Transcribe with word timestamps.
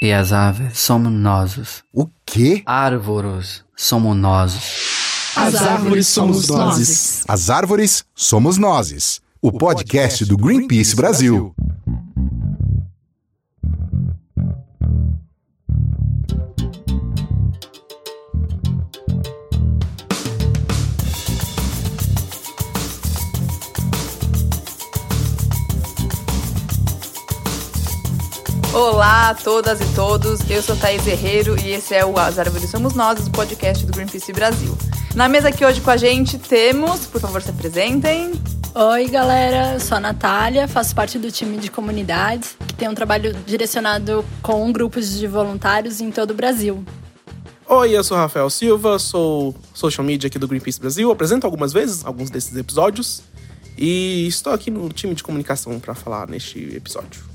E 0.00 0.12
as 0.12 0.30
aves 0.30 0.78
somos 0.78 1.10
nós. 1.10 1.82
O 1.90 2.06
quê? 2.26 2.62
Árvores 2.66 3.64
somos 3.74 4.14
nós. 4.14 5.32
As 5.34 5.54
árvores 5.54 6.06
somos 6.06 6.48
nós. 6.48 7.24
As 7.26 7.48
árvores 7.48 8.04
somos 8.14 8.58
nós. 8.58 9.22
O 9.40 9.50
podcast 9.50 10.26
do 10.26 10.36
Greenpeace 10.36 10.94
Brasil. 10.94 11.54
Olá 29.06 29.28
a 29.28 29.34
todas 29.36 29.80
e 29.80 29.94
todos, 29.94 30.50
eu 30.50 30.60
sou 30.60 30.74
Thaís 30.74 31.06
Herreiro 31.06 31.56
e 31.64 31.70
esse 31.70 31.94
é 31.94 32.04
o 32.04 32.18
As 32.18 32.40
Árvores 32.40 32.68
Somos 32.68 32.94
Nós, 32.94 33.24
o 33.24 33.30
podcast 33.30 33.86
do 33.86 33.92
Greenpeace 33.92 34.32
Brasil. 34.32 34.76
Na 35.14 35.28
mesa 35.28 35.46
aqui 35.46 35.64
hoje 35.64 35.80
com 35.80 35.90
a 35.90 35.96
gente 35.96 36.36
temos, 36.36 37.06
por 37.06 37.20
favor 37.20 37.40
se 37.40 37.48
apresentem. 37.48 38.32
Oi 38.74 39.06
galera, 39.06 39.74
eu 39.74 39.80
sou 39.80 39.98
a 39.98 40.00
Natália, 40.00 40.66
faço 40.66 40.92
parte 40.92 41.20
do 41.20 41.30
time 41.30 41.56
de 41.56 41.70
comunidades, 41.70 42.56
que 42.66 42.74
tem 42.74 42.88
um 42.88 42.96
trabalho 42.96 43.32
direcionado 43.46 44.24
com 44.42 44.72
grupos 44.72 45.16
de 45.16 45.28
voluntários 45.28 46.00
em 46.00 46.10
todo 46.10 46.32
o 46.32 46.34
Brasil. 46.34 46.84
Oi, 47.68 47.96
eu 47.96 48.02
sou 48.02 48.16
Rafael 48.16 48.50
Silva, 48.50 48.98
sou 48.98 49.54
social 49.72 50.04
media 50.04 50.26
aqui 50.26 50.36
do 50.36 50.48
Greenpeace 50.48 50.80
Brasil, 50.80 51.12
apresento 51.12 51.46
algumas 51.46 51.72
vezes 51.72 52.04
alguns 52.04 52.28
desses 52.28 52.56
episódios 52.56 53.22
e 53.78 54.26
estou 54.26 54.52
aqui 54.52 54.68
no 54.68 54.88
time 54.88 55.14
de 55.14 55.22
comunicação 55.22 55.78
para 55.78 55.94
falar 55.94 56.26
neste 56.26 56.58
episódio. 56.74 57.25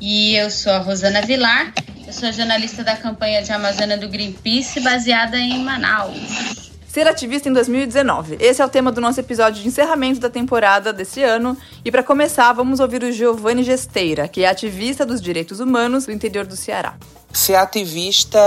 E 0.00 0.36
eu 0.36 0.48
sou 0.50 0.72
a 0.72 0.78
Rosana 0.78 1.22
Vilar, 1.22 1.72
eu 2.06 2.12
sou 2.12 2.30
jornalista 2.32 2.84
da 2.84 2.96
campanha 2.96 3.42
de 3.42 3.50
Amazônia 3.50 3.98
do 3.98 4.08
Greenpeace, 4.08 4.80
baseada 4.80 5.36
em 5.36 5.58
Manaus. 5.64 6.70
Ser 6.86 7.06
ativista 7.08 7.48
em 7.48 7.52
2019. 7.52 8.38
Esse 8.40 8.62
é 8.62 8.64
o 8.64 8.68
tema 8.68 8.92
do 8.92 9.00
nosso 9.00 9.18
episódio 9.18 9.60
de 9.60 9.68
encerramento 9.68 10.20
da 10.20 10.30
temporada 10.30 10.92
desse 10.92 11.22
ano. 11.22 11.56
E 11.84 11.90
para 11.90 12.02
começar, 12.02 12.52
vamos 12.52 12.78
ouvir 12.78 13.02
o 13.02 13.12
Giovanni 13.12 13.64
Gesteira, 13.64 14.28
que 14.28 14.44
é 14.44 14.48
ativista 14.48 15.04
dos 15.04 15.20
direitos 15.20 15.58
humanos 15.58 16.06
do 16.06 16.12
interior 16.12 16.46
do 16.46 16.56
Ceará. 16.56 16.94
Ser 17.32 17.56
ativista 17.56 18.38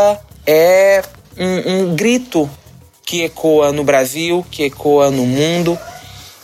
é 0.47 1.03
um, 1.37 1.91
um 1.91 1.95
grito 1.95 2.49
que 3.05 3.23
ecoa 3.23 3.73
no 3.73 3.83
Brasil, 3.83 4.45
que 4.49 4.63
ecoa 4.63 5.11
no 5.11 5.25
mundo. 5.25 5.77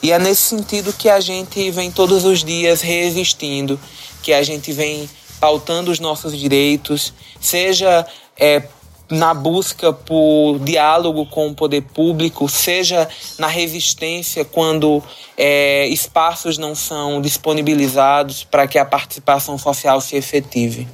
E 0.03 0.11
é 0.11 0.19
nesse 0.19 0.41
sentido 0.41 0.93
que 0.93 1.09
a 1.09 1.19
gente 1.19 1.71
vem 1.71 1.91
todos 1.91 2.25
os 2.25 2.43
dias 2.43 2.81
resistindo 2.81 3.79
que 4.21 4.33
a 4.33 4.43
gente 4.43 4.71
vem 4.71 5.09
pautando 5.39 5.91
os 5.91 5.99
nossos 5.99 6.37
direitos, 6.37 7.13
seja 7.39 8.05
é, 8.37 8.63
na 9.09 9.33
busca 9.33 9.93
por 9.93 10.59
diálogo 10.59 11.25
com 11.27 11.47
o 11.47 11.55
poder 11.55 11.81
público, 11.81 12.49
seja 12.49 13.07
na 13.37 13.47
resistência 13.47 14.43
quando 14.43 15.01
é, 15.37 15.87
espaços 15.87 16.57
não 16.57 16.75
são 16.75 17.21
disponibilizados 17.21 18.43
para 18.43 18.67
que 18.67 18.77
a 18.77 18.85
participação 18.85 19.57
social 19.57 20.01
se 20.01 20.15
efetive. 20.15 20.87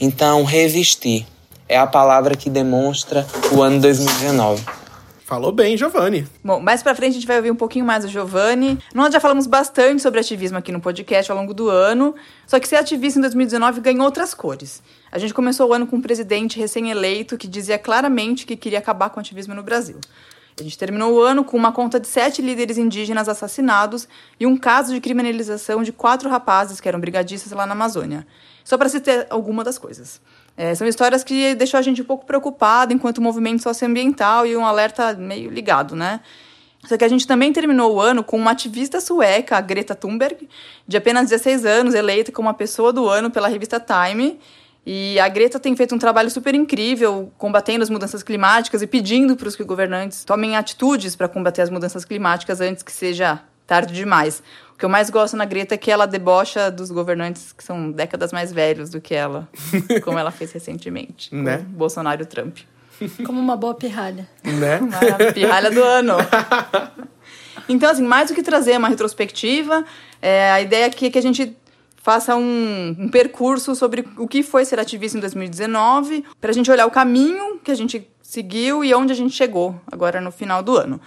Então, 0.00 0.44
resistir 0.44 1.26
é 1.68 1.78
a 1.78 1.86
palavra 1.86 2.36
que 2.36 2.50
demonstra 2.50 3.26
o 3.52 3.62
ano 3.62 3.80
2019. 3.80 4.83
Falou 5.24 5.50
bem, 5.50 5.74
Giovanni. 5.74 6.26
Bom, 6.44 6.60
mais 6.60 6.82
pra 6.82 6.94
frente 6.94 7.12
a 7.12 7.14
gente 7.14 7.26
vai 7.26 7.38
ouvir 7.38 7.50
um 7.50 7.56
pouquinho 7.56 7.82
mais 7.82 8.04
do 8.04 8.10
Giovanni. 8.10 8.78
Nós 8.94 9.10
já 9.10 9.18
falamos 9.18 9.46
bastante 9.46 10.02
sobre 10.02 10.20
ativismo 10.20 10.58
aqui 10.58 10.70
no 10.70 10.82
podcast 10.82 11.32
ao 11.32 11.38
longo 11.38 11.54
do 11.54 11.70
ano, 11.70 12.14
só 12.46 12.60
que 12.60 12.68
ser 12.68 12.76
ativista 12.76 13.18
em 13.18 13.22
2019 13.22 13.80
ganhou 13.80 14.04
outras 14.04 14.34
cores. 14.34 14.82
A 15.10 15.18
gente 15.18 15.32
começou 15.32 15.70
o 15.70 15.72
ano 15.72 15.86
com 15.86 15.96
um 15.96 16.02
presidente 16.02 16.58
recém-eleito 16.58 17.38
que 17.38 17.48
dizia 17.48 17.78
claramente 17.78 18.44
que 18.44 18.54
queria 18.54 18.78
acabar 18.78 19.08
com 19.08 19.18
o 19.18 19.20
ativismo 19.22 19.54
no 19.54 19.62
Brasil. 19.62 19.98
A 20.60 20.62
gente 20.62 20.76
terminou 20.76 21.14
o 21.14 21.22
ano 21.22 21.42
com 21.42 21.56
uma 21.56 21.72
conta 21.72 21.98
de 21.98 22.06
sete 22.06 22.42
líderes 22.42 22.76
indígenas 22.76 23.26
assassinados 23.26 24.06
e 24.38 24.46
um 24.46 24.58
caso 24.58 24.92
de 24.92 25.00
criminalização 25.00 25.82
de 25.82 25.90
quatro 25.90 26.28
rapazes 26.28 26.82
que 26.82 26.88
eram 26.88 27.00
brigadistas 27.00 27.50
lá 27.50 27.64
na 27.64 27.72
Amazônia. 27.72 28.26
Só 28.62 28.76
para 28.76 28.90
citar 28.90 29.26
alguma 29.30 29.64
das 29.64 29.78
coisas. 29.78 30.20
É, 30.56 30.74
são 30.74 30.86
histórias 30.86 31.24
que 31.24 31.54
deixou 31.54 31.78
a 31.78 31.82
gente 31.82 32.00
um 32.00 32.04
pouco 32.04 32.24
preocupado 32.24 32.92
enquanto 32.92 33.20
movimento 33.20 33.62
socioambiental 33.62 34.46
e 34.46 34.56
um 34.56 34.64
alerta 34.64 35.14
meio 35.14 35.50
ligado, 35.50 35.96
né? 35.96 36.20
Só 36.86 36.96
que 36.96 37.04
a 37.04 37.08
gente 37.08 37.26
também 37.26 37.52
terminou 37.52 37.94
o 37.94 38.00
ano 38.00 38.22
com 38.22 38.36
uma 38.36 38.50
ativista 38.50 39.00
sueca, 39.00 39.56
a 39.56 39.60
Greta 39.60 39.94
Thunberg, 39.94 40.48
de 40.86 40.96
apenas 40.96 41.30
16 41.30 41.64
anos, 41.64 41.94
eleita 41.94 42.30
como 42.30 42.48
a 42.48 42.54
pessoa 42.54 42.92
do 42.92 43.08
ano 43.08 43.30
pela 43.30 43.48
revista 43.48 43.80
Time. 43.80 44.38
E 44.86 45.18
a 45.18 45.26
Greta 45.28 45.58
tem 45.58 45.74
feito 45.74 45.94
um 45.94 45.98
trabalho 45.98 46.30
super 46.30 46.54
incrível 46.54 47.32
combatendo 47.38 47.82
as 47.82 47.88
mudanças 47.88 48.22
climáticas 48.22 48.82
e 48.82 48.86
pedindo 48.86 49.34
para 49.34 49.48
os 49.48 49.56
governantes 49.56 50.24
tomem 50.24 50.56
atitudes 50.56 51.16
para 51.16 51.26
combater 51.26 51.62
as 51.62 51.70
mudanças 51.70 52.04
climáticas 52.04 52.60
antes 52.60 52.82
que 52.82 52.92
seja 52.92 53.40
tarde 53.66 53.92
demais. 53.92 54.42
O 54.74 54.78
que 54.78 54.84
eu 54.84 54.88
mais 54.88 55.08
gosto 55.08 55.36
na 55.36 55.44
Greta 55.44 55.74
é 55.74 55.78
que 55.78 55.90
ela 55.90 56.06
debocha 56.06 56.70
dos 56.70 56.90
governantes 56.90 57.52
que 57.52 57.62
são 57.62 57.90
décadas 57.90 58.32
mais 58.32 58.52
velhos 58.52 58.90
do 58.90 59.00
que 59.00 59.14
ela, 59.14 59.48
como 60.02 60.18
ela 60.18 60.30
fez 60.30 60.52
recentemente 60.52 61.30
com 61.30 61.36
Né? 61.42 61.58
Bolsonaro 61.58 62.22
e 62.22 62.26
Trump. 62.26 62.58
Como 63.24 63.40
uma 63.40 63.56
boa 63.56 63.74
pirralha. 63.74 64.28
Né? 64.42 64.78
Uma 64.80 65.32
pirralha 65.32 65.70
do 65.70 65.82
ano. 65.82 66.14
Então, 67.68 67.90
assim, 67.90 68.02
mais 68.02 68.28
do 68.28 68.34
que 68.34 68.42
trazer 68.42 68.76
uma 68.76 68.88
retrospectiva, 68.88 69.86
é, 70.20 70.50
a 70.50 70.60
ideia 70.60 70.86
aqui 70.86 71.06
é 71.06 71.10
que 71.10 71.18
a 71.18 71.22
gente 71.22 71.56
faça 71.96 72.36
um, 72.36 72.94
um 72.98 73.08
percurso 73.08 73.74
sobre 73.74 74.06
o 74.18 74.28
que 74.28 74.42
foi 74.42 74.66
ser 74.66 74.78
ativista 74.78 75.16
em 75.16 75.20
2019, 75.22 76.22
para 76.38 76.50
a 76.50 76.52
gente 76.52 76.70
olhar 76.70 76.84
o 76.84 76.90
caminho 76.90 77.58
que 77.64 77.70
a 77.70 77.74
gente 77.74 78.06
seguiu 78.22 78.84
e 78.84 78.92
onde 78.92 79.12
a 79.12 79.16
gente 79.16 79.34
chegou 79.34 79.80
agora 79.90 80.20
no 80.20 80.30
final 80.30 80.62
do 80.62 80.76
ano. 80.76 81.00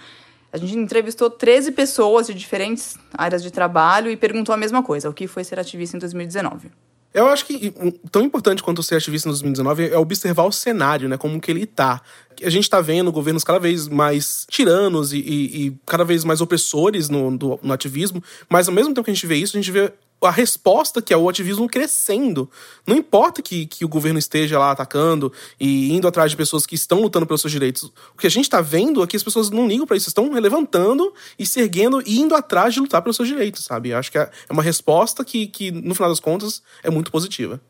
A 0.58 0.66
gente 0.66 0.78
entrevistou 0.78 1.30
13 1.30 1.72
pessoas 1.72 2.26
de 2.26 2.34
diferentes 2.34 2.96
áreas 3.12 3.42
de 3.42 3.50
trabalho 3.50 4.10
e 4.10 4.16
perguntou 4.16 4.54
a 4.54 4.58
mesma 4.58 4.82
coisa: 4.82 5.08
o 5.08 5.14
que 5.14 5.26
foi 5.26 5.44
ser 5.44 5.58
ativista 5.58 5.96
em 5.96 6.00
2019? 6.00 6.70
Eu 7.12 7.26
acho 7.28 7.46
que 7.46 7.72
tão 8.12 8.22
importante 8.22 8.62
quanto 8.62 8.82
ser 8.82 8.96
ativista 8.96 9.28
em 9.28 9.32
2019 9.32 9.90
é 9.90 9.98
observar 9.98 10.44
o 10.44 10.52
cenário, 10.52 11.08
né? 11.08 11.16
Como 11.16 11.40
que 11.40 11.50
ele 11.50 11.66
tá. 11.66 12.02
A 12.42 12.50
gente 12.50 12.68
tá 12.70 12.80
vendo 12.80 13.10
governos 13.12 13.44
cada 13.44 13.58
vez 13.58 13.88
mais 13.88 14.46
tiranos 14.50 15.12
e, 15.12 15.18
e- 15.18 15.66
e 15.66 15.76
cada 15.86 16.04
vez 16.04 16.24
mais 16.24 16.40
opressores 16.40 17.08
no, 17.08 17.36
do- 17.36 17.58
no 17.62 17.72
ativismo, 17.72 18.22
mas 18.48 18.68
ao 18.68 18.74
mesmo 18.74 18.94
tempo 18.94 19.04
que 19.04 19.10
a 19.10 19.14
gente 19.14 19.26
vê 19.26 19.36
isso, 19.36 19.56
a 19.56 19.60
gente 19.60 19.72
vê 19.72 19.92
a 20.20 20.30
resposta 20.32 21.00
que 21.00 21.14
é 21.14 21.16
o 21.16 21.28
ativismo 21.28 21.68
crescendo. 21.68 22.50
Não 22.84 22.96
importa 22.96 23.40
que, 23.40 23.66
que 23.66 23.84
o 23.84 23.88
governo 23.88 24.18
esteja 24.18 24.58
lá 24.58 24.72
atacando 24.72 25.32
e 25.60 25.92
indo 25.94 26.08
atrás 26.08 26.30
de 26.32 26.36
pessoas 26.36 26.66
que 26.66 26.74
estão 26.74 27.00
lutando 27.00 27.24
pelos 27.24 27.40
seus 27.40 27.52
direitos. 27.52 27.84
O 28.14 28.18
que 28.18 28.26
a 28.26 28.30
gente 28.30 28.50
tá 28.50 28.60
vendo 28.60 29.00
é 29.00 29.06
que 29.06 29.16
as 29.16 29.22
pessoas 29.22 29.48
não 29.48 29.68
ligam 29.68 29.86
pra 29.86 29.96
isso, 29.96 30.08
estão 30.08 30.28
levantando 30.32 31.14
e 31.38 31.46
se 31.46 31.60
erguendo 31.60 32.02
e 32.04 32.18
indo 32.18 32.34
atrás 32.34 32.74
de 32.74 32.80
lutar 32.80 33.00
pelos 33.00 33.14
seus 33.14 33.28
direitos, 33.28 33.64
sabe? 33.64 33.92
Acho 33.92 34.10
que 34.10 34.18
é 34.18 34.28
é 34.48 34.52
uma 34.52 34.62
resposta 34.62 35.24
que, 35.24 35.46
que, 35.46 35.70
no 35.70 35.94
final 35.94 36.10
das 36.10 36.18
contas, 36.20 36.62
é 36.82 36.90
muito 36.90 37.12
positiva. 37.12 37.60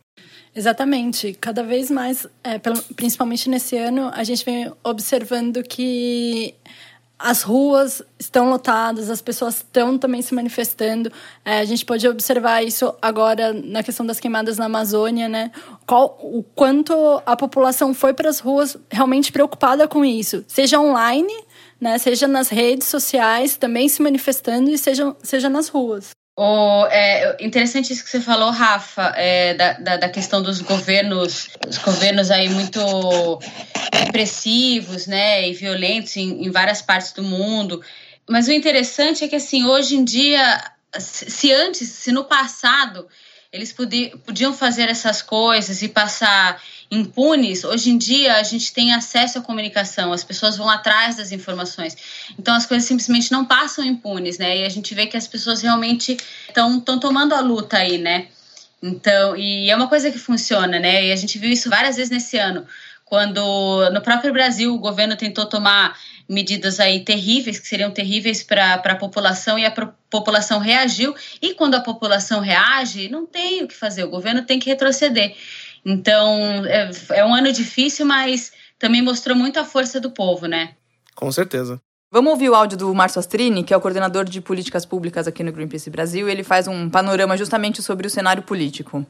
Exatamente. 0.55 1.35
Cada 1.41 1.63
vez 1.63 1.91
mais, 1.91 2.27
é, 2.43 2.59
principalmente 2.97 3.49
nesse 3.49 3.77
ano, 3.77 4.11
a 4.13 4.25
gente 4.25 4.45
vem 4.45 4.73
observando 4.83 5.63
que 5.63 6.55
as 7.19 7.43
ruas 7.43 8.01
estão 8.19 8.49
lotadas, 8.49 9.11
as 9.11 9.21
pessoas 9.21 9.57
estão 9.57 9.99
também 9.99 10.23
se 10.23 10.33
manifestando. 10.33 11.11
É, 11.45 11.59
a 11.59 11.65
gente 11.65 11.85
pode 11.85 12.07
observar 12.07 12.63
isso 12.63 12.95
agora 13.03 13.53
na 13.53 13.83
questão 13.83 14.07
das 14.07 14.21
queimadas 14.21 14.57
na 14.57 14.67
Amazônia, 14.67 15.29
né? 15.29 15.51
Qual, 15.85 16.17
o 16.23 16.45
quanto 16.55 16.95
a 17.27 17.37
população 17.37 17.93
foi 17.93 18.15
para 18.15 18.31
as 18.31 18.39
ruas 18.39 18.77
realmente 18.89 19.33
preocupada 19.33 19.89
com 19.89 20.05
isso, 20.05 20.45
seja 20.47 20.79
online, 20.79 21.35
né? 21.81 21.99
Seja 21.99 22.29
nas 22.29 22.49
redes 22.49 22.87
sociais, 22.87 23.57
também 23.57 23.89
se 23.89 24.01
manifestando 24.01 24.71
e 24.71 24.79
seja, 24.79 25.17
seja 25.23 25.49
nas 25.49 25.69
ruas. 25.69 26.18
O, 26.41 26.87
é 26.87 27.37
interessante 27.41 27.93
isso 27.93 28.05
que 28.05 28.11
você 28.11 28.21
falou, 28.21 28.53
Rafa, 28.53 29.13
é, 29.17 29.55
da, 29.55 29.73
da, 29.73 29.97
da 29.97 30.09
questão 30.09 30.41
dos 30.41 30.61
governos, 30.61 31.51
os 31.69 31.79
governos 31.79 32.31
aí 32.31 32.49
muito 32.49 33.41
repressivos, 33.93 35.09
né, 35.09 35.49
e 35.49 35.53
violentos 35.53 36.17
em, 36.17 36.45
em 36.45 36.49
várias 36.53 36.81
partes 36.81 37.11
do 37.11 37.25
mundo. 37.25 37.83
Mas 38.31 38.47
o 38.47 38.53
interessante 38.53 39.25
é 39.25 39.29
que 39.29 39.35
assim, 39.35 39.67
hoje 39.67 39.97
em 39.97 40.05
dia, 40.05 40.63
se 40.97 41.29
se 41.29 41.53
antes, 41.53 41.89
se 41.89 42.13
no 42.13 42.23
passado 42.25 43.09
eles 43.53 43.73
podi- 43.73 44.13
podiam 44.27 44.53
fazer 44.53 44.89
essas 44.89 45.23
coisas 45.23 45.83
e 45.83 45.89
passar 45.89 46.61
impunes, 46.91 47.65
hoje 47.65 47.91
em 47.91 47.99
dia 47.99 48.37
a 48.37 48.43
gente 48.43 48.73
tem 48.73 48.93
acesso 48.93 49.39
à 49.39 49.43
comunicação, 49.43 50.13
as 50.13 50.25
pessoas 50.25 50.57
vão 50.57 50.69
atrás 50.69 51.17
das 51.17 51.33
informações. 51.33 51.97
Então 52.39 52.55
as 52.55 52.67
coisas 52.67 52.87
simplesmente 52.87 53.33
não 53.33 53.45
passam 53.45 53.85
impunes, 53.85 54.39
né? 54.39 54.59
E 54.59 54.65
a 54.65 54.69
gente 54.69 54.95
vê 54.95 55.07
que 55.07 55.17
as 55.17 55.27
pessoas 55.27 55.61
realmente 55.61 56.17
estão 56.49 56.99
tomando 56.99 57.35
a 57.35 57.41
luta 57.41 57.79
aí, 57.79 57.99
né? 57.99 58.29
Então, 58.83 59.37
e 59.37 59.69
é 59.69 59.75
uma 59.75 59.89
coisa 59.89 60.11
que 60.11 60.19
funciona, 60.19 60.79
né? 60.79 61.07
E 61.07 61.13
a 61.13 61.17
gente 61.17 61.39
viu 61.39 61.51
isso 61.51 61.69
várias 61.69 61.97
vezes 61.97 62.11
nesse 62.11 62.39
ano, 62.39 62.67
quando 63.09 63.91
no 63.91 64.03
próprio 64.03 64.33
Brasil 64.33 64.75
o 64.75 64.79
governo 64.79 65.17
tentou 65.17 65.47
tomar 65.47 65.97
medidas 66.29 66.79
aí 66.79 67.03
terríveis, 67.05 67.59
que 67.59 67.67
seriam 67.67 67.91
terríveis 67.91 68.43
para 68.43 68.75
a 68.75 68.97
população, 68.97 69.59
e 69.59 69.65
a 69.65 69.71
pro- 69.71 69.95
população 70.11 70.59
reagiu. 70.59 71.15
E 71.41 71.55
quando 71.55 71.75
a 71.75 71.81
população 71.81 72.41
reage, 72.41 73.09
não 73.09 73.25
tem 73.27 73.65
o 73.65 73.69
que 73.69 73.75
fazer, 73.75 74.05
o 74.05 74.11
governo 74.11 74.43
tem 74.43 74.59
que 74.59 74.69
retroceder. 74.69 75.35
Então, 75.85 76.67
é, 76.67 76.91
é 77.11 77.25
um 77.25 77.35
ano 77.35 77.51
difícil, 77.51 78.05
mas 78.05 78.53
também 78.79 79.01
mostrou 79.01 79.35
muito 79.35 79.59
a 79.59 79.65
força 79.65 79.99
do 79.99 80.11
povo, 80.11 80.47
né? 80.47 80.75
Com 81.15 81.33
certeza. 81.33 81.81
Vamos 82.13 82.33
ouvir 82.33 82.51
o 82.51 82.55
áudio 82.55 82.77
do 82.77 82.95
Márcio 82.95 83.21
Astrini, 83.21 83.65
que 83.65 83.73
é 83.73 83.77
o 83.77 83.81
coordenador 83.81 84.25
de 84.25 84.41
políticas 84.41 84.85
públicas 84.85 85.27
aqui 85.27 85.43
no 85.43 85.53
Greenpeace 85.53 85.89
Brasil, 85.89 86.29
e 86.29 86.33
ele 86.33 86.45
faz 86.45 86.69
um 86.69 86.91
panorama 86.91 87.37
justamente 87.37 87.83
sobre 87.83 88.07
o 88.07 88.11
cenário 88.11 88.43
político. 88.43 89.07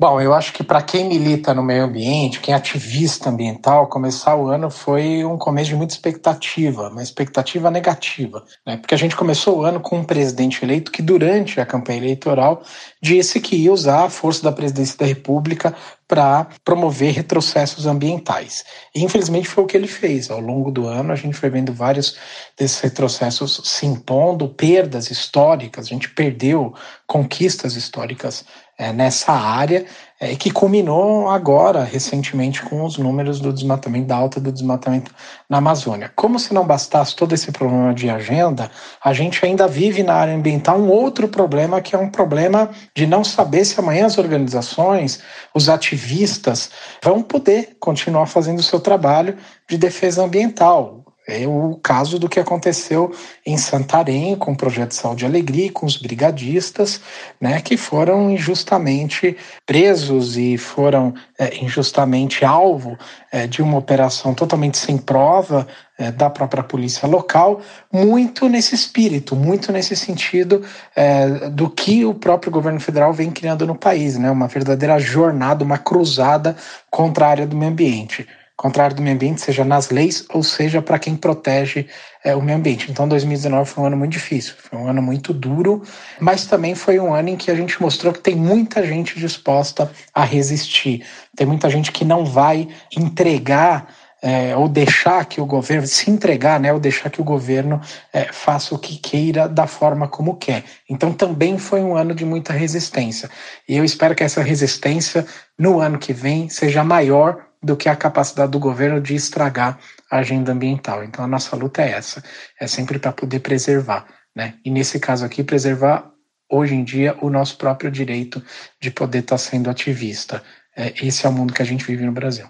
Bom, 0.00 0.20
eu 0.20 0.32
acho 0.32 0.52
que 0.52 0.62
para 0.62 0.80
quem 0.80 1.08
milita 1.08 1.52
no 1.52 1.60
meio 1.60 1.82
ambiente, 1.82 2.38
quem 2.38 2.54
é 2.54 2.56
ativista 2.56 3.30
ambiental, 3.30 3.88
começar 3.88 4.36
o 4.36 4.46
ano 4.46 4.70
foi 4.70 5.24
um 5.24 5.36
começo 5.36 5.70
de 5.70 5.74
muita 5.74 5.92
expectativa, 5.92 6.88
uma 6.88 7.02
expectativa 7.02 7.68
negativa, 7.68 8.44
né? 8.64 8.76
Porque 8.76 8.94
a 8.94 8.96
gente 8.96 9.16
começou 9.16 9.58
o 9.58 9.64
ano 9.64 9.80
com 9.80 9.98
um 9.98 10.04
presidente 10.04 10.64
eleito 10.64 10.92
que, 10.92 11.02
durante 11.02 11.60
a 11.60 11.66
campanha 11.66 11.98
eleitoral, 11.98 12.62
disse 13.02 13.40
que 13.40 13.56
ia 13.56 13.72
usar 13.72 14.04
a 14.04 14.08
força 14.08 14.44
da 14.44 14.52
presidência 14.52 14.96
da 14.96 15.04
República 15.04 15.74
para 16.06 16.46
promover 16.64 17.12
retrocessos 17.12 17.84
ambientais. 17.84 18.64
E, 18.94 19.02
infelizmente, 19.02 19.48
foi 19.48 19.64
o 19.64 19.66
que 19.66 19.76
ele 19.76 19.88
fez. 19.88 20.30
Ao 20.30 20.38
longo 20.38 20.70
do 20.70 20.86
ano, 20.86 21.12
a 21.12 21.16
gente 21.16 21.36
foi 21.36 21.50
vendo 21.50 21.72
vários 21.72 22.16
desses 22.56 22.80
retrocessos 22.80 23.62
se 23.64 23.84
impondo, 23.84 24.48
perdas 24.48 25.10
históricas, 25.10 25.86
a 25.86 25.88
gente 25.88 26.08
perdeu 26.10 26.72
conquistas 27.04 27.74
históricas 27.74 28.44
é, 28.78 28.92
nessa 28.92 29.32
área, 29.32 29.84
é, 30.20 30.34
que 30.36 30.50
culminou 30.50 31.28
agora, 31.28 31.82
recentemente, 31.82 32.62
com 32.62 32.84
os 32.84 32.96
números 32.96 33.40
do 33.40 33.52
desmatamento, 33.52 34.06
da 34.06 34.16
alta 34.16 34.40
do 34.40 34.52
desmatamento 34.52 35.12
na 35.48 35.58
Amazônia. 35.58 36.12
Como 36.14 36.38
se 36.38 36.54
não 36.54 36.66
bastasse 36.66 37.14
todo 37.14 37.34
esse 37.34 37.50
problema 37.50 37.92
de 37.92 38.08
agenda, 38.08 38.70
a 39.02 39.12
gente 39.12 39.44
ainda 39.44 39.66
vive 39.66 40.02
na 40.02 40.14
área 40.14 40.34
ambiental 40.34 40.78
um 40.78 40.88
outro 40.88 41.28
problema, 41.28 41.80
que 41.80 41.94
é 41.94 41.98
um 41.98 42.10
problema 42.10 42.70
de 42.94 43.06
não 43.06 43.24
saber 43.24 43.64
se 43.64 43.78
amanhã 43.78 44.06
as 44.06 44.18
organizações, 44.18 45.20
os 45.54 45.68
ativistas, 45.68 46.70
vão 47.02 47.22
poder 47.22 47.76
continuar 47.80 48.26
fazendo 48.26 48.60
o 48.60 48.62
seu 48.62 48.80
trabalho 48.80 49.36
de 49.68 49.76
defesa 49.76 50.24
ambiental. 50.24 51.07
É 51.30 51.46
o 51.46 51.78
caso 51.82 52.18
do 52.18 52.26
que 52.26 52.40
aconteceu 52.40 53.14
em 53.44 53.58
Santarém 53.58 54.34
com 54.34 54.52
o 54.52 54.56
projeto 54.56 54.94
Saúde 54.94 55.24
e 55.24 55.26
Alegria, 55.26 55.70
com 55.70 55.84
os 55.84 55.98
brigadistas, 55.98 57.02
né, 57.38 57.60
que 57.60 57.76
foram 57.76 58.30
injustamente 58.30 59.36
presos 59.66 60.38
e 60.38 60.56
foram 60.56 61.12
é, 61.38 61.62
injustamente 61.62 62.46
alvo 62.46 62.96
é, 63.30 63.46
de 63.46 63.60
uma 63.60 63.76
operação 63.76 64.32
totalmente 64.32 64.78
sem 64.78 64.96
prova 64.96 65.68
é, 65.98 66.10
da 66.10 66.30
própria 66.30 66.62
polícia 66.62 67.06
local, 67.06 67.60
muito 67.92 68.48
nesse 68.48 68.74
espírito, 68.74 69.36
muito 69.36 69.70
nesse 69.70 69.94
sentido 69.94 70.64
é, 70.96 71.50
do 71.50 71.68
que 71.68 72.06
o 72.06 72.14
próprio 72.14 72.50
governo 72.50 72.80
federal 72.80 73.12
vem 73.12 73.30
criando 73.30 73.66
no 73.66 73.74
país, 73.74 74.16
né, 74.16 74.30
uma 74.30 74.48
verdadeira 74.48 74.98
jornada, 74.98 75.62
uma 75.62 75.76
cruzada 75.76 76.56
contra 76.90 77.26
a 77.26 77.28
área 77.28 77.46
do 77.46 77.54
meio 77.54 77.70
ambiente 77.70 78.26
contrário 78.58 78.96
do 78.96 79.00
meio 79.00 79.14
ambiente, 79.14 79.40
seja 79.40 79.64
nas 79.64 79.88
leis 79.88 80.26
ou 80.30 80.42
seja 80.42 80.82
para 80.82 80.98
quem 80.98 81.14
protege 81.14 81.86
é, 82.24 82.34
o 82.34 82.42
meio 82.42 82.58
ambiente. 82.58 82.90
Então 82.90 83.06
2019 83.06 83.70
foi 83.70 83.84
um 83.84 83.86
ano 83.86 83.96
muito 83.96 84.10
difícil, 84.10 84.54
foi 84.58 84.76
um 84.76 84.88
ano 84.88 85.00
muito 85.00 85.32
duro, 85.32 85.80
mas 86.18 86.44
também 86.44 86.74
foi 86.74 86.98
um 86.98 87.14
ano 87.14 87.28
em 87.28 87.36
que 87.36 87.52
a 87.52 87.54
gente 87.54 87.80
mostrou 87.80 88.12
que 88.12 88.18
tem 88.18 88.34
muita 88.34 88.84
gente 88.84 89.16
disposta 89.16 89.88
a 90.12 90.24
resistir, 90.24 91.06
tem 91.36 91.46
muita 91.46 91.70
gente 91.70 91.92
que 91.92 92.04
não 92.04 92.24
vai 92.24 92.68
entregar 92.96 93.94
é, 94.20 94.56
ou 94.56 94.68
deixar 94.68 95.24
que 95.26 95.40
o 95.40 95.46
governo 95.46 95.86
se 95.86 96.10
entregar, 96.10 96.58
né, 96.58 96.72
ou 96.72 96.80
deixar 96.80 97.08
que 97.10 97.20
o 97.20 97.24
governo 97.24 97.80
é, 98.12 98.24
faça 98.32 98.74
o 98.74 98.78
que 98.78 98.98
queira 98.98 99.48
da 99.48 99.68
forma 99.68 100.08
como 100.08 100.34
quer. 100.34 100.64
Então 100.90 101.12
também 101.12 101.56
foi 101.58 101.80
um 101.80 101.96
ano 101.96 102.12
de 102.12 102.24
muita 102.24 102.52
resistência. 102.52 103.30
E 103.68 103.76
eu 103.76 103.84
espero 103.84 104.16
que 104.16 104.24
essa 104.24 104.42
resistência 104.42 105.24
no 105.56 105.78
ano 105.78 105.96
que 105.96 106.12
vem 106.12 106.48
seja 106.48 106.82
maior 106.82 107.47
do 107.62 107.76
que 107.76 107.88
a 107.88 107.96
capacidade 107.96 108.52
do 108.52 108.58
governo 108.58 109.00
de 109.00 109.14
estragar 109.14 109.78
a 110.10 110.18
agenda 110.18 110.52
ambiental. 110.52 111.02
Então 111.02 111.24
a 111.24 111.28
nossa 111.28 111.56
luta 111.56 111.82
é 111.82 111.90
essa, 111.90 112.22
é 112.58 112.66
sempre 112.66 112.98
para 112.98 113.12
poder 113.12 113.40
preservar, 113.40 114.06
né? 114.34 114.54
E 114.64 114.70
nesse 114.70 114.98
caso 115.00 115.24
aqui 115.24 115.42
preservar 115.42 116.10
hoje 116.50 116.74
em 116.74 116.84
dia 116.84 117.16
o 117.20 117.28
nosso 117.28 117.56
próprio 117.58 117.90
direito 117.90 118.42
de 118.80 118.90
poder 118.90 119.18
estar 119.18 119.34
tá 119.34 119.38
sendo 119.38 119.68
ativista. 119.68 120.42
É, 120.76 120.94
esse 121.04 121.26
é 121.26 121.28
o 121.28 121.32
mundo 121.32 121.52
que 121.52 121.62
a 121.62 121.64
gente 121.64 121.84
vive 121.84 122.04
no 122.04 122.12
Brasil. 122.12 122.46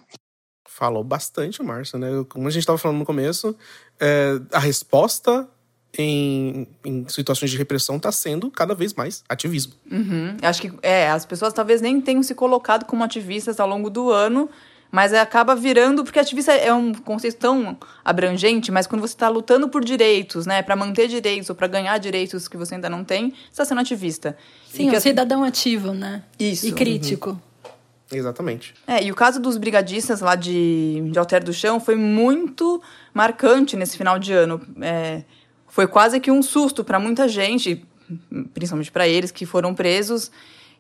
Falou 0.69 1.03
bastante, 1.03 1.63
Márcio, 1.63 1.99
né? 1.99 2.09
Como 2.29 2.47
a 2.47 2.51
gente 2.51 2.61
estava 2.61 2.79
falando 2.79 2.99
no 2.99 3.07
começo, 3.07 3.57
é, 3.99 4.39
a 4.53 4.61
resposta 4.61 5.49
em, 5.97 6.69
em, 6.85 7.09
situações 7.09 7.51
de 7.51 7.57
repressão 7.57 7.97
está 7.97 8.13
sendo 8.13 8.51
cada 8.51 8.75
vez 8.75 8.95
mais 8.95 9.25
ativismo. 9.29 9.73
Uhum. 9.91 10.37
Acho 10.43 10.63
que 10.63 10.73
é, 10.83 11.11
as 11.11 11.25
pessoas 11.25 11.53
talvez 11.53 11.81
nem 11.81 12.01
tenham 12.01 12.23
se 12.23 12.35
colocado 12.35 12.85
como 12.85 13.03
ativistas 13.03 13.59
ao 13.59 13.69
longo 13.69 13.91
do 13.91 14.11
ano, 14.11 14.49
mas 14.91 15.13
acaba 15.13 15.55
virando, 15.55 16.03
porque 16.03 16.19
ativista 16.19 16.53
é 16.53 16.73
um 16.73 16.95
conceito 16.95 17.37
tão 17.37 17.77
abrangente, 18.05 18.71
mas 18.71 18.87
quando 18.87 19.03
você 19.03 19.15
está 19.15 19.29
lutando 19.29 19.69
por 19.69 19.85
direitos, 19.85 20.47
né, 20.47 20.63
para 20.63 20.75
manter 20.75 21.09
direitos 21.09 21.51
ou 21.51 21.57
para 21.57 21.67
ganhar 21.67 21.97
direitos 21.99 22.49
que 22.49 22.57
você 22.57 22.75
ainda 22.75 22.89
não 22.89 23.05
tem, 23.05 23.31
você 23.31 23.37
está 23.51 23.65
sendo 23.65 23.81
ativista. 23.81 24.37
Sim, 24.67 24.91
um 24.91 25.01
cidadão 25.01 25.45
ativo, 25.45 25.93
né? 25.93 26.23
Isso. 26.39 26.67
E 26.67 26.73
crítico. 26.73 27.31
Uhum. 27.31 27.39
Exatamente. 28.11 28.75
É, 28.87 29.05
e 29.05 29.13
o 29.13 29.15
caso 29.15 29.39
dos 29.39 29.59
brigadistas 29.59 30.21
lá 30.21 30.35
de, 30.35 31.11
de 31.11 31.19
Alter 31.19 31.45
do 31.45 31.53
Chão 31.53 31.79
foi 31.79 31.95
muito 31.95 32.83
marcante 33.13 33.77
nesse 33.77 33.99
final 33.99 34.19
de 34.19 34.33
ano. 34.33 34.61
É, 34.81 35.23
foi 35.67 35.87
quase 35.87 36.19
que 36.19 36.31
um 36.31 36.43
susto 36.43 36.83
para 36.83 36.99
muita 36.99 37.29
gente, 37.29 37.85
principalmente 38.55 38.91
para 38.91 39.07
eles 39.07 39.31
que 39.31 39.45
foram 39.45 39.75
presos. 39.75 40.31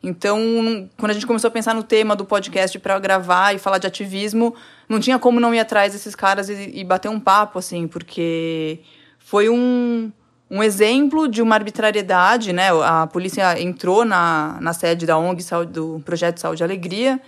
Então, 0.03 0.89
quando 0.97 1.11
a 1.11 1.15
gente 1.15 1.27
começou 1.27 1.49
a 1.49 1.50
pensar 1.50 1.75
no 1.75 1.83
tema 1.83 2.15
do 2.15 2.25
podcast 2.25 2.79
para 2.79 2.99
gravar 2.99 3.55
e 3.55 3.59
falar 3.59 3.79
de 3.79 3.87
ativismo, 3.87 4.55
não 4.89 5.00
tinha 5.00 5.19
como 5.19 5.41
não 5.41 5.53
ir 5.55 5.59
atrás 5.59 5.93
desses 5.93 6.15
caras 6.15 6.49
e, 6.49 6.71
e 6.73 6.85
bater 6.85 7.09
um 7.09 7.19
papo, 7.19 7.59
assim, 7.59 7.89
porque 7.89 8.81
foi 9.19 9.49
um, 9.49 10.12
um 10.49 10.62
exemplo 10.62 11.29
de 11.29 11.43
uma 11.43 11.56
arbitrariedade, 11.56 12.53
né? 12.53 12.69
A 12.85 13.06
polícia 13.09 13.61
entrou 13.61 14.05
na, 14.05 14.56
na 14.61 14.73
sede 14.73 15.05
da 15.05 15.19
ONG 15.19 15.45
do 15.71 16.00
Projeto 16.05 16.39
Saúde 16.39 16.62
e 16.62 16.65
Alegria, 16.65 17.21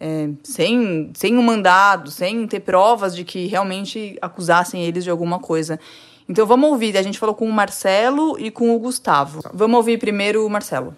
é, 0.00 0.30
sem, 0.42 1.10
sem 1.14 1.38
um 1.38 1.42
mandado, 1.42 2.10
sem 2.10 2.46
ter 2.48 2.60
provas 2.60 3.14
de 3.14 3.22
que 3.22 3.46
realmente 3.46 4.18
acusassem 4.20 4.82
eles 4.84 5.04
de 5.04 5.10
alguma 5.10 5.38
coisa. 5.38 5.78
Então 6.28 6.44
vamos 6.44 6.70
ouvir. 6.70 6.96
A 6.96 7.02
gente 7.02 7.18
falou 7.18 7.34
com 7.34 7.48
o 7.48 7.52
Marcelo 7.52 8.36
e 8.38 8.50
com 8.50 8.74
o 8.74 8.78
Gustavo. 8.78 9.40
Vamos 9.54 9.76
ouvir 9.76 9.98
primeiro 9.98 10.44
o 10.44 10.50
Marcelo. 10.50 10.94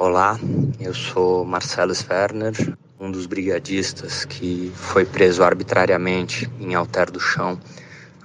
Olá, 0.00 0.38
eu 0.78 0.94
sou 0.94 1.44
Marcelo 1.44 1.90
Sverner, 1.92 2.54
um 3.00 3.10
dos 3.10 3.26
brigadistas 3.26 4.24
que 4.24 4.70
foi 4.72 5.04
preso 5.04 5.42
arbitrariamente 5.42 6.48
em 6.60 6.72
Alter 6.76 7.10
do 7.10 7.18
Chão 7.18 7.58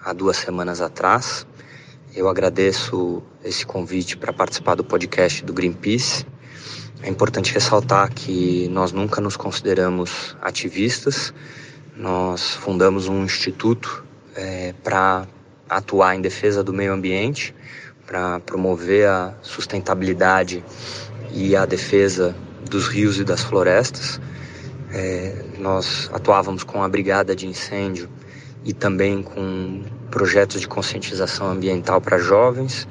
há 0.06 0.14
duas 0.14 0.38
semanas 0.38 0.82
atrás. 0.82 1.48
Eu 2.16 2.30
agradeço 2.30 3.24
esse 3.44 3.66
convite 3.66 4.16
para 4.16 4.32
participar 4.32 4.76
do 4.76 4.84
podcast 4.84 5.44
do 5.44 5.52
Greenpeace. 5.52 6.28
É 7.02 7.10
importante 7.10 7.52
ressaltar 7.52 8.14
que 8.14 8.68
nós 8.68 8.92
nunca 8.92 9.20
nos 9.20 9.36
consideramos 9.36 10.38
ativistas. 10.44 11.34
Nós 11.98 12.52
fundamos 12.52 13.08
um 13.08 13.24
instituto 13.24 14.06
é, 14.36 14.76
para 14.84 15.28
atuar 15.68 16.16
em 16.16 16.22
defesa 16.22 16.64
do 16.64 16.72
meio 16.72 16.94
ambiente, 16.94 17.56
para 18.06 18.40
promover 18.42 19.08
a 19.08 19.34
sustentabilidade 19.42 20.64
e 21.34 21.56
a 21.56 21.66
defesa 21.66 22.36
dos 22.70 22.88
rios 22.88 23.20
e 23.20 23.24
das 23.24 23.42
florestas. 23.42 24.22
É, 24.92 25.44
nós 25.58 26.10
atuávamos 26.14 26.64
com 26.64 26.84
a 26.84 26.88
brigada 26.88 27.36
de 27.36 27.48
incêndio 27.48 28.08
e 28.64 28.74
também 28.74 29.24
com 29.24 29.84
projetos 30.12 30.62
de 30.62 30.68
conscientização 30.68 31.48
ambiental 31.48 32.00
para 32.00 32.20
jovens, 32.20 32.88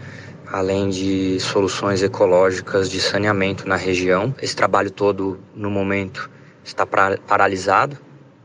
além 0.51 0.91
de 0.91 1.39
soluções 1.41 2.03
ecológicas 2.03 2.91
de 2.91 3.01
saneamento 3.01 3.67
na 3.67 3.77
região. 3.77 4.35
Esse 4.43 4.57
trabalho 4.57 4.91
todo, 4.91 5.39
no 5.55 5.71
momento, 5.71 6.29
está 6.65 6.85
paralisado. 6.85 7.97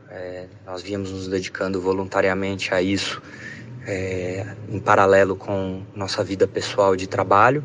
É, 0.08 0.46
nós 0.64 0.80
viemos 0.80 1.10
nos 1.10 1.28
dedicando 1.28 1.80
voluntariamente 1.80 2.72
a 2.72 2.80
isso, 2.80 3.20
é, 3.86 4.46
em 4.68 4.78
paralelo 4.78 5.36
com 5.36 5.82
nossa 5.94 6.22
vida 6.22 6.46
pessoal 6.46 6.94
de 6.94 7.06
trabalho. 7.06 7.64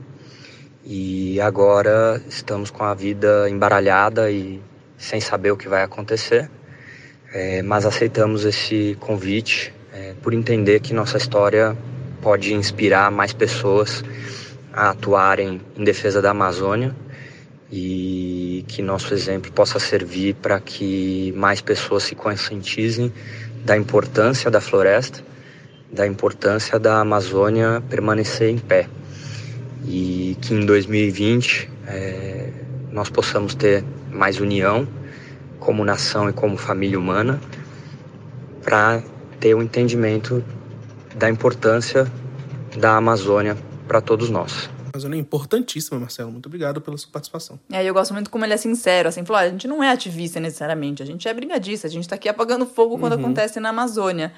E 0.85 1.39
agora 1.39 2.21
estamos 2.27 2.69
com 2.69 2.83
a 2.83 2.93
vida 2.93 3.49
embaralhada 3.49 4.29
e 4.29 4.59
sem 4.97 5.21
saber 5.21 5.51
o 5.51 5.55
que 5.55 5.69
vai 5.69 5.81
acontecer, 5.81 6.51
é, 7.33 7.61
mas 7.61 7.85
aceitamos 7.85 8.43
esse 8.43 8.97
convite 8.99 9.73
é, 9.93 10.13
por 10.21 10.33
entender 10.33 10.81
que 10.81 10.93
nossa 10.93 11.17
história 11.17 11.77
pode 12.21 12.53
inspirar 12.53 13.09
mais 13.09 13.31
pessoas 13.31 14.03
a 14.73 14.89
atuarem 14.89 15.61
em 15.77 15.83
defesa 15.85 16.21
da 16.21 16.31
Amazônia 16.31 16.93
e 17.71 18.65
que 18.67 18.81
nosso 18.81 19.13
exemplo 19.13 19.53
possa 19.53 19.79
servir 19.79 20.35
para 20.35 20.59
que 20.59 21.33
mais 21.37 21.61
pessoas 21.61 22.03
se 22.03 22.13
conscientizem 22.13 23.09
da 23.63 23.77
importância 23.77 24.51
da 24.51 24.59
floresta, 24.59 25.23
da 25.89 26.05
importância 26.05 26.77
da 26.77 26.99
Amazônia 26.99 27.81
permanecer 27.89 28.49
em 28.49 28.57
pé 28.57 28.89
e 29.85 30.37
que 30.41 30.53
em 30.53 30.65
2020 30.65 31.69
é, 31.87 32.49
nós 32.91 33.09
possamos 33.09 33.55
ter 33.55 33.83
mais 34.11 34.39
união, 34.39 34.87
como 35.59 35.83
nação 35.83 36.29
e 36.29 36.33
como 36.33 36.57
família 36.57 36.99
humana, 36.99 37.39
para 38.61 39.03
ter 39.39 39.55
um 39.55 39.61
entendimento 39.61 40.43
da 41.15 41.29
importância 41.29 42.11
da 42.77 42.95
Amazônia 42.95 43.57
para 43.87 44.01
todos 44.01 44.29
nós. 44.29 44.69
A 44.85 44.97
Amazônia 44.97 45.17
é 45.17 45.19
importantíssima, 45.19 45.99
Marcelo. 45.99 46.31
Muito 46.31 46.45
obrigado 46.45 46.79
pela 46.79 46.97
sua 46.97 47.11
participação. 47.11 47.59
É, 47.71 47.83
eu 47.83 47.93
gosto 47.93 48.13
muito 48.13 48.29
como 48.29 48.45
ele 48.45 48.53
é 48.53 48.57
sincero, 48.57 49.09
assim, 49.09 49.25
falou, 49.25 49.41
ah, 49.41 49.45
a 49.45 49.49
gente 49.49 49.67
não 49.67 49.83
é 49.83 49.89
ativista 49.89 50.39
necessariamente, 50.39 51.01
a 51.01 51.05
gente 51.05 51.27
é 51.27 51.33
brigadista, 51.33 51.87
a 51.87 51.89
gente 51.89 52.07
tá 52.07 52.15
aqui 52.15 52.29
apagando 52.29 52.65
fogo 52.65 52.97
quando 52.97 53.13
uhum. 53.13 53.19
acontece 53.19 53.59
na 53.59 53.69
Amazônia. 53.69 54.31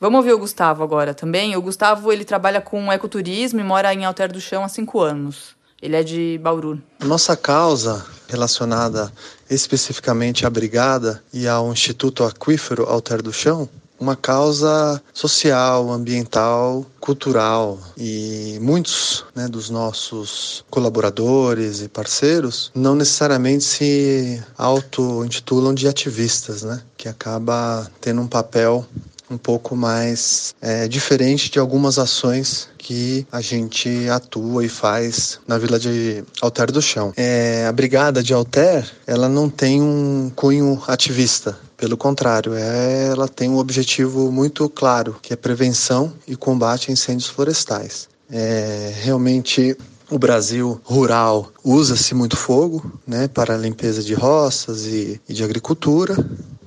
Vamos 0.00 0.18
ouvir 0.18 0.32
o 0.32 0.38
Gustavo 0.38 0.84
agora 0.84 1.12
também. 1.12 1.56
O 1.56 1.62
Gustavo, 1.62 2.12
ele 2.12 2.24
trabalha 2.24 2.60
com 2.60 2.92
ecoturismo 2.92 3.58
e 3.58 3.64
mora 3.64 3.92
em 3.92 4.04
Alter 4.04 4.32
do 4.32 4.40
Chão 4.40 4.62
há 4.62 4.68
cinco 4.68 5.00
anos. 5.00 5.56
Ele 5.82 5.96
é 5.96 6.02
de 6.04 6.38
Bauru. 6.42 6.80
Nossa 7.00 7.36
causa 7.36 8.06
relacionada 8.28 9.12
especificamente 9.50 10.46
à 10.46 10.50
Brigada 10.50 11.22
e 11.32 11.48
ao 11.48 11.72
Instituto 11.72 12.22
Aquífero 12.22 12.84
Alter 12.84 13.22
do 13.22 13.32
Chão 13.32 13.68
uma 14.00 14.14
causa 14.14 15.02
social, 15.12 15.90
ambiental, 15.90 16.86
cultural 17.00 17.78
e 17.96 18.58
muitos 18.60 19.24
né, 19.34 19.48
dos 19.48 19.68
nossos 19.70 20.64
colaboradores 20.70 21.80
e 21.82 21.88
parceiros 21.88 22.70
não 22.74 22.94
necessariamente 22.94 23.64
se 23.64 24.42
auto-intitulam 24.56 25.74
de 25.74 25.88
ativistas, 25.88 26.62
né, 26.62 26.80
que 26.96 27.08
acaba 27.08 27.90
tendo 28.00 28.20
um 28.20 28.28
papel 28.28 28.86
um 29.30 29.36
pouco 29.38 29.76
mais 29.76 30.54
é, 30.60 30.88
diferente 30.88 31.50
de 31.50 31.58
algumas 31.58 31.98
ações 31.98 32.68
que 32.78 33.26
a 33.30 33.40
gente 33.40 34.08
atua 34.08 34.64
e 34.64 34.68
faz 34.68 35.40
na 35.46 35.58
Vila 35.58 35.78
de 35.78 36.24
Alter 36.40 36.72
do 36.72 36.80
Chão. 36.80 37.12
É, 37.16 37.66
a 37.66 37.72
Brigada 37.72 38.22
de 38.22 38.32
Alter, 38.32 38.90
ela 39.06 39.28
não 39.28 39.50
tem 39.50 39.82
um 39.82 40.30
cunho 40.34 40.82
ativista, 40.86 41.58
pelo 41.76 41.96
contrário, 41.96 42.54
é, 42.54 43.08
ela 43.08 43.28
tem 43.28 43.48
um 43.48 43.58
objetivo 43.58 44.32
muito 44.32 44.68
claro, 44.68 45.16
que 45.22 45.32
é 45.32 45.36
prevenção 45.36 46.12
e 46.26 46.34
combate 46.34 46.90
a 46.90 46.92
incêndios 46.92 47.28
florestais. 47.28 48.08
É, 48.30 48.92
realmente 49.00 49.76
o 50.10 50.18
Brasil 50.18 50.80
rural 50.84 51.52
usa-se 51.62 52.14
muito 52.14 52.36
fogo 52.36 52.90
né, 53.06 53.28
para 53.28 53.56
limpeza 53.56 54.02
de 54.02 54.14
roças 54.14 54.86
e, 54.86 55.20
e 55.28 55.34
de 55.34 55.44
agricultura, 55.44 56.16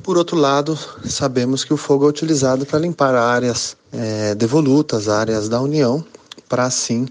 por 0.04 0.18
outro 0.18 0.38
lado, 0.38 0.78
sabemos 1.06 1.64
que 1.64 1.74
o 1.74 1.78
fogo 1.78 2.06
é 2.06 2.10
utilizado 2.10 2.66
para 2.66 2.80
limpar 2.80 3.16
áreas 3.16 3.76
é, 3.92 4.36
devolutas, 4.36 5.08
áreas 5.08 5.48
da 5.48 5.62
União, 5.62 6.04
para 6.50 6.66
assim 6.66 7.08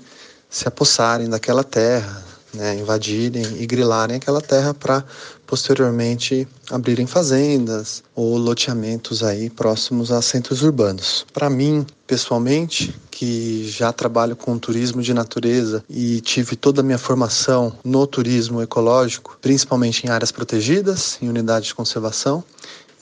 se 0.49 0.66
apossarem 0.66 1.28
daquela 1.28 1.62
terra, 1.62 2.25
né, 2.52 2.76
invadirem 2.76 3.44
e 3.61 3.66
grilarem 3.66 4.16
aquela 4.16 4.40
terra 4.40 4.75
para 4.75 5.04
posteriormente 5.47 6.47
abrirem 6.70 7.06
fazendas 7.06 8.02
ou 8.14 8.37
loteamentos 8.37 9.23
aí 9.23 9.50
próximos 9.50 10.12
a 10.12 10.20
centros 10.23 10.62
urbanos. 10.62 11.26
Para 11.32 11.50
mim, 11.50 11.85
pessoalmente, 12.06 12.94
que 13.11 13.68
já 13.68 13.92
trabalho 13.92 14.35
com 14.37 14.56
turismo 14.59 15.02
de 15.02 15.12
natureza 15.12 15.85
e 15.90 16.20
tive 16.20 16.56
toda 16.56 16.80
a 16.80 16.85
minha 16.85 16.99
formação 16.99 17.73
no 17.85 18.06
turismo 18.06 18.62
ecológico, 18.62 19.38
principalmente 19.42 20.06
em 20.06 20.11
áreas 20.11 20.32
protegidas, 20.32 21.18
em 21.20 21.28
unidades 21.28 21.68
de 21.68 21.75
conservação, 21.75 22.44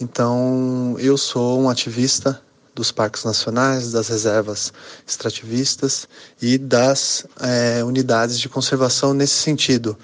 então, 0.01 0.97
eu 0.99 1.17
sou 1.19 1.61
um 1.61 1.69
ativista 1.69 2.41
dos 2.75 2.93
parques 2.93 3.25
nacionais, 3.25 3.91
das 3.91 4.09
reservas 4.09 4.73
extrativistas 5.05 6.09
e 6.41 6.57
das 6.57 7.27
é, 7.41 7.83
unidades 7.83 8.39
de 8.39 8.49
conservação 8.49 9.13
nesse 9.13 9.35
sentido, 9.35 9.99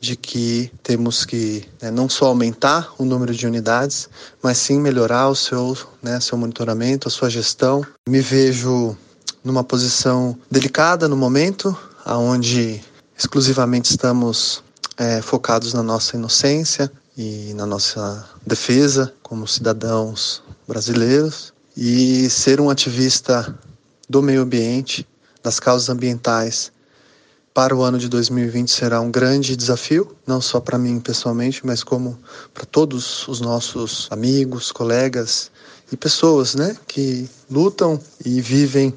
de 0.00 0.16
que 0.16 0.72
temos 0.82 1.26
que 1.26 1.68
né, 1.82 1.90
não 1.90 2.08
só 2.08 2.26
aumentar 2.26 2.94
o 2.98 3.04
número 3.04 3.34
de 3.34 3.46
unidades, 3.46 4.08
mas 4.42 4.56
sim 4.56 4.80
melhorar 4.80 5.28
o 5.28 5.36
seu, 5.36 5.76
né, 6.02 6.18
seu 6.18 6.38
monitoramento, 6.38 7.08
a 7.08 7.10
sua 7.10 7.28
gestão. 7.28 7.86
Me 8.08 8.22
vejo 8.22 8.96
numa 9.42 9.62
posição 9.62 10.38
delicada 10.50 11.06
no 11.06 11.16
momento, 11.16 11.76
aonde 12.06 12.82
exclusivamente 13.18 13.90
estamos 13.90 14.64
é, 14.96 15.20
focados 15.20 15.74
na 15.74 15.82
nossa 15.82 16.16
inocência, 16.16 16.90
e 17.16 17.52
na 17.54 17.66
nossa 17.66 18.28
defesa 18.46 19.12
como 19.22 19.46
cidadãos 19.46 20.42
brasileiros 20.66 21.52
e 21.76 22.28
ser 22.30 22.60
um 22.60 22.70
ativista 22.70 23.56
do 24.08 24.22
meio 24.22 24.42
ambiente, 24.42 25.06
das 25.42 25.60
causas 25.60 25.88
ambientais 25.88 26.72
para 27.54 27.74
o 27.74 27.82
ano 27.82 27.98
de 27.98 28.08
2020 28.08 28.68
será 28.68 29.00
um 29.00 29.12
grande 29.12 29.54
desafio, 29.54 30.16
não 30.26 30.40
só 30.40 30.58
para 30.58 30.76
mim 30.76 30.98
pessoalmente, 30.98 31.64
mas 31.64 31.84
como 31.84 32.18
para 32.52 32.64
todos 32.64 33.28
os 33.28 33.40
nossos 33.40 34.08
amigos, 34.10 34.72
colegas 34.72 35.52
e 35.92 35.96
pessoas, 35.96 36.56
né, 36.56 36.76
que 36.88 37.30
lutam 37.48 38.00
e 38.24 38.40
vivem 38.40 38.92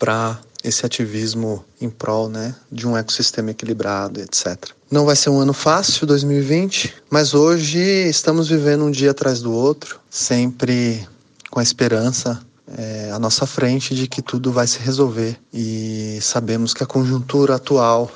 para 0.00 0.40
esse 0.64 0.84
ativismo 0.84 1.64
em 1.80 1.88
prol, 1.88 2.28
né, 2.28 2.56
de 2.72 2.88
um 2.88 2.96
ecossistema 2.96 3.52
equilibrado, 3.52 4.20
etc. 4.20 4.70
Não 4.92 5.06
vai 5.06 5.16
ser 5.16 5.30
um 5.30 5.40
ano 5.40 5.54
fácil, 5.54 6.06
2020, 6.06 6.94
mas 7.08 7.32
hoje 7.32 7.78
estamos 7.78 8.50
vivendo 8.50 8.84
um 8.84 8.90
dia 8.90 9.12
atrás 9.12 9.40
do 9.40 9.50
outro, 9.50 9.98
sempre 10.10 11.08
com 11.50 11.58
a 11.58 11.62
esperança 11.62 12.44
é, 12.76 13.10
à 13.10 13.18
nossa 13.18 13.46
frente 13.46 13.94
de 13.94 14.06
que 14.06 14.20
tudo 14.20 14.52
vai 14.52 14.66
se 14.66 14.78
resolver. 14.80 15.40
E 15.50 16.18
sabemos 16.20 16.74
que 16.74 16.82
a 16.82 16.86
conjuntura 16.86 17.54
atual 17.54 18.10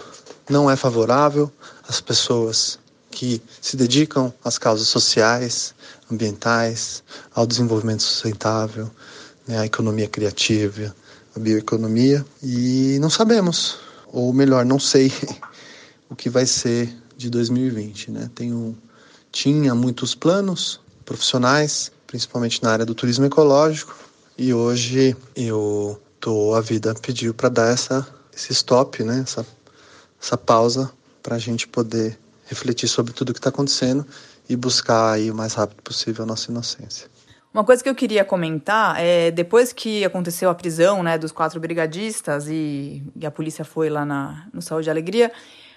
não 0.50 0.70
é 0.70 0.76
favorável 0.76 1.50
às 1.88 1.98
pessoas 1.98 2.78
que 3.10 3.40
se 3.58 3.74
dedicam 3.74 4.30
às 4.44 4.58
causas 4.58 4.88
sociais, 4.88 5.74
ambientais, 6.12 7.02
ao 7.34 7.46
desenvolvimento 7.46 8.02
sustentável, 8.02 8.90
né, 9.48 9.60
à 9.60 9.64
economia 9.64 10.08
criativa, 10.08 10.94
à 11.34 11.40
bioeconomia. 11.40 12.22
E 12.42 12.98
não 13.00 13.08
sabemos, 13.08 13.78
ou 14.12 14.30
melhor, 14.34 14.66
não 14.66 14.78
sei 14.78 15.10
o 16.08 16.16
que 16.16 16.30
vai 16.30 16.46
ser 16.46 16.94
de 17.16 17.30
2020. 17.30 18.10
Né? 18.10 18.30
Tenho, 18.34 18.76
tinha 19.30 19.74
muitos 19.74 20.14
planos 20.14 20.80
profissionais, 21.04 21.92
principalmente 22.06 22.62
na 22.62 22.70
área 22.70 22.86
do 22.86 22.94
turismo 22.94 23.24
ecológico, 23.24 23.94
e 24.36 24.52
hoje 24.52 25.16
eu 25.34 26.00
tô 26.20 26.54
a 26.54 26.60
vida 26.60 26.94
pediu 26.94 27.32
para 27.32 27.48
dar 27.48 27.72
essa 27.72 28.06
esse 28.34 28.52
stop, 28.52 29.02
né? 29.02 29.20
Essa 29.22 29.46
essa 30.20 30.36
pausa 30.36 30.90
para 31.22 31.36
a 31.36 31.38
gente 31.38 31.66
poder 31.66 32.18
refletir 32.46 32.88
sobre 32.88 33.12
tudo 33.12 33.30
o 33.30 33.32
que 33.32 33.38
está 33.38 33.48
acontecendo 33.48 34.06
e 34.48 34.56
buscar 34.56 35.12
aí 35.12 35.30
o 35.30 35.34
mais 35.34 35.54
rápido 35.54 35.82
possível 35.82 36.24
a 36.24 36.26
nossa 36.26 36.50
inocência. 36.50 37.08
Uma 37.52 37.64
coisa 37.64 37.82
que 37.82 37.88
eu 37.88 37.94
queria 37.94 38.24
comentar 38.24 39.00
é 39.00 39.30
depois 39.30 39.72
que 39.72 40.04
aconteceu 40.04 40.50
a 40.50 40.54
prisão, 40.54 41.02
né, 41.02 41.16
dos 41.16 41.32
quatro 41.32 41.58
brigadistas 41.58 42.48
e, 42.48 43.02
e 43.16 43.24
a 43.24 43.30
polícia 43.30 43.64
foi 43.64 43.88
lá 43.88 44.04
na 44.04 44.46
no 44.52 44.60
Saúde 44.60 44.88
e 44.88 44.90
Alegria, 44.90 45.32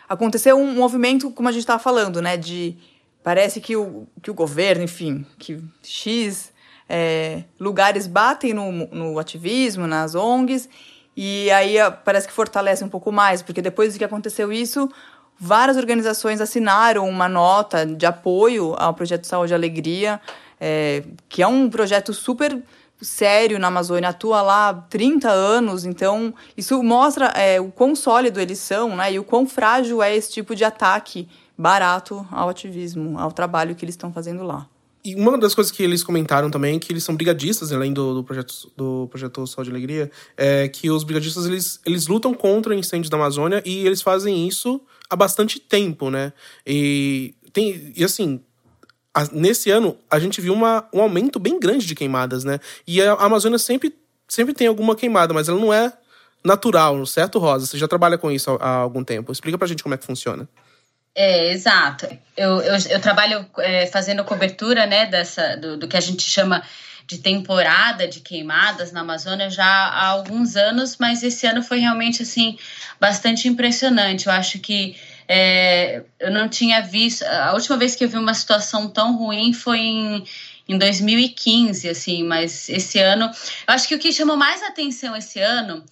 aconteceu 0.09 0.57
um 0.57 0.73
movimento, 0.73 1.29
como 1.29 1.47
a 1.47 1.51
gente 1.51 1.61
estava 1.61 1.81
falando, 1.81 2.21
né? 2.21 2.35
De 2.35 2.75
parece 3.23 3.61
que 3.61 3.75
o, 3.75 4.07
que 4.21 4.31
o 4.31 4.33
governo, 4.33 4.83
enfim, 4.83 5.23
que 5.37 5.61
X 5.83 6.51
é, 6.89 7.43
lugares 7.59 8.07
batem 8.07 8.53
no, 8.53 8.71
no 8.71 9.19
ativismo, 9.19 9.85
nas 9.85 10.15
ONGs, 10.15 10.67
e 11.15 11.51
aí 11.51 11.75
parece 12.03 12.27
que 12.27 12.33
fortalece 12.33 12.83
um 12.83 12.89
pouco 12.89 13.11
mais, 13.11 13.43
porque 13.43 13.61
depois 13.61 13.95
que 13.95 14.03
aconteceu 14.03 14.51
isso, 14.51 14.89
várias 15.37 15.77
organizações 15.77 16.41
assinaram 16.41 17.07
uma 17.07 17.29
nota 17.29 17.85
de 17.85 18.05
apoio 18.05 18.73
ao 18.77 18.93
projeto 18.93 19.27
Saúde 19.27 19.53
e 19.53 19.55
Alegria, 19.55 20.19
é, 20.59 21.03
que 21.27 21.43
é 21.43 21.47
um 21.47 21.69
projeto 21.69 22.13
super 22.13 22.61
sério 23.01 23.59
na 23.59 23.67
Amazônia, 23.67 24.09
atua 24.09 24.41
lá 24.41 24.69
há 24.69 24.73
30 24.73 25.29
anos, 25.29 25.85
então 25.85 26.33
isso 26.57 26.81
mostra 26.83 27.27
é, 27.27 27.59
o 27.59 27.71
quão 27.71 27.95
sólido 27.95 28.39
eles 28.39 28.59
são 28.59 28.95
né, 28.95 29.13
e 29.13 29.19
o 29.19 29.23
quão 29.23 29.47
frágil 29.47 30.03
é 30.03 30.15
esse 30.15 30.31
tipo 30.31 30.55
de 30.55 30.63
ataque 30.63 31.27
barato 31.57 32.25
ao 32.31 32.49
ativismo, 32.49 33.17
ao 33.17 33.31
trabalho 33.31 33.75
que 33.75 33.83
eles 33.83 33.93
estão 33.93 34.11
fazendo 34.11 34.43
lá. 34.43 34.67
E 35.03 35.15
uma 35.15 35.37
das 35.37 35.55
coisas 35.55 35.71
que 35.71 35.81
eles 35.81 36.03
comentaram 36.03 36.51
também, 36.51 36.77
que 36.77 36.91
eles 36.91 37.03
são 37.03 37.15
brigadistas, 37.15 37.71
além 37.71 37.93
do, 37.93 38.15
do 38.15 38.23
projeto 38.23 38.53
do 38.75 39.07
projeto 39.07 39.47
Sol 39.47 39.63
de 39.63 39.69
Alegria, 39.69 40.11
é 40.35 40.67
que 40.67 40.89
os 40.91 41.05
brigadistas 41.05 41.45
eles, 41.45 41.79
eles 41.85 42.07
lutam 42.07 42.33
contra 42.33 42.75
incêndios 42.75 43.09
da 43.09 43.15
Amazônia 43.15 43.63
e 43.65 43.85
eles 43.85 44.01
fazem 44.01 44.45
isso 44.45 44.81
há 45.09 45.15
bastante 45.15 45.57
tempo, 45.57 46.09
né? 46.09 46.33
E, 46.67 47.33
tem, 47.53 47.93
e 47.95 48.03
assim, 48.03 48.41
nesse 49.31 49.71
ano 49.71 49.97
a 50.09 50.19
gente 50.19 50.39
viu 50.41 50.53
uma, 50.53 50.87
um 50.93 51.01
aumento 51.01 51.39
bem 51.39 51.59
grande 51.59 51.85
de 51.85 51.95
queimadas, 51.95 52.43
né? 52.43 52.59
E 52.85 53.01
a 53.01 53.13
Amazônia 53.13 53.57
sempre, 53.57 53.95
sempre 54.27 54.53
tem 54.53 54.67
alguma 54.67 54.95
queimada, 54.95 55.33
mas 55.33 55.49
ela 55.49 55.59
não 55.59 55.73
é 55.73 55.91
natural, 56.43 57.05
certo, 57.05 57.39
Rosa? 57.39 57.65
Você 57.65 57.77
já 57.77 57.87
trabalha 57.87 58.17
com 58.17 58.31
isso 58.31 58.51
há, 58.51 58.63
há 58.63 58.75
algum 58.77 59.03
tempo. 59.03 59.31
Explica 59.31 59.57
pra 59.57 59.67
gente 59.67 59.83
como 59.83 59.95
é 59.95 59.97
que 59.97 60.05
funciona. 60.05 60.47
É, 61.15 61.51
exato. 61.51 62.07
Eu, 62.37 62.61
eu, 62.61 62.75
eu 62.89 63.01
trabalho 63.01 63.45
é, 63.57 63.87
fazendo 63.87 64.23
cobertura 64.23 64.85
né, 64.85 65.05
dessa, 65.05 65.57
do, 65.57 65.77
do 65.77 65.87
que 65.87 65.97
a 65.97 66.01
gente 66.01 66.23
chama 66.23 66.63
de 67.05 67.17
temporada 67.17 68.07
de 68.07 68.19
queimadas 68.19 68.91
na 68.91 69.01
Amazônia 69.01 69.49
já 69.49 69.65
há 69.65 70.05
alguns 70.05 70.55
anos, 70.55 70.95
mas 70.99 71.23
esse 71.23 71.47
ano 71.47 71.63
foi 71.63 71.79
realmente 71.79 72.21
assim 72.21 72.57
bastante 72.99 73.47
impressionante. 73.47 74.27
Eu 74.27 74.31
acho 74.31 74.59
que 74.59 74.95
É, 75.31 76.01
eu 76.19 76.31
não 76.31 76.49
tinha 76.49 76.81
visto. 76.81 77.21
A 77.21 77.53
última 77.53 77.77
vez 77.77 77.95
que 77.95 78.03
eu 78.03 78.09
vi 78.09 78.17
uma 78.17 78.33
situação 78.33 78.89
tão 78.89 79.15
ruim 79.15 79.53
foi 79.53 79.77
em, 79.77 80.23
em 80.67 80.75
2015, 80.75 81.87
assim, 81.87 82.23
mas 82.23 82.67
esse 82.67 82.97
ano. 82.97 83.25
Eu 83.25 83.73
acho 83.75 83.87
que 83.87 83.93
o 83.93 83.99
que 83.99 84.11
chamou 84.11 84.35
mais 84.35 84.63
atenção 84.63 85.15
esse 85.15 85.39
ano 85.39 85.85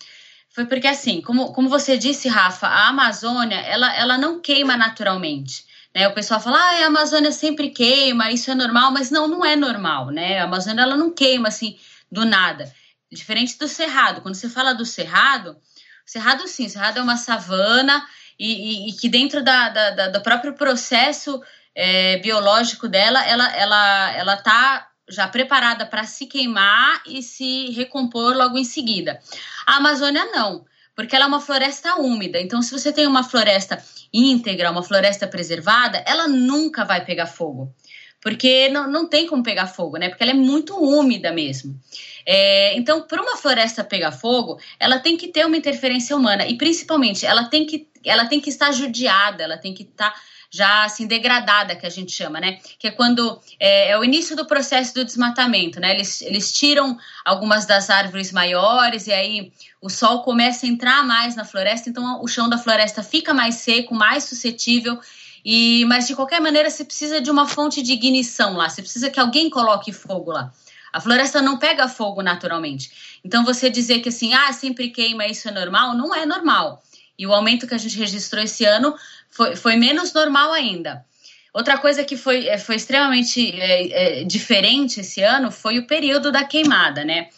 foi 0.49 0.65
porque, 0.65 0.87
assim, 0.87 1.21
como, 1.21 1.53
como 1.53 1.69
você 1.69 1.99
disse, 1.99 2.27
Rafa, 2.27 2.65
a 2.65 2.87
Amazônia 2.87 3.57
ela, 3.57 3.95
ela 3.95 4.17
não 4.17 4.41
queima 4.41 4.75
naturalmente. 4.75 5.63
Né? 5.93 6.07
O 6.07 6.13
pessoal 6.15 6.39
fala, 6.39 6.57
ah, 6.57 6.83
a 6.83 6.87
Amazônia 6.87 7.31
sempre 7.31 7.69
queima, 7.69 8.31
isso 8.31 8.49
é 8.49 8.55
normal, 8.55 8.91
mas 8.91 9.11
não, 9.11 9.27
não 9.27 9.45
é 9.45 9.55
normal, 9.55 10.07
né? 10.09 10.39
A 10.39 10.45
Amazônia 10.45 10.81
ela 10.81 10.97
não 10.97 11.11
queima 11.11 11.49
assim 11.49 11.77
do 12.11 12.25
nada. 12.25 12.73
Diferente 13.11 13.55
do 13.59 13.67
Cerrado. 13.67 14.21
Quando 14.21 14.33
você 14.33 14.49
fala 14.49 14.73
do 14.73 14.83
Cerrado, 14.83 15.55
Cerrado 16.03 16.47
sim, 16.47 16.67
Cerrado 16.67 16.97
é 16.97 17.03
uma 17.03 17.17
savana 17.17 18.03
e, 18.39 18.87
e, 18.87 18.89
e 18.89 18.93
que 18.93 19.09
dentro 19.09 19.43
da, 19.43 19.69
da, 19.69 19.89
da, 19.91 20.07
do 20.09 20.21
próprio 20.21 20.53
processo 20.53 21.41
é, 21.75 22.17
biológico 22.17 22.87
dela, 22.87 23.25
ela 23.25 23.55
ela 23.55 24.11
ela 24.15 24.37
tá 24.37 24.87
já 25.09 25.27
preparada 25.27 25.85
para 25.85 26.03
se 26.03 26.25
queimar 26.25 27.01
e 27.05 27.21
se 27.21 27.71
recompor 27.71 28.35
logo 28.35 28.57
em 28.57 28.63
seguida. 28.63 29.19
A 29.65 29.77
Amazônia 29.77 30.25
não, 30.25 30.65
porque 30.95 31.15
ela 31.15 31.25
é 31.25 31.27
uma 31.27 31.39
floresta 31.39 31.95
úmida. 31.95 32.41
Então, 32.41 32.61
se 32.61 32.71
você 32.71 32.91
tem 32.91 33.07
uma 33.07 33.23
floresta 33.23 33.81
íntegra, 34.11 34.71
uma 34.71 34.83
floresta 34.83 35.27
preservada, 35.27 36.03
ela 36.05 36.27
nunca 36.27 36.83
vai 36.83 37.05
pegar 37.05 37.27
fogo. 37.27 37.73
Porque 38.19 38.67
não, 38.69 38.89
não 38.89 39.07
tem 39.07 39.27
como 39.27 39.43
pegar 39.43 39.67
fogo, 39.67 39.97
né? 39.97 40.09
Porque 40.09 40.23
ela 40.23 40.31
é 40.31 40.35
muito 40.35 40.75
úmida 40.75 41.31
mesmo. 41.31 41.79
É, 42.25 42.75
então, 42.75 43.03
para 43.03 43.21
uma 43.21 43.37
floresta 43.37 43.83
pegar 43.83 44.11
fogo, 44.11 44.59
ela 44.79 44.99
tem 44.99 45.15
que 45.15 45.27
ter 45.27 45.45
uma 45.45 45.55
interferência 45.55 46.15
humana 46.15 46.45
e, 46.45 46.57
principalmente, 46.57 47.25
ela 47.25 47.45
tem 47.45 47.65
que, 47.65 47.87
ela 48.09 48.25
tem 48.25 48.39
que 48.39 48.49
estar 48.49 48.71
judiada, 48.71 49.43
ela 49.43 49.57
tem 49.57 49.73
que 49.73 49.83
estar 49.83 50.13
já 50.49 50.85
assim 50.85 51.07
degradada 51.07 51.75
que 51.75 51.85
a 51.85 51.89
gente 51.89 52.11
chama, 52.11 52.39
né? 52.39 52.59
Que 52.79 52.87
é 52.87 52.91
quando 52.91 53.39
é, 53.59 53.91
é, 53.91 53.97
o 53.97 54.03
início 54.03 54.35
do 54.35 54.45
processo 54.45 54.93
do 54.93 55.03
desmatamento, 55.03 55.79
né? 55.79 55.93
Eles, 55.93 56.21
eles 56.21 56.51
tiram 56.53 56.97
algumas 57.25 57.65
das 57.65 57.89
árvores 57.89 58.31
maiores 58.31 59.07
e 59.07 59.13
aí 59.13 59.51
o 59.81 59.89
sol 59.89 60.23
começa 60.23 60.65
a 60.65 60.69
entrar 60.69 61.03
mais 61.03 61.35
na 61.35 61.45
floresta, 61.45 61.89
então 61.89 62.21
o 62.23 62.27
chão 62.27 62.49
da 62.49 62.57
floresta 62.57 63.03
fica 63.03 63.33
mais 63.33 63.55
seco, 63.55 63.93
mais 63.93 64.23
suscetível. 64.23 64.99
E 65.43 65.85
mas 65.85 66.07
de 66.07 66.15
qualquer 66.15 66.41
maneira 66.41 66.69
você 66.69 66.83
precisa 66.83 67.21
de 67.21 67.29
uma 67.29 67.47
fonte 67.47 67.81
de 67.81 67.93
ignição 67.93 68.53
lá, 68.53 68.69
você 68.69 68.81
precisa 68.81 69.09
que 69.09 69.19
alguém 69.19 69.49
coloque 69.49 69.91
fogo 69.91 70.31
lá. 70.31 70.51
A 70.91 71.01
floresta 71.01 71.41
não 71.41 71.57
pega 71.57 71.87
fogo 71.87 72.23
naturalmente. 72.23 73.19
Então 73.23 73.43
você 73.43 73.69
dizer 73.69 73.99
que 73.99 74.09
assim, 74.09 74.33
ah, 74.33 74.51
sempre 74.53 74.89
queima, 74.89 75.25
isso 75.25 75.47
é 75.47 75.51
normal, 75.51 75.95
não 75.95 76.15
é 76.15 76.25
normal. 76.25 76.81
E 77.17 77.25
o 77.25 77.33
aumento 77.33 77.67
que 77.67 77.73
a 77.73 77.77
gente 77.77 77.97
registrou 77.97 78.43
esse 78.43 78.63
ano 78.63 78.95
foi, 79.29 79.55
foi 79.55 79.75
menos 79.75 80.13
normal 80.13 80.53
ainda. 80.53 81.05
Outra 81.53 81.77
coisa 81.77 82.03
que 82.03 82.15
foi, 82.15 82.47
é, 82.47 82.57
foi 82.57 82.75
extremamente 82.75 83.59
é, 83.59 84.21
é, 84.21 84.23
diferente 84.23 84.99
esse 84.99 85.23
ano 85.23 85.51
foi 85.51 85.79
o 85.79 85.87
período 85.87 86.31
da 86.31 86.43
queimada, 86.43 87.03
né? 87.03 87.29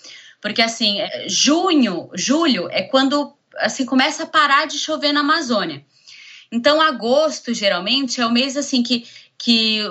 Porque 0.41 0.61
assim, 0.61 0.97
junho, 1.27 2.09
julho 2.13 2.67
é 2.71 2.81
quando 2.81 3.33
assim 3.55 3.85
começa 3.85 4.23
a 4.23 4.27
parar 4.27 4.67
de 4.67 4.77
chover 4.77 5.13
na 5.13 5.21
Amazônia. 5.21 5.85
Então, 6.51 6.81
agosto 6.81 7.53
geralmente 7.53 8.19
é 8.19 8.25
o 8.25 8.31
mês 8.31 8.57
assim 8.57 8.81
que, 8.81 9.05
que 9.37 9.81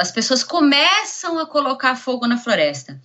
as 0.00 0.10
pessoas 0.12 0.44
começam 0.44 1.38
a 1.38 1.46
colocar 1.46 1.96
fogo 1.96 2.26
na 2.26 2.38
floresta. 2.38 3.00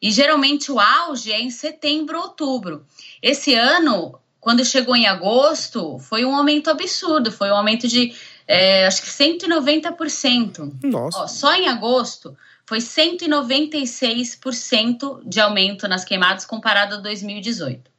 E 0.00 0.10
geralmente 0.10 0.70
o 0.72 0.80
auge 0.80 1.32
é 1.32 1.40
em 1.40 1.50
setembro, 1.50 2.18
outubro. 2.18 2.86
Esse 3.22 3.54
ano 3.54 4.18
quando 4.44 4.62
chegou 4.62 4.94
em 4.94 5.06
agosto, 5.06 5.98
foi 5.98 6.22
um 6.22 6.36
aumento 6.36 6.68
absurdo, 6.68 7.32
foi 7.32 7.50
um 7.50 7.56
aumento 7.56 7.88
de 7.88 8.14
é, 8.46 8.86
acho 8.86 9.00
que 9.00 9.08
190%. 9.08 10.84
Nossa. 10.84 11.20
Ó, 11.20 11.26
só 11.26 11.54
em 11.54 11.66
agosto 11.66 12.36
foi 12.66 12.76
196% 12.76 15.22
de 15.24 15.40
aumento 15.40 15.88
nas 15.88 16.04
queimadas 16.04 16.44
comparado 16.44 16.96
a 16.96 16.98
2018. 16.98 17.90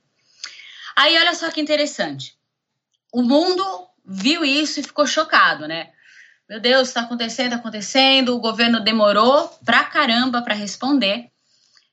Aí 0.95 1.17
olha 1.17 1.33
só 1.33 1.49
que 1.49 1.59
interessante. 1.59 2.37
O 3.11 3.23
mundo 3.23 3.65
viu 4.05 4.45
isso 4.45 4.79
e 4.79 4.83
ficou 4.83 5.07
chocado, 5.07 5.67
né? 5.67 5.89
Meu 6.47 6.59
Deus, 6.59 6.89
está 6.89 7.01
acontecendo, 7.01 7.47
está 7.47 7.57
acontecendo. 7.57 8.35
O 8.35 8.39
governo 8.39 8.79
demorou 8.79 9.49
pra 9.65 9.83
caramba 9.83 10.43
para 10.43 10.53
responder. 10.53 11.31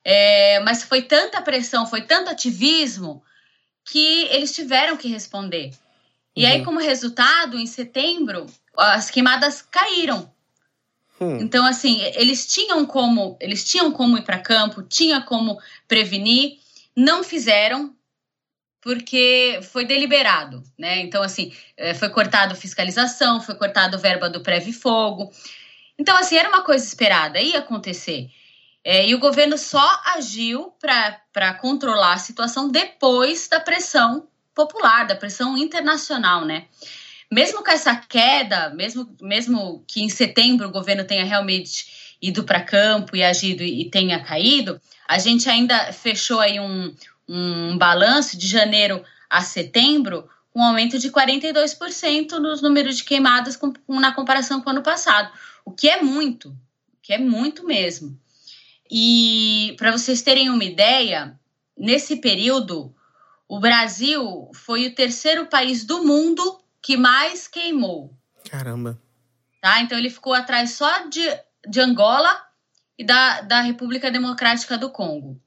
É, 0.04 0.60
mas 0.60 0.82
foi 0.82 1.00
tanta 1.00 1.40
pressão, 1.40 1.86
foi 1.86 2.02
tanto 2.02 2.28
ativismo 2.28 3.24
que 3.84 4.26
eles 4.26 4.54
tiveram 4.54 4.96
que 4.96 5.08
responder. 5.08 5.72
E 6.34 6.46
aí, 6.46 6.58
uhum. 6.58 6.64
como 6.64 6.80
resultado, 6.80 7.58
em 7.58 7.66
setembro, 7.66 8.46
as 8.76 9.10
queimadas 9.10 9.60
caíram. 9.62 10.30
Hum. 11.20 11.38
Então, 11.40 11.64
assim, 11.64 12.00
eles 12.14 12.46
tinham 12.46 12.84
como, 12.86 13.36
eles 13.40 13.64
tinham 13.64 13.92
como 13.92 14.16
ir 14.16 14.22
para 14.22 14.38
campo, 14.38 14.82
tinha 14.82 15.20
como 15.20 15.60
prevenir, 15.86 16.58
não 16.96 17.22
fizeram 17.22 17.94
porque 18.80 19.60
foi 19.62 19.84
deliberado, 19.84 20.60
né? 20.76 21.00
Então, 21.00 21.22
assim, 21.22 21.54
eh, 21.76 21.94
foi 21.94 22.08
cortado 22.08 22.56
fiscalização, 22.56 23.40
foi 23.40 23.54
cortado 23.54 23.96
verba 23.96 24.28
do 24.28 24.40
Preve 24.40 24.72
Fogo. 24.72 25.30
Então, 25.96 26.16
assim, 26.16 26.36
era 26.36 26.48
uma 26.48 26.62
coisa 26.62 26.84
esperada, 26.84 27.40
ia 27.40 27.60
acontecer. 27.60 28.28
É, 28.84 29.06
e 29.06 29.14
o 29.14 29.18
governo 29.18 29.56
só 29.56 30.00
agiu 30.16 30.72
para 30.80 31.54
controlar 31.54 32.14
a 32.14 32.18
situação 32.18 32.68
depois 32.68 33.48
da 33.48 33.60
pressão 33.60 34.26
popular, 34.54 35.06
da 35.06 35.14
pressão 35.14 35.56
internacional, 35.56 36.44
né? 36.44 36.66
Mesmo 37.30 37.62
com 37.64 37.70
essa 37.70 37.96
queda, 37.96 38.70
mesmo, 38.70 39.16
mesmo 39.20 39.84
que 39.86 40.02
em 40.02 40.08
setembro 40.08 40.68
o 40.68 40.72
governo 40.72 41.04
tenha 41.04 41.24
realmente 41.24 42.16
ido 42.20 42.44
para 42.44 42.60
campo 42.60 43.16
e 43.16 43.22
agido 43.22 43.62
e, 43.62 43.88
tenha 43.88 44.22
caído, 44.22 44.80
a 45.08 45.18
gente 45.18 45.48
ainda 45.48 45.92
fechou 45.92 46.40
aí 46.40 46.60
um, 46.60 46.94
um 47.28 47.78
balanço 47.78 48.36
de 48.36 48.46
janeiro 48.46 49.02
a 49.30 49.42
setembro 49.42 50.28
um 50.54 50.62
aumento 50.62 50.98
de 50.98 51.10
42% 51.10 52.32
nos 52.32 52.60
números 52.60 52.98
de 52.98 53.04
queimadas 53.04 53.56
com, 53.56 53.72
na 53.88 54.12
comparação 54.12 54.60
com 54.60 54.68
o 54.68 54.72
ano 54.72 54.82
passado, 54.82 55.32
o 55.64 55.72
que 55.72 55.88
é 55.88 56.02
muito, 56.02 56.50
o 56.50 56.56
que 57.00 57.12
é 57.12 57.18
muito 57.18 57.64
mesmo. 57.64 58.18
E 58.94 59.74
para 59.78 59.90
vocês 59.90 60.20
terem 60.20 60.50
uma 60.50 60.62
ideia, 60.62 61.40
nesse 61.74 62.16
período, 62.16 62.94
o 63.48 63.58
Brasil 63.58 64.50
foi 64.52 64.86
o 64.86 64.94
terceiro 64.94 65.46
país 65.46 65.82
do 65.82 66.04
mundo 66.04 66.62
que 66.82 66.94
mais 66.94 67.48
queimou. 67.48 68.14
Caramba. 68.50 69.00
Tá? 69.62 69.80
Então 69.80 69.96
ele 69.96 70.10
ficou 70.10 70.34
atrás 70.34 70.72
só 70.72 71.06
de, 71.06 71.22
de 71.66 71.80
Angola 71.80 72.38
e 72.98 73.02
da, 73.02 73.40
da 73.40 73.60
República 73.62 74.10
Democrática 74.10 74.76
do 74.76 74.90
Congo. 74.90 75.40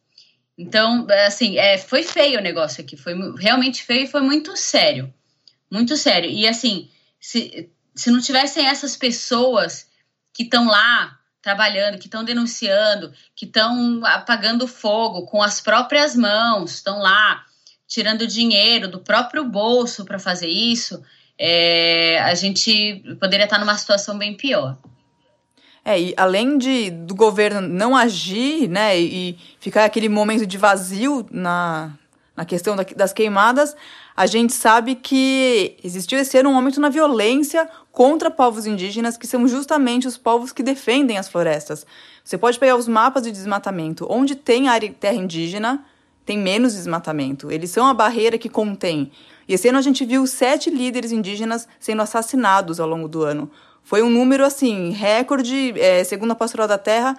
Então, 0.57 1.05
assim, 1.27 1.59
é, 1.59 1.77
foi 1.77 2.01
feio 2.01 2.39
o 2.39 2.43
negócio 2.43 2.83
aqui. 2.83 2.97
Foi 2.97 3.13
realmente 3.37 3.83
feio 3.83 4.05
e 4.05 4.07
foi 4.07 4.21
muito 4.21 4.57
sério. 4.57 5.13
Muito 5.69 5.95
sério. 5.95 6.31
E 6.31 6.47
assim, 6.47 6.89
se, 7.19 7.69
se 7.93 8.09
não 8.09 8.19
tivessem 8.19 8.65
essas 8.65 8.97
pessoas 8.97 9.87
que 10.33 10.41
estão 10.41 10.65
lá 10.65 11.19
trabalhando, 11.45 11.99
que 11.99 12.07
estão 12.07 12.23
denunciando, 12.23 13.13
que 13.35 13.45
estão 13.45 14.01
apagando 14.03 14.67
fogo 14.67 15.27
com 15.27 15.43
as 15.43 15.61
próprias 15.61 16.15
mãos, 16.15 16.73
estão 16.73 16.97
lá 16.97 17.45
tirando 17.87 18.25
dinheiro 18.25 18.87
do 18.87 18.99
próprio 18.99 19.45
bolso 19.45 20.03
para 20.05 20.17
fazer 20.17 20.47
isso, 20.47 21.03
é, 21.37 22.19
a 22.23 22.33
gente 22.33 23.03
poderia 23.19 23.43
estar 23.43 23.59
numa 23.59 23.77
situação 23.77 24.17
bem 24.17 24.33
pior. 24.33 24.75
É, 25.85 26.01
e 26.01 26.15
além 26.17 26.57
de 26.57 26.89
do 26.89 27.13
governo 27.13 27.61
não 27.61 27.95
agir, 27.95 28.67
né, 28.67 28.99
e 28.99 29.37
ficar 29.59 29.85
aquele 29.85 30.09
momento 30.09 30.47
de 30.47 30.57
vazio 30.57 31.27
na, 31.29 31.93
na 32.35 32.43
questão 32.43 32.75
da, 32.75 32.81
das 32.95 33.13
queimadas, 33.13 33.75
a 34.17 34.25
gente 34.25 34.51
sabe 34.51 34.95
que 34.95 35.77
existiu 35.83 36.17
esse 36.17 36.35
ano 36.39 36.49
um 36.49 36.55
aumento 36.55 36.81
na 36.81 36.89
violência 36.89 37.69
contra 37.95 38.29
povos 38.29 38.65
indígenas, 38.67 39.15
que 39.15 39.25
são 39.25 39.47
justamente 39.47 40.05
os 40.05 40.17
povos 40.17 40.51
que 40.51 40.61
defendem 40.61 41.17
as 41.17 41.29
florestas. 41.29 41.87
Você 42.25 42.37
pode 42.37 42.59
pegar 42.59 42.75
os 42.75 42.89
mapas 42.89 43.23
de 43.23 43.31
desmatamento. 43.31 44.05
Onde 44.09 44.35
tem 44.35 44.67
área 44.67 44.93
terra 44.99 45.15
indígena, 45.15 45.83
tem 46.25 46.37
menos 46.37 46.73
desmatamento. 46.73 47.49
Eles 47.49 47.71
são 47.71 47.87
a 47.87 47.93
barreira 47.93 48.37
que 48.37 48.49
contém. 48.49 49.13
E 49.47 49.53
esse 49.53 49.69
ano 49.69 49.77
a 49.77 49.81
gente 49.81 50.03
viu 50.03 50.27
sete 50.27 50.69
líderes 50.69 51.13
indígenas 51.13 51.69
sendo 51.79 52.01
assassinados 52.01 52.81
ao 52.81 52.87
longo 52.87 53.07
do 53.07 53.23
ano. 53.23 53.49
Foi 53.81 54.03
um 54.03 54.09
número, 54.09 54.43
assim, 54.43 54.89
recorde, 54.89 55.73
é, 55.79 56.03
segundo 56.03 56.31
a 56.31 56.35
Pastoral 56.35 56.67
da 56.67 56.77
Terra, 56.77 57.15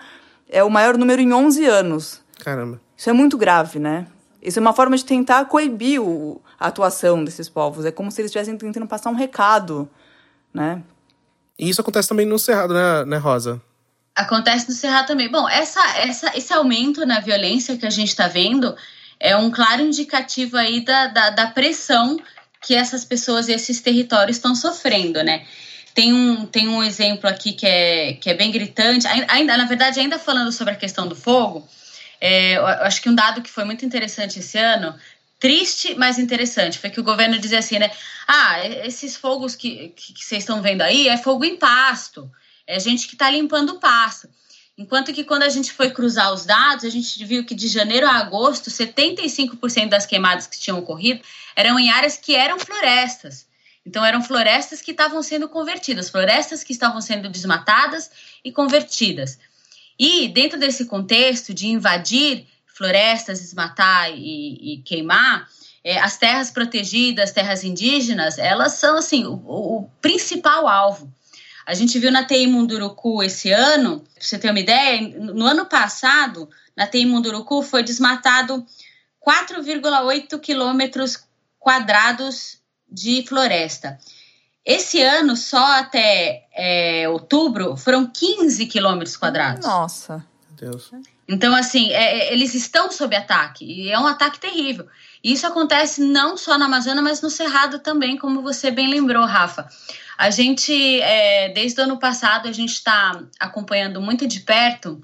é 0.46 0.62
o 0.62 0.68
maior 0.68 0.98
número 0.98 1.22
em 1.22 1.32
11 1.32 1.64
anos. 1.64 2.22
Caramba. 2.40 2.78
Isso 2.94 3.08
é 3.08 3.14
muito 3.14 3.38
grave, 3.38 3.78
né? 3.78 4.06
Isso 4.42 4.58
é 4.58 4.60
uma 4.60 4.74
forma 4.74 4.94
de 4.94 5.06
tentar 5.06 5.46
coibir 5.46 6.02
o, 6.02 6.38
a 6.60 6.66
atuação 6.66 7.24
desses 7.24 7.48
povos. 7.48 7.86
É 7.86 7.90
como 7.90 8.10
se 8.10 8.20
eles 8.20 8.28
estivessem 8.28 8.58
tentando 8.58 8.86
passar 8.86 9.08
um 9.08 9.14
recado, 9.14 9.88
né? 10.52 10.82
E 11.58 11.68
isso 11.68 11.80
acontece 11.80 12.08
também 12.08 12.26
no 12.26 12.38
Cerrado, 12.38 12.74
né, 12.74 13.04
né 13.04 13.16
Rosa? 13.16 13.60
Acontece 14.14 14.68
no 14.68 14.74
Cerrado 14.74 15.06
também. 15.06 15.30
Bom, 15.30 15.48
essa, 15.48 15.80
essa, 15.98 16.36
esse 16.36 16.52
aumento 16.52 17.04
na 17.06 17.20
violência 17.20 17.76
que 17.76 17.86
a 17.86 17.90
gente 17.90 18.08
está 18.08 18.28
vendo 18.28 18.74
é 19.18 19.36
um 19.36 19.50
claro 19.50 19.82
indicativo 19.82 20.56
aí 20.56 20.84
da, 20.84 21.06
da, 21.06 21.30
da, 21.30 21.46
pressão 21.48 22.20
que 22.60 22.74
essas 22.74 23.04
pessoas 23.04 23.48
e 23.48 23.52
esses 23.52 23.80
territórios 23.80 24.36
estão 24.36 24.54
sofrendo, 24.54 25.22
né? 25.22 25.46
Tem 25.94 26.12
um, 26.12 26.44
tem 26.44 26.68
um 26.68 26.82
exemplo 26.82 27.28
aqui 27.28 27.52
que 27.52 27.66
é, 27.66 28.12
que 28.14 28.28
é 28.28 28.34
bem 28.34 28.50
gritante, 28.50 29.06
ainda, 29.28 29.56
na 29.56 29.64
verdade, 29.64 29.98
ainda 29.98 30.18
falando 30.18 30.52
sobre 30.52 30.74
a 30.74 30.76
questão 30.76 31.06
do 31.06 31.16
fogo, 31.16 31.66
é, 32.20 32.56
eu 32.56 32.66
acho 32.66 33.00
que 33.00 33.08
um 33.08 33.14
dado 33.14 33.42
que 33.42 33.50
foi 33.50 33.64
muito 33.64 33.84
interessante 33.84 34.38
esse 34.38 34.58
ano, 34.58 34.94
triste, 35.38 35.94
mas 35.94 36.18
interessante, 36.18 36.78
foi 36.78 36.90
que 36.90 37.00
o 37.00 37.04
governo 37.04 37.38
dizia 37.38 37.58
assim, 37.58 37.78
né? 37.78 37.90
Ah, 38.26 38.66
esses 38.66 39.16
fogos 39.16 39.54
que, 39.54 39.90
que, 39.90 40.24
vocês 40.24 40.42
estão 40.42 40.62
vendo 40.62 40.82
aí 40.82 41.08
é 41.08 41.16
fogo 41.16 41.44
em 41.44 41.56
pasto, 41.56 42.30
é 42.66 42.80
gente 42.80 43.06
que 43.06 43.14
está 43.14 43.30
limpando 43.30 43.70
o 43.70 43.78
pasto. 43.78 44.28
Enquanto 44.78 45.12
que 45.12 45.24
quando 45.24 45.42
a 45.42 45.48
gente 45.48 45.72
foi 45.72 45.90
cruzar 45.90 46.32
os 46.34 46.44
dados, 46.44 46.84
a 46.84 46.90
gente 46.90 47.24
viu 47.24 47.44
que 47.44 47.54
de 47.54 47.66
janeiro 47.66 48.06
a 48.06 48.16
agosto, 48.16 48.70
75% 48.70 49.88
das 49.88 50.04
queimadas 50.04 50.46
que 50.46 50.58
tinham 50.58 50.78
ocorrido 50.78 51.22
eram 51.54 51.78
em 51.78 51.90
áreas 51.90 52.18
que 52.18 52.34
eram 52.34 52.58
florestas. 52.58 53.46
Então 53.86 54.04
eram 54.04 54.22
florestas 54.22 54.82
que 54.82 54.90
estavam 54.90 55.22
sendo 55.22 55.48
convertidas, 55.48 56.10
florestas 56.10 56.62
que 56.62 56.72
estavam 56.72 57.00
sendo 57.00 57.28
desmatadas 57.30 58.10
e 58.44 58.52
convertidas. 58.52 59.38
E 59.98 60.28
dentro 60.28 60.58
desse 60.58 60.84
contexto 60.84 61.54
de 61.54 61.68
invadir 61.68 62.46
florestas, 62.76 63.40
desmatar 63.40 64.10
e, 64.10 64.74
e 64.74 64.82
queimar, 64.82 65.48
é, 65.82 65.98
as 65.98 66.16
terras 66.16 66.50
protegidas, 66.50 67.32
terras 67.32 67.64
indígenas, 67.64 68.38
elas 68.38 68.72
são 68.72 68.98
assim 68.98 69.24
o, 69.24 69.34
o 69.34 69.90
principal 70.00 70.68
alvo. 70.68 71.12
A 71.64 71.74
gente 71.74 71.98
viu 71.98 72.12
na 72.12 72.24
TI 72.24 72.46
Munduruku 72.46 73.22
esse 73.22 73.50
ano, 73.50 74.00
pra 74.00 74.22
você 74.22 74.38
ter 74.38 74.50
uma 74.50 74.60
ideia, 74.60 75.00
no 75.18 75.46
ano 75.46 75.66
passado, 75.66 76.48
na 76.76 76.86
TI 76.86 77.06
Munduruku 77.06 77.62
foi 77.62 77.82
desmatado 77.82 78.64
4,8 79.26 80.38
quilômetros 80.38 81.24
quadrados 81.58 82.58
de 82.88 83.24
floresta. 83.26 83.98
Esse 84.64 85.00
ano, 85.00 85.36
só 85.36 85.78
até 85.78 86.46
é, 86.52 87.08
outubro, 87.08 87.76
foram 87.76 88.06
15 88.06 88.66
quilômetros 88.66 89.16
quadrados. 89.16 89.64
Nossa. 89.64 90.24
Deus. 90.56 90.90
Então, 91.28 91.54
assim, 91.54 91.90
é, 91.90 92.18
é, 92.18 92.32
eles 92.32 92.54
estão 92.54 92.90
sob 92.90 93.16
ataque, 93.16 93.64
e 93.64 93.90
é 93.90 93.98
um 93.98 94.06
ataque 94.06 94.38
terrível. 94.38 94.86
Isso 95.22 95.46
acontece 95.46 96.00
não 96.00 96.36
só 96.36 96.56
na 96.56 96.66
Amazônia, 96.66 97.02
mas 97.02 97.20
no 97.20 97.30
Cerrado 97.30 97.80
também, 97.80 98.16
como 98.16 98.42
você 98.42 98.70
bem 98.70 98.88
lembrou, 98.88 99.24
Rafa. 99.24 99.68
A 100.16 100.30
gente, 100.30 101.00
é, 101.00 101.48
desde 101.48 101.80
o 101.80 101.84
ano 101.84 101.98
passado, 101.98 102.48
a 102.48 102.52
gente 102.52 102.72
está 102.72 103.20
acompanhando 103.40 104.00
muito 104.00 104.26
de 104.26 104.40
perto 104.40 105.00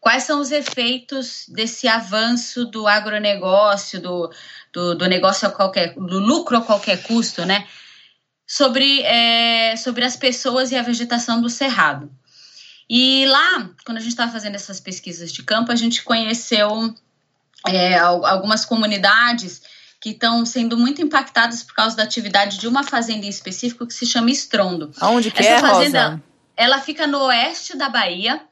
quais 0.00 0.24
são 0.24 0.40
os 0.40 0.50
efeitos 0.50 1.46
desse 1.48 1.86
avanço 1.86 2.64
do 2.64 2.88
agronegócio, 2.88 4.00
do, 4.00 4.32
do, 4.72 4.96
do 4.96 5.06
negócio 5.06 5.46
a 5.46 5.50
qualquer, 5.50 5.94
do 5.94 6.18
lucro 6.18 6.56
a 6.56 6.60
qualquer 6.60 7.04
custo, 7.04 7.46
né? 7.46 7.68
Sobre, 8.44 9.00
é, 9.02 9.76
sobre 9.76 10.04
as 10.04 10.16
pessoas 10.16 10.72
e 10.72 10.76
a 10.76 10.82
vegetação 10.82 11.40
do 11.40 11.48
cerrado. 11.48 12.10
E 12.88 13.26
lá, 13.26 13.70
quando 13.84 13.98
a 13.98 14.00
gente 14.00 14.10
estava 14.10 14.32
fazendo 14.32 14.54
essas 14.54 14.80
pesquisas 14.80 15.32
de 15.32 15.42
campo, 15.42 15.72
a 15.72 15.76
gente 15.76 16.02
conheceu 16.02 16.94
é, 17.66 17.98
algumas 17.98 18.64
comunidades 18.64 19.62
que 20.00 20.10
estão 20.10 20.44
sendo 20.44 20.76
muito 20.76 21.00
impactadas 21.00 21.62
por 21.62 21.74
causa 21.74 21.96
da 21.96 22.02
atividade 22.02 22.58
de 22.58 22.66
uma 22.66 22.82
fazenda 22.82 23.24
em 23.24 23.28
específico 23.28 23.86
que 23.86 23.94
se 23.94 24.04
chama 24.04 24.30
Estrondo. 24.30 24.92
Aonde 25.00 25.30
que 25.30 25.40
Essa 25.40 25.50
é, 25.50 25.58
fazenda, 25.60 26.04
Rosa? 26.08 26.22
Ela 26.56 26.80
fica 26.80 27.06
no 27.06 27.20
oeste 27.26 27.76
da 27.76 27.88
Bahia, 27.88 28.42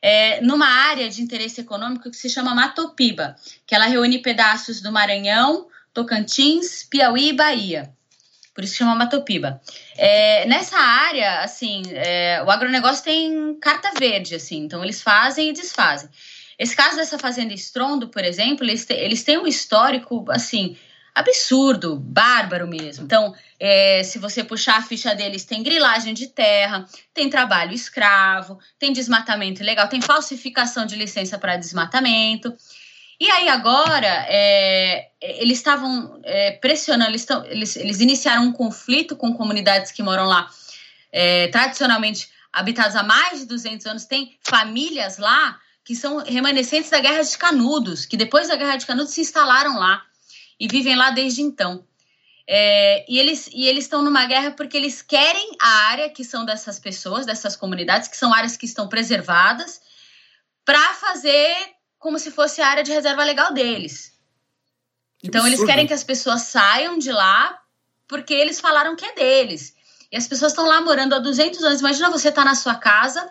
é, 0.00 0.40
numa 0.42 0.68
área 0.68 1.08
de 1.10 1.20
interesse 1.20 1.60
econômico 1.60 2.08
que 2.08 2.16
se 2.16 2.30
chama 2.30 2.54
Matopiba, 2.54 3.34
que 3.66 3.74
ela 3.74 3.86
reúne 3.86 4.18
pedaços 4.18 4.80
do 4.80 4.92
Maranhão, 4.92 5.66
Tocantins, 5.92 6.84
Piauí 6.84 7.30
e 7.30 7.32
Bahia. 7.32 7.92
Por 8.56 8.64
isso 8.64 8.74
chama 8.74 8.94
Matopiba. 8.94 9.60
É, 9.98 10.46
nessa 10.46 10.78
área, 10.78 11.40
assim, 11.40 11.82
é, 11.90 12.42
o 12.42 12.50
agronegócio 12.50 13.04
tem 13.04 13.54
carta 13.60 13.92
verde, 13.98 14.34
assim, 14.34 14.60
então 14.60 14.82
eles 14.82 15.02
fazem 15.02 15.50
e 15.50 15.52
desfazem. 15.52 16.08
Esse 16.58 16.74
caso 16.74 16.96
dessa 16.96 17.18
fazenda 17.18 17.52
Estrondo, 17.52 18.08
por 18.08 18.24
exemplo, 18.24 18.64
eles, 18.64 18.86
te, 18.86 18.94
eles 18.94 19.22
têm 19.22 19.36
um 19.36 19.46
histórico, 19.46 20.24
assim, 20.30 20.74
absurdo, 21.14 21.96
bárbaro 21.96 22.66
mesmo. 22.66 23.04
Então, 23.04 23.34
é, 23.60 24.02
se 24.02 24.18
você 24.18 24.42
puxar 24.42 24.78
a 24.78 24.82
ficha 24.82 25.14
deles, 25.14 25.44
tem 25.44 25.62
grilagem 25.62 26.14
de 26.14 26.28
terra, 26.28 26.86
tem 27.12 27.28
trabalho 27.28 27.74
escravo, 27.74 28.58
tem 28.78 28.90
desmatamento 28.90 29.62
ilegal, 29.62 29.86
tem 29.86 30.00
falsificação 30.00 30.86
de 30.86 30.96
licença 30.96 31.38
para 31.38 31.58
desmatamento. 31.58 32.56
E 33.18 33.30
aí 33.30 33.48
agora 33.48 34.26
é, 34.28 35.08
eles 35.20 35.58
estavam 35.58 36.20
é, 36.22 36.52
pressionando, 36.52 37.10
eles, 37.10 37.24
tão, 37.24 37.44
eles, 37.46 37.76
eles, 37.76 38.00
iniciaram 38.00 38.44
um 38.44 38.52
conflito 38.52 39.16
com 39.16 39.32
comunidades 39.32 39.90
que 39.90 40.02
moram 40.02 40.26
lá, 40.26 40.50
é, 41.10 41.48
tradicionalmente 41.48 42.28
habitadas 42.52 42.94
há 42.94 43.02
mais 43.02 43.40
de 43.40 43.46
200 43.46 43.86
anos, 43.86 44.04
tem 44.04 44.38
famílias 44.42 45.18
lá 45.18 45.58
que 45.84 45.94
são 45.94 46.18
remanescentes 46.18 46.90
da 46.90 47.00
Guerra 47.00 47.22
de 47.22 47.38
Canudos, 47.38 48.04
que 48.04 48.16
depois 48.16 48.48
da 48.48 48.56
Guerra 48.56 48.76
de 48.76 48.84
Canudos 48.84 49.14
se 49.14 49.20
instalaram 49.20 49.78
lá 49.78 50.04
e 50.58 50.66
vivem 50.66 50.96
lá 50.96 51.10
desde 51.10 51.42
então. 51.42 51.86
É, 52.48 53.04
e 53.08 53.18
eles 53.18 53.48
e 53.52 53.66
eles 53.66 53.84
estão 53.84 54.02
numa 54.02 54.24
guerra 54.26 54.52
porque 54.52 54.76
eles 54.76 55.02
querem 55.02 55.56
a 55.60 55.68
área 55.88 56.08
que 56.08 56.22
são 56.22 56.44
dessas 56.44 56.78
pessoas, 56.78 57.26
dessas 57.26 57.56
comunidades, 57.56 58.08
que 58.08 58.16
são 58.16 58.32
áreas 58.32 58.56
que 58.56 58.66
estão 58.66 58.88
preservadas, 58.88 59.80
para 60.64 60.94
fazer 60.94 61.75
como 62.06 62.20
se 62.20 62.30
fosse 62.30 62.62
a 62.62 62.68
área 62.68 62.84
de 62.84 62.92
reserva 62.92 63.24
legal 63.24 63.52
deles. 63.52 64.12
Então 65.24 65.44
eles 65.44 65.64
querem 65.64 65.88
que 65.88 65.92
as 65.92 66.04
pessoas 66.04 66.42
saiam 66.42 66.96
de 66.96 67.10
lá 67.10 67.60
porque 68.06 68.32
eles 68.32 68.60
falaram 68.60 68.94
que 68.94 69.04
é 69.04 69.12
deles. 69.12 69.74
E 70.12 70.16
as 70.16 70.28
pessoas 70.28 70.52
estão 70.52 70.68
lá 70.68 70.80
morando 70.80 71.16
há 71.16 71.18
200 71.18 71.64
anos. 71.64 71.80
Imagina 71.80 72.08
você 72.08 72.28
estar 72.28 72.44
tá 72.44 72.48
na 72.48 72.54
sua 72.54 72.76
casa 72.76 73.28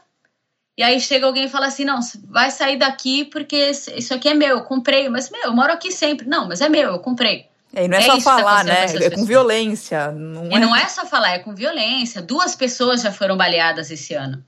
e 0.77 0.83
aí 0.83 0.99
chega 0.99 1.25
alguém 1.25 1.45
e 1.45 1.49
fala 1.49 1.67
assim: 1.67 1.85
não, 1.85 2.01
vai 2.27 2.51
sair 2.51 2.77
daqui 2.77 3.23
porque 3.23 3.71
isso 3.95 4.13
aqui 4.13 4.27
é 4.27 4.33
meu, 4.33 4.57
eu 4.57 4.63
comprei. 4.63 5.07
Mas, 5.07 5.29
meu, 5.29 5.43
eu 5.43 5.53
moro 5.53 5.71
aqui 5.71 5.89
sempre. 5.89 6.27
Não, 6.27 6.45
mas 6.45 6.59
é 6.59 6.67
meu, 6.67 6.91
eu 6.91 6.99
comprei. 6.99 7.47
É, 7.73 7.85
e 7.85 7.87
não 7.87 7.97
é, 7.97 8.01
é 8.01 8.03
só 8.03 8.19
falar, 8.19 8.65
né? 8.65 8.87
É 8.87 9.09
com 9.09 9.23
violência. 9.23 10.11
Não 10.11 10.51
e 10.51 10.55
é... 10.55 10.59
não 10.59 10.75
é 10.75 10.89
só 10.89 11.05
falar, 11.05 11.35
é 11.35 11.39
com 11.39 11.55
violência. 11.55 12.21
Duas 12.21 12.57
pessoas 12.57 13.01
já 13.01 13.11
foram 13.13 13.37
baleadas 13.37 13.89
esse 13.89 14.13
ano. 14.13 14.43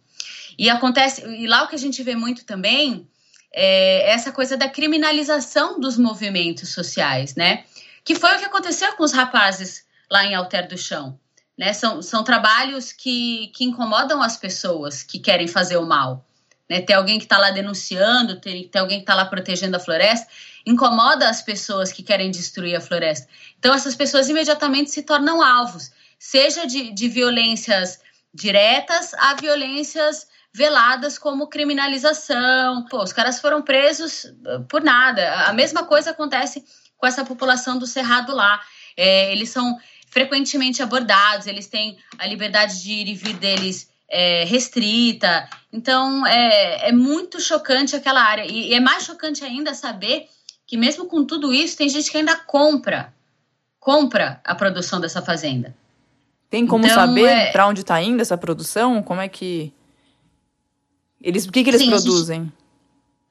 E 0.60 0.70
acontece, 0.70 1.26
e 1.26 1.48
lá 1.48 1.64
o 1.64 1.70
que 1.70 1.76
a 1.76 1.80
gente 1.80 2.04
vê 2.04 2.14
muito 2.14 2.44
também 2.44 3.08
é 3.54 4.12
essa 4.12 4.32
coisa 4.32 4.56
da 4.58 4.70
criminalização 4.70 5.80
dos 5.80 5.98
movimentos 5.98 6.70
sociais, 6.70 7.36
né? 7.36 7.64
Que 8.04 8.16
foi 8.16 8.36
o 8.36 8.40
que 8.40 8.46
aconteceu 8.46 8.94
com 8.94 9.04
os 9.04 9.12
rapazes 9.12 9.86
lá 10.10 10.26
em 10.26 10.36
Alter 10.36 10.68
do 10.68 10.78
Chão. 10.78 11.20
Né? 11.58 11.74
São, 11.74 12.02
são 12.02 12.24
trabalhos 12.24 12.92
que, 12.92 13.48
que 13.48 13.66
incomodam 13.66 14.22
as 14.22 14.38
pessoas 14.38 15.04
que 15.04 15.20
querem 15.20 15.48
fazer 15.48 15.78
o 15.78 15.86
mal. 15.86 16.26
Né? 16.70 16.82
Ter 16.82 16.94
alguém 16.94 17.18
que 17.18 17.26
está 17.26 17.38
lá 17.38 17.50
denunciando, 17.52 18.40
ter, 18.40 18.68
ter 18.70 18.80
alguém 18.80 19.00
que 19.00 19.04
está 19.04 19.16
lá 19.16 19.26
protegendo 19.26 19.76
a 19.76 19.80
floresta, 19.80 20.28
incomoda 20.66 21.30
as 21.30 21.42
pessoas 21.42 21.92
que 21.92 22.04
querem 22.04 22.30
destruir 22.30 22.76
a 22.76 22.82
floresta. 22.82 23.28
Então, 23.58 23.74
essas 23.74 23.96
pessoas 23.96 24.30
imediatamente 24.30 24.92
se 24.92 25.02
tornam 25.02 25.42
alvos, 25.42 25.92
seja 26.20 26.68
de, 26.68 26.92
de 26.92 27.10
violências 27.10 28.00
diretas 28.34 29.14
a 29.16 29.34
violências 29.34 30.28
veladas 30.54 31.18
como 31.18 31.48
criminalização. 31.48 32.86
Pô, 32.86 33.04
os 33.04 33.14
caras 33.14 33.40
foram 33.40 33.62
presos 33.62 34.26
uh, 34.26 34.64
por 34.68 34.82
nada. 34.82 35.46
A 35.46 35.54
mesma 35.54 35.86
coisa 35.86 36.12
acontece 36.12 36.64
com 36.98 37.06
essa 37.06 37.24
população 37.24 37.78
do 37.78 37.86
Cerrado 37.86 38.36
lá. 38.36 38.60
É, 38.96 39.32
eles 39.32 39.50
são 39.50 39.78
frequentemente 40.10 40.82
abordados, 40.82 41.48
eles 41.48 41.68
têm 41.68 41.98
a 42.18 42.26
liberdade 42.26 42.82
de 42.82 42.92
ir 42.92 43.08
e 43.08 43.14
vir 43.14 43.36
deles 43.36 43.90
é, 44.10 44.46
restrita. 44.46 45.48
Então, 45.72 46.26
é, 46.26 46.90
é 46.90 46.92
muito 46.92 47.40
chocante 47.40 47.96
aquela 47.96 48.24
área. 48.24 48.46
E, 48.46 48.70
e 48.70 48.74
é 48.74 48.80
mais 48.80 49.04
chocante 49.04 49.44
ainda 49.44 49.74
saber 49.74 50.28
que, 50.66 50.76
mesmo 50.78 51.06
com 51.06 51.26
tudo 51.26 51.54
isso, 51.54 51.78
tem 51.78 51.88
gente 51.88 52.10
que 52.10 52.18
ainda 52.18 52.36
compra 52.36 53.14
compra 53.88 54.42
a 54.44 54.54
produção 54.54 55.00
dessa 55.00 55.22
fazenda. 55.22 55.74
Tem 56.50 56.68
como 56.68 56.84
então, 56.84 56.94
saber 56.94 57.28
é... 57.28 57.52
para 57.54 57.68
onde 57.68 57.80
está 57.80 58.02
indo 58.02 58.22
essa 58.22 58.38
produção? 58.38 59.02
Como 59.02 59.22
é 59.22 59.30
que 59.30 59.72
eles, 61.22 61.46
o 61.46 61.52
que, 61.52 61.64
que 61.64 61.70
eles 61.70 61.82
Sim, 61.82 61.90
produzem? 61.90 62.54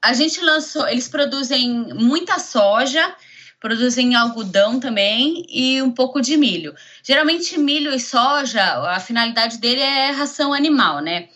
A 0.01 0.13
gente, 0.13 0.37
a 0.39 0.39
gente 0.39 0.41
lançou, 0.41 0.87
eles 0.87 1.07
produzem 1.07 1.93
muita 1.93 2.39
soja, 2.39 3.15
produzem 3.59 4.15
algodão 4.15 4.79
também 4.79 5.45
e 5.49 5.81
um 5.81 5.91
pouco 5.91 6.21
de 6.21 6.37
milho. 6.37 6.75
Geralmente, 7.03 7.57
milho 7.57 7.93
e 7.93 7.99
soja, 7.99 8.63
a 8.89 8.99
finalidade 8.99 9.57
dele 9.57 9.81
é 9.81 10.11
ração 10.11 10.53
animal, 10.53 10.99
né? 11.01 11.29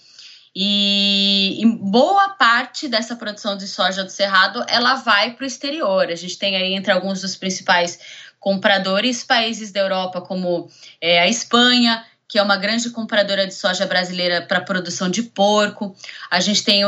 E, 0.53 1.61
e 1.61 1.65
boa 1.65 2.29
parte 2.29 2.89
dessa 2.89 3.15
produção 3.15 3.55
de 3.55 3.67
soja 3.67 4.03
do 4.03 4.09
Cerrado 4.09 4.63
ela 4.67 4.95
vai 4.95 5.31
para 5.31 5.45
o 5.45 5.47
exterior. 5.47 6.09
A 6.09 6.15
gente 6.15 6.37
tem 6.37 6.57
aí 6.57 6.73
entre 6.73 6.91
alguns 6.91 7.21
dos 7.21 7.37
principais 7.37 7.99
compradores 8.37 9.23
países 9.23 9.71
da 9.71 9.79
Europa, 9.79 10.19
como 10.19 10.67
é, 10.99 11.21
a 11.21 11.27
Espanha, 11.27 12.03
que 12.31 12.39
é 12.39 12.41
uma 12.41 12.55
grande 12.55 12.89
compradora 12.91 13.45
de 13.45 13.53
soja 13.53 13.85
brasileira 13.85 14.41
para 14.41 14.61
produção 14.61 15.09
de 15.09 15.21
porco. 15.21 15.93
A 16.29 16.39
gente 16.39 16.63
tem 16.63 16.85
o, 16.85 16.87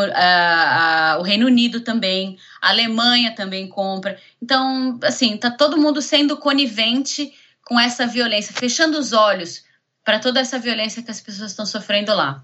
o 1.19 1.21
Reino 1.21 1.47
Unido 1.47 1.81
também, 1.81 2.37
a 2.61 2.69
Alemanha 2.69 3.35
também 3.35 3.67
compra. 3.67 4.17
Então, 4.41 4.97
assim, 5.03 5.35
tá 5.35 5.51
todo 5.51 5.77
mundo 5.77 6.01
sendo 6.01 6.37
conivente 6.37 7.33
com 7.65 7.77
essa 7.77 8.07
violência, 8.07 8.53
fechando 8.53 8.97
os 8.97 9.11
olhos 9.11 9.65
para 10.01 10.17
toda 10.17 10.39
essa 10.39 10.57
violência 10.57 11.03
que 11.03 11.11
as 11.11 11.19
pessoas 11.19 11.51
estão 11.51 11.65
sofrendo 11.65 12.15
lá. 12.15 12.41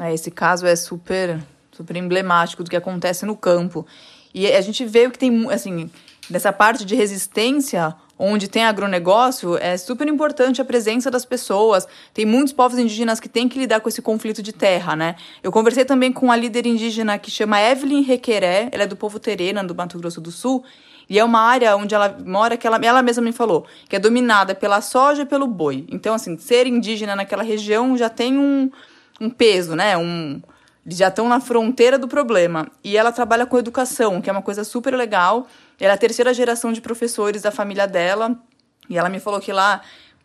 É, 0.00 0.12
esse 0.12 0.32
caso 0.32 0.66
é 0.66 0.74
super, 0.74 1.40
super 1.70 1.94
emblemático 1.94 2.64
do 2.64 2.70
que 2.70 2.76
acontece 2.76 3.24
no 3.24 3.36
campo. 3.36 3.86
E 4.34 4.44
a 4.48 4.60
gente 4.60 4.84
vê 4.84 5.08
que 5.08 5.20
tem, 5.20 5.48
assim, 5.52 5.88
nessa 6.28 6.52
parte 6.52 6.84
de 6.84 6.96
resistência, 6.96 7.94
onde 8.22 8.48
tem 8.48 8.64
agronegócio, 8.64 9.56
é 9.56 9.78
super 9.78 10.06
importante 10.06 10.60
a 10.60 10.64
presença 10.64 11.10
das 11.10 11.24
pessoas. 11.24 11.88
Tem 12.12 12.26
muitos 12.26 12.52
povos 12.52 12.78
indígenas 12.78 13.18
que 13.18 13.30
têm 13.30 13.48
que 13.48 13.58
lidar 13.58 13.80
com 13.80 13.88
esse 13.88 14.02
conflito 14.02 14.42
de 14.42 14.52
terra, 14.52 14.94
né? 14.94 15.16
Eu 15.42 15.50
conversei 15.50 15.86
também 15.86 16.12
com 16.12 16.30
a 16.30 16.36
líder 16.36 16.66
indígena 16.66 17.18
que 17.18 17.30
chama 17.30 17.58
Evelyn 17.58 18.02
Requeré, 18.02 18.68
ela 18.72 18.82
é 18.82 18.86
do 18.86 18.94
povo 18.94 19.18
Terena, 19.18 19.64
do 19.64 19.74
Mato 19.74 19.98
Grosso 19.98 20.20
do 20.20 20.30
Sul, 20.30 20.62
e 21.08 21.18
é 21.18 21.24
uma 21.24 21.40
área 21.40 21.74
onde 21.76 21.94
ela 21.94 22.14
mora 22.24 22.58
que 22.58 22.66
ela, 22.66 22.78
ela 22.82 23.02
mesma 23.02 23.22
me 23.22 23.32
falou, 23.32 23.66
que 23.88 23.96
é 23.96 23.98
dominada 23.98 24.54
pela 24.54 24.82
soja 24.82 25.22
e 25.22 25.26
pelo 25.26 25.46
boi. 25.46 25.86
Então, 25.90 26.14
assim, 26.14 26.36
ser 26.36 26.66
indígena 26.66 27.16
naquela 27.16 27.42
região 27.42 27.96
já 27.96 28.10
tem 28.10 28.36
um, 28.36 28.70
um 29.18 29.30
peso, 29.30 29.74
né? 29.74 29.96
Um, 29.96 30.42
eles 30.84 30.98
já 30.98 31.08
estão 31.08 31.28
na 31.28 31.40
fronteira 31.40 31.98
do 31.98 32.06
problema. 32.06 32.68
E 32.84 32.96
ela 32.96 33.12
trabalha 33.12 33.46
com 33.46 33.58
educação, 33.58 34.20
que 34.20 34.28
é 34.28 34.32
uma 34.32 34.42
coisa 34.42 34.62
super 34.62 34.94
legal. 34.94 35.46
Ela 35.80 35.92
é 35.92 35.94
a 35.94 35.98
terceira 35.98 36.32
geração 36.34 36.72
de 36.72 36.80
professores 36.80 37.42
da 37.42 37.50
família 37.50 37.86
dela. 37.86 38.36
E 38.88 38.98
ela 38.98 39.08
me 39.08 39.18
falou 39.18 39.40
que 39.40 39.52
lá, 39.52 39.80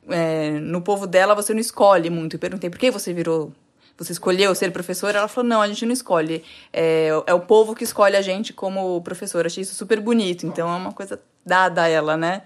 é, 0.10 0.52
no 0.52 0.82
povo 0.82 1.08
dela, 1.08 1.34
você 1.34 1.54
não 1.54 1.62
escolhe 1.62 2.10
muito. 2.10 2.36
Eu 2.36 2.40
perguntei 2.40 2.70
por 2.70 2.78
que 2.78 2.92
você 2.92 3.14
virou 3.14 3.52
você 3.98 4.12
escolheu 4.12 4.54
ser 4.54 4.74
professora? 4.74 5.20
Ela 5.20 5.28
falou, 5.30 5.50
não, 5.50 5.62
a 5.62 5.68
gente 5.70 5.86
não 5.86 5.94
escolhe. 5.94 6.44
É, 6.74 7.08
é 7.26 7.34
o 7.34 7.40
povo 7.40 7.74
que 7.74 7.86
escolhe 7.86 8.18
a 8.18 8.22
gente 8.22 8.52
como 8.52 9.02
professora. 9.02 9.48
Achei 9.48 9.62
isso 9.64 9.74
super 9.74 10.02
bonito. 10.02 10.46
Então 10.46 10.70
é 10.70 10.76
uma 10.76 10.92
coisa 10.92 11.18
dada 11.46 11.84
a 11.84 11.88
ela, 11.88 12.18
né? 12.18 12.42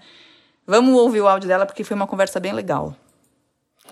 Vamos 0.64 0.94
ouvir 0.94 1.20
o 1.20 1.26
áudio 1.26 1.48
dela 1.48 1.66
porque 1.66 1.82
foi 1.82 1.96
uma 1.96 2.06
conversa 2.06 2.38
bem 2.38 2.52
legal 2.52 2.94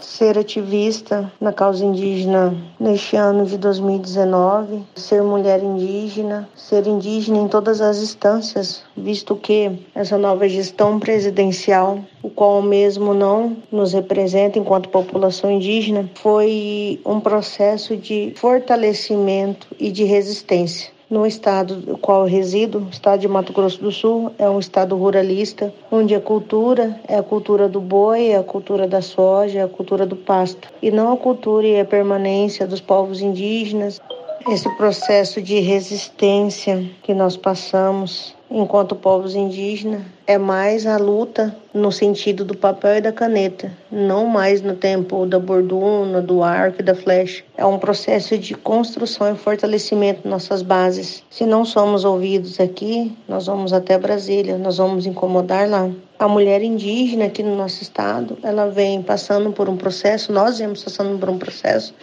ser 0.01 0.39
ativista 0.39 1.33
na 1.41 1.53
causa 1.53 1.85
indígena 1.85 2.55
neste 2.79 3.17
ano 3.17 3.45
de 3.45 3.57
2019, 3.59 4.83
ser 4.95 5.23
mulher 5.23 5.63
indígena, 5.63 6.49
ser 6.55 6.87
indígena 6.87 7.39
em 7.39 7.49
todas 7.49 7.81
as 7.81 8.03
instâncias, 8.03 8.83
visto 8.97 9.37
que 9.37 9.71
essa 9.95 10.19
nova 10.19 10.49
gestão 10.49 10.99
presidencial, 10.99 11.99
o 12.23 12.31
qual 12.31 12.63
mesmo 12.63 13.15
não 13.15 13.57
nos 13.71 13.93
representa 13.93 14.59
enquanto 14.59 14.89
população 14.89 15.51
indígena, 15.51 16.09
foi 16.15 17.01
um 17.05 17.21
processo 17.21 17.97
de 17.97 18.33
fortalecimento 18.37 19.67
e 19.79 19.91
de 19.91 20.05
resistência 20.05 20.98
no 21.11 21.27
estado 21.27 21.77
do 21.77 21.99
qual 21.99 22.23
eu 22.23 22.27
resido, 22.27 22.81
o 22.81 22.91
estado 22.91 23.21
de 23.21 23.29
Mato 23.29 23.53
Grosso 23.53 23.81
do 23.81 23.91
Sul, 23.91 24.33
é 24.39 24.49
um 24.49 24.59
estado 24.59 24.97
ruralista, 24.97 25.73
onde 25.91 26.15
a 26.15 26.21
cultura 26.21 27.01
é 27.09 27.17
a 27.17 27.23
cultura 27.23 27.69
do 27.69 27.81
boi, 27.81 28.29
é 28.29 28.37
a 28.37 28.43
cultura 28.43 28.87
da 28.87 29.01
soja, 29.01 29.61
é 29.61 29.63
a 29.63 29.69
cultura 29.69 30.05
do 30.05 30.17
pasto, 30.17 30.69
e 30.83 30.91
não 30.91 31.13
a 31.13 31.17
cultura 31.17 31.67
e 31.67 31.81
a 31.81 31.85
permanência 31.85 32.67
dos 32.67 32.81
povos 32.81 33.21
indígenas. 33.21 34.01
Esse 34.49 34.69
processo 34.77 35.43
de 35.43 35.61
resistência 35.61 36.85
que 37.03 37.13
nós 37.13 37.37
passamos 37.37 38.37
enquanto 38.51 38.95
povos 38.95 39.35
indígenas, 39.35 40.03
é 40.27 40.39
mais 40.39 40.87
a 40.87 40.97
luta 40.97 41.55
no 41.73 41.93
sentido 41.93 42.45
do 42.45 42.57
papel 42.57 42.97
e 42.97 43.01
da 43.01 43.13
caneta, 43.13 43.71
não 43.91 44.27
mais 44.27 44.63
no 44.63 44.75
tempo 44.75 45.27
da 45.27 45.39
borduna, 45.39 46.21
do 46.21 46.43
arco 46.43 46.81
e 46.81 46.85
da 46.85 46.95
flecha. 46.95 47.45
É 47.57 47.65
um 47.65 47.79
processo 47.79 48.37
de 48.37 48.55
construção 48.55 49.33
e 49.33 49.37
fortalecimento 49.39 50.23
de 50.23 50.29
nossas 50.29 50.63
bases. 50.63 51.23
Se 51.31 51.45
não 51.45 51.65
somos 51.65 52.05
ouvidos 52.05 52.59
aqui, 52.61 53.17
nós 53.29 53.47
vamos 53.47 53.73
até 53.73 53.99
Brasília, 53.99 54.59
nós 54.59 54.79
vamos 54.79 55.07
incomodar 55.07 55.69
lá. 55.69 55.91
A 56.19 56.27
mulher 56.27 56.63
indígena 56.63 57.27
aqui 57.27 57.43
no 57.43 57.57
nosso 57.57 57.83
estado, 57.83 58.37
ela 58.43 58.69
vem 58.69 59.03
passando 59.03 59.53
por 59.53 59.69
um 59.69 59.77
processo, 59.77 60.33
nós 60.33 60.59
vemos 60.59 60.83
passando 60.83 61.19
por 61.19 61.31
um 61.31 61.39
processo 61.39 61.95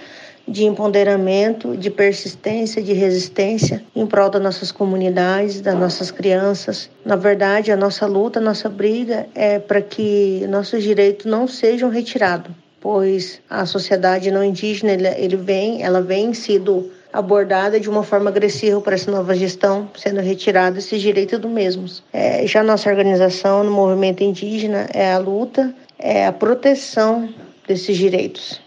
de 0.47 0.63
empoderamento, 0.65 1.75
de 1.75 1.89
persistência, 1.89 2.81
de 2.81 2.93
resistência 2.93 3.84
em 3.95 4.05
prol 4.05 4.29
das 4.29 4.41
nossas 4.41 4.71
comunidades, 4.71 5.62
das 5.62 5.77
nossas 5.77 6.12
crianças. 6.12 6.89
Na 7.03 7.15
verdade, 7.15 7.71
a 7.71 7.77
nossa 7.77 8.05
luta, 8.05 8.39
a 8.39 8.41
nossa 8.41 8.69
briga 8.69 9.27
é 9.34 9.60
para 9.60 9.81
que 9.81 10.45
nossos 10.47 10.84
direitos 10.84 11.25
não 11.25 11.47
sejam 11.47 11.89
retirados, 11.89 12.51
pois 12.79 13.41
a 13.49 13.65
sociedade 13.65 14.29
não 14.29 14.43
indígena 14.43 14.91
ele 14.91 15.36
vem, 15.36 15.84
ela 15.84 16.01
vem 16.01 16.34
sido 16.34 16.91
abordada 17.12 17.79
de 17.79 17.89
uma 17.89 18.03
forma 18.03 18.29
agressiva 18.29 18.81
por 18.81 18.91
essa 18.91 19.10
nova 19.10 19.34
gestão, 19.36 19.89
sendo 19.95 20.19
retirado 20.19 20.77
esses 20.77 21.01
direitos 21.01 21.39
do 21.39 21.47
mesmos. 21.47 22.03
É, 22.12 22.45
já 22.45 22.62
nossa 22.62 22.89
organização 22.89 23.63
no 23.63 23.71
movimento 23.71 24.21
indígena 24.21 24.88
é 24.93 25.13
a 25.13 25.17
luta, 25.17 25.73
é 25.97 26.27
a 26.27 26.34
proteção 26.34 27.29
desses 27.65 27.97
direitos. 27.97 28.64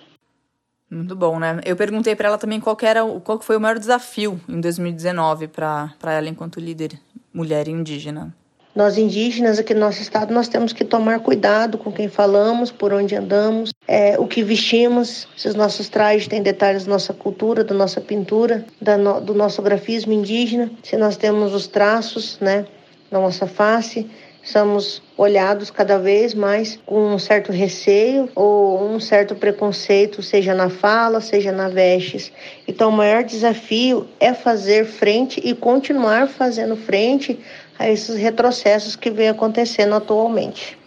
Muito 0.91 1.15
bom, 1.15 1.39
né? 1.39 1.61
Eu 1.65 1.77
perguntei 1.77 2.17
para 2.17 2.29
ela 2.29 2.39
também 2.39 2.61
qual 2.61 2.77
era 2.83 3.05
qual 3.21 3.41
foi 3.41 3.57
o 3.57 3.61
maior 3.61 3.79
desafio 3.79 4.41
em 4.49 4.61
2019 4.61 5.49
para 5.49 5.93
ela 6.03 6.29
enquanto 6.29 6.59
líder 6.59 6.99
mulher 7.33 7.69
indígena. 7.69 8.35
Nós 8.75 8.97
indígenas 8.97 9.59
aqui 9.59 9.75
no 9.75 9.81
nosso 9.81 10.01
estado 10.01 10.33
nós 10.33 10.47
temos 10.47 10.73
que 10.73 10.85
tomar 10.85 11.21
cuidado 11.21 11.77
com 11.77 11.91
quem 11.91 12.09
falamos, 12.09 12.71
por 12.71 12.93
onde 12.93 13.17
andamos, 13.17 13.71
é, 13.87 14.19
o 14.19 14.27
que 14.27 14.43
vestimos, 14.43 15.27
se 15.37 15.49
os 15.49 15.55
nossos 15.55 15.89
trajes 15.89 16.29
têm 16.29 16.43
detalhes 16.43 16.85
da 16.85 16.93
nossa 16.93 17.13
cultura, 17.13 17.65
da 17.65 17.75
nossa 17.75 18.01
pintura, 18.01 18.65
da 18.81 18.97
no, 18.97 19.21
do 19.21 19.35
nosso 19.35 19.61
grafismo 19.63 20.13
indígena, 20.13 20.71
se 20.83 20.97
nós 20.97 21.17
temos 21.17 21.53
os 21.55 21.67
traços, 21.67 22.39
né, 22.41 22.67
da 23.11 23.19
nossa 23.19 23.47
face, 23.47 24.09
somos 24.51 25.03
olhados 25.17 25.71
cada 25.71 25.99
vez 25.99 26.35
mais 26.35 26.79
com 26.87 27.15
um 27.15 27.19
certo 27.19 27.53
receio 27.53 28.29
ou 28.35 28.83
um 28.89 28.99
certo 28.99 29.35
preconceito, 29.35 30.23
seja 30.23 30.55
na 30.55 30.71
fala, 30.71 31.21
seja 31.21 31.53
na 31.53 31.69
vestes. 31.69 32.33
Então, 32.67 32.89
o 32.89 32.93
maior 32.93 33.25
desafio 33.25 34.09
é 34.19 34.33
fazer 34.33 34.87
frente 34.87 35.41
e 35.45 35.55
continuar 35.55 36.29
fazendo 36.29 36.77
frente 36.77 37.39
a 37.79 37.89
esses 37.89 38.17
retrocessos 38.17 38.97
que 38.97 39.11
vem 39.11 39.29
acontecendo 39.29 39.95
atualmente. 39.95 40.79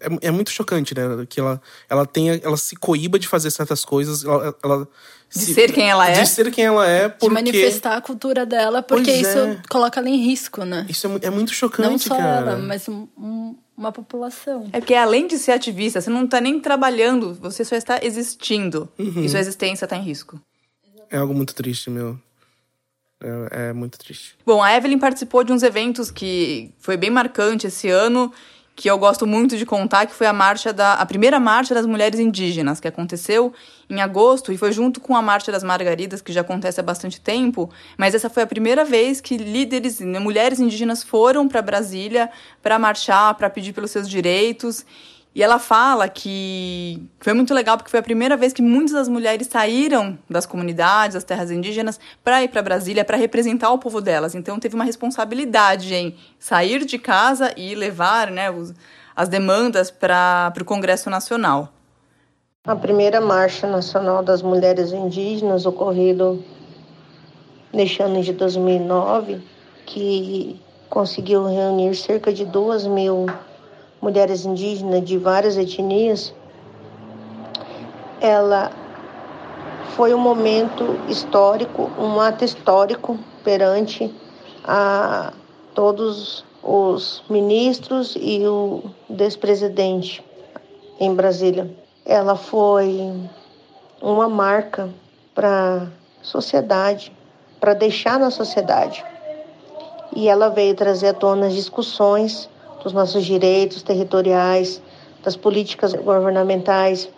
É, 0.00 0.28
é 0.28 0.30
muito 0.30 0.50
chocante, 0.50 0.94
né? 0.94 1.02
Que 1.28 1.40
ela, 1.40 1.60
ela 1.88 2.06
tenha, 2.06 2.40
ela 2.42 2.56
se 2.56 2.76
coíba 2.76 3.18
de 3.18 3.26
fazer 3.26 3.50
certas 3.50 3.84
coisas, 3.84 4.24
ela, 4.24 4.54
ela 4.62 4.88
de 5.32 5.38
se, 5.38 5.54
ser 5.54 5.72
quem 5.72 5.88
ela 5.88 6.08
é. 6.08 6.22
De 6.22 6.28
ser 6.28 6.50
quem 6.50 6.64
ela 6.64 6.86
é, 6.86 7.08
porque... 7.08 7.28
De 7.28 7.34
manifestar 7.34 7.96
a 7.96 8.00
cultura 8.00 8.44
dela, 8.44 8.82
porque 8.82 9.12
pois 9.12 9.26
isso 9.26 9.38
é. 9.38 9.62
coloca 9.68 10.00
ela 10.00 10.08
em 10.08 10.16
risco, 10.16 10.64
né? 10.64 10.84
Isso 10.88 11.06
é, 11.06 11.26
é 11.26 11.30
muito 11.30 11.54
chocante, 11.54 11.88
Não 11.88 11.98
só 11.98 12.16
cara. 12.16 12.50
ela, 12.52 12.58
mas 12.58 12.88
um, 12.88 13.06
um, 13.16 13.56
uma 13.76 13.92
população. 13.92 14.68
É 14.72 14.80
porque 14.80 14.94
além 14.94 15.28
de 15.28 15.38
ser 15.38 15.52
ativista, 15.52 16.00
você 16.00 16.10
não 16.10 16.24
está 16.24 16.40
nem 16.40 16.58
trabalhando, 16.58 17.32
você 17.34 17.64
só 17.64 17.76
está 17.76 18.00
existindo. 18.02 18.88
Uhum. 18.98 19.22
E 19.24 19.28
sua 19.28 19.38
existência 19.38 19.84
está 19.84 19.96
em 19.96 20.02
risco. 20.02 20.40
É 21.08 21.16
algo 21.18 21.32
muito 21.32 21.54
triste, 21.54 21.90
meu. 21.90 22.18
É, 23.22 23.68
é 23.68 23.72
muito 23.72 23.98
triste. 23.98 24.36
Bom, 24.44 24.62
a 24.62 24.74
Evelyn 24.76 24.98
participou 24.98 25.44
de 25.44 25.52
uns 25.52 25.62
eventos 25.62 26.10
que 26.10 26.72
foi 26.78 26.96
bem 26.96 27.10
marcante 27.10 27.66
esse 27.66 27.88
ano 27.88 28.32
que 28.80 28.90
eu 28.90 28.96
gosto 28.96 29.26
muito 29.26 29.58
de 29.58 29.66
contar, 29.66 30.06
que 30.06 30.14
foi 30.14 30.26
a 30.26 30.32
marcha 30.32 30.72
da 30.72 30.94
a 30.94 31.04
primeira 31.04 31.38
marcha 31.38 31.74
das 31.74 31.84
mulheres 31.84 32.18
indígenas, 32.18 32.80
que 32.80 32.88
aconteceu 32.88 33.52
em 33.90 34.00
agosto 34.00 34.54
e 34.54 34.56
foi 34.56 34.72
junto 34.72 35.02
com 35.02 35.14
a 35.14 35.20
marcha 35.20 35.52
das 35.52 35.62
margaridas, 35.62 36.22
que 36.22 36.32
já 36.32 36.40
acontece 36.40 36.80
há 36.80 36.82
bastante 36.82 37.20
tempo, 37.20 37.68
mas 37.98 38.14
essa 38.14 38.30
foi 38.30 38.42
a 38.42 38.46
primeira 38.46 38.82
vez 38.82 39.20
que 39.20 39.36
líderes, 39.36 40.00
né, 40.00 40.18
mulheres 40.18 40.58
indígenas 40.58 41.02
foram 41.02 41.46
para 41.46 41.60
Brasília 41.60 42.30
para 42.62 42.78
marchar, 42.78 43.34
para 43.34 43.50
pedir 43.50 43.74
pelos 43.74 43.90
seus 43.90 44.08
direitos. 44.08 44.86
E 45.32 45.44
ela 45.44 45.60
fala 45.60 46.08
que 46.08 47.08
foi 47.20 47.32
muito 47.32 47.54
legal 47.54 47.76
porque 47.76 47.90
foi 47.90 48.00
a 48.00 48.02
primeira 48.02 48.36
vez 48.36 48.52
que 48.52 48.60
muitas 48.60 48.92
das 48.92 49.08
mulheres 49.08 49.46
saíram 49.46 50.18
das 50.28 50.44
comunidades, 50.44 51.14
das 51.14 51.22
terras 51.22 51.52
indígenas, 51.52 52.00
para 52.24 52.42
ir 52.42 52.48
para 52.48 52.60
Brasília, 52.62 53.04
para 53.04 53.16
representar 53.16 53.70
o 53.70 53.78
povo 53.78 54.00
delas. 54.00 54.34
Então 54.34 54.58
teve 54.58 54.74
uma 54.74 54.84
responsabilidade 54.84 55.94
em 55.94 56.16
sair 56.36 56.84
de 56.84 56.98
casa 56.98 57.52
e 57.56 57.76
levar 57.76 58.28
né, 58.32 58.50
os, 58.50 58.74
as 59.14 59.28
demandas 59.28 59.88
para 59.88 60.52
o 60.60 60.64
Congresso 60.64 61.08
Nacional. 61.08 61.72
A 62.66 62.74
primeira 62.74 63.20
Marcha 63.20 63.68
Nacional 63.68 64.24
das 64.24 64.42
Mulheres 64.42 64.92
Indígenas, 64.92 65.64
ocorrido 65.64 66.44
neste 67.72 68.02
ano 68.02 68.20
de 68.20 68.32
2009, 68.32 69.40
que 69.86 70.60
conseguiu 70.88 71.46
reunir 71.46 71.94
cerca 71.94 72.32
de 72.32 72.44
duas 72.44 72.84
mil 72.84 73.26
mulheres 74.00 74.44
indígenas 74.44 75.04
de 75.04 75.18
várias 75.18 75.56
etnias, 75.56 76.32
ela 78.20 78.70
foi 79.96 80.14
um 80.14 80.18
momento 80.18 80.98
histórico, 81.08 81.90
um 81.98 82.20
ato 82.20 82.44
histórico 82.44 83.18
perante 83.44 84.12
a 84.64 85.32
todos 85.74 86.44
os 86.62 87.22
ministros 87.28 88.16
e 88.20 88.46
o 88.46 88.82
despresidente 89.08 90.24
em 90.98 91.14
Brasília. 91.14 91.70
Ela 92.04 92.36
foi 92.36 93.12
uma 94.00 94.28
marca 94.28 94.90
para 95.34 95.84
a 95.84 95.86
sociedade, 96.22 97.12
para 97.58 97.74
deixar 97.74 98.18
na 98.18 98.30
sociedade. 98.30 99.04
E 100.14 100.28
ela 100.28 100.48
veio 100.48 100.74
trazer 100.74 101.08
à 101.08 101.14
tona 101.14 101.46
as 101.46 101.54
discussões 101.54 102.48
dos 102.82 102.92
nossos 102.92 103.24
direitos 103.24 103.82
territoriais, 103.82 104.82
das 105.22 105.36
políticas 105.36 105.92
governamentais, 105.92 107.08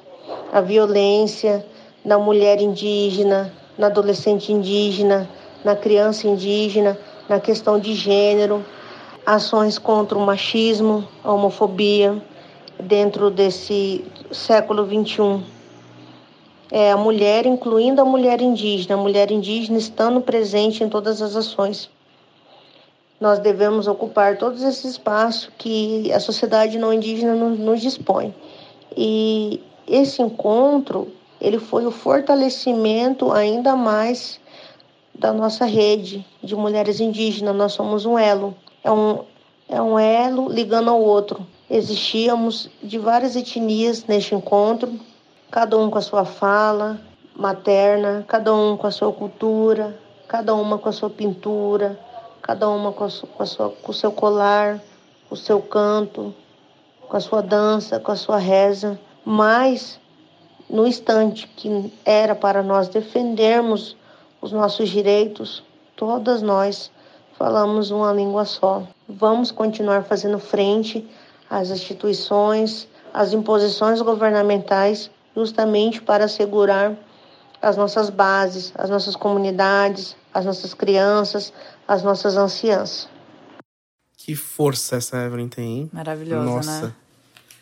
a 0.53 0.61
violência 0.61 1.65
na 2.05 2.19
mulher 2.19 2.61
indígena, 2.61 3.53
na 3.79 3.87
adolescente 3.87 4.53
indígena, 4.53 5.29
na 5.65 5.77
criança 5.77 6.27
indígena, 6.27 6.99
na 7.29 7.39
questão 7.39 7.79
de 7.79 7.95
gênero, 7.95 8.65
ações 9.25 9.79
contra 9.79 10.19
o 10.19 10.21
machismo, 10.21 11.07
a 11.23 11.33
homofobia 11.33 12.21
dentro 12.81 13.31
desse 13.31 14.05
século 14.33 14.85
21. 14.85 15.43
É 16.71 16.91
a 16.91 16.97
mulher, 16.97 17.47
incluindo 17.47 18.01
a 18.01 18.05
mulher 18.05 18.41
indígena, 18.41 18.95
a 18.95 18.99
mulher 18.99 19.31
indígena 19.31 19.79
estando 19.79 20.21
presente 20.21 20.83
em 20.83 20.89
todas 20.89 21.23
as 21.23 21.37
ações. 21.37 21.91
Nós 23.23 23.39
devemos 23.39 23.87
ocupar 23.87 24.37
todos 24.37 24.65
esses 24.65 24.85
espaços 24.85 25.49
que 25.57 26.13
a 26.13 26.19
sociedade 26.19 26.77
não 26.77 26.93
indígena 26.93 27.37
nos 27.37 27.81
dispõe. 27.81 28.35
E 28.97 29.63
esse 29.87 30.21
encontro, 30.21 31.07
ele 31.41 31.61
foi 31.61 31.87
o 31.87 31.93
fortalecimento 31.93 33.31
ainda 33.31 33.77
mais 33.77 34.41
da 35.15 35.33
nossa 35.33 35.65
rede 35.65 36.27
de 36.43 36.57
mulheres 36.57 36.99
indígenas. 36.99 37.55
Nós 37.55 37.75
somos 37.75 38.05
um 38.05 38.19
elo, 38.19 38.57
é 38.83 38.91
um, 38.91 39.21
é 39.69 39.81
um 39.81 39.97
elo 39.97 40.49
ligando 40.49 40.91
ao 40.91 41.01
outro. 41.01 41.47
Existíamos 41.71 42.69
de 42.83 42.99
várias 42.99 43.37
etnias 43.37 44.05
neste 44.05 44.35
encontro, 44.35 44.99
cada 45.49 45.79
um 45.79 45.89
com 45.89 45.99
a 45.99 46.03
sua 46.03 46.25
fala 46.25 47.01
materna, 47.37 48.25
cada 48.27 48.53
um 48.53 48.77
com 48.77 48.89
a 48.89 48.91
sua 48.91 49.13
cultura, 49.13 49.97
cada 50.27 50.53
uma 50.57 50.77
com 50.77 50.89
a 50.89 50.93
sua 50.93 51.09
pintura, 51.09 51.97
cada 52.43 52.69
uma 52.69 52.93
com, 52.93 53.05
a 53.05 53.09
sua, 53.09 53.29
com, 53.29 53.43
a 53.43 53.47
sua, 53.47 53.71
com 53.71 53.91
o 53.93 53.95
seu 53.95 54.13
colar, 54.13 54.83
com 55.29 55.35
o 55.35 55.39
seu 55.39 55.63
canto, 55.63 56.35
com 57.09 57.17
a 57.17 57.21
sua 57.21 57.41
dança, 57.41 58.01
com 58.01 58.11
a 58.11 58.17
sua 58.17 58.39
reza, 58.39 58.99
mas 59.25 60.01
no 60.69 60.87
instante 60.87 61.47
que 61.47 61.93
era 62.05 62.35
para 62.35 62.63
nós 62.63 62.89
defendermos 62.89 63.97
os 64.41 64.51
nossos 64.51 64.89
direitos, 64.89 65.63
todas 65.95 66.43
nós 66.43 66.91
falamos 67.39 67.91
uma 67.91 68.13
língua 68.13 68.45
só. 68.45 68.83
Vamos 69.09 69.51
continuar 69.51 70.03
fazendo 70.05 70.39
frente 70.39 71.09
às 71.49 71.71
instituições, 71.71 72.89
às 73.13 73.33
imposições 73.33 74.01
governamentais, 74.01 75.11
justamente 75.37 76.03
para 76.03 76.25
assegurar 76.25 76.97
as 77.61 77.77
nossas 77.77 78.11
bases, 78.11 78.73
as 78.77 78.91
nossas 78.91 79.15
comunidades, 79.15 80.17
as 80.33 80.45
nossas 80.45 80.75
crianças, 80.75 81.53
as 81.87 82.03
nossas 82.03 82.37
anciãs. 82.37 83.09
Que 84.17 84.35
força 84.37 84.97
essa 84.97 85.25
Evelyn 85.25 85.49
tem, 85.49 85.79
hein? 85.79 85.91
Maravilhosa, 85.93 86.45
Nossa. 86.45 86.87
né? 86.87 86.95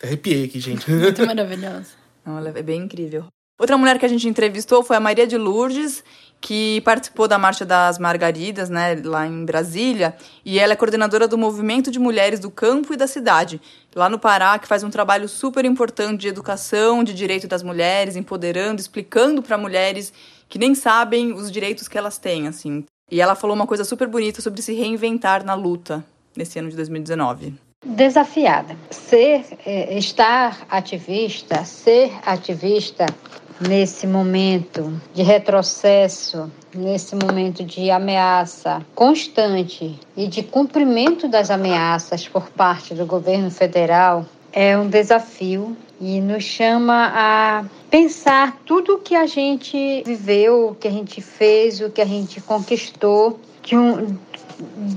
Arrepiei 0.03 0.45
aqui, 0.45 0.59
gente. 0.59 0.89
Muito 0.91 1.25
maravilhosa. 1.25 1.89
Não, 2.25 2.37
ela 2.37 2.49
é 2.49 2.61
bem 2.61 2.81
incrível. 2.81 3.25
Outra 3.59 3.77
mulher 3.77 3.99
que 3.99 4.05
a 4.05 4.09
gente 4.09 4.27
entrevistou 4.27 4.81
foi 4.83 4.95
a 4.95 4.99
Maria 4.99 5.27
de 5.27 5.37
Lourdes, 5.37 6.03
que 6.39 6.81
participou 6.81 7.27
da 7.27 7.37
Marcha 7.37 7.63
das 7.63 7.99
Margaridas, 7.99 8.71
né, 8.71 8.99
lá 9.03 9.27
em 9.27 9.45
Brasília, 9.45 10.15
e 10.43 10.57
ela 10.57 10.73
é 10.73 10.75
coordenadora 10.75 11.27
do 11.27 11.37
Movimento 11.37 11.91
de 11.91 11.99
Mulheres 11.99 12.39
do 12.39 12.49
Campo 12.49 12.91
e 12.91 12.97
da 12.97 13.05
Cidade, 13.05 13.61
lá 13.95 14.09
no 14.09 14.17
Pará, 14.17 14.57
que 14.57 14.67
faz 14.67 14.83
um 14.83 14.89
trabalho 14.89 15.29
super 15.29 15.63
importante 15.63 16.21
de 16.21 16.27
educação, 16.27 17.03
de 17.03 17.13
direito 17.13 17.47
das 17.47 17.61
mulheres, 17.61 18.15
empoderando, 18.15 18.81
explicando 18.81 19.43
para 19.43 19.59
mulheres 19.59 20.11
que 20.51 20.59
nem 20.59 20.75
sabem 20.75 21.31
os 21.31 21.49
direitos 21.49 21.87
que 21.87 21.97
elas 21.97 22.17
têm, 22.17 22.45
assim. 22.45 22.83
E 23.09 23.21
ela 23.21 23.35
falou 23.35 23.55
uma 23.55 23.65
coisa 23.65 23.85
super 23.85 24.05
bonita 24.05 24.41
sobre 24.41 24.61
se 24.61 24.73
reinventar 24.73 25.45
na 25.45 25.53
luta 25.53 26.03
nesse 26.35 26.59
ano 26.59 26.69
de 26.69 26.75
2019. 26.75 27.53
Desafiada. 27.85 28.75
Ser, 28.89 29.45
é, 29.65 29.97
estar 29.97 30.67
ativista, 30.69 31.63
ser 31.63 32.11
ativista 32.25 33.05
nesse 33.61 34.05
momento 34.05 35.01
de 35.13 35.23
retrocesso, 35.23 36.51
nesse 36.75 37.15
momento 37.15 37.63
de 37.63 37.89
ameaça 37.89 38.85
constante 38.93 39.97
e 40.17 40.27
de 40.27 40.43
cumprimento 40.43 41.29
das 41.29 41.49
ameaças 41.49 42.27
por 42.27 42.49
parte 42.49 42.93
do 42.93 43.05
governo 43.05 43.49
federal, 43.49 44.25
é 44.53 44.77
um 44.77 44.87
desafio 44.87 45.75
e 45.99 46.19
nos 46.19 46.43
chama 46.43 47.11
a 47.13 47.65
pensar 47.89 48.57
tudo 48.65 48.95
o 48.95 48.99
que 48.99 49.15
a 49.15 49.25
gente 49.25 50.03
viveu, 50.05 50.69
o 50.69 50.75
que 50.75 50.87
a 50.87 50.91
gente 50.91 51.21
fez, 51.21 51.79
o 51.79 51.89
que 51.89 52.01
a 52.01 52.05
gente 52.05 52.41
conquistou 52.41 53.39
de 53.61 53.77
um, 53.77 54.17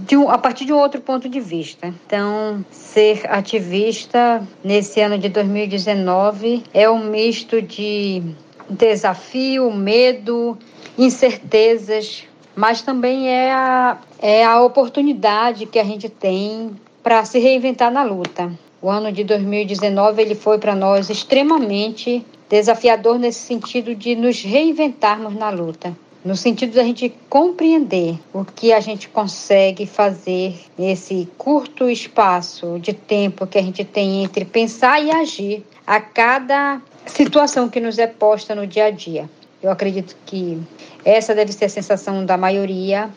de 0.06 0.16
um, 0.16 0.30
a 0.30 0.38
partir 0.38 0.64
de 0.64 0.72
um 0.72 0.78
outro 0.78 1.00
ponto 1.00 1.28
de 1.28 1.40
vista. 1.40 1.92
Então, 2.06 2.64
ser 2.70 3.30
ativista 3.30 4.46
nesse 4.62 5.00
ano 5.00 5.18
de 5.18 5.28
2019 5.28 6.64
é 6.72 6.88
um 6.88 7.04
misto 7.10 7.60
de 7.60 8.22
desafio, 8.68 9.70
medo, 9.70 10.56
incertezas, 10.96 12.24
mas 12.56 12.82
também 12.82 13.28
é 13.28 13.52
a, 13.52 13.98
é 14.18 14.44
a 14.44 14.62
oportunidade 14.62 15.66
que 15.66 15.78
a 15.78 15.84
gente 15.84 16.08
tem 16.08 16.70
para 17.02 17.24
se 17.24 17.38
reinventar 17.38 17.90
na 17.90 18.02
luta. 18.02 18.50
O 18.84 18.90
ano 18.90 19.10
de 19.10 19.24
2019 19.24 20.20
ele 20.20 20.34
foi 20.34 20.58
para 20.58 20.74
nós 20.74 21.08
extremamente 21.08 22.22
desafiador 22.50 23.18
nesse 23.18 23.38
sentido 23.38 23.94
de 23.94 24.14
nos 24.14 24.42
reinventarmos 24.42 25.34
na 25.34 25.48
luta, 25.48 25.96
no 26.22 26.36
sentido 26.36 26.74
da 26.74 26.84
gente 26.84 27.10
compreender 27.30 28.18
o 28.30 28.44
que 28.44 28.74
a 28.74 28.80
gente 28.80 29.08
consegue 29.08 29.86
fazer 29.86 30.54
nesse 30.76 31.26
curto 31.38 31.88
espaço 31.88 32.78
de 32.78 32.92
tempo 32.92 33.46
que 33.46 33.56
a 33.56 33.62
gente 33.62 33.86
tem 33.86 34.22
entre 34.22 34.44
pensar 34.44 35.02
e 35.02 35.10
agir 35.10 35.64
a 35.86 35.98
cada 35.98 36.82
situação 37.06 37.70
que 37.70 37.80
nos 37.80 37.98
é 37.98 38.06
posta 38.06 38.54
no 38.54 38.66
dia 38.66 38.84
a 38.84 38.90
dia. 38.90 39.30
Eu 39.62 39.70
acredito 39.70 40.14
que 40.26 40.60
essa 41.06 41.34
deve 41.34 41.54
ser 41.54 41.64
a 41.64 41.70
sensação 41.70 42.26
da 42.26 42.36
maioria 42.36 43.08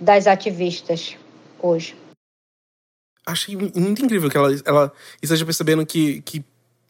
das 0.00 0.28
ativistas 0.28 1.16
hoje. 1.60 2.05
Achei 3.26 3.56
muito 3.56 4.04
incrível 4.04 4.30
que 4.30 4.36
ela, 4.36 4.48
ela 4.64 4.92
esteja 5.20 5.44
percebendo 5.44 5.84
que, 5.84 6.22
que 6.22 6.44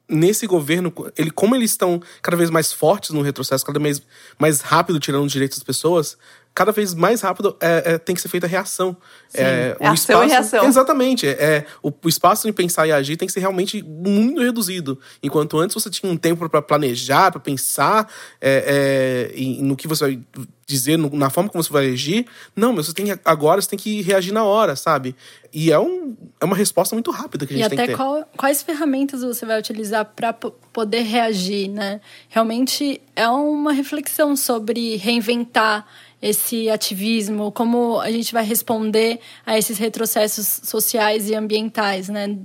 nesse 0.09 0.47
governo, 0.47 0.93
ele, 1.17 1.31
como 1.31 1.57
eles 1.57 1.71
estão 1.71 2.01
cada 2.23 2.37
vez 2.37 2.51
mais 2.51 2.73
fortes 2.73 3.11
no 3.11 3.23
retrocesso, 3.23 3.65
cada 3.65 3.81
vez 3.81 4.03
mais 4.39 4.61
rápido 4.61 5.01
tirando 5.01 5.25
os 5.25 5.33
direitos 5.33 5.59
das 5.59 5.65
pessoas, 5.65 6.17
cada 6.57 6.73
vez 6.73 6.95
mais 6.95 7.21
rápido 7.21 7.55
é, 7.61 7.83
é, 7.85 7.99
tem 7.99 8.17
que 8.17 8.23
ser 8.23 8.29
feita 8.29 8.47
a 8.47 8.49
reação. 8.49 8.97
Sim, 9.29 9.43
é, 9.43 9.77
o 9.79 9.85
ação 9.85 9.95
espaço, 9.95 10.25
e 10.25 10.29
reação. 10.29 10.65
Exatamente. 10.65 11.29
É, 11.29 11.67
o, 11.83 11.93
o, 12.03 12.09
espaço 12.09 12.49
em 12.49 12.53
pensar 12.53 12.87
e 12.87 12.93
agir 12.93 13.19
tem 13.19 13.27
que 13.27 13.33
ser 13.33 13.41
realmente 13.41 13.83
muito 13.83 14.41
reduzido. 14.41 14.99
Enquanto 15.23 15.59
antes 15.59 15.75
você 15.75 15.91
tinha 15.91 16.11
um 16.11 16.17
tempo 16.17 16.49
para 16.49 16.63
planejar, 16.63 17.31
para 17.31 17.41
pensar 17.41 18.11
é, 18.41 19.31
é 19.37 19.63
no 19.63 19.77
que 19.77 19.87
você 19.87 20.05
vai 20.05 20.21
dizer, 20.67 20.97
no, 20.97 21.11
na 21.11 21.29
forma 21.29 21.51
como 21.51 21.63
você 21.63 21.73
vai 21.73 21.91
agir. 21.91 22.27
Não, 22.55 22.73
mas 22.73 22.87
você 22.87 22.95
tem 22.95 23.07
agora, 23.23 23.61
você 23.61 23.69
tem 23.69 23.79
que 23.79 24.01
reagir 24.01 24.33
na 24.33 24.45
hora, 24.45 24.75
sabe? 24.75 25.15
E 25.53 25.71
é, 25.71 25.79
um, 25.79 26.17
é 26.41 26.45
uma 26.45 26.57
resposta 26.57 26.97
muito 26.97 27.11
rápida 27.11 27.47
que 27.47 27.53
a 27.53 27.57
gente 27.57 27.67
e 27.67 27.69
tem 27.69 27.79
que 27.79 27.85
ter. 27.85 27.91
E 27.91 27.95
até 27.95 28.03
qual, 28.03 28.29
quais 28.37 28.63
ferramentas 28.63 29.23
você 29.23 29.45
vai 29.45 29.59
utilizar 29.59 30.05
para 30.05 30.33
poder 30.33 31.03
reagir, 31.03 31.69
né? 31.69 32.01
Realmente 32.31 33.01
é 33.15 33.29
uma 33.29 33.73
reflexão 33.73 34.35
sobre 34.35 34.97
reinventar 34.97 35.87
esse 36.21 36.69
ativismo, 36.71 37.53
como 37.53 38.01
a 38.01 38.11
gente 38.11 38.33
vai 38.33 38.45
responder 38.45 39.21
a 39.45 39.59
esses 39.59 39.79
retrocessos 39.79 40.61
sociais 40.65 41.29
e 41.29 41.35
ambientais, 41.35 42.09
né? 42.09 42.37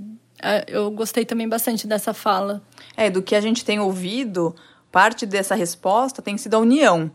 É, 0.42 0.64
eu 0.68 0.90
gostei 0.90 1.24
também 1.24 1.48
bastante 1.48 1.86
dessa 1.86 2.12
fala. 2.12 2.62
É, 2.96 3.08
do 3.08 3.22
que 3.22 3.34
a 3.34 3.40
gente 3.40 3.64
tem 3.64 3.80
ouvido, 3.80 4.54
parte 4.90 5.24
dessa 5.24 5.54
resposta 5.54 6.20
tem 6.20 6.36
sido 6.36 6.54
a 6.54 6.58
união. 6.58 7.10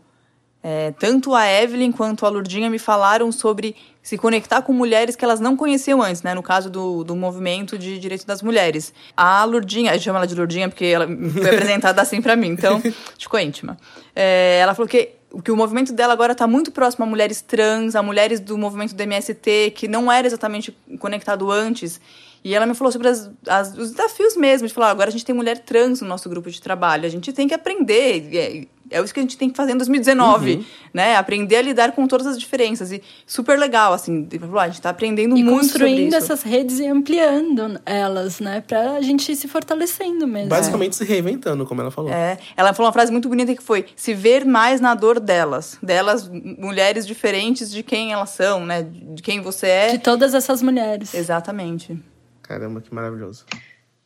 É, 0.60 0.90
tanto 0.98 1.34
a 1.34 1.46
Evelyn 1.46 1.92
quanto 1.92 2.26
a 2.26 2.28
Lurdinha 2.28 2.68
me 2.68 2.80
falaram 2.80 3.30
sobre 3.30 3.76
se 4.02 4.18
conectar 4.18 4.60
com 4.60 4.72
mulheres 4.72 5.14
que 5.14 5.24
elas 5.24 5.38
não 5.38 5.56
conheciam 5.56 6.02
antes, 6.02 6.22
né? 6.22 6.34
No 6.34 6.42
caso 6.42 6.68
do, 6.68 7.04
do 7.04 7.14
movimento 7.14 7.78
de 7.78 7.98
direitos 7.98 8.24
das 8.24 8.42
mulheres. 8.42 8.92
A 9.16 9.44
Lurdinha, 9.44 9.94
eu 9.94 10.00
chamo 10.00 10.16
ela 10.16 10.26
de 10.26 10.34
Lurdinha 10.34 10.68
porque 10.68 10.86
ela 10.86 11.06
foi 11.32 11.54
apresentada 11.54 12.02
assim 12.02 12.20
para 12.20 12.34
mim, 12.34 12.48
então 12.48 12.82
ficou 13.16 13.38
íntima. 13.38 13.76
É, 14.16 14.58
ela 14.60 14.74
falou 14.74 14.88
que 14.88 15.17
que 15.44 15.52
o 15.52 15.56
movimento 15.56 15.92
dela 15.92 16.12
agora 16.12 16.32
está 16.32 16.46
muito 16.46 16.72
próximo 16.72 17.04
a 17.04 17.08
mulheres 17.08 17.40
trans, 17.42 17.94
a 17.94 18.02
mulheres 18.02 18.40
do 18.40 18.56
movimento 18.56 18.94
do 18.94 19.00
MST, 19.00 19.72
que 19.74 19.86
não 19.86 20.10
era 20.10 20.26
exatamente 20.26 20.76
conectado 20.98 21.50
antes. 21.50 22.00
E 22.42 22.54
ela 22.54 22.66
me 22.66 22.74
falou 22.74 22.90
sobre 22.90 23.08
as, 23.08 23.30
as, 23.46 23.76
os 23.76 23.90
desafios 23.90 24.36
mesmo, 24.36 24.66
de 24.66 24.72
falar, 24.72 24.90
agora 24.90 25.08
a 25.08 25.12
gente 25.12 25.24
tem 25.24 25.34
mulher 25.34 25.58
trans 25.58 26.00
no 26.00 26.08
nosso 26.08 26.28
grupo 26.28 26.50
de 26.50 26.60
trabalho, 26.60 27.04
a 27.04 27.08
gente 27.08 27.32
tem 27.32 27.46
que 27.46 27.54
aprender. 27.54 28.68
É, 28.90 28.98
é 28.98 29.02
isso 29.02 29.12
que 29.12 29.20
a 29.20 29.22
gente 29.22 29.36
tem 29.36 29.50
que 29.50 29.56
fazer 29.56 29.72
em 29.72 29.76
2019, 29.76 30.54
uhum. 30.54 30.64
né? 30.92 31.16
Aprender 31.16 31.56
a 31.56 31.62
lidar 31.62 31.92
com 31.92 32.06
todas 32.06 32.26
as 32.26 32.38
diferenças. 32.38 32.92
E 32.92 33.02
super 33.26 33.58
legal, 33.58 33.92
assim, 33.92 34.28
a 34.30 34.66
gente 34.66 34.74
está 34.74 34.90
aprendendo 34.90 35.36
e 35.36 35.42
muito 35.42 35.60
construindo 35.60 36.14
essas 36.14 36.42
redes 36.42 36.78
e 36.78 36.86
ampliando 36.86 37.80
elas, 37.84 38.40
né? 38.40 38.62
Pra 38.66 38.92
a 38.92 39.00
gente 39.00 39.30
ir 39.30 39.36
se 39.36 39.48
fortalecendo 39.48 40.26
mesmo. 40.26 40.48
Basicamente 40.48 40.96
se 40.96 41.04
reinventando, 41.04 41.66
como 41.66 41.80
ela 41.80 41.90
falou. 41.90 42.10
É. 42.10 42.38
Ela 42.56 42.72
falou 42.72 42.88
uma 42.88 42.92
frase 42.92 43.12
muito 43.12 43.28
bonita 43.28 43.54
que 43.54 43.62
foi 43.62 43.86
se 43.96 44.14
ver 44.14 44.44
mais 44.44 44.80
na 44.80 44.94
dor 44.94 45.20
delas. 45.20 45.78
Delas, 45.82 46.28
mulheres 46.28 47.06
diferentes 47.06 47.70
de 47.70 47.82
quem 47.82 48.12
elas 48.12 48.30
são, 48.30 48.64
né? 48.64 48.82
De 48.82 49.22
quem 49.22 49.40
você 49.40 49.66
é. 49.66 49.88
De 49.92 49.98
todas 49.98 50.34
essas 50.34 50.62
mulheres. 50.62 51.14
Exatamente. 51.14 51.98
Caramba, 52.42 52.80
que 52.80 52.94
maravilhoso. 52.94 53.44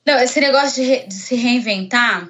Não, 0.05 0.18
esse 0.18 0.41
negócio 0.41 0.83
de, 0.83 0.89
re, 0.89 1.07
de 1.07 1.14
se 1.14 1.37
reinventar, 1.37 2.28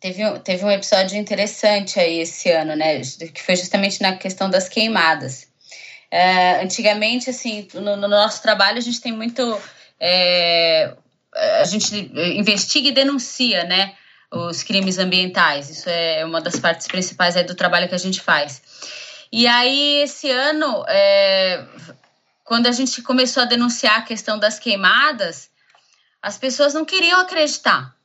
teve, 0.00 0.38
teve 0.40 0.64
um 0.64 0.70
episódio 0.70 1.16
interessante 1.18 1.98
aí 1.98 2.20
esse 2.20 2.50
ano, 2.50 2.76
né? 2.76 3.00
Que 3.00 3.42
foi 3.42 3.56
justamente 3.56 4.00
na 4.00 4.16
questão 4.16 4.48
das 4.48 4.68
queimadas. 4.68 5.48
É, 6.10 6.62
antigamente, 6.62 7.30
assim, 7.30 7.66
no, 7.74 7.96
no, 7.96 8.08
nosso 8.08 8.42
trabalho, 8.42 8.78
a 8.78 8.82
gente 8.82 9.00
tem 9.00 9.12
muito. 9.12 9.60
É, 9.98 10.94
a 11.34 11.64
gente 11.64 11.94
investiga 12.14 12.88
e 12.88 12.92
denuncia, 12.92 13.64
né? 13.64 13.94
Os 14.30 14.62
crimes 14.62 14.98
ambientais. 14.98 15.70
Isso 15.70 15.88
é 15.88 16.24
uma 16.24 16.40
das 16.40 16.58
partes 16.58 16.86
principais 16.86 17.36
aí 17.36 17.44
do 17.44 17.54
trabalho 17.54 17.88
que 17.88 17.94
a 17.94 17.98
gente 17.98 18.20
faz. 18.20 18.62
E 19.32 19.46
aí, 19.46 20.02
esse 20.02 20.30
ano, 20.30 20.84
é, 20.88 21.64
quando 22.44 22.66
a 22.66 22.72
gente 22.72 23.02
começou 23.02 23.42
a 23.42 23.46
denunciar 23.46 23.98
a 23.98 24.02
questão 24.02 24.38
das 24.38 24.58
queimadas, 24.58 25.50
as 26.22 26.38
pessoas 26.38 26.74
não 26.74 26.84
queriam 26.84 27.20
acreditar. 27.20 27.95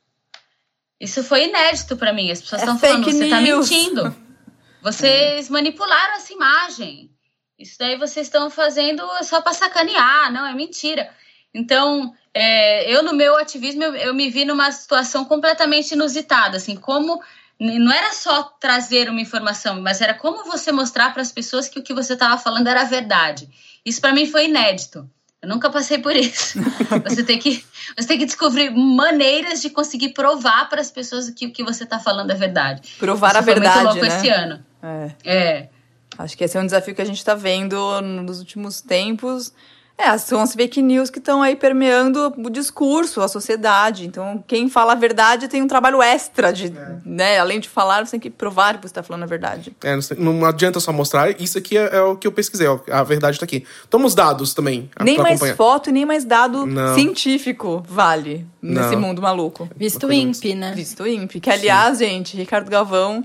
Isso 1.02 1.24
foi 1.24 1.46
inédito 1.48 1.96
para 1.96 2.12
mim. 2.12 2.30
As 2.30 2.40
pessoas 2.40 2.62
estão 2.62 2.76
é 2.76 2.78
falando, 2.78 3.04
você 3.04 3.24
está 3.24 3.40
mentindo. 3.40 4.16
Vocês 4.80 5.48
é. 5.48 5.52
manipularam 5.52 6.14
essa 6.14 6.32
imagem. 6.32 7.10
Isso 7.56 7.76
daí 7.78 7.96
vocês 7.96 8.26
estão 8.26 8.50
fazendo 8.50 9.04
só 9.22 9.40
para 9.40 9.52
sacanear, 9.52 10.32
não 10.32 10.44
é 10.44 10.52
mentira. 10.52 11.08
Então, 11.54 12.12
é, 12.34 12.92
eu 12.92 13.00
no 13.04 13.12
meu 13.12 13.36
ativismo 13.36 13.80
eu, 13.84 13.94
eu, 13.94 14.14
me 14.14 14.28
vi 14.28 14.44
numa 14.44 14.72
situação 14.72 15.24
completamente 15.24 15.92
inusitada, 15.92 16.56
assim, 16.56 16.74
como 16.74 17.22
não 17.60 17.92
era 17.92 18.12
só 18.12 18.42
trazer 18.58 19.08
uma 19.08 19.20
informação, 19.20 19.80
mas 19.80 20.00
era 20.00 20.14
como 20.14 20.42
você 20.42 20.72
mostrar 20.72 21.12
para 21.12 21.22
as 21.22 21.30
pessoas 21.30 21.68
que 21.68 21.78
o 21.78 21.82
que 21.82 21.94
você 21.94 22.14
estava 22.14 22.36
falando 22.36 22.66
era 22.66 22.82
verdade. 22.82 23.48
Isso 23.86 24.00
para 24.00 24.12
mim 24.12 24.26
foi 24.26 24.46
inédito. 24.46 25.08
Eu 25.42 25.48
nunca 25.48 25.68
passei 25.68 25.98
por 25.98 26.14
isso. 26.14 26.56
Você 27.04 27.24
tem 27.24 27.36
que, 27.36 27.64
você 27.98 28.06
tem 28.06 28.16
que 28.16 28.24
descobrir 28.26 28.70
maneiras 28.70 29.60
de 29.60 29.70
conseguir 29.70 30.10
provar 30.10 30.68
para 30.68 30.80
as 30.80 30.88
pessoas 30.88 31.28
que 31.30 31.46
o 31.46 31.52
que 31.52 31.64
você 31.64 31.82
está 31.82 31.98
falando 31.98 32.30
é 32.30 32.34
verdade. 32.34 32.94
Provar 32.96 33.30
isso 33.30 33.38
a 33.38 33.40
verdade, 33.40 33.84
muito 33.84 33.88
louco 33.88 34.06
né? 34.06 34.16
esse 34.16 34.28
ano. 34.28 34.64
É. 34.80 35.10
é. 35.24 35.68
Acho 36.16 36.36
que 36.36 36.44
esse 36.44 36.56
é 36.56 36.60
um 36.60 36.66
desafio 36.66 36.94
que 36.94 37.02
a 37.02 37.04
gente 37.04 37.16
está 37.16 37.34
vendo 37.34 38.00
nos 38.00 38.38
últimos 38.38 38.80
tempos. 38.80 39.52
É, 39.96 40.16
são 40.18 40.40
as 40.40 40.54
fake 40.54 40.82
news 40.82 41.10
que 41.10 41.18
estão 41.18 41.42
aí 41.42 41.54
permeando 41.54 42.32
o 42.36 42.50
discurso, 42.50 43.20
a 43.20 43.28
sociedade. 43.28 44.06
Então, 44.06 44.42
quem 44.46 44.68
fala 44.68 44.92
a 44.92 44.96
verdade 44.96 45.48
tem 45.48 45.62
um 45.62 45.68
trabalho 45.68 46.02
extra 46.02 46.52
de, 46.52 46.66
é. 46.66 46.96
né? 47.04 47.38
Além 47.38 47.60
de 47.60 47.68
falar, 47.68 48.04
você 48.04 48.12
tem 48.12 48.20
que 48.20 48.30
provar 48.30 48.76
que 48.76 48.82
você 48.82 48.86
está 48.86 49.02
falando 49.02 49.22
a 49.22 49.26
verdade. 49.26 49.76
É, 49.82 49.96
não 50.18 50.44
adianta 50.44 50.80
só 50.80 50.92
mostrar. 50.92 51.40
Isso 51.40 51.58
aqui 51.58 51.76
é, 51.76 51.96
é 51.96 52.00
o 52.00 52.16
que 52.16 52.26
eu 52.26 52.32
pesquisei, 52.32 52.66
a 52.90 53.02
verdade 53.02 53.36
está 53.36 53.44
aqui. 53.44 53.64
Toma 53.88 54.08
dados 54.10 54.52
também. 54.52 54.90
Nem 55.00 55.16
mais 55.18 55.36
acompanhar. 55.36 55.56
foto 55.56 55.90
e 55.90 55.92
nem 55.92 56.04
mais 56.04 56.24
dado 56.24 56.66
não. 56.66 56.94
científico 56.94 57.84
vale 57.88 58.46
nesse 58.60 58.92
não. 58.92 59.00
mundo 59.00 59.22
maluco. 59.22 59.68
Visto 59.76 60.12
INPE, 60.12 60.54
né? 60.54 60.72
Visto 60.74 61.06
INPE. 61.06 61.40
Que, 61.40 61.50
aliás, 61.50 61.98
Sim. 61.98 62.06
gente, 62.06 62.36
Ricardo 62.36 62.68
Galvão 62.70 63.24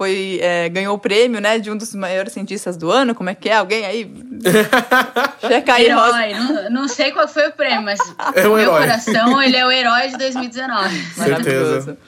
foi 0.00 0.38
é, 0.40 0.66
ganhou 0.70 0.96
o 0.96 0.98
prêmio, 0.98 1.42
né, 1.42 1.58
de 1.58 1.70
um 1.70 1.76
dos 1.76 1.94
maiores 1.94 2.32
cientistas 2.32 2.74
do 2.74 2.90
ano. 2.90 3.14
Como 3.14 3.28
é 3.28 3.34
que 3.34 3.50
é? 3.50 3.56
Alguém 3.56 3.84
aí? 3.84 4.10
Checa 5.46 5.74
aí, 5.74 5.88
herói. 5.88 6.32
Não, 6.32 6.70
não, 6.70 6.88
sei 6.88 7.12
qual 7.12 7.28
foi 7.28 7.48
o 7.48 7.52
prêmio, 7.52 7.82
mas 7.82 8.00
é 8.34 8.42
no 8.42 8.56
meu 8.56 8.70
coração 8.70 9.42
ele 9.42 9.58
é 9.58 9.66
o 9.66 9.70
herói 9.70 10.08
de 10.08 10.16
2019. 10.16 10.96
Certeza. 11.12 11.98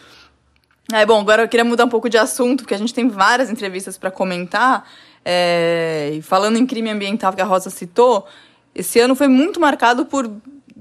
É, 0.91 1.05
bom, 1.05 1.21
agora 1.21 1.43
eu 1.43 1.49
queria 1.49 1.65
mudar 1.65 1.85
um 1.85 1.91
pouco 1.91 2.09
de 2.09 2.17
assunto, 2.17 2.63
porque 2.63 2.73
a 2.73 2.79
gente 2.79 2.95
tem 2.95 3.11
várias 3.11 3.51
entrevistas 3.51 3.99
para 3.99 4.11
comentar. 4.11 4.89
É, 5.23 6.19
falando 6.23 6.57
em 6.57 6.65
crime 6.65 6.89
ambiental 6.89 7.35
que 7.35 7.43
a 7.43 7.45
Rosa 7.45 7.69
citou, 7.69 8.27
esse 8.75 9.01
ano 9.01 9.15
foi 9.15 9.29
muito 9.29 9.61
marcado 9.61 10.07
por 10.07 10.31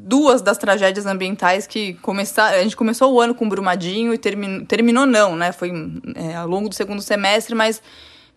duas 0.04 0.42
das 0.42 0.58
tragédias 0.58 1.06
ambientais 1.06 1.68
que 1.68 1.94
começaram. 1.96 2.58
A 2.58 2.64
gente 2.64 2.76
começou 2.76 3.14
o 3.14 3.22
ano 3.22 3.36
com 3.36 3.48
Brumadinho 3.48 4.14
e 4.14 4.18
terminou, 4.18 4.66
terminou 4.66 5.06
não, 5.06 5.36
né? 5.36 5.52
Foi 5.52 5.72
é, 6.16 6.36
ao 6.36 6.48
longo 6.48 6.68
do 6.68 6.76
segundo 6.76 7.02
semestre, 7.02 7.54
mas 7.54 7.82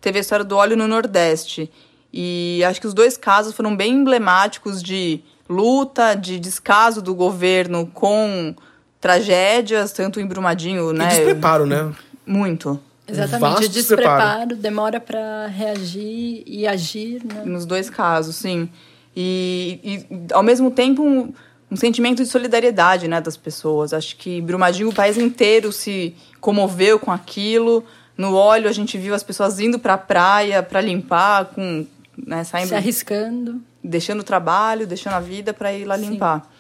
teve 0.01 0.19
a 0.19 0.21
história 0.21 0.45
do 0.45 0.57
óleo 0.57 0.77
no 0.77 0.87
Nordeste. 0.87 1.71
E 2.12 2.62
acho 2.65 2.81
que 2.81 2.87
os 2.87 2.95
dois 2.95 3.17
casos 3.17 3.55
foram 3.55 3.75
bem 3.75 3.95
emblemáticos 3.95 4.83
de 4.83 5.21
luta, 5.49 6.15
de 6.15 6.39
descaso 6.39 7.03
do 7.03 7.15
governo 7.15 7.87
com 7.93 8.55
tragédias, 9.01 9.93
tanto 9.93 10.21
em 10.21 10.27
Brumadinho, 10.27 10.91
e 10.91 10.97
né? 10.97 11.09
despreparo, 11.09 11.67
né? 11.67 11.93
Muito. 12.25 12.81
Exatamente, 13.07 13.69
despreparo, 13.69 14.57
demora 14.57 14.99
para 14.99 15.47
reagir 15.47 16.43
e 16.47 16.67
agir, 16.67 17.23
né? 17.23 17.43
Nos 17.45 17.67
dois 17.67 17.91
casos, 17.91 18.37
sim. 18.37 18.69
E, 19.15 19.81
e 19.85 20.33
ao 20.33 20.43
mesmo 20.43 20.71
tempo, 20.71 21.35
um, 21.71 21.77
sentimento 21.77 22.23
de 22.23 22.29
solidariedade 22.29 23.09
né, 23.09 23.21
das 23.21 23.37
pessoas. 23.37 23.93
Acho 23.93 24.17
que 24.17 24.41
Brumadinho, 24.41 24.89
o 24.89 24.95
país 24.95 25.17
inteiro 25.19 25.73
se 25.73 26.15
comoveu 26.41 26.99
com 26.99 27.11
aquilo. 27.11 27.85
No 28.17 28.35
óleo, 28.35 28.69
a 28.69 28.73
gente 28.73 28.97
viu 28.97 29.15
as 29.15 29.23
pessoas 29.23 29.59
indo 29.59 29.79
para 29.79 29.95
a 29.95 29.99
praia 29.99 30.62
para 30.62 30.81
limpar, 30.81 31.47
com, 31.47 31.87
né, 32.17 32.45
saindo, 32.45 32.69
se 32.69 32.75
arriscando. 32.75 33.61
Deixando 33.83 34.21
o 34.21 34.25
trabalho, 34.25 34.87
deixando 34.87 35.15
a 35.15 35.21
vida 35.21 35.53
para 35.53 35.73
ir 35.73 35.85
lá 35.85 35.99
Sim. 35.99 36.11
limpar. 36.11 36.51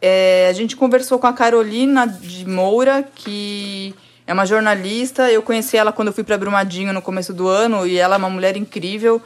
É, 0.00 0.48
a 0.50 0.52
gente 0.52 0.76
conversou 0.76 1.18
com 1.18 1.26
a 1.26 1.32
Carolina 1.32 2.06
de 2.06 2.46
Moura, 2.46 3.02
que 3.02 3.94
é 4.26 4.32
uma 4.32 4.44
jornalista. 4.44 5.30
Eu 5.30 5.42
conheci 5.42 5.76
ela 5.76 5.92
quando 5.92 6.08
eu 6.08 6.14
fui 6.14 6.24
para 6.24 6.36
Brumadinho 6.36 6.92
no 6.92 7.00
começo 7.00 7.32
do 7.32 7.48
ano 7.48 7.86
e 7.86 7.96
ela 7.96 8.16
é 8.16 8.18
uma 8.18 8.30
mulher 8.30 8.56
incrível 8.56 9.22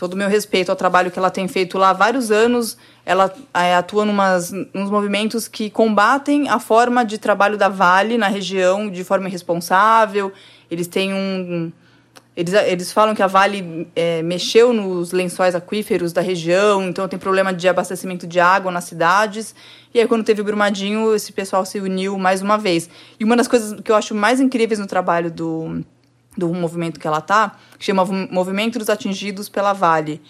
todo 0.00 0.14
o 0.14 0.16
meu 0.16 0.30
respeito 0.30 0.70
ao 0.70 0.76
trabalho 0.76 1.10
que 1.10 1.18
ela 1.18 1.28
tem 1.28 1.46
feito 1.46 1.76
lá 1.76 1.90
há 1.90 1.92
vários 1.92 2.30
anos. 2.30 2.74
Ela 3.04 3.30
é, 3.52 3.74
atua 3.74 4.06
numas, 4.06 4.50
nos 4.72 4.90
movimentos 4.90 5.46
que 5.46 5.68
combatem 5.68 6.48
a 6.48 6.58
forma 6.58 7.04
de 7.04 7.18
trabalho 7.18 7.58
da 7.58 7.68
Vale 7.68 8.16
na 8.16 8.26
região 8.26 8.88
de 8.88 9.04
forma 9.04 9.28
irresponsável. 9.28 10.32
Eles 10.70 10.86
têm 10.86 11.12
um. 11.12 11.70
Eles, 12.34 12.54
eles 12.54 12.90
falam 12.90 13.14
que 13.14 13.22
a 13.22 13.26
Vale 13.26 13.86
é, 13.94 14.22
mexeu 14.22 14.72
nos 14.72 15.12
lençóis 15.12 15.54
aquíferos 15.54 16.14
da 16.14 16.22
região, 16.22 16.84
então 16.84 17.06
tem 17.06 17.18
problema 17.18 17.52
de 17.52 17.68
abastecimento 17.68 18.26
de 18.26 18.40
água 18.40 18.72
nas 18.72 18.84
cidades. 18.84 19.54
E 19.92 20.00
aí, 20.00 20.08
quando 20.08 20.24
teve 20.24 20.40
o 20.40 20.44
Brumadinho, 20.44 21.14
esse 21.14 21.30
pessoal 21.30 21.66
se 21.66 21.78
uniu 21.78 22.16
mais 22.16 22.40
uma 22.40 22.56
vez. 22.56 22.88
E 23.18 23.24
uma 23.24 23.36
das 23.36 23.46
coisas 23.46 23.78
que 23.82 23.92
eu 23.92 23.96
acho 23.96 24.14
mais 24.14 24.40
incríveis 24.40 24.78
no 24.78 24.86
trabalho 24.86 25.30
do, 25.30 25.84
do 26.36 26.48
movimento 26.52 27.00
que 27.00 27.06
ela 27.06 27.20
tá, 27.20 27.56
que 27.78 27.84
chama 27.84 28.04
Movimento 28.04 28.78
dos 28.78 28.88
Atingidos 28.88 29.48
pela 29.48 29.72
Vale. 29.72 30.20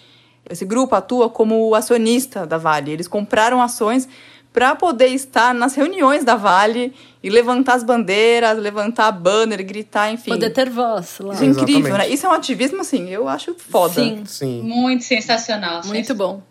Esse 0.49 0.65
grupo 0.65 0.95
atua 0.95 1.29
como 1.29 1.73
acionista 1.75 2.45
da 2.45 2.57
Vale. 2.57 2.91
Eles 2.91 3.07
compraram 3.07 3.61
ações 3.61 4.07
para 4.51 4.75
poder 4.75 5.07
estar 5.07 5.53
nas 5.53 5.75
reuniões 5.75 6.23
da 6.23 6.35
Vale 6.35 6.93
e 7.23 7.29
levantar 7.29 7.75
as 7.75 7.83
bandeiras, 7.83 8.57
levantar 8.57 9.11
banner, 9.11 9.63
gritar, 9.65 10.11
enfim. 10.11 10.31
Poder 10.31 10.49
ter 10.49 10.69
voz 10.69 11.19
lá. 11.19 11.33
Isso 11.33 11.43
é 11.43 11.47
incrível, 11.47 11.97
né? 11.97 12.09
Isso 12.09 12.25
é 12.25 12.29
um 12.29 12.33
ativismo, 12.33 12.81
assim, 12.81 13.09
eu 13.09 13.27
acho 13.27 13.55
foda. 13.55 13.93
Sim, 13.93 14.23
Sim. 14.25 14.61
muito 14.61 15.03
sensacional. 15.03 15.81
Muito 15.85 16.13
bom. 16.13 16.41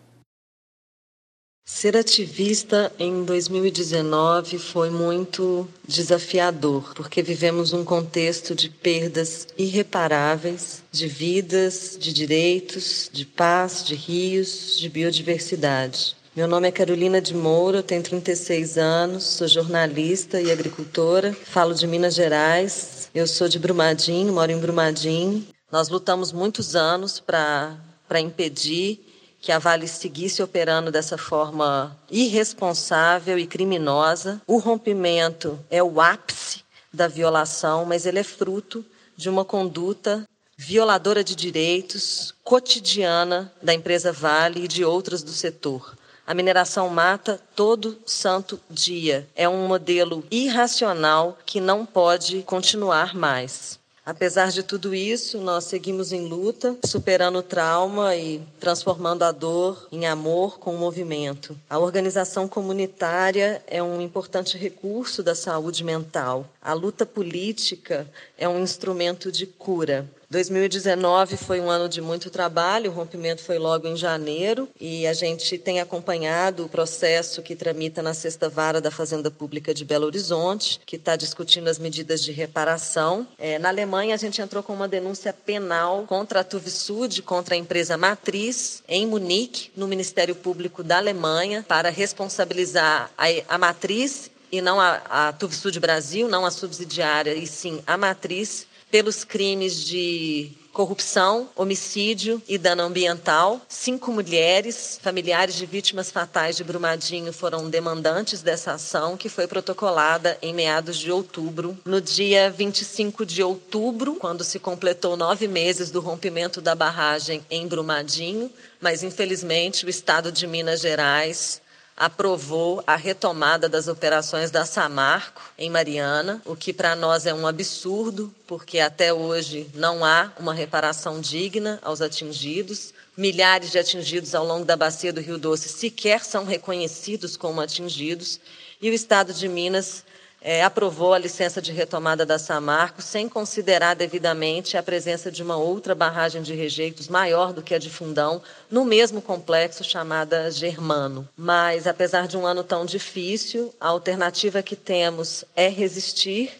Ser 1.73 1.97
ativista 1.97 2.91
em 2.99 3.23
2019 3.23 4.59
foi 4.59 4.91
muito 4.91 5.67
desafiador, 5.87 6.93
porque 6.93 7.23
vivemos 7.23 7.73
um 7.73 7.83
contexto 7.83 8.53
de 8.53 8.69
perdas 8.69 9.47
irreparáveis 9.57 10.83
de 10.91 11.07
vidas, 11.07 11.97
de 11.99 12.13
direitos, 12.13 13.09
de 13.11 13.25
paz, 13.25 13.83
de 13.83 13.95
rios, 13.95 14.77
de 14.77 14.89
biodiversidade. 14.89 16.15
Meu 16.35 16.47
nome 16.47 16.67
é 16.67 16.71
Carolina 16.71 17.19
de 17.19 17.33
Moura, 17.33 17.81
tenho 17.81 18.03
36 18.03 18.77
anos, 18.77 19.23
sou 19.23 19.47
jornalista 19.47 20.39
e 20.39 20.51
agricultora, 20.51 21.35
falo 21.45 21.73
de 21.73 21.87
Minas 21.87 22.13
Gerais. 22.13 23.09
Eu 23.15 23.25
sou 23.25 23.47
de 23.47 23.57
Brumadinho, 23.57 24.33
moro 24.33 24.51
em 24.51 24.59
Brumadinho. 24.59 25.47
Nós 25.71 25.89
lutamos 25.89 26.31
muitos 26.31 26.75
anos 26.75 27.19
para 27.19 28.19
impedir 28.19 29.10
que 29.41 29.51
a 29.51 29.57
Vale 29.57 29.87
seguisse 29.87 30.43
operando 30.43 30.91
dessa 30.91 31.17
forma 31.17 31.97
irresponsável 32.09 33.39
e 33.39 33.47
criminosa. 33.47 34.39
O 34.45 34.59
rompimento 34.59 35.59
é 35.69 35.81
o 35.81 35.99
ápice 35.99 36.63
da 36.93 37.07
violação, 37.07 37.83
mas 37.83 38.05
ele 38.05 38.19
é 38.19 38.23
fruto 38.23 38.85
de 39.17 39.29
uma 39.29 39.43
conduta 39.43 40.23
violadora 40.55 41.23
de 41.23 41.35
direitos 41.35 42.35
cotidiana 42.43 43.51
da 43.61 43.73
empresa 43.73 44.11
Vale 44.11 44.65
e 44.65 44.67
de 44.67 44.85
outras 44.85 45.23
do 45.23 45.31
setor. 45.31 45.97
A 46.25 46.35
mineração 46.35 46.87
mata 46.87 47.41
todo 47.55 47.97
santo 48.05 48.59
dia. 48.69 49.27
É 49.35 49.49
um 49.49 49.67
modelo 49.67 50.23
irracional 50.29 51.37
que 51.45 51.59
não 51.59 51.83
pode 51.83 52.43
continuar 52.43 53.15
mais. 53.15 53.80
Apesar 54.03 54.49
de 54.49 54.63
tudo 54.63 54.95
isso, 54.95 55.37
nós 55.37 55.65
seguimos 55.65 56.11
em 56.11 56.27
luta, 56.27 56.75
superando 56.83 57.37
o 57.37 57.43
trauma 57.43 58.15
e 58.15 58.41
transformando 58.59 59.23
a 59.23 59.31
dor 59.31 59.87
em 59.91 60.07
amor 60.07 60.57
com 60.57 60.73
o 60.73 60.77
movimento. 60.77 61.55
A 61.69 61.77
organização 61.77 62.47
comunitária 62.47 63.61
é 63.67 63.81
um 63.81 64.01
importante 64.01 64.57
recurso 64.57 65.21
da 65.21 65.35
saúde 65.35 65.83
mental. 65.83 66.49
A 66.59 66.73
luta 66.73 67.05
política 67.05 68.09
é 68.37 68.49
um 68.49 68.59
instrumento 68.59 69.31
de 69.31 69.45
cura. 69.45 70.09
2019 70.31 71.35
foi 71.35 71.59
um 71.59 71.69
ano 71.69 71.89
de 71.89 71.99
muito 71.99 72.29
trabalho, 72.29 72.89
o 72.89 72.93
rompimento 72.93 73.43
foi 73.43 73.59
logo 73.59 73.85
em 73.85 73.97
janeiro 73.97 74.69
e 74.79 75.05
a 75.05 75.11
gente 75.11 75.57
tem 75.57 75.81
acompanhado 75.81 76.63
o 76.63 76.69
processo 76.69 77.41
que 77.41 77.53
tramita 77.53 78.01
na 78.01 78.13
sexta 78.13 78.47
vara 78.47 78.79
da 78.79 78.89
Fazenda 78.89 79.29
Pública 79.29 79.73
de 79.73 79.83
Belo 79.83 80.05
Horizonte, 80.05 80.79
que 80.85 80.95
está 80.95 81.17
discutindo 81.17 81.67
as 81.67 81.77
medidas 81.77 82.23
de 82.23 82.31
reparação. 82.31 83.27
É, 83.37 83.59
na 83.59 83.67
Alemanha, 83.67 84.15
a 84.15 84.17
gente 84.17 84.41
entrou 84.41 84.63
com 84.63 84.71
uma 84.73 84.87
denúncia 84.87 85.33
penal 85.33 86.05
contra 86.07 86.39
a 86.39 86.43
Tuvisud, 86.45 87.21
contra 87.23 87.55
a 87.55 87.57
empresa 87.57 87.97
matriz, 87.97 88.81
em 88.87 89.05
Munique, 89.05 89.69
no 89.75 89.85
Ministério 89.85 90.33
Público 90.33 90.81
da 90.81 90.95
Alemanha, 90.95 91.65
para 91.67 91.89
responsabilizar 91.89 93.11
a, 93.17 93.25
a 93.49 93.57
matriz 93.57 94.31
e 94.49 94.61
não 94.61 94.79
a, 94.79 95.01
a 95.09 95.33
Tuvisud 95.33 95.77
Brasil, 95.77 96.29
não 96.29 96.45
a 96.45 96.51
subsidiária, 96.51 97.33
e 97.33 97.45
sim 97.45 97.81
a 97.85 97.97
matriz 97.97 98.70
pelos 98.91 99.23
crimes 99.23 99.85
de 99.85 100.51
corrupção, 100.71 101.49
homicídio 101.55 102.41
e 102.47 102.57
dano 102.57 102.83
ambiental. 102.83 103.61
Cinco 103.67 104.11
mulheres, 104.11 104.99
familiares 105.01 105.55
de 105.55 105.65
vítimas 105.65 106.09
fatais 106.11 106.55
de 106.55 106.63
Brumadinho, 106.63 107.33
foram 107.33 107.69
demandantes 107.69 108.41
dessa 108.41 108.73
ação, 108.73 109.17
que 109.17 109.29
foi 109.29 109.47
protocolada 109.47 110.37
em 110.41 110.53
meados 110.53 110.97
de 110.97 111.11
outubro. 111.11 111.77
No 111.85 111.99
dia 111.99 112.49
25 112.49 113.25
de 113.25 113.43
outubro, 113.43 114.15
quando 114.15 114.43
se 114.43 114.59
completou 114.59 115.17
nove 115.17 115.47
meses 115.47 115.91
do 115.91 115.99
rompimento 115.99 116.61
da 116.61 116.73
barragem 116.73 117.45
em 117.49 117.67
Brumadinho, 117.67 118.49
mas 118.79 119.03
infelizmente 119.03 119.85
o 119.85 119.89
Estado 119.89 120.31
de 120.31 120.47
Minas 120.47 120.81
Gerais 120.81 121.60
aprovou 122.01 122.83
a 122.87 122.95
retomada 122.95 123.69
das 123.69 123.87
operações 123.87 124.49
da 124.49 124.65
Samarco 124.65 125.39
em 125.55 125.69
Mariana, 125.69 126.41
o 126.45 126.55
que 126.55 126.73
para 126.73 126.95
nós 126.95 127.27
é 127.27 127.33
um 127.33 127.45
absurdo, 127.45 128.33
porque 128.47 128.79
até 128.79 129.13
hoje 129.13 129.69
não 129.75 130.03
há 130.03 130.31
uma 130.39 130.51
reparação 130.51 131.21
digna 131.21 131.77
aos 131.83 132.01
atingidos. 132.01 132.91
Milhares 133.15 133.69
de 133.69 133.77
atingidos 133.77 134.33
ao 134.33 134.43
longo 134.43 134.65
da 134.65 134.75
bacia 134.75 135.13
do 135.13 135.21
Rio 135.21 135.37
Doce 135.37 135.69
sequer 135.69 136.25
são 136.25 136.43
reconhecidos 136.43 137.37
como 137.37 137.61
atingidos, 137.61 138.39
e 138.81 138.89
o 138.89 138.93
Estado 138.93 139.31
de 139.31 139.47
Minas 139.47 140.03
é, 140.41 140.63
aprovou 140.63 141.13
a 141.13 141.19
licença 141.19 141.61
de 141.61 141.71
retomada 141.71 142.25
da 142.25 142.39
Samarco 142.39 142.99
sem 142.99 143.29
considerar 143.29 143.93
devidamente 143.93 144.75
a 144.75 144.81
presença 144.81 145.31
de 145.31 145.43
uma 145.43 145.55
outra 145.55 145.93
barragem 145.93 146.41
de 146.41 146.55
rejeitos 146.55 147.07
maior 147.07 147.53
do 147.53 147.61
que 147.61 147.75
a 147.75 147.77
de 147.77 147.91
Fundão, 147.91 148.41
no 148.69 148.83
mesmo 148.83 149.21
complexo 149.21 149.83
chamada 149.83 150.49
Germano. 150.49 151.29
Mas, 151.37 151.85
apesar 151.85 152.27
de 152.27 152.35
um 152.35 152.45
ano 152.45 152.63
tão 152.63 152.85
difícil, 152.85 153.71
a 153.79 153.89
alternativa 153.89 154.63
que 154.63 154.75
temos 154.75 155.45
é 155.55 155.67
resistir. 155.67 156.51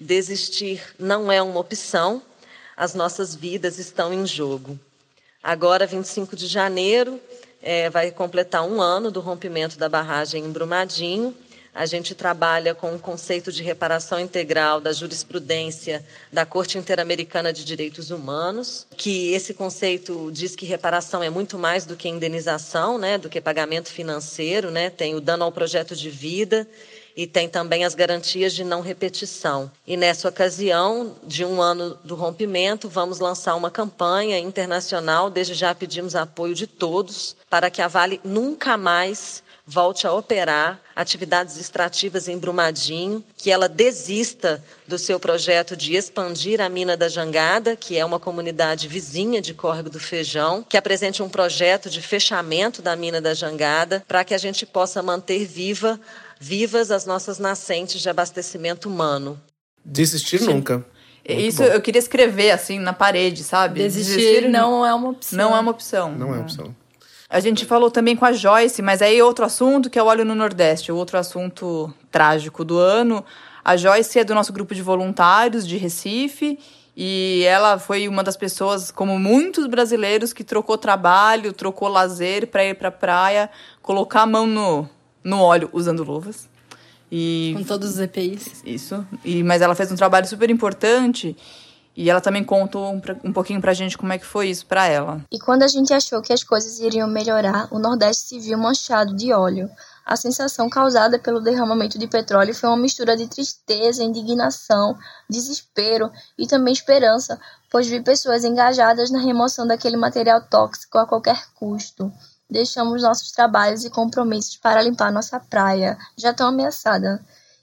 Desistir 0.00 0.80
não 0.98 1.30
é 1.30 1.42
uma 1.42 1.60
opção, 1.60 2.22
as 2.74 2.94
nossas 2.94 3.34
vidas 3.34 3.78
estão 3.78 4.12
em 4.12 4.24
jogo. 4.26 4.78
Agora, 5.42 5.86
25 5.86 6.34
de 6.34 6.46
janeiro, 6.46 7.20
é, 7.60 7.90
vai 7.90 8.10
completar 8.10 8.64
um 8.64 8.80
ano 8.80 9.10
do 9.10 9.20
rompimento 9.20 9.76
da 9.76 9.88
barragem 9.88 10.44
em 10.44 10.50
Brumadinho 10.50 11.34
a 11.74 11.86
gente 11.86 12.14
trabalha 12.14 12.74
com 12.74 12.94
o 12.94 12.98
conceito 12.98 13.52
de 13.52 13.62
reparação 13.62 14.18
integral 14.18 14.80
da 14.80 14.92
jurisprudência 14.92 16.04
da 16.32 16.44
Corte 16.44 16.78
Interamericana 16.78 17.52
de 17.52 17.64
Direitos 17.64 18.10
Humanos, 18.10 18.86
que 18.96 19.32
esse 19.32 19.54
conceito 19.54 20.30
diz 20.32 20.56
que 20.56 20.66
reparação 20.66 21.22
é 21.22 21.30
muito 21.30 21.58
mais 21.58 21.84
do 21.84 21.96
que 21.96 22.08
indenização, 22.08 22.98
né, 22.98 23.18
do 23.18 23.28
que 23.28 23.40
pagamento 23.40 23.90
financeiro, 23.90 24.70
né, 24.70 24.90
tem 24.90 25.14
o 25.14 25.20
dano 25.20 25.44
ao 25.44 25.52
projeto 25.52 25.94
de 25.94 26.10
vida 26.10 26.66
e 27.18 27.26
tem 27.26 27.48
também 27.48 27.84
as 27.84 27.96
garantias 27.96 28.54
de 28.54 28.62
não 28.62 28.80
repetição. 28.80 29.68
E 29.84 29.96
nessa 29.96 30.28
ocasião, 30.28 31.16
de 31.24 31.44
um 31.44 31.60
ano 31.60 31.98
do 32.04 32.14
rompimento, 32.14 32.88
vamos 32.88 33.18
lançar 33.18 33.56
uma 33.56 33.72
campanha 33.72 34.38
internacional. 34.38 35.28
Desde 35.28 35.52
já 35.52 35.74
pedimos 35.74 36.14
apoio 36.14 36.54
de 36.54 36.68
todos 36.68 37.34
para 37.50 37.70
que 37.70 37.82
a 37.82 37.88
Vale 37.88 38.20
nunca 38.22 38.76
mais 38.76 39.42
volte 39.68 40.06
a 40.06 40.12
operar 40.14 40.80
atividades 40.96 41.58
extrativas 41.58 42.26
em 42.26 42.38
Brumadinho, 42.38 43.22
que 43.36 43.50
ela 43.50 43.68
desista 43.68 44.64
do 44.86 44.98
seu 44.98 45.20
projeto 45.20 45.76
de 45.76 45.94
expandir 45.94 46.58
a 46.58 46.70
mina 46.70 46.96
da 46.96 47.06
Jangada, 47.06 47.76
que 47.76 47.98
é 47.98 48.04
uma 48.04 48.18
comunidade 48.18 48.88
vizinha 48.88 49.42
de 49.42 49.52
Córrego 49.52 49.90
do 49.90 50.00
Feijão, 50.00 50.64
que 50.66 50.78
apresente 50.78 51.22
um 51.22 51.28
projeto 51.28 51.90
de 51.90 52.00
fechamento 52.00 52.80
da 52.80 52.96
mina 52.96 53.20
da 53.20 53.34
Jangada, 53.34 54.02
para 54.08 54.24
que 54.24 54.32
a 54.32 54.38
gente 54.38 54.64
possa 54.64 55.02
manter 55.02 55.44
viva, 55.44 56.00
vivas 56.40 56.90
as 56.90 57.04
nossas 57.04 57.38
nascentes 57.38 58.00
de 58.00 58.08
abastecimento 58.08 58.88
humano. 58.88 59.38
Desistir 59.84 60.40
nunca. 60.40 60.76
Muito 61.28 61.42
Isso 61.42 61.62
bom. 61.62 61.68
eu 61.68 61.80
queria 61.82 61.98
escrever 61.98 62.52
assim 62.52 62.78
na 62.78 62.94
parede, 62.94 63.44
sabe? 63.44 63.80
Desistir, 63.80 64.16
Desistir 64.16 64.48
não 64.48 64.86
é 64.86 64.94
uma 64.94 65.10
opção. 65.10 65.36
Não 65.36 65.54
é 65.54 65.60
uma 65.60 65.70
opção. 65.70 66.12
Não 66.12 66.28
é 66.28 66.36
uma 66.36 66.42
opção. 66.42 66.74
A 67.30 67.40
gente 67.40 67.66
falou 67.66 67.90
também 67.90 68.16
com 68.16 68.24
a 68.24 68.32
Joyce, 68.32 68.80
mas 68.80 69.02
aí 69.02 69.20
outro 69.20 69.44
assunto 69.44 69.90
que 69.90 69.98
é 69.98 70.02
o 70.02 70.06
óleo 70.06 70.24
no 70.24 70.34
Nordeste, 70.34 70.90
o 70.90 70.96
outro 70.96 71.18
assunto 71.18 71.92
trágico 72.10 72.64
do 72.64 72.78
ano. 72.78 73.22
A 73.62 73.76
Joyce 73.76 74.18
é 74.18 74.24
do 74.24 74.34
nosso 74.34 74.50
grupo 74.50 74.74
de 74.74 74.80
voluntários 74.80 75.68
de 75.68 75.76
Recife 75.76 76.58
e 76.96 77.44
ela 77.44 77.78
foi 77.78 78.08
uma 78.08 78.24
das 78.24 78.36
pessoas, 78.36 78.90
como 78.90 79.18
muitos 79.18 79.66
brasileiros, 79.66 80.32
que 80.32 80.42
trocou 80.42 80.78
trabalho, 80.78 81.52
trocou 81.52 81.86
lazer 81.86 82.46
para 82.46 82.64
ir 82.64 82.74
para 82.74 82.88
a 82.88 82.92
praia, 82.92 83.50
colocar 83.82 84.22
a 84.22 84.26
mão 84.26 84.46
no, 84.46 84.88
no 85.22 85.40
óleo 85.40 85.68
usando 85.72 86.02
luvas. 86.02 86.48
E, 87.12 87.52
com 87.56 87.62
todos 87.62 87.90
os 87.90 88.00
EPIs. 88.00 88.62
Isso. 88.64 89.06
E, 89.22 89.42
mas 89.42 89.60
ela 89.60 89.74
fez 89.74 89.92
um 89.92 89.96
trabalho 89.96 90.26
super 90.26 90.48
importante 90.50 91.36
e 91.98 92.08
ela 92.08 92.20
também 92.20 92.44
contou 92.44 92.94
um, 92.94 93.02
um 93.24 93.32
pouquinho 93.32 93.60
pra 93.60 93.74
gente 93.74 93.98
como 93.98 94.12
é 94.12 94.18
que 94.18 94.24
foi 94.24 94.48
isso 94.48 94.64
para 94.66 94.86
ela. 94.86 95.20
E 95.32 95.38
quando 95.40 95.64
a 95.64 95.66
gente 95.66 95.92
achou 95.92 96.22
que 96.22 96.32
as 96.32 96.44
coisas 96.44 96.78
iriam 96.78 97.08
melhorar, 97.08 97.66
o 97.72 97.78
Nordeste 97.80 98.28
se 98.28 98.38
viu 98.38 98.56
manchado 98.56 99.16
de 99.16 99.32
óleo. 99.32 99.68
A 100.06 100.14
sensação 100.14 100.70
causada 100.70 101.18
pelo 101.18 101.40
derramamento 101.40 101.98
de 101.98 102.06
petróleo 102.06 102.54
foi 102.54 102.68
uma 102.70 102.76
mistura 102.76 103.16
de 103.16 103.26
tristeza, 103.26 104.04
indignação, 104.04 104.96
desespero 105.28 106.08
e 106.38 106.46
também 106.46 106.72
esperança, 106.72 107.36
pois 107.68 107.88
vi 107.88 108.00
pessoas 108.00 108.44
engajadas 108.44 109.10
na 109.10 109.18
remoção 109.18 109.66
daquele 109.66 109.96
material 109.96 110.40
tóxico 110.42 110.98
a 110.98 111.06
qualquer 111.06 111.48
custo. 111.56 112.12
Deixamos 112.48 113.02
nossos 113.02 113.32
trabalhos 113.32 113.84
e 113.84 113.90
compromissos 113.90 114.56
para 114.56 114.82
limpar 114.82 115.10
nossa 115.10 115.40
praia, 115.40 115.98
já 116.16 116.32
tão 116.32 116.46
ameaçada 116.46 117.20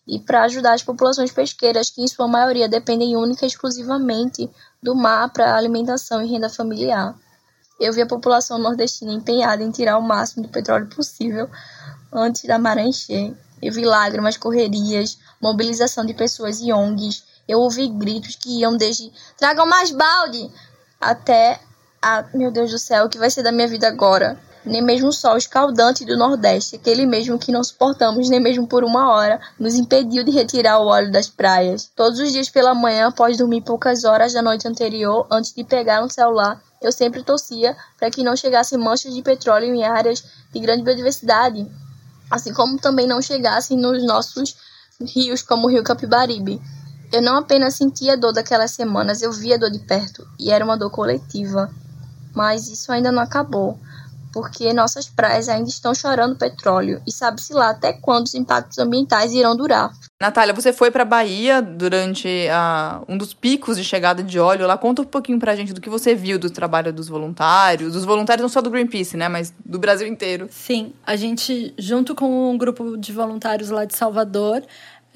e 0.07 0.19
para 0.19 0.43
ajudar 0.43 0.73
as 0.73 0.83
populações 0.83 1.31
pesqueiras, 1.31 1.89
que 1.89 2.01
em 2.01 2.07
sua 2.07 2.27
maioria 2.27 2.69
dependem 2.69 3.15
única 3.15 3.45
e 3.45 3.47
exclusivamente 3.47 4.49
do 4.81 4.95
mar 4.95 5.29
para 5.29 5.55
alimentação 5.55 6.21
e 6.21 6.27
renda 6.27 6.49
familiar. 6.49 7.15
Eu 7.79 7.91
vi 7.91 8.01
a 8.01 8.07
população 8.07 8.57
nordestina 8.57 9.11
empenhada 9.11 9.63
em 9.63 9.71
tirar 9.71 9.97
o 9.97 10.01
máximo 10.01 10.43
de 10.43 10.49
petróleo 10.49 10.87
possível 10.87 11.49
antes 12.11 12.43
da 12.45 12.57
maré 12.57 12.83
encher. 12.83 13.35
Eu 13.61 13.73
vi 13.73 13.83
lágrimas, 13.83 14.37
correrias, 14.37 15.17
mobilização 15.41 16.05
de 16.05 16.13
pessoas 16.13 16.61
e 16.61 16.71
ONGs. 16.71 17.23
Eu 17.47 17.59
ouvi 17.59 17.87
gritos 17.87 18.35
que 18.35 18.59
iam 18.59 18.77
desde 18.77 19.11
tragam 19.37 19.65
mais 19.65 19.91
balde 19.91 20.49
até 21.01 21.59
a 22.01 22.23
meu 22.33 22.51
Deus 22.51 22.71
do 22.71 22.77
céu, 22.77 23.05
o 23.05 23.09
que 23.09 23.17
vai 23.17 23.29
ser 23.29 23.43
da 23.43 23.51
minha 23.51 23.67
vida 23.67 23.87
agora? 23.87 24.39
Nem 24.65 24.81
mesmo 24.81 25.09
o 25.09 25.13
sol 25.13 25.37
escaldante 25.37 26.03
do 26.03 26.17
Nordeste, 26.17 26.75
aquele 26.75 27.05
mesmo 27.05 27.37
que 27.37 27.51
não 27.51 27.63
suportamos 27.63 28.29
nem 28.29 28.39
mesmo 28.39 28.67
por 28.67 28.83
uma 28.83 29.11
hora, 29.11 29.39
nos 29.59 29.75
impediu 29.75 30.23
de 30.23 30.31
retirar 30.31 30.79
o 30.79 30.87
óleo 30.87 31.11
das 31.11 31.29
praias. 31.29 31.89
Todos 31.95 32.19
os 32.19 32.31
dias 32.31 32.49
pela 32.49 32.73
manhã, 32.73 33.07
após 33.07 33.37
dormir 33.37 33.61
poucas 33.61 34.03
horas 34.03 34.33
da 34.33 34.41
noite 34.41 34.67
anterior, 34.67 35.27
antes 35.31 35.53
de 35.53 35.63
pegar 35.63 36.01
no 36.01 36.09
celular, 36.09 36.61
eu 36.81 36.91
sempre 36.91 37.23
torcia 37.23 37.75
para 37.97 38.09
que 38.09 38.23
não 38.23 38.35
chegassem 38.35 38.77
manchas 38.77 39.13
de 39.13 39.21
petróleo 39.21 39.73
em 39.73 39.83
áreas 39.83 40.23
de 40.51 40.59
grande 40.59 40.83
biodiversidade, 40.83 41.67
assim 42.29 42.53
como 42.53 42.79
também 42.79 43.07
não 43.07 43.21
chegassem 43.21 43.77
nos 43.77 44.03
nossos 44.03 44.55
rios, 44.99 45.43
como 45.43 45.67
o 45.67 45.69
rio 45.69 45.83
Capibaribe. 45.83 46.61
Eu 47.13 47.21
não 47.21 47.37
apenas 47.37 47.75
sentia 47.75 48.13
a 48.13 48.15
dor 48.15 48.33
daquelas 48.33 48.71
semanas, 48.71 49.21
eu 49.21 49.31
via 49.31 49.55
a 49.55 49.59
dor 49.59 49.69
de 49.69 49.79
perto, 49.79 50.27
e 50.39 50.49
era 50.49 50.65
uma 50.65 50.77
dor 50.77 50.89
coletiva. 50.89 51.69
Mas 52.33 52.67
isso 52.67 52.91
ainda 52.91 53.11
não 53.11 53.21
acabou 53.21 53.79
porque 54.35 54.73
nossas 54.73 55.07
praias 55.07 55.47
ainda 55.47 55.69
estão 55.69 55.95
chorando 55.95 56.35
petróleo 56.35 57.01
e 57.07 57.11
sabe-se 57.11 57.53
lá 57.53 57.69
até 57.69 57.93
quando 57.93 58.25
os 58.25 58.35
impactos 58.35 58.77
ambientais 58.77 59.31
irão 59.31 59.55
durar. 59.55 59.93
Natália, 60.21 60.53
você 60.53 60.73
foi 60.73 60.91
para 60.91 61.03
a 61.03 61.05
Bahia 61.05 61.61
durante 61.61 62.27
uh, 62.27 63.05
um 63.07 63.17
dos 63.17 63.33
picos 63.33 63.77
de 63.77 63.83
chegada 63.85 64.21
de 64.21 64.37
óleo. 64.37 64.67
Lá 64.67 64.77
conta 64.77 65.03
um 65.03 65.05
pouquinho 65.05 65.39
para 65.39 65.53
a 65.53 65.55
gente 65.55 65.71
do 65.71 65.79
que 65.79 65.89
você 65.89 66.13
viu 66.13 66.37
do 66.37 66.49
trabalho 66.49 66.91
dos 66.91 67.07
voluntários, 67.07 67.93
dos 67.93 68.03
voluntários 68.03 68.41
não 68.41 68.49
só 68.49 68.61
do 68.61 68.69
Greenpeace, 68.69 69.15
né, 69.15 69.29
mas 69.29 69.53
do 69.63 69.79
Brasil 69.79 70.05
inteiro. 70.05 70.49
Sim, 70.51 70.91
a 71.07 71.15
gente 71.15 71.73
junto 71.77 72.13
com 72.13 72.51
um 72.51 72.57
grupo 72.57 72.97
de 72.97 73.13
voluntários 73.13 73.69
lá 73.69 73.85
de 73.85 73.95
Salvador, 73.95 74.63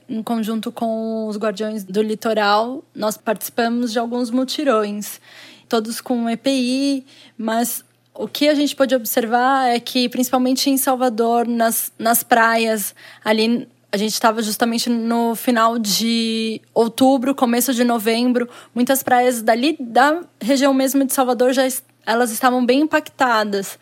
em 0.08 0.24
conjunto 0.24 0.72
com 0.72 1.28
os 1.28 1.36
Guardiões 1.36 1.84
do 1.84 2.02
Litoral, 2.02 2.86
nós 2.96 3.18
participamos 3.18 3.92
de 3.92 4.00
alguns 4.00 4.32
mutirões, 4.32 5.20
todos 5.68 6.00
com 6.00 6.30
EPI, 6.30 7.06
mas 7.38 7.84
o 8.20 8.28
que 8.28 8.50
a 8.50 8.54
gente 8.54 8.76
pode 8.76 8.94
observar 8.94 9.70
é 9.70 9.80
que, 9.80 10.10
principalmente 10.10 10.70
em 10.70 10.76
Salvador, 10.76 11.48
nas, 11.48 11.90
nas 11.98 12.22
praias, 12.22 12.94
ali 13.24 13.66
a 13.90 13.96
gente 13.96 14.12
estava 14.12 14.44
justamente 14.44 14.90
no 14.90 15.36
final 15.36 15.80
de 15.80 16.62
outubro, 16.74 17.34
começo 17.34 17.74
de 17.74 17.86
novembro. 17.86 18.50
Muitas 18.76 19.02
praias 19.02 19.42
dali 19.42 19.78
da 19.80 20.22
região 20.42 20.74
mesmo 20.74 21.06
de 21.06 21.14
Salvador 21.14 21.54
já 21.54 21.64
elas 22.06 22.30
estavam 22.30 22.66
bem 22.66 22.82
impactadas. 22.82 23.80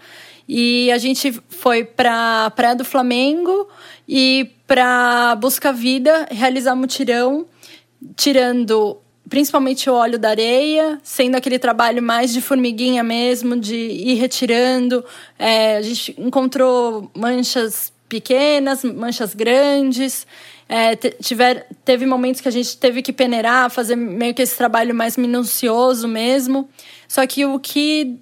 E 0.47 0.91
a 0.91 0.99
gente 0.99 1.31
foi 1.49 1.83
para 1.83 2.45
a 2.45 2.51
Praia 2.51 2.75
do 2.75 2.85
Flamengo 2.85 3.67
e 4.07 4.51
para 4.67 5.35
Busca 5.38 5.73
Vida 5.73 6.27
realizar 6.29 6.75
mutirão, 6.75 7.47
tirando 8.15 9.01
principalmente 9.30 9.89
o 9.89 9.93
óleo 9.93 10.17
da 10.17 10.30
areia, 10.30 10.99
sendo 11.03 11.36
aquele 11.36 11.59
trabalho 11.59 12.01
mais 12.01 12.32
de 12.32 12.41
formiguinha 12.41 13.03
mesmo, 13.03 13.57
de 13.57 13.75
ir 13.75 14.15
retirando. 14.15 15.03
É, 15.38 15.78
a 15.78 15.82
gente 15.82 16.15
encontrou 16.17 17.11
manchas 17.15 17.91
pequenas, 18.07 18.84
manchas 18.84 19.34
grandes. 19.34 20.25
É, 20.69 20.95
tiver, 20.95 21.67
teve 21.84 22.05
momentos 22.05 22.41
que 22.41 22.47
a 22.47 22.51
gente 22.51 22.78
teve 22.78 23.01
que 23.01 23.13
peneirar, 23.13 23.69
fazer 23.69 23.95
meio 23.95 24.34
que 24.34 24.41
esse 24.41 24.55
trabalho 24.55 24.93
mais 24.93 25.17
minucioso 25.17 26.07
mesmo. 26.07 26.69
Só 27.07 27.25
que 27.25 27.45
o 27.45 27.59
que 27.59 28.19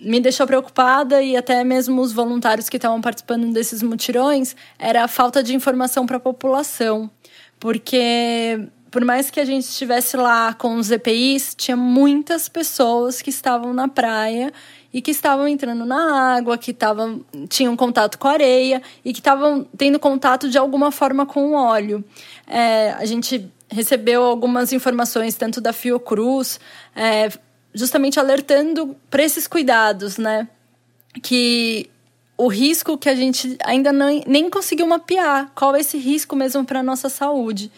me 0.00 0.20
deixou 0.20 0.46
preocupada 0.46 1.20
e 1.22 1.36
até 1.36 1.64
mesmo 1.64 2.00
os 2.00 2.12
voluntários 2.12 2.68
que 2.68 2.76
estavam 2.76 3.00
participando 3.00 3.52
desses 3.52 3.82
mutirões 3.82 4.54
era 4.78 5.02
a 5.04 5.08
falta 5.08 5.42
de 5.42 5.54
informação 5.54 6.06
para 6.06 6.16
a 6.16 6.20
população. 6.20 7.10
Porque 7.58 8.68
por 8.90 9.04
mais 9.04 9.30
que 9.30 9.40
a 9.40 9.44
gente 9.44 9.64
estivesse 9.64 10.16
lá 10.16 10.54
com 10.54 10.76
os 10.76 10.90
EPIs, 10.90 11.54
tinha 11.54 11.76
muitas 11.76 12.48
pessoas 12.48 13.20
que 13.20 13.30
estavam 13.30 13.72
na 13.72 13.88
praia 13.88 14.52
e 14.92 15.02
que 15.02 15.10
estavam 15.10 15.46
entrando 15.46 15.84
na 15.84 16.36
água, 16.36 16.56
que 16.56 16.70
estavam 16.70 17.24
tinham 17.48 17.76
contato 17.76 18.18
com 18.18 18.26
a 18.28 18.32
areia 18.32 18.82
e 19.04 19.12
que 19.12 19.20
estavam 19.20 19.66
tendo 19.76 19.98
contato 19.98 20.48
de 20.48 20.56
alguma 20.56 20.90
forma 20.90 21.26
com 21.26 21.50
o 21.50 21.52
óleo. 21.54 22.02
É, 22.46 22.92
a 22.92 23.04
gente 23.04 23.50
recebeu 23.70 24.24
algumas 24.24 24.72
informações 24.72 25.34
tanto 25.34 25.60
da 25.60 25.72
Fiocruz, 25.72 26.58
é, 26.96 27.28
justamente 27.74 28.18
alertando 28.18 28.96
para 29.10 29.22
esses 29.22 29.46
cuidados, 29.46 30.16
né? 30.16 30.48
Que 31.22 31.90
o 32.36 32.48
risco 32.48 32.96
que 32.96 33.08
a 33.08 33.14
gente 33.14 33.58
ainda 33.64 33.92
não, 33.92 34.22
nem 34.26 34.48
conseguiu 34.48 34.86
mapear, 34.86 35.50
qual 35.54 35.76
é 35.76 35.80
esse 35.80 35.98
risco 35.98 36.34
mesmo 36.34 36.64
para 36.64 36.80
a 36.80 36.82
nossa 36.82 37.08
saúde. 37.08 37.70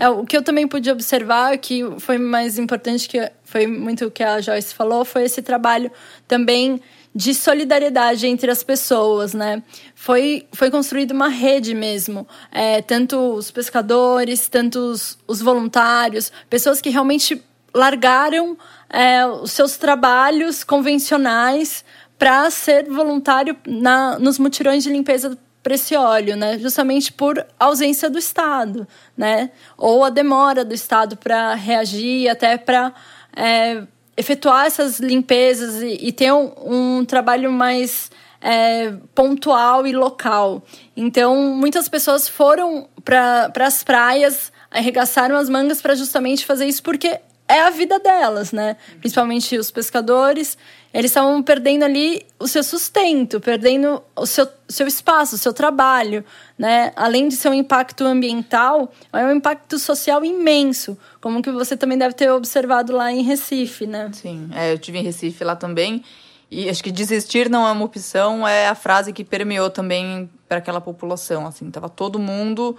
É, 0.00 0.08
o 0.08 0.24
que 0.24 0.34
eu 0.34 0.42
também 0.42 0.66
pude 0.66 0.90
observar, 0.90 1.58
que 1.58 1.82
foi 1.98 2.16
mais 2.16 2.58
importante, 2.58 3.06
que 3.06 3.30
foi 3.44 3.66
muito 3.66 4.06
o 4.06 4.10
que 4.10 4.22
a 4.22 4.40
Joyce 4.40 4.74
falou, 4.74 5.04
foi 5.04 5.24
esse 5.24 5.42
trabalho 5.42 5.92
também 6.26 6.80
de 7.14 7.34
solidariedade 7.34 8.26
entre 8.26 8.50
as 8.50 8.62
pessoas, 8.62 9.34
né? 9.34 9.62
Foi, 9.94 10.46
foi 10.54 10.70
construída 10.70 11.12
uma 11.12 11.28
rede 11.28 11.74
mesmo, 11.74 12.26
é, 12.50 12.80
tanto 12.80 13.18
os 13.34 13.50
pescadores, 13.50 14.48
tanto 14.48 14.78
os, 14.78 15.18
os 15.28 15.42
voluntários, 15.42 16.32
pessoas 16.48 16.80
que 16.80 16.88
realmente 16.88 17.42
largaram 17.74 18.56
é, 18.88 19.26
os 19.26 19.52
seus 19.52 19.76
trabalhos 19.76 20.64
convencionais 20.64 21.84
para 22.18 22.50
ser 22.50 22.88
voluntário 22.88 23.54
na, 23.66 24.18
nos 24.18 24.38
mutirões 24.38 24.82
de 24.82 24.88
limpeza 24.88 25.36
para 25.62 25.74
esse 25.74 25.94
óleo, 25.94 26.36
né? 26.36 26.58
Justamente 26.58 27.12
por 27.12 27.44
ausência 27.58 28.08
do 28.08 28.18
Estado, 28.18 28.86
né? 29.16 29.50
Ou 29.76 30.04
a 30.04 30.10
demora 30.10 30.64
do 30.64 30.74
Estado 30.74 31.16
para 31.16 31.54
reagir, 31.54 32.28
até 32.28 32.56
para 32.56 32.92
é, 33.36 33.82
efetuar 34.16 34.66
essas 34.66 34.98
limpezas 34.98 35.82
e, 35.82 36.08
e 36.08 36.12
ter 36.12 36.32
um, 36.32 36.52
um, 36.64 37.04
trabalho 37.04 37.52
mais 37.52 38.10
é, 38.40 38.92
pontual 39.14 39.86
e 39.86 39.92
local. 39.92 40.62
Então, 40.96 41.36
muitas 41.54 41.88
pessoas 41.88 42.28
foram 42.28 42.88
para 43.04 43.50
as 43.60 43.84
praias, 43.84 44.52
arregaçaram 44.70 45.36
as 45.36 45.48
mangas 45.48 45.82
para 45.82 45.94
justamente 45.94 46.46
fazer 46.46 46.66
isso, 46.66 46.82
porque 46.82 47.20
é 47.48 47.62
a 47.62 47.70
vida 47.70 47.98
delas, 47.98 48.52
né? 48.52 48.76
Principalmente 49.00 49.58
os 49.58 49.70
pescadores, 49.70 50.56
eles 50.92 51.10
estavam 51.10 51.42
perdendo 51.42 51.84
ali 51.84 52.26
o 52.38 52.48
seu 52.48 52.64
sustento, 52.64 53.40
perdendo 53.40 54.02
o 54.16 54.26
seu, 54.26 54.48
seu 54.68 54.86
espaço, 54.86 55.36
o 55.36 55.38
seu 55.38 55.52
trabalho, 55.52 56.24
né? 56.58 56.92
Além 56.96 57.28
de 57.28 57.36
ser 57.36 57.48
um 57.48 57.54
impacto 57.54 58.04
ambiental, 58.04 58.92
é 59.12 59.24
um 59.24 59.32
impacto 59.32 59.78
social 59.78 60.24
imenso, 60.24 60.98
como 61.20 61.42
que 61.42 61.50
você 61.50 61.76
também 61.76 61.96
deve 61.96 62.14
ter 62.14 62.30
observado 62.30 62.92
lá 62.92 63.12
em 63.12 63.22
Recife, 63.22 63.86
né? 63.86 64.10
Sim, 64.12 64.50
é, 64.52 64.72
eu 64.72 64.78
tive 64.78 64.98
em 64.98 65.02
Recife 65.02 65.44
lá 65.44 65.54
também, 65.54 66.02
e 66.50 66.68
acho 66.68 66.82
que 66.82 66.90
desistir 66.90 67.48
não 67.48 67.66
é 67.66 67.70
uma 67.70 67.84
opção, 67.84 68.46
é 68.46 68.66
a 68.66 68.74
frase 68.74 69.12
que 69.12 69.22
permeou 69.22 69.70
também 69.70 70.28
para 70.48 70.58
aquela 70.58 70.80
população, 70.80 71.46
assim, 71.46 71.70
tava 71.70 71.88
todo 71.88 72.18
mundo 72.18 72.76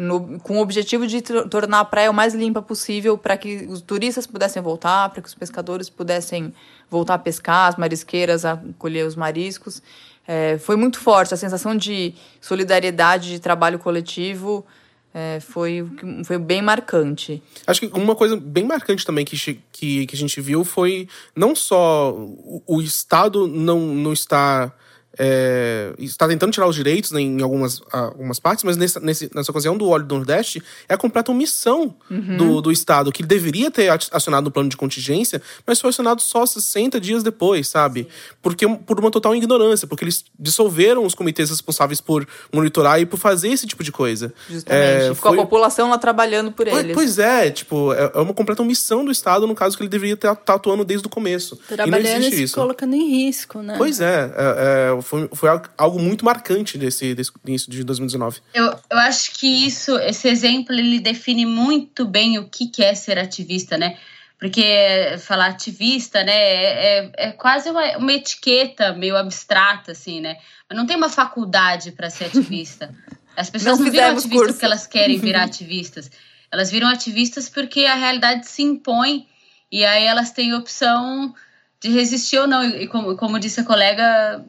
no, 0.00 0.40
com 0.40 0.56
o 0.56 0.62
objetivo 0.62 1.06
de 1.06 1.20
tornar 1.20 1.80
a 1.80 1.84
praia 1.84 2.10
o 2.10 2.14
mais 2.14 2.32
limpa 2.32 2.62
possível 2.62 3.18
para 3.18 3.36
que 3.36 3.66
os 3.68 3.82
turistas 3.82 4.26
pudessem 4.26 4.62
voltar, 4.62 5.10
para 5.10 5.20
que 5.20 5.28
os 5.28 5.34
pescadores 5.34 5.90
pudessem 5.90 6.54
voltar 6.88 7.14
a 7.14 7.18
pescar, 7.18 7.68
as 7.68 7.76
marisqueiras 7.76 8.46
a 8.46 8.58
colher 8.78 9.06
os 9.06 9.14
mariscos. 9.14 9.82
É, 10.26 10.56
foi 10.58 10.76
muito 10.76 10.98
forte 10.98 11.34
a 11.34 11.36
sensação 11.36 11.76
de 11.76 12.14
solidariedade, 12.40 13.28
de 13.28 13.38
trabalho 13.38 13.78
coletivo. 13.78 14.64
É, 15.12 15.38
foi, 15.40 15.86
foi 16.24 16.38
bem 16.38 16.62
marcante. 16.62 17.42
Acho 17.66 17.80
que 17.80 17.98
uma 17.98 18.14
coisa 18.14 18.36
bem 18.36 18.64
marcante 18.64 19.04
também 19.04 19.24
que, 19.24 19.36
que, 19.70 20.06
que 20.06 20.14
a 20.14 20.18
gente 20.18 20.40
viu 20.40 20.64
foi 20.64 21.08
não 21.36 21.54
só 21.54 22.12
o, 22.12 22.62
o 22.66 22.80
Estado 22.80 23.46
não, 23.46 23.80
não 23.80 24.12
está 24.12 24.72
é, 25.18 25.92
está 25.98 26.28
tentando 26.28 26.52
tirar 26.52 26.66
os 26.66 26.76
direitos 26.76 27.10
né, 27.10 27.20
em 27.20 27.42
algumas, 27.42 27.82
algumas 27.92 28.38
partes, 28.38 28.64
mas 28.64 28.76
nessa, 28.76 29.00
nessa 29.00 29.50
ocasião 29.50 29.76
do 29.76 29.88
óleo 29.88 30.04
do 30.04 30.14
Nordeste 30.14 30.62
é 30.88 30.94
a 30.94 30.96
completa 30.96 31.32
omissão 31.32 31.94
uhum. 32.10 32.36
do, 32.36 32.60
do 32.60 32.72
Estado, 32.72 33.10
que 33.10 33.22
deveria 33.22 33.70
ter 33.70 33.90
acionado 34.12 34.48
o 34.48 34.50
plano 34.50 34.68
de 34.68 34.76
contingência, 34.76 35.42
mas 35.66 35.80
foi 35.80 35.90
acionado 35.90 36.22
só 36.22 36.46
60 36.46 37.00
dias 37.00 37.22
depois, 37.22 37.68
sabe? 37.68 38.06
Porque 38.40 38.66
por 38.68 39.00
uma 39.00 39.10
total 39.10 39.34
ignorância, 39.34 39.86
porque 39.86 40.04
eles 40.04 40.24
dissolveram 40.38 41.04
os 41.04 41.14
comitês 41.14 41.50
responsáveis 41.50 42.00
por 42.00 42.26
monitorar 42.52 43.00
e 43.00 43.06
por 43.06 43.18
fazer 43.18 43.48
esse 43.48 43.66
tipo 43.66 43.82
de 43.82 43.90
coisa. 43.90 44.32
Justamente. 44.48 45.04
É, 45.04 45.14
Ficou 45.14 45.32
foi... 45.32 45.38
a 45.38 45.42
população 45.42 45.90
lá 45.90 45.98
trabalhando 45.98 46.52
por 46.52 46.68
eles. 46.68 46.94
Pois 46.94 47.18
é, 47.18 47.50
tipo, 47.50 47.92
é, 47.92 48.12
é 48.14 48.20
uma 48.20 48.34
completa 48.34 48.62
omissão 48.62 49.04
do 49.04 49.10
Estado, 49.10 49.46
no 49.46 49.54
caso 49.54 49.76
que 49.76 49.82
ele 49.82 49.90
deveria 49.90 50.14
estar 50.14 50.38
atuando 50.46 50.84
desde 50.84 51.06
o 51.06 51.10
começo. 51.10 51.56
Trabalhando 51.68 52.24
e, 52.24 52.42
e 52.42 52.48
se 52.48 52.54
colocando 52.54 52.94
em 52.94 53.08
risco, 53.08 53.60
né? 53.60 53.74
Pois 53.76 54.00
é, 54.00 54.32
é, 54.36 54.88
é 54.88 54.99
foi, 55.02 55.28
foi 55.32 55.48
algo 55.76 55.98
muito 55.98 56.24
marcante 56.24 56.76
desse, 56.78 57.14
desse 57.14 57.32
início 57.46 57.70
de 57.70 57.82
2019. 57.84 58.40
Eu, 58.54 58.66
eu 58.90 58.98
acho 58.98 59.32
que 59.32 59.46
isso, 59.46 59.96
esse 59.98 60.28
exemplo, 60.28 60.74
ele 60.74 61.00
define 61.00 61.46
muito 61.46 62.06
bem 62.06 62.38
o 62.38 62.48
que, 62.48 62.68
que 62.68 62.82
é 62.82 62.94
ser 62.94 63.18
ativista, 63.18 63.76
né? 63.78 63.96
Porque 64.38 65.16
falar 65.18 65.46
ativista, 65.46 66.24
né, 66.24 66.32
é, 66.32 66.98
é, 66.98 67.12
é 67.28 67.32
quase 67.32 67.68
uma, 67.68 67.98
uma, 67.98 68.12
etiqueta 68.12 68.94
meio 68.94 69.16
abstrata, 69.16 69.92
assim, 69.92 70.20
né? 70.20 70.36
Mas 70.68 70.78
não 70.78 70.86
tem 70.86 70.96
uma 70.96 71.10
faculdade 71.10 71.92
para 71.92 72.08
ser 72.08 72.24
ativista. 72.32 72.94
As 73.36 73.50
pessoas 73.50 73.78
não, 73.78 73.84
não 73.84 73.92
viram 73.92 74.06
ativistas 74.06 74.30
curso. 74.32 74.52
porque 74.54 74.64
elas 74.64 74.86
querem 74.86 75.18
virar 75.20 75.44
ativistas. 75.44 76.10
Elas 76.50 76.70
viram 76.70 76.88
ativistas 76.88 77.48
porque 77.48 77.84
a 77.84 77.94
realidade 77.94 78.46
se 78.46 78.62
impõe 78.62 79.26
e 79.70 79.84
aí 79.84 80.04
elas 80.04 80.32
têm 80.32 80.54
opção 80.54 81.34
de 81.80 81.90
resistir 81.90 82.38
ou 82.38 82.46
não. 82.46 82.64
E 82.64 82.86
como, 82.88 83.16
como 83.16 83.38
disse 83.38 83.60
a 83.60 83.64
colega, 83.64 84.44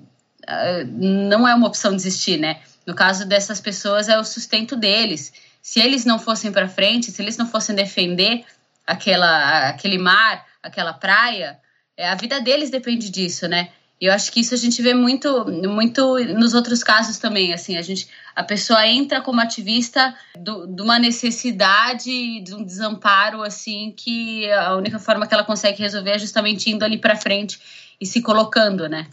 não 0.88 1.48
é 1.48 1.54
uma 1.54 1.68
opção 1.68 1.96
desistir, 1.96 2.38
né? 2.38 2.62
No 2.86 2.96
caso 2.96 3.26
dessas 3.26 3.62
pessoas, 3.62 4.10
é 4.10 4.20
o 4.20 4.24
sustento 4.24 4.76
deles. 4.76 5.32
Se 5.62 5.80
eles 5.80 6.06
não 6.06 6.18
fossem 6.18 6.52
para 6.52 6.68
frente, 6.68 7.12
se 7.12 7.22
eles 7.22 7.38
não 7.38 7.48
fossem 7.48 7.76
defender 7.76 8.44
aquela, 8.86 9.70
aquele 9.70 9.98
mar, 9.98 10.46
aquela 10.62 10.94
praia, 10.94 11.60
é, 11.96 12.10
a 12.10 12.16
vida 12.16 12.42
deles 12.42 12.70
depende 12.70 13.10
disso, 13.10 13.48
né? 13.48 13.70
E 14.02 14.08
eu 14.08 14.14
acho 14.14 14.32
que 14.32 14.40
isso 14.40 14.56
a 14.56 14.58
gente 14.58 14.82
vê 14.82 14.96
muito, 14.96 15.46
muito 15.46 16.18
nos 16.34 16.56
outros 16.56 16.84
casos 16.84 17.20
também. 17.20 17.54
Assim, 17.54 17.78
a 17.78 17.84
gente, 17.84 18.08
a 18.36 18.44
pessoa 18.44 18.88
entra 18.88 19.22
como 19.22 19.40
ativista 19.40 20.16
de 20.36 20.82
uma 20.82 20.98
necessidade, 20.98 22.42
de 22.42 22.56
um 22.56 22.64
desamparo, 22.64 23.44
assim, 23.44 23.94
que 23.96 24.52
a 24.52 24.76
única 24.76 24.98
forma 24.98 25.28
que 25.28 25.34
ela 25.36 25.44
consegue 25.44 25.84
resolver 25.84 26.12
é 26.12 26.18
justamente 26.18 26.72
indo 26.72 26.84
ali 26.84 26.98
para 26.98 27.16
frente 27.16 27.60
e 28.02 28.06
se 28.08 28.24
colocando, 28.24 28.90
né? 28.90 29.08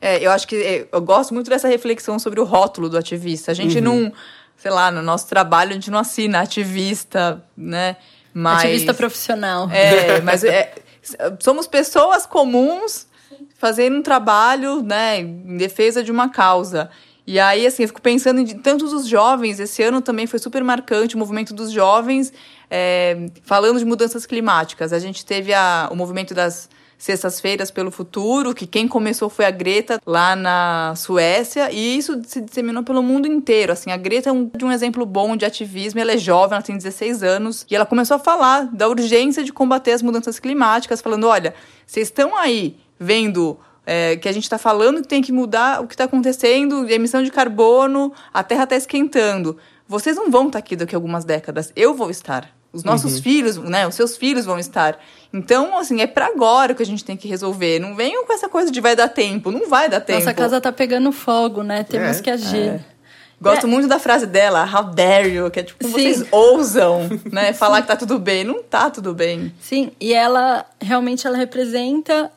É, 0.00 0.24
eu 0.24 0.30
acho 0.30 0.46
que 0.46 0.56
é, 0.56 0.88
eu 0.90 1.00
gosto 1.00 1.34
muito 1.34 1.50
dessa 1.50 1.68
reflexão 1.68 2.18
sobre 2.18 2.40
o 2.40 2.44
rótulo 2.44 2.88
do 2.88 2.96
ativista. 2.96 3.50
A 3.50 3.54
gente 3.54 3.78
uhum. 3.78 3.84
não, 3.84 4.12
sei 4.56 4.70
lá, 4.70 4.90
no 4.90 5.02
nosso 5.02 5.26
trabalho 5.26 5.70
a 5.70 5.74
gente 5.74 5.90
não 5.90 5.98
assina 5.98 6.40
ativista, 6.40 7.44
né? 7.56 7.96
Mas, 8.32 8.60
ativista 8.60 8.94
profissional. 8.94 9.68
É, 9.70 10.20
mas 10.20 10.44
é, 10.44 10.74
somos 11.40 11.66
pessoas 11.66 12.26
comuns 12.26 13.06
fazendo 13.56 13.98
um 13.98 14.02
trabalho, 14.02 14.82
né, 14.82 15.18
em 15.18 15.56
defesa 15.56 16.02
de 16.02 16.12
uma 16.12 16.28
causa. 16.28 16.88
E 17.26 17.38
aí, 17.38 17.66
assim, 17.66 17.82
eu 17.82 17.88
fico 17.88 18.00
pensando 18.00 18.40
em 18.40 18.46
tantos 18.46 18.92
os 18.92 19.06
jovens, 19.06 19.60
esse 19.60 19.82
ano 19.82 20.00
também 20.00 20.26
foi 20.26 20.38
super 20.38 20.64
marcante 20.64 21.14
o 21.14 21.18
movimento 21.18 21.52
dos 21.52 21.70
jovens, 21.70 22.32
é, 22.70 23.28
falando 23.42 23.78
de 23.78 23.84
mudanças 23.84 24.24
climáticas. 24.24 24.92
A 24.92 24.98
gente 24.98 25.26
teve 25.26 25.52
a, 25.52 25.88
o 25.90 25.96
movimento 25.96 26.32
das 26.32 26.70
Sextas-feiras 26.98 27.70
pelo 27.70 27.92
Futuro, 27.92 28.52
que 28.52 28.66
quem 28.66 28.88
começou 28.88 29.30
foi 29.30 29.44
a 29.44 29.50
Greta 29.52 30.00
lá 30.04 30.34
na 30.34 30.94
Suécia, 30.96 31.70
e 31.70 31.96
isso 31.96 32.20
se 32.26 32.40
disseminou 32.40 32.82
pelo 32.82 33.02
mundo 33.04 33.28
inteiro. 33.28 33.72
Assim, 33.72 33.92
a 33.92 33.96
Greta 33.96 34.30
é 34.30 34.32
um, 34.32 34.50
um 34.62 34.72
exemplo 34.72 35.06
bom 35.06 35.36
de 35.36 35.44
ativismo, 35.44 36.00
ela 36.00 36.12
é 36.12 36.18
jovem, 36.18 36.56
ela 36.56 36.62
tem 36.62 36.76
16 36.76 37.22
anos, 37.22 37.64
e 37.70 37.76
ela 37.76 37.86
começou 37.86 38.16
a 38.16 38.18
falar 38.18 38.64
da 38.66 38.88
urgência 38.88 39.44
de 39.44 39.52
combater 39.52 39.92
as 39.92 40.02
mudanças 40.02 40.40
climáticas, 40.40 41.00
falando: 41.00 41.28
olha, 41.28 41.54
vocês 41.86 42.08
estão 42.08 42.36
aí 42.36 42.76
vendo 42.98 43.56
é, 43.86 44.16
que 44.16 44.28
a 44.28 44.32
gente 44.32 44.42
está 44.42 44.58
falando 44.58 45.00
que 45.00 45.08
tem 45.08 45.22
que 45.22 45.32
mudar 45.32 45.80
o 45.80 45.86
que 45.86 45.94
está 45.94 46.04
acontecendo, 46.04 46.86
emissão 46.90 47.22
de 47.22 47.30
carbono, 47.30 48.12
a 48.34 48.42
Terra 48.42 48.64
está 48.64 48.76
esquentando. 48.76 49.56
Vocês 49.86 50.16
não 50.16 50.30
vão 50.30 50.48
estar 50.48 50.52
tá 50.52 50.58
aqui 50.58 50.76
daqui 50.76 50.94
a 50.94 50.98
algumas 50.98 51.24
décadas, 51.24 51.72
eu 51.74 51.94
vou 51.94 52.10
estar. 52.10 52.57
Os 52.72 52.84
nossos 52.84 53.16
uhum. 53.16 53.22
filhos, 53.22 53.56
né? 53.56 53.86
Os 53.86 53.94
seus 53.94 54.16
filhos 54.16 54.44
vão 54.44 54.58
estar. 54.58 54.98
Então, 55.32 55.78
assim, 55.78 56.00
é 56.00 56.06
para 56.06 56.26
agora 56.26 56.74
que 56.74 56.82
a 56.82 56.86
gente 56.86 57.04
tem 57.04 57.16
que 57.16 57.26
resolver. 57.26 57.78
Não 57.78 57.94
venham 57.94 58.26
com 58.26 58.32
essa 58.32 58.48
coisa 58.48 58.70
de 58.70 58.80
vai 58.80 58.94
dar 58.94 59.08
tempo. 59.08 59.50
Não 59.50 59.68
vai 59.68 59.88
dar 59.88 60.00
tempo. 60.00 60.18
Nossa 60.18 60.34
casa 60.34 60.60
tá 60.60 60.70
pegando 60.70 61.10
fogo, 61.10 61.62
né? 61.62 61.82
Temos 61.82 62.18
é, 62.18 62.22
que 62.22 62.30
agir. 62.30 62.68
É. 62.68 62.80
Gosto 63.40 63.66
é. 63.66 63.70
muito 63.70 63.88
da 63.88 63.98
frase 63.98 64.26
dela, 64.26 64.64
how 64.64 64.84
dare 64.84 65.28
you, 65.28 65.50
que 65.50 65.60
é 65.60 65.62
tipo, 65.62 65.84
Sim. 65.84 65.92
vocês 65.92 66.24
ousam, 66.30 67.08
né, 67.30 67.52
falar 67.52 67.82
que 67.82 67.88
tá 67.88 67.96
tudo 67.96 68.18
bem. 68.18 68.42
Não 68.42 68.62
tá 68.62 68.90
tudo 68.90 69.14
bem. 69.14 69.54
Sim, 69.60 69.92
e 70.00 70.12
ela 70.12 70.66
realmente 70.80 71.26
ela 71.26 71.36
representa 71.36 72.32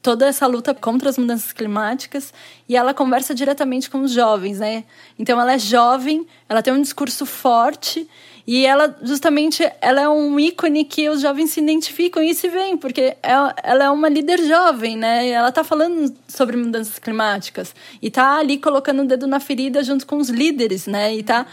toda 0.00 0.26
essa 0.26 0.46
luta 0.46 0.72
contra 0.72 1.10
as 1.10 1.18
mudanças 1.18 1.52
climáticas 1.52 2.32
e 2.68 2.76
ela 2.76 2.94
conversa 2.94 3.34
diretamente 3.34 3.90
com 3.90 4.02
os 4.02 4.12
jovens, 4.12 4.60
né? 4.60 4.84
Então 5.18 5.38
ela 5.40 5.54
é 5.54 5.58
jovem, 5.58 6.26
ela 6.48 6.62
tem 6.62 6.72
um 6.72 6.80
discurso 6.80 7.26
forte 7.26 8.08
e 8.52 8.66
ela 8.66 8.96
justamente 9.00 9.62
ela 9.80 10.00
é 10.00 10.08
um 10.08 10.40
ícone 10.40 10.84
que 10.84 11.08
os 11.08 11.20
jovens 11.20 11.52
se 11.52 11.60
identificam 11.60 12.20
e 12.20 12.34
se 12.34 12.48
veem, 12.48 12.76
porque 12.76 13.16
ela, 13.22 13.54
é, 13.56 13.70
ela 13.70 13.84
é 13.84 13.90
uma 13.90 14.08
líder 14.08 14.44
jovem, 14.44 14.96
né? 14.96 15.28
Ela 15.28 15.50
está 15.50 15.62
falando 15.62 16.12
sobre 16.26 16.56
mudanças 16.56 16.98
climáticas 16.98 17.72
e 18.02 18.08
está 18.08 18.38
ali 18.38 18.58
colocando 18.58 19.02
o 19.02 19.06
dedo 19.06 19.28
na 19.28 19.38
ferida 19.38 19.84
junto 19.84 20.04
com 20.04 20.16
os 20.16 20.30
líderes, 20.30 20.88
né? 20.88 21.14
E 21.14 21.20
está 21.20 21.46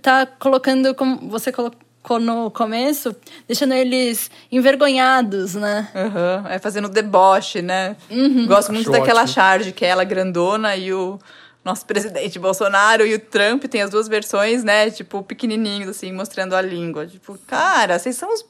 tá 0.00 0.24
colocando 0.24 0.94
como 0.94 1.28
você 1.28 1.52
colocou 1.52 2.18
no 2.18 2.50
começo, 2.50 3.14
deixando 3.46 3.74
eles 3.74 4.30
envergonhados, 4.50 5.54
né? 5.54 5.88
Uhum. 5.94 6.48
É 6.48 6.58
fazendo 6.58 6.88
deboche, 6.88 7.60
né? 7.60 7.96
Uhum. 8.10 8.46
Gosto 8.46 8.72
muito 8.72 8.90
Acho 8.90 8.98
daquela 8.98 9.24
ótimo. 9.24 9.34
charge, 9.34 9.72
que 9.72 9.84
é 9.84 9.88
ela 9.88 10.04
grandona 10.04 10.74
e 10.74 10.90
o 10.90 11.18
nosso 11.64 11.84
presidente 11.84 12.38
Bolsonaro 12.38 13.06
e 13.06 13.14
o 13.14 13.18
Trump 13.18 13.64
tem 13.64 13.82
as 13.82 13.90
duas 13.90 14.08
versões, 14.08 14.64
né? 14.64 14.90
Tipo, 14.90 15.22
pequenininhos, 15.22 15.88
assim, 15.88 16.12
mostrando 16.12 16.54
a 16.54 16.62
língua. 16.62 17.06
Tipo, 17.06 17.38
cara, 17.46 17.98
vocês 17.98 18.16
são 18.16 18.32
os 18.32 18.44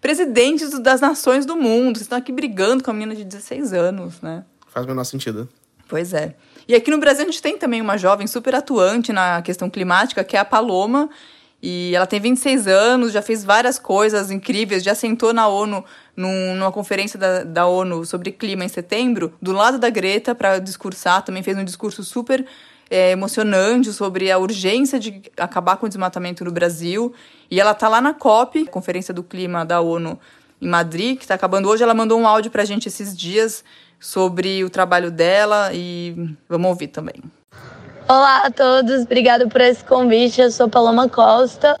presidentes 0.00 0.78
das 0.80 1.00
nações 1.00 1.44
do 1.44 1.54
mundo. 1.54 1.96
Vocês 1.96 2.02
estão 2.02 2.18
aqui 2.18 2.32
brigando 2.32 2.82
com 2.82 2.90
a 2.90 2.94
menina 2.94 3.14
de 3.14 3.24
16 3.24 3.72
anos, 3.72 4.20
né? 4.22 4.44
Faz 4.68 4.86
o 4.86 4.88
menor 4.88 5.04
sentido. 5.04 5.48
Pois 5.88 6.12
é. 6.14 6.34
E 6.66 6.74
aqui 6.74 6.90
no 6.90 6.98
Brasil 6.98 7.22
a 7.22 7.26
gente 7.26 7.40
tem 7.40 7.56
também 7.56 7.80
uma 7.80 7.96
jovem 7.96 8.26
super 8.26 8.54
atuante 8.54 9.12
na 9.12 9.40
questão 9.42 9.70
climática, 9.70 10.24
que 10.24 10.36
é 10.36 10.40
a 10.40 10.44
Paloma, 10.44 11.08
e 11.62 11.94
ela 11.94 12.06
tem 12.06 12.20
26 12.20 12.66
anos, 12.66 13.12
já 13.12 13.22
fez 13.22 13.44
várias 13.44 13.78
coisas 13.78 14.30
incríveis, 14.30 14.82
já 14.82 14.94
sentou 14.94 15.32
na 15.32 15.46
ONU, 15.46 15.84
num, 16.16 16.54
numa 16.56 16.72
conferência 16.72 17.18
da, 17.18 17.44
da 17.44 17.66
ONU 17.66 18.04
sobre 18.06 18.32
clima 18.32 18.64
em 18.64 18.68
setembro, 18.68 19.34
do 19.40 19.52
lado 19.52 19.78
da 19.78 19.90
Greta 19.90 20.34
para 20.34 20.58
discursar. 20.58 21.22
Também 21.22 21.42
fez 21.42 21.56
um 21.56 21.64
discurso 21.64 22.02
super 22.02 22.44
é, 22.90 23.10
emocionante 23.10 23.92
sobre 23.92 24.30
a 24.30 24.38
urgência 24.38 24.98
de 24.98 25.22
acabar 25.36 25.76
com 25.76 25.86
o 25.86 25.88
desmatamento 25.88 26.44
no 26.44 26.50
Brasil. 26.50 27.12
E 27.50 27.60
ela 27.60 27.74
tá 27.74 27.88
lá 27.88 28.00
na 28.00 28.14
COP, 28.14 28.66
Conferência 28.66 29.12
do 29.12 29.22
Clima 29.22 29.64
da 29.64 29.80
ONU 29.80 30.18
em 30.60 30.68
Madrid, 30.68 31.18
que 31.18 31.24
está 31.24 31.34
acabando 31.34 31.68
hoje. 31.68 31.82
Ela 31.82 31.94
mandou 31.94 32.18
um 32.18 32.26
áudio 32.26 32.50
para 32.50 32.62
a 32.62 32.66
gente 32.66 32.88
esses 32.88 33.16
dias 33.16 33.62
sobre 34.00 34.64
o 34.64 34.70
trabalho 34.70 35.10
dela 35.10 35.70
e 35.72 36.34
vamos 36.48 36.68
ouvir 36.68 36.88
também. 36.88 37.16
Olá 38.08 38.46
a 38.46 38.50
todos, 38.52 39.02
obrigado 39.02 39.48
por 39.48 39.60
esse 39.60 39.82
convite. 39.84 40.40
Eu 40.40 40.50
sou 40.50 40.68
Paloma 40.68 41.08
Costa, 41.08 41.78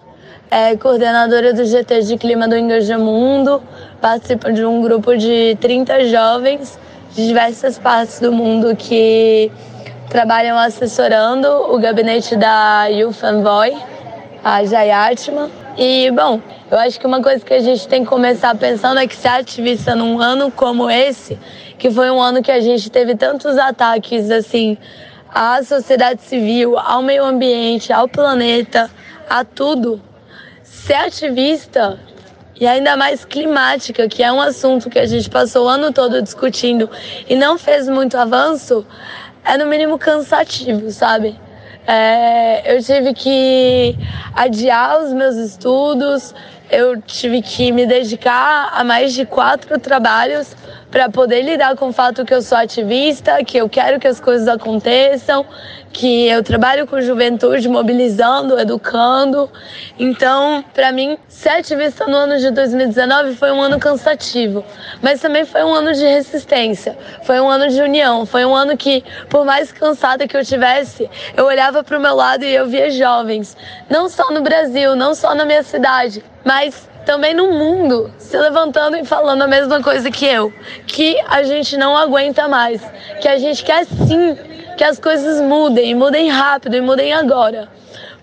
é, 0.50 0.76
coordenadora 0.76 1.54
do 1.54 1.64
GT 1.64 2.02
de 2.02 2.18
Clima 2.18 2.48
do 2.48 2.56
Engajamundo. 2.56 3.62
Participo 4.00 4.52
de 4.52 4.64
um 4.64 4.82
grupo 4.82 5.16
de 5.16 5.56
30 5.60 6.08
jovens 6.08 6.78
de 7.14 7.26
diversas 7.26 7.78
partes 7.78 8.20
do 8.20 8.30
mundo 8.30 8.76
que 8.76 9.50
trabalham 10.10 10.58
assessorando 10.58 11.48
o 11.48 11.78
gabinete 11.78 12.36
da 12.36 12.86
Youth 12.86 13.22
Envoy, 13.22 13.76
a 14.44 14.64
Jayatma. 14.64 15.50
E, 15.78 16.10
bom, 16.10 16.40
eu 16.70 16.78
acho 16.78 17.00
que 17.00 17.06
uma 17.06 17.22
coisa 17.22 17.44
que 17.44 17.54
a 17.54 17.60
gente 17.60 17.88
tem 17.88 18.02
que 18.02 18.08
começar 18.08 18.54
pensando 18.54 19.00
é 19.00 19.06
que 19.06 19.16
ser 19.16 19.28
ativista 19.28 19.94
num 19.94 20.20
ano 20.20 20.50
como 20.50 20.90
esse, 20.90 21.38
que 21.78 21.90
foi 21.90 22.10
um 22.10 22.20
ano 22.20 22.42
que 22.42 22.50
a 22.50 22.60
gente 22.60 22.90
teve 22.90 23.14
tantos 23.14 23.56
ataques, 23.56 24.30
assim, 24.30 24.76
à 25.34 25.62
sociedade 25.62 26.22
civil, 26.22 26.78
ao 26.78 27.02
meio 27.02 27.24
ambiente, 27.24 27.92
ao 27.92 28.06
planeta, 28.06 28.90
a 29.28 29.42
tudo. 29.42 30.00
Ser 30.62 30.94
ativista 30.94 31.98
e 32.58 32.66
ainda 32.66 32.96
mais 32.96 33.24
climática, 33.24 34.08
que 34.08 34.22
é 34.22 34.32
um 34.32 34.40
assunto 34.40 34.88
que 34.88 34.98
a 34.98 35.06
gente 35.06 35.28
passou 35.28 35.66
o 35.66 35.68
ano 35.68 35.92
todo 35.92 36.22
discutindo 36.22 36.88
e 37.28 37.34
não 37.34 37.58
fez 37.58 37.88
muito 37.88 38.16
avanço, 38.16 38.86
é 39.44 39.56
no 39.56 39.66
mínimo 39.66 39.98
cansativo, 39.98 40.90
sabe? 40.90 41.38
É, 41.86 42.74
eu 42.74 42.82
tive 42.82 43.14
que 43.14 43.96
adiar 44.34 45.02
os 45.02 45.12
meus 45.12 45.36
estudos, 45.36 46.34
eu 46.70 47.00
tive 47.00 47.40
que 47.42 47.70
me 47.70 47.86
dedicar 47.86 48.70
a 48.72 48.82
mais 48.82 49.12
de 49.12 49.24
quatro 49.24 49.78
trabalhos 49.78 50.56
para 50.96 51.10
poder 51.10 51.42
lidar 51.42 51.76
com 51.76 51.88
o 51.88 51.92
fato 51.92 52.24
que 52.24 52.32
eu 52.32 52.40
sou 52.40 52.56
ativista, 52.56 53.44
que 53.44 53.58
eu 53.58 53.68
quero 53.68 54.00
que 54.00 54.08
as 54.08 54.18
coisas 54.18 54.48
aconteçam, 54.48 55.44
que 55.92 56.26
eu 56.26 56.42
trabalho 56.42 56.86
com 56.86 56.98
juventude, 57.02 57.68
mobilizando, 57.68 58.58
educando. 58.58 59.50
Então, 59.98 60.64
para 60.72 60.92
mim, 60.92 61.18
ser 61.28 61.50
ativista 61.50 62.06
no 62.06 62.16
ano 62.16 62.38
de 62.38 62.50
2019 62.50 63.34
foi 63.34 63.52
um 63.52 63.60
ano 63.60 63.78
cansativo, 63.78 64.64
mas 65.02 65.20
também 65.20 65.44
foi 65.44 65.62
um 65.64 65.74
ano 65.74 65.92
de 65.92 66.02
resistência, 66.02 66.96
foi 67.24 67.38
um 67.40 67.48
ano 67.50 67.68
de 67.68 67.82
união, 67.82 68.24
foi 68.24 68.46
um 68.46 68.54
ano 68.54 68.74
que, 68.74 69.04
por 69.28 69.44
mais 69.44 69.70
cansada 69.70 70.26
que 70.26 70.34
eu 70.34 70.42
tivesse, 70.46 71.10
eu 71.36 71.44
olhava 71.44 71.84
para 71.84 71.98
o 71.98 72.00
meu 72.00 72.14
lado 72.14 72.42
e 72.42 72.54
eu 72.54 72.66
via 72.68 72.90
jovens, 72.90 73.54
não 73.90 74.08
só 74.08 74.30
no 74.30 74.40
Brasil, 74.40 74.96
não 74.96 75.14
só 75.14 75.34
na 75.34 75.44
minha 75.44 75.62
cidade, 75.62 76.24
mas 76.42 76.88
também 77.06 77.32
no 77.32 77.52
mundo 77.52 78.12
se 78.18 78.36
levantando 78.36 78.96
e 78.96 79.04
falando 79.04 79.40
a 79.42 79.46
mesma 79.46 79.80
coisa 79.80 80.10
que 80.10 80.26
eu, 80.26 80.52
que 80.86 81.18
a 81.28 81.44
gente 81.44 81.76
não 81.76 81.96
aguenta 81.96 82.48
mais, 82.48 82.82
que 83.22 83.28
a 83.28 83.38
gente 83.38 83.64
quer 83.64 83.86
sim 83.86 84.36
que 84.76 84.84
as 84.84 84.98
coisas 84.98 85.40
mudem, 85.40 85.94
mudem 85.94 86.28
rápido 86.28 86.76
e 86.76 86.80
mudem 86.80 87.12
agora. 87.12 87.68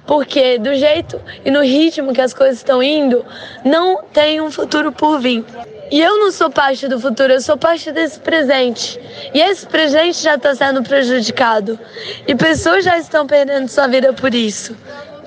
Porque 0.06 0.60
do 0.60 0.76
jeito 0.76 1.20
e 1.46 1.50
no 1.50 1.62
ritmo 1.62 2.14
que 2.14 2.22
as 2.22 2.34
coisas 2.34 2.58
estão 2.58 2.84
indo, 2.84 3.26
não 3.64 4.04
tem 4.04 4.42
um 4.42 4.52
futuro 4.52 4.92
por 4.92 5.20
vir. 5.20 5.46
E 5.90 6.02
eu 6.02 6.20
não 6.20 6.32
sou 6.32 6.50
parte 6.50 6.88
do 6.88 7.00
futuro, 7.00 7.34
eu 7.34 7.42
sou 7.42 7.56
parte 7.56 7.92
desse 7.92 8.20
presente. 8.20 9.00
E 9.34 9.40
esse 9.40 9.66
presente 9.66 10.22
já 10.22 10.36
está 10.36 10.54
sendo 10.54 10.84
prejudicado. 10.84 11.80
E 12.28 12.36
pessoas 12.36 12.84
já 12.84 12.98
estão 12.98 13.26
perdendo 13.26 13.70
sua 13.70 13.88
vida 13.88 14.12
por 14.12 14.34
isso. 14.34 14.76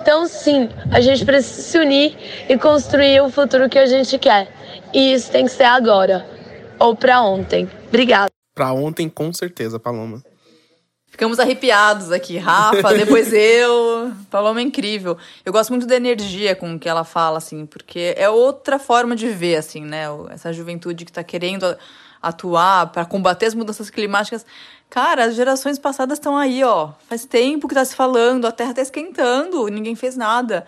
Então, 0.06 0.24
sim, 0.28 0.68
a 0.92 1.00
gente 1.00 1.24
precisa 1.24 1.62
se 1.62 1.78
unir 1.80 2.16
e 2.48 2.56
construir 2.56 3.20
o 3.22 3.28
futuro 3.28 3.68
que 3.68 3.76
a 3.76 3.86
gente 3.86 4.16
quer. 4.20 4.46
E 4.94 5.12
isso 5.12 5.32
tem 5.32 5.46
que 5.46 5.50
ser 5.50 5.64
agora 5.64 6.24
ou 6.78 6.94
para 6.94 7.22
ontem. 7.22 7.68
Obrigada. 7.88 8.30
Para 8.54 8.72
ontem, 8.72 9.08
com 9.08 9.32
certeza, 9.32 9.80
Paloma. 9.80 10.22
Ficamos 11.08 11.40
arrepiados 11.40 12.12
aqui, 12.12 12.38
Rafa, 12.38 12.94
depois 12.94 13.32
eu. 13.34 14.12
Paloma 14.30 14.60
é 14.60 14.62
incrível. 14.62 15.18
Eu 15.44 15.52
gosto 15.52 15.70
muito 15.70 15.88
da 15.88 15.96
energia 15.96 16.54
com 16.54 16.78
que 16.78 16.88
ela 16.88 17.02
fala, 17.02 17.38
assim, 17.38 17.66
porque 17.66 18.14
é 18.16 18.30
outra 18.30 18.78
forma 18.78 19.16
de 19.16 19.28
ver, 19.30 19.56
assim, 19.56 19.84
né? 19.84 20.04
Essa 20.30 20.52
juventude 20.52 21.04
que 21.04 21.10
está 21.10 21.24
querendo 21.24 21.76
atuar 22.28 22.88
para 22.88 23.04
combater 23.04 23.46
as 23.46 23.54
mudanças 23.54 23.90
climáticas. 23.90 24.44
Cara, 24.88 25.24
as 25.24 25.34
gerações 25.34 25.78
passadas 25.78 26.18
estão 26.18 26.36
aí, 26.36 26.62
ó. 26.62 26.92
Faz 27.08 27.24
tempo 27.24 27.66
que 27.68 27.74
tá 27.74 27.84
se 27.84 27.94
falando, 27.94 28.46
a 28.46 28.52
Terra 28.52 28.74
tá 28.74 28.82
esquentando, 28.82 29.66
ninguém 29.68 29.94
fez 29.94 30.16
nada. 30.16 30.66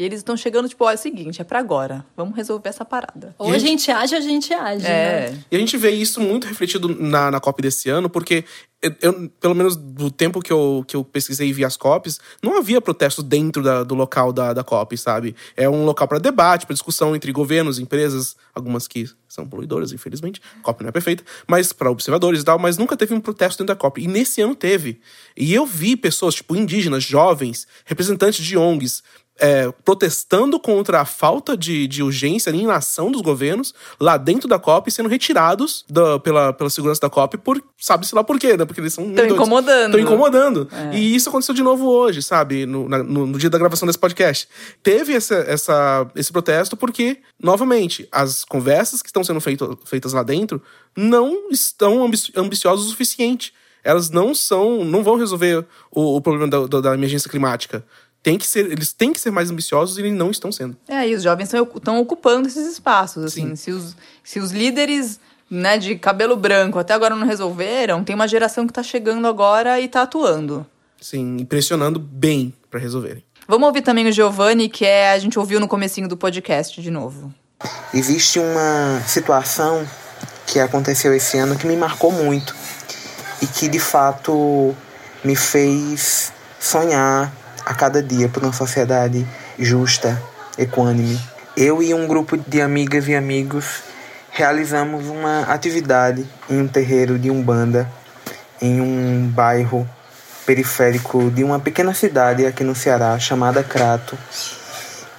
E 0.00 0.02
eles 0.02 0.20
estão 0.20 0.34
chegando, 0.34 0.66
tipo, 0.66 0.82
ó, 0.82 0.90
é 0.90 0.94
o 0.94 0.96
seguinte, 0.96 1.42
é 1.42 1.44
para 1.44 1.58
agora. 1.58 2.06
Vamos 2.16 2.34
resolver 2.34 2.70
essa 2.70 2.86
parada. 2.86 3.34
Ou 3.36 3.52
a 3.52 3.58
gente 3.58 3.90
age, 3.90 4.14
a 4.14 4.20
gente 4.20 4.50
age. 4.50 4.86
É. 4.86 5.28
Né? 5.30 5.44
E 5.50 5.56
a 5.56 5.58
gente 5.58 5.76
vê 5.76 5.90
isso 5.90 6.22
muito 6.22 6.46
refletido 6.46 6.88
na, 6.88 7.30
na 7.30 7.38
COP 7.38 7.60
desse 7.60 7.90
ano, 7.90 8.08
porque 8.08 8.46
eu, 8.82 8.94
eu, 9.02 9.28
pelo 9.38 9.54
menos 9.54 9.76
do 9.76 10.10
tempo 10.10 10.40
que 10.40 10.50
eu, 10.50 10.82
que 10.88 10.96
eu 10.96 11.04
pesquisei 11.04 11.48
e 11.48 11.52
vi 11.52 11.66
as 11.66 11.76
COPs, 11.76 12.18
não 12.42 12.56
havia 12.56 12.80
protestos 12.80 13.22
dentro 13.22 13.62
da, 13.62 13.84
do 13.84 13.94
local 13.94 14.32
da, 14.32 14.54
da 14.54 14.64
COP, 14.64 14.96
sabe? 14.96 15.36
É 15.54 15.68
um 15.68 15.84
local 15.84 16.08
para 16.08 16.18
debate, 16.18 16.64
para 16.64 16.72
discussão 16.72 17.14
entre 17.14 17.30
governos, 17.30 17.78
empresas, 17.78 18.36
algumas 18.54 18.88
que 18.88 19.06
são 19.28 19.46
poluidoras, 19.46 19.92
infelizmente. 19.92 20.40
A 20.60 20.62
COP 20.62 20.82
não 20.82 20.88
é 20.88 20.92
perfeita, 20.92 21.22
mas 21.46 21.74
para 21.74 21.90
observadores 21.90 22.40
e 22.40 22.44
tal, 22.44 22.58
mas 22.58 22.78
nunca 22.78 22.96
teve 22.96 23.12
um 23.12 23.20
protesto 23.20 23.62
dentro 23.62 23.74
da 23.74 23.78
COP. 23.78 24.02
E 24.02 24.08
nesse 24.08 24.40
ano 24.40 24.54
teve. 24.54 24.98
E 25.36 25.52
eu 25.52 25.66
vi 25.66 25.94
pessoas, 25.94 26.34
tipo, 26.34 26.56
indígenas, 26.56 27.04
jovens, 27.04 27.66
representantes 27.84 28.42
de 28.42 28.56
ONGs, 28.56 29.02
é, 29.40 29.72
protestando 29.84 30.60
contra 30.60 31.00
a 31.00 31.04
falta 31.04 31.56
de, 31.56 31.86
de 31.88 32.02
urgência, 32.02 32.52
de 32.52 32.58
inação 32.58 33.10
dos 33.10 33.22
governos 33.22 33.74
lá 33.98 34.16
dentro 34.16 34.46
da 34.48 34.58
COP, 34.58 34.90
sendo 34.90 35.08
retirados 35.08 35.84
da, 35.88 36.18
pela, 36.20 36.52
pela 36.52 36.68
segurança 36.70 37.00
da 37.00 37.08
COP 37.10 37.38
por 37.38 37.60
sabe-se 37.78 38.14
lá 38.14 38.22
por 38.22 38.38
quê, 38.38 38.56
né? 38.56 38.64
Porque 38.64 38.80
eles 38.80 38.92
são. 38.92 39.08
Estão 39.08 39.26
incomodando. 39.26 39.86
Estão 39.96 40.00
incomodando. 40.00 40.68
É. 40.92 40.96
E 40.98 41.14
isso 41.16 41.28
aconteceu 41.30 41.54
de 41.54 41.62
novo 41.62 41.86
hoje, 41.88 42.22
sabe? 42.22 42.66
No, 42.66 42.88
na- 42.88 43.02
no, 43.02 43.26
no 43.26 43.38
dia 43.38 43.48
da 43.50 43.58
gravação 43.58 43.86
desse 43.86 43.98
podcast. 43.98 44.46
Teve 44.82 45.14
essa, 45.14 45.34
essa, 45.36 46.06
esse 46.14 46.30
protesto 46.30 46.76
porque, 46.76 47.18
novamente, 47.42 48.06
as 48.12 48.44
conversas 48.44 49.00
que 49.02 49.08
estão 49.08 49.24
sendo 49.24 49.40
feito, 49.40 49.78
feitas 49.84 50.12
lá 50.12 50.22
dentro 50.22 50.62
não 50.96 51.50
estão 51.50 52.04
ambi 52.04 52.18
ambiciosas 52.36 52.84
o 52.86 52.88
suficiente. 52.90 53.52
Elas 53.82 54.10
não 54.10 54.34
são. 54.34 54.84
não 54.84 55.02
vão 55.02 55.16
resolver 55.16 55.64
o, 55.90 56.16
o 56.16 56.20
problema 56.20 56.46
da- 56.66 56.80
da 56.80 56.94
emergência 56.94 57.30
climática. 57.30 57.82
Tem 58.22 58.36
que 58.36 58.46
ser, 58.46 58.70
eles 58.70 58.92
têm 58.92 59.12
que 59.12 59.20
ser 59.20 59.30
mais 59.30 59.50
ambiciosos 59.50 59.96
e 59.96 60.02
eles 60.02 60.12
não 60.12 60.30
estão 60.30 60.52
sendo. 60.52 60.76
É, 60.86 61.08
e 61.08 61.14
os 61.14 61.22
jovens 61.22 61.52
estão 61.52 62.00
ocupando 62.00 62.48
esses 62.48 62.70
espaços, 62.70 63.24
assim. 63.24 63.56
Se 63.56 63.70
os, 63.70 63.96
se 64.22 64.38
os 64.38 64.50
líderes 64.50 65.18
né, 65.50 65.78
de 65.78 65.96
cabelo 65.96 66.36
branco 66.36 66.78
até 66.78 66.92
agora 66.92 67.16
não 67.16 67.26
resolveram, 67.26 68.04
tem 68.04 68.14
uma 68.14 68.28
geração 68.28 68.66
que 68.66 68.72
tá 68.72 68.82
chegando 68.82 69.26
agora 69.26 69.80
e 69.80 69.88
tá 69.88 70.02
atuando. 70.02 70.66
Sim, 71.00 71.38
impressionando 71.40 71.98
bem 71.98 72.52
para 72.70 72.78
resolverem. 72.78 73.24
Vamos 73.48 73.66
ouvir 73.66 73.82
também 73.82 74.06
o 74.06 74.12
Giovanni, 74.12 74.68
que 74.68 74.84
é 74.84 75.12
a 75.12 75.18
gente 75.18 75.38
ouviu 75.38 75.58
no 75.58 75.66
comecinho 75.66 76.06
do 76.06 76.16
podcast 76.16 76.80
de 76.80 76.90
novo. 76.90 77.34
Existe 77.92 78.38
uma 78.38 79.02
situação 79.06 79.86
que 80.46 80.60
aconteceu 80.60 81.14
esse 81.14 81.38
ano 81.38 81.56
que 81.56 81.66
me 81.66 81.76
marcou 81.76 82.12
muito 82.12 82.54
e 83.42 83.46
que 83.46 83.66
de 83.66 83.80
fato 83.80 84.74
me 85.24 85.34
fez 85.34 86.32
sonhar 86.60 87.32
a 87.70 87.74
cada 87.74 88.02
dia 88.02 88.28
por 88.28 88.42
uma 88.42 88.52
sociedade 88.52 89.24
justa, 89.56 90.20
equânime. 90.58 91.20
Eu 91.56 91.80
e 91.80 91.94
um 91.94 92.04
grupo 92.04 92.36
de 92.36 92.60
amigas 92.60 93.06
e 93.06 93.14
amigos 93.14 93.84
realizamos 94.32 95.06
uma 95.06 95.42
atividade 95.42 96.26
em 96.48 96.60
um 96.60 96.66
terreiro 96.66 97.16
de 97.16 97.30
Umbanda 97.30 97.88
em 98.60 98.80
um 98.80 99.30
bairro 99.32 99.88
periférico 100.44 101.30
de 101.30 101.44
uma 101.44 101.60
pequena 101.60 101.94
cidade 101.94 102.44
aqui 102.44 102.64
no 102.64 102.74
Ceará 102.74 103.16
chamada 103.20 103.62
Crato. 103.62 104.18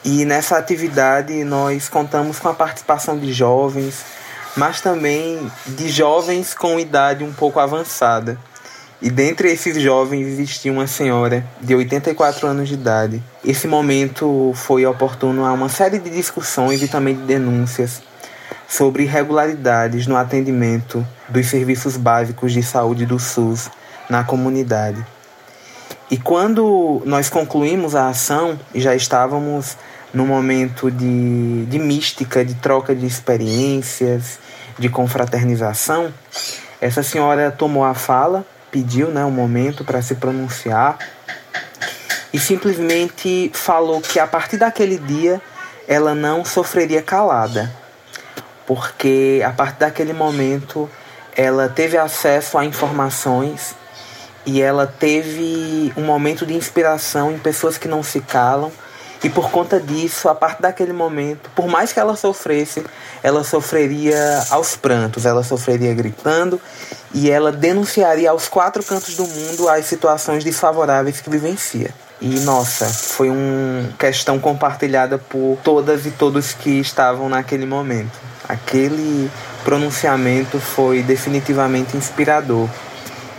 E 0.04 0.26
nessa 0.26 0.58
atividade 0.58 1.45
nós 1.45 1.88
contamos 1.88 2.38
com 2.38 2.49
a 2.49 2.54
participação 2.54 3.18
de 3.18 3.32
jovens, 3.32 4.04
mas 4.58 4.82
também 4.82 5.49
de 5.66 5.88
jovens 5.88 6.54
com 6.54 6.78
idade 6.78 7.24
um 7.24 7.32
pouco 7.32 7.62
avançada. 7.62 8.38
E 9.02 9.10
dentre 9.10 9.52
esses 9.52 9.82
jovens 9.82 10.28
existia 10.28 10.72
uma 10.72 10.86
senhora 10.86 11.43
de 11.60 11.74
84 11.74 12.47
anos 12.47 12.68
de 12.68 12.76
idade. 12.76 13.24
Esse 13.43 13.68
momento 13.68 14.54
foi 14.56 14.86
oportuno 14.86 15.43
a 15.43 15.52
uma 15.52 15.70
série 15.70 15.97
de 15.97 16.10
discussões 16.12 16.84
e 16.84 16.88
também 16.88 17.16
de 17.16 17.24
denúncias 17.24 18.04
sobre 18.68 19.04
irregularidades 19.04 20.06
no 20.06 20.16
atendimento 20.16 21.06
dos 21.28 21.47
serviços 21.47 21.97
básicos 21.97 22.54
de 22.54 22.62
saúde 22.62 23.06
do 23.08 23.18
SUS 23.18 23.72
na 24.08 24.24
comunidade. 24.24 25.04
E 26.12 26.18
quando 26.18 27.02
nós 27.04 27.28
concluímos 27.28 27.95
a 27.95 28.08
ação 28.08 28.60
já 28.76 28.93
estávamos 28.93 29.78
no 30.14 30.28
momento 30.28 30.91
de, 30.91 31.66
de 31.66 31.80
mística, 31.80 32.45
de 32.45 32.54
troca 32.54 32.93
de 32.93 33.06
experiências, 33.06 34.38
de 34.78 34.89
confraternização, 34.89 36.14
essa 36.80 37.02
senhora 37.02 37.49
tomou 37.49 37.84
a 37.84 37.93
fala, 37.93 38.45
pediu 38.72 39.09
né, 39.09 39.24
um 39.26 39.32
momento 39.32 39.84
para 39.84 40.01
se 40.01 40.15
pronunciar 40.15 40.97
e 42.34 42.39
simplesmente 42.39 43.51
falou 43.53 44.01
que 44.01 44.19
a 44.19 44.26
partir 44.26 44.57
daquele 44.57 44.97
dia 44.97 45.41
ela 45.88 46.15
não 46.15 46.45
sofreria 46.45 47.01
calada, 47.01 47.69
porque 48.65 49.41
a 49.45 49.51
partir 49.51 49.80
daquele 49.80 50.13
momento 50.13 50.89
ela 51.36 51.67
teve 51.67 51.97
acesso 51.97 52.57
a 52.57 52.65
informações 52.65 53.76
e 54.45 54.61
ela 54.61 54.88
teve 54.88 55.93
um 55.95 56.03
momento 56.03 56.45
de 56.45 56.53
inspiração 56.53 57.32
em 57.34 57.39
pessoas 57.39 57.78
que 57.78 57.88
não 57.88 58.01
se 58.01 58.22
calam. 58.22 58.72
E 59.24 59.30
por 59.30 59.51
conta 59.51 59.80
disso, 59.80 60.28
a 60.28 60.34
partir 60.34 60.63
daquele 60.63 60.93
momento, 60.93 61.49
por 61.55 61.67
mais 61.67 61.93
que 61.93 61.99
ela 61.99 62.15
sofresse, 62.15 62.84
ela 63.22 63.43
sofreria 63.43 64.17
aos 64.49 64.76
prantos, 64.76 65.26
ela 65.26 65.43
sofreria 65.43 65.93
gritando 65.93 66.59
e 67.13 67.30
ela 67.30 67.51
denunciaria 67.51 68.32
aos 68.32 68.47
quatro 68.47 68.84
cantos 68.84 69.15
do 69.15 69.28
mundo 69.28 69.69
as 69.69 69.86
situações 69.86 70.43
desfavoráveis 70.43 71.22
que 71.22 71.30
vivencia. 71.30 71.93
E 72.19 72.39
nossa, 72.41 72.86
foi 72.86 73.30
uma 73.30 73.91
questão 73.97 74.39
compartilhada 74.39 75.17
por 75.17 75.57
todas 75.63 76.05
e 76.05 76.11
todos 76.11 76.53
que 76.53 76.80
estavam 76.80 77.30
naquele 77.30 77.65
momento. 77.65 78.19
Aquele 78.47 79.30
pronunciamento 79.63 80.59
foi 80.59 81.03
definitivamente 81.03 81.95
inspirador 81.95 82.67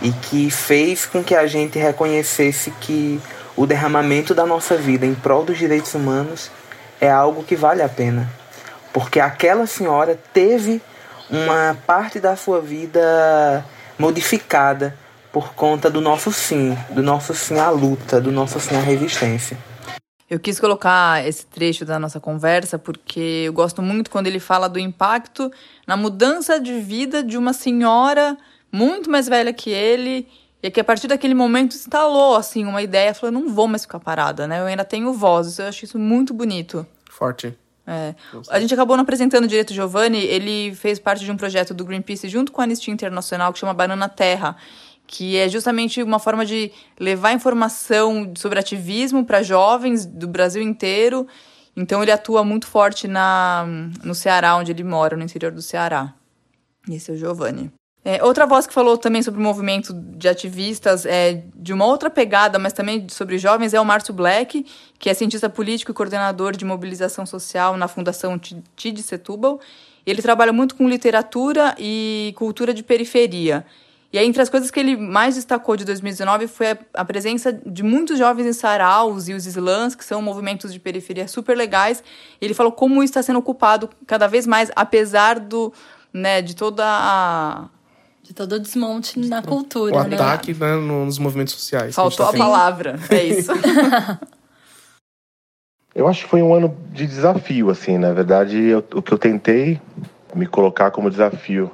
e 0.01 0.11
que 0.11 0.51
fez 0.51 1.05
com 1.05 1.23
que 1.23 1.33
a 1.33 1.47
gente 1.47 1.79
reconhecesse 1.79 2.71
que 2.81 3.21
o 3.55 3.65
derramamento 3.65 4.33
da 4.33 4.45
nossa 4.45 4.75
vida 4.75 5.05
em 5.05 5.13
prol 5.13 5.43
dos 5.43 5.57
direitos 5.57 5.93
humanos 5.93 6.49
é 6.99 7.09
algo 7.09 7.43
que 7.43 7.55
vale 7.55 7.81
a 7.81 7.89
pena. 7.89 8.29
Porque 8.91 9.19
aquela 9.19 9.65
senhora 9.65 10.19
teve 10.33 10.81
uma 11.29 11.77
parte 11.85 12.19
da 12.19 12.35
sua 12.35 12.61
vida 12.61 13.65
modificada 13.97 14.97
por 15.31 15.53
conta 15.53 15.89
do 15.89 15.99
nosso 15.99 16.31
sim, 16.31 16.77
do 16.91 17.01
nosso 17.01 17.33
sim 17.33 17.57
à 17.57 17.69
luta, 17.69 18.21
do 18.21 18.31
nosso 18.31 18.59
sim 18.59 18.75
à 18.75 18.79
resistência. 18.79 19.57
Eu 20.29 20.39
quis 20.39 20.59
colocar 20.59 21.27
esse 21.27 21.45
trecho 21.45 21.85
da 21.85 21.99
nossa 21.99 22.19
conversa 22.19 22.79
porque 22.79 23.43
eu 23.45 23.53
gosto 23.53 23.81
muito 23.81 24.09
quando 24.09 24.27
ele 24.27 24.39
fala 24.39 24.67
do 24.67 24.79
impacto 24.79 25.51
na 25.85 25.97
mudança 25.97 26.59
de 26.59 26.79
vida 26.79 27.23
de 27.23 27.37
uma 27.37 27.53
senhora 27.53 28.37
muito 28.71 29.09
mais 29.09 29.27
velha 29.27 29.53
que 29.53 29.69
ele 29.69 30.27
e 30.63 30.71
que 30.71 30.79
a 30.79 30.83
partir 30.83 31.09
daquele 31.09 31.33
momento 31.33 31.75
instalou 31.75 32.37
assim 32.37 32.65
uma 32.65 32.81
ideia, 32.81 33.13
falou 33.13 33.33
não 33.33 33.49
vou 33.49 33.67
mais 33.67 33.81
ficar 33.81 33.99
parada, 33.99 34.47
né? 34.47 34.61
Eu 34.61 34.65
ainda 34.65 34.85
tenho 34.85 35.11
voz, 35.11 35.59
eu 35.59 35.67
acho 35.67 35.83
isso 35.83 35.99
muito 35.99 36.33
bonito. 36.33 36.87
Forte. 37.09 37.53
É. 37.85 38.15
A 38.49 38.61
gente 38.61 38.73
acabou 38.73 38.95
não 38.95 39.03
apresentando 39.03 39.45
direito 39.45 39.71
o 39.71 39.73
Giovanni, 39.73 40.19
ele 40.19 40.73
fez 40.73 40.99
parte 40.99 41.25
de 41.25 41.29
um 41.29 41.35
projeto 41.35 41.73
do 41.73 41.83
Greenpeace 41.83 42.29
junto 42.29 42.49
com 42.53 42.61
a 42.61 42.63
Anistia 42.63 42.93
Internacional 42.93 43.51
que 43.51 43.59
chama 43.59 43.73
Banana 43.73 44.07
Terra, 44.07 44.55
que 45.05 45.35
é 45.35 45.49
justamente 45.49 46.01
uma 46.01 46.17
forma 46.17 46.45
de 46.45 46.71
levar 46.97 47.33
informação 47.33 48.31
sobre 48.37 48.57
ativismo 48.57 49.25
para 49.25 49.43
jovens 49.43 50.05
do 50.05 50.29
Brasil 50.29 50.61
inteiro. 50.61 51.27
Então 51.75 52.01
ele 52.01 52.11
atua 52.11 52.41
muito 52.45 52.67
forte 52.67 53.05
na, 53.05 53.65
no 54.01 54.15
Ceará, 54.15 54.55
onde 54.55 54.71
ele 54.71 54.83
mora, 54.83 55.17
no 55.17 55.23
interior 55.23 55.51
do 55.51 55.61
Ceará. 55.61 56.13
Esse 56.89 57.11
é 57.11 57.15
o 57.15 57.17
Giovanni. 57.17 57.69
É, 58.05 58.21
outra 58.21 58.45
voz 58.45 58.67
que 58.67 58.73
falou 58.73 58.97
também 58.97 59.21
sobre 59.21 59.39
o 59.39 59.43
movimento 59.43 59.93
de 59.93 60.27
ativistas 60.27 61.05
é 61.05 61.43
de 61.55 61.71
uma 61.71 61.85
outra 61.85 62.09
pegada, 62.09 62.59
mas 62.59 62.73
também 62.73 63.07
sobre 63.09 63.37
jovens, 63.37 63.73
é 63.73 63.79
o 63.79 63.85
Márcio 63.85 64.13
Black, 64.13 64.65
que 64.99 65.09
é 65.09 65.13
cientista 65.13 65.49
político 65.49 65.91
e 65.91 65.93
coordenador 65.93 66.53
de 66.55 66.65
mobilização 66.65 67.25
social 67.25 67.77
na 67.77 67.87
Fundação 67.87 68.37
TID 68.37 69.01
Setúbal. 69.01 69.59
Ele 70.05 70.21
trabalha 70.21 70.51
muito 70.51 70.75
com 70.75 70.87
literatura 70.87 71.73
e 71.79 72.33
cultura 72.35 72.73
de 72.73 72.83
periferia. 72.83 73.65
E 74.11 74.17
aí, 74.17 74.27
entre 74.27 74.41
as 74.41 74.49
coisas 74.49 74.69
que 74.69 74.79
ele 74.79 74.97
mais 74.97 75.35
destacou 75.35 75.77
de 75.77 75.85
2019 75.85 76.45
foi 76.47 76.71
a, 76.71 76.77
a 76.93 77.05
presença 77.05 77.53
de 77.53 77.81
muitos 77.81 78.19
jovens 78.19 78.45
em 78.45 78.53
saraus 78.53 79.29
e 79.29 79.33
os 79.33 79.45
slams, 79.47 79.95
que 79.95 80.03
são 80.03 80.21
movimentos 80.21 80.73
de 80.73 80.79
periferia 80.79 81.27
super 81.27 81.57
legais. 81.57 82.03
Ele 82.41 82.53
falou 82.53 82.73
como 82.73 83.01
isso 83.01 83.11
está 83.11 83.23
sendo 83.23 83.39
ocupado 83.39 83.89
cada 84.05 84.27
vez 84.27 84.45
mais, 84.45 84.69
apesar 84.75 85.39
do, 85.39 85.73
né, 86.13 86.41
de 86.41 86.53
toda 86.53 86.83
a 86.85 87.69
de 88.23 88.33
todo 88.33 88.53
o 88.53 88.59
desmonte 88.59 89.19
na 89.19 89.41
cultura. 89.41 89.97
O 89.97 90.03
né? 90.05 90.15
ataque 90.15 90.53
né, 90.53 90.75
nos 90.75 91.19
movimentos 91.19 91.53
sociais. 91.53 91.93
Faltou 91.93 92.25
a, 92.25 92.29
tá 92.29 92.35
a 92.35 92.37
palavra, 92.37 92.97
é 93.09 93.21
isso. 93.23 93.51
eu 95.93 96.07
acho 96.07 96.23
que 96.23 96.29
foi 96.29 96.41
um 96.41 96.53
ano 96.53 96.75
de 96.91 97.05
desafio, 97.05 97.69
assim. 97.69 97.97
Na 97.97 98.13
verdade, 98.13 98.57
eu, 98.57 98.79
o 98.95 99.01
que 99.01 99.13
eu 99.13 99.17
tentei 99.17 99.79
me 100.33 100.47
colocar 100.47 100.89
como 100.91 101.09
desafio 101.09 101.69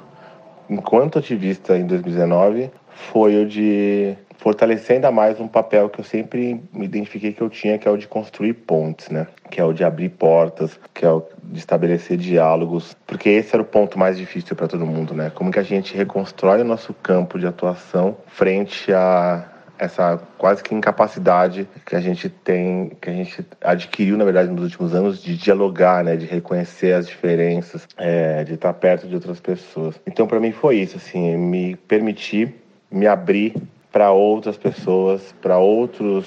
enquanto 0.68 1.18
ativista 1.18 1.78
em 1.78 1.86
2019 1.86 2.70
foi 3.12 3.42
o 3.42 3.48
de 3.48 4.16
fortalecer 4.40 4.96
ainda 4.96 5.10
mais 5.10 5.38
um 5.38 5.46
papel 5.46 5.88
que 5.88 6.00
eu 6.00 6.04
sempre 6.04 6.60
me 6.72 6.86
identifiquei 6.86 7.32
que 7.32 7.42
eu 7.42 7.50
tinha, 7.50 7.78
que 7.78 7.86
é 7.86 7.90
o 7.90 7.96
de 7.96 8.08
construir 8.08 8.54
pontes, 8.54 9.10
né? 9.10 9.26
Que 9.50 9.60
é 9.60 9.64
o 9.64 9.72
de 9.72 9.84
abrir 9.84 10.08
portas, 10.08 10.80
que 10.94 11.04
é 11.04 11.10
o 11.10 11.22
de 11.44 11.58
estabelecer 11.58 12.16
diálogos, 12.16 12.96
porque 13.06 13.28
esse 13.28 13.54
era 13.54 13.62
o 13.62 13.66
ponto 13.66 13.98
mais 13.98 14.16
difícil 14.16 14.56
para 14.56 14.66
todo 14.66 14.86
mundo, 14.86 15.14
né? 15.14 15.30
Como 15.34 15.50
que 15.50 15.58
a 15.58 15.62
gente 15.62 15.94
reconstrói 15.94 16.62
o 16.62 16.64
nosso 16.64 16.94
campo 16.94 17.38
de 17.38 17.46
atuação 17.46 18.16
frente 18.26 18.92
a 18.92 19.46
essa 19.78 20.20
quase 20.36 20.62
que 20.62 20.74
incapacidade 20.74 21.66
que 21.86 21.96
a 21.96 22.00
gente 22.00 22.28
tem, 22.28 22.92
que 23.00 23.08
a 23.08 23.12
gente 23.14 23.46
adquiriu 23.62 24.16
na 24.18 24.24
verdade 24.24 24.50
nos 24.50 24.64
últimos 24.64 24.94
anos 24.94 25.22
de 25.22 25.36
dialogar, 25.36 26.04
né, 26.04 26.16
de 26.16 26.26
reconhecer 26.26 26.92
as 26.92 27.06
diferenças, 27.06 27.88
é, 27.96 28.44
de 28.44 28.54
estar 28.54 28.74
perto 28.74 29.08
de 29.08 29.14
outras 29.14 29.40
pessoas. 29.40 29.98
Então 30.06 30.26
para 30.26 30.38
mim 30.38 30.52
foi 30.52 30.76
isso, 30.76 30.98
assim, 30.98 31.36
me 31.36 31.76
permitir 31.76 32.54
me 32.90 33.06
abrir 33.06 33.54
para 33.92 34.10
outras 34.10 34.56
pessoas, 34.56 35.34
para 35.40 35.58
outros 35.58 36.26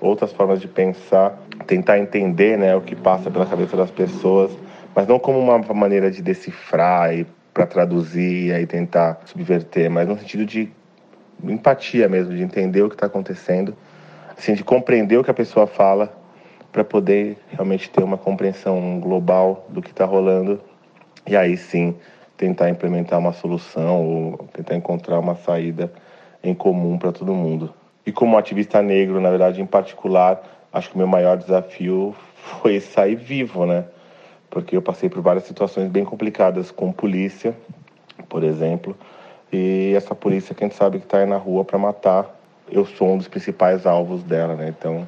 outras 0.00 0.32
formas 0.32 0.60
de 0.60 0.68
pensar 0.68 1.38
tentar 1.66 1.98
entender 1.98 2.58
né, 2.58 2.74
o 2.76 2.80
que 2.80 2.94
passa 2.94 3.30
pela 3.30 3.46
cabeça 3.46 3.76
das 3.76 3.90
pessoas, 3.90 4.50
mas 4.94 5.06
não 5.06 5.18
como 5.18 5.38
uma 5.38 5.58
maneira 5.74 6.10
de 6.10 6.22
decifrar 6.22 7.14
e 7.14 7.26
para 7.52 7.66
traduzir 7.66 8.54
e 8.54 8.66
tentar 8.66 9.20
subverter, 9.24 9.90
mas 9.90 10.06
no 10.06 10.18
sentido 10.18 10.44
de 10.44 10.70
empatia 11.42 12.08
mesmo, 12.08 12.34
de 12.34 12.42
entender 12.42 12.82
o 12.82 12.88
que 12.88 12.94
está 12.94 13.06
acontecendo, 13.06 13.74
assim, 14.36 14.54
de 14.54 14.62
compreender 14.62 15.16
o 15.16 15.24
que 15.24 15.30
a 15.30 15.34
pessoa 15.34 15.66
fala 15.66 16.12
para 16.70 16.84
poder 16.84 17.38
realmente 17.48 17.88
ter 17.88 18.04
uma 18.04 18.18
compreensão 18.18 19.00
global 19.00 19.66
do 19.70 19.80
que 19.80 19.90
está 19.90 20.04
rolando 20.04 20.60
e 21.26 21.34
aí 21.34 21.56
sim 21.56 21.96
tentar 22.36 22.68
implementar 22.68 23.18
uma 23.18 23.32
solução 23.32 24.04
ou 24.04 24.48
tentar 24.52 24.76
encontrar 24.76 25.18
uma 25.18 25.34
saída 25.34 25.90
em 26.42 26.54
comum 26.54 26.98
para 26.98 27.12
todo 27.12 27.34
mundo. 27.34 27.72
E 28.04 28.12
como 28.12 28.38
ativista 28.38 28.80
negro, 28.80 29.20
na 29.20 29.30
verdade, 29.30 29.60
em 29.60 29.66
particular, 29.66 30.42
acho 30.72 30.90
que 30.90 30.94
o 30.94 30.98
meu 30.98 31.06
maior 31.06 31.36
desafio 31.36 32.14
foi 32.36 32.80
sair 32.80 33.16
vivo, 33.16 33.66
né? 33.66 33.84
Porque 34.48 34.76
eu 34.76 34.82
passei 34.82 35.08
por 35.08 35.20
várias 35.20 35.44
situações 35.44 35.88
bem 35.88 36.04
complicadas 36.04 36.70
com 36.70 36.92
polícia, 36.92 37.54
por 38.28 38.44
exemplo, 38.44 38.96
e 39.52 39.92
essa 39.96 40.14
polícia 40.14 40.54
que 40.54 40.64
a 40.64 40.66
gente 40.66 40.76
sabe 40.76 40.98
que 40.98 41.04
está 41.04 41.18
aí 41.18 41.26
na 41.26 41.36
rua 41.36 41.64
para 41.64 41.78
matar, 41.78 42.26
eu 42.70 42.84
sou 42.84 43.08
um 43.08 43.18
dos 43.18 43.28
principais 43.28 43.86
alvos 43.86 44.22
dela, 44.22 44.54
né? 44.54 44.68
Então, 44.68 45.06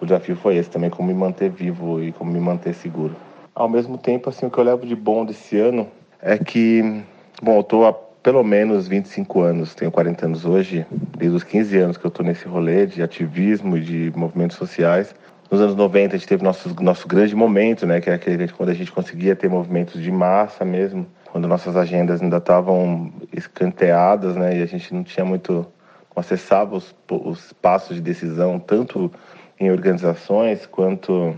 o 0.00 0.04
desafio 0.04 0.36
foi 0.36 0.56
esse 0.56 0.70
também, 0.70 0.90
como 0.90 1.08
me 1.08 1.14
manter 1.14 1.50
vivo 1.50 2.02
e 2.02 2.12
como 2.12 2.30
me 2.30 2.40
manter 2.40 2.74
seguro. 2.74 3.16
Ao 3.54 3.68
mesmo 3.68 3.98
tempo, 3.98 4.28
assim, 4.28 4.46
o 4.46 4.50
que 4.50 4.58
eu 4.58 4.64
levo 4.64 4.86
de 4.86 4.94
bom 4.94 5.24
desse 5.24 5.58
ano 5.58 5.88
é 6.20 6.38
que, 6.38 7.02
bom, 7.42 7.64
eu 7.72 7.86
há 7.86 7.92
pelo 8.22 8.42
menos 8.42 8.88
25 8.88 9.40
anos, 9.40 9.74
tenho 9.74 9.90
40 9.90 10.26
anos 10.26 10.44
hoje, 10.44 10.86
desde 11.16 11.36
os 11.36 11.44
15 11.44 11.78
anos 11.78 11.96
que 11.96 12.04
eu 12.04 12.10
tô 12.10 12.22
nesse 12.22 12.46
rolê 12.46 12.86
de 12.86 13.02
ativismo 13.02 13.76
e 13.76 13.80
de 13.80 14.12
movimentos 14.16 14.56
sociais. 14.56 15.14
Nos 15.50 15.60
anos 15.60 15.74
90 15.76 16.14
a 16.14 16.18
gente 16.18 16.28
teve 16.28 16.42
nosso, 16.42 16.74
nosso 16.82 17.08
grande 17.08 17.34
momento, 17.34 17.86
né, 17.86 18.00
que 18.00 18.10
é 18.10 18.14
aquele 18.14 18.48
quando 18.48 18.68
a 18.70 18.74
gente 18.74 18.92
conseguia 18.92 19.34
ter 19.34 19.48
movimentos 19.48 20.02
de 20.02 20.10
massa 20.10 20.64
mesmo, 20.64 21.06
quando 21.30 21.48
nossas 21.48 21.76
agendas 21.76 22.20
ainda 22.20 22.36
estavam 22.36 23.12
escanteadas, 23.32 24.36
né, 24.36 24.58
e 24.58 24.62
a 24.62 24.66
gente 24.66 24.92
não 24.92 25.02
tinha 25.02 25.24
muito, 25.24 25.52
não 25.54 26.20
acessava 26.20 26.76
os, 26.76 26.94
os 27.10 27.52
passos 27.54 27.96
de 27.96 28.02
decisão, 28.02 28.58
tanto 28.58 29.10
em 29.58 29.70
organizações 29.70 30.66
quanto 30.66 31.34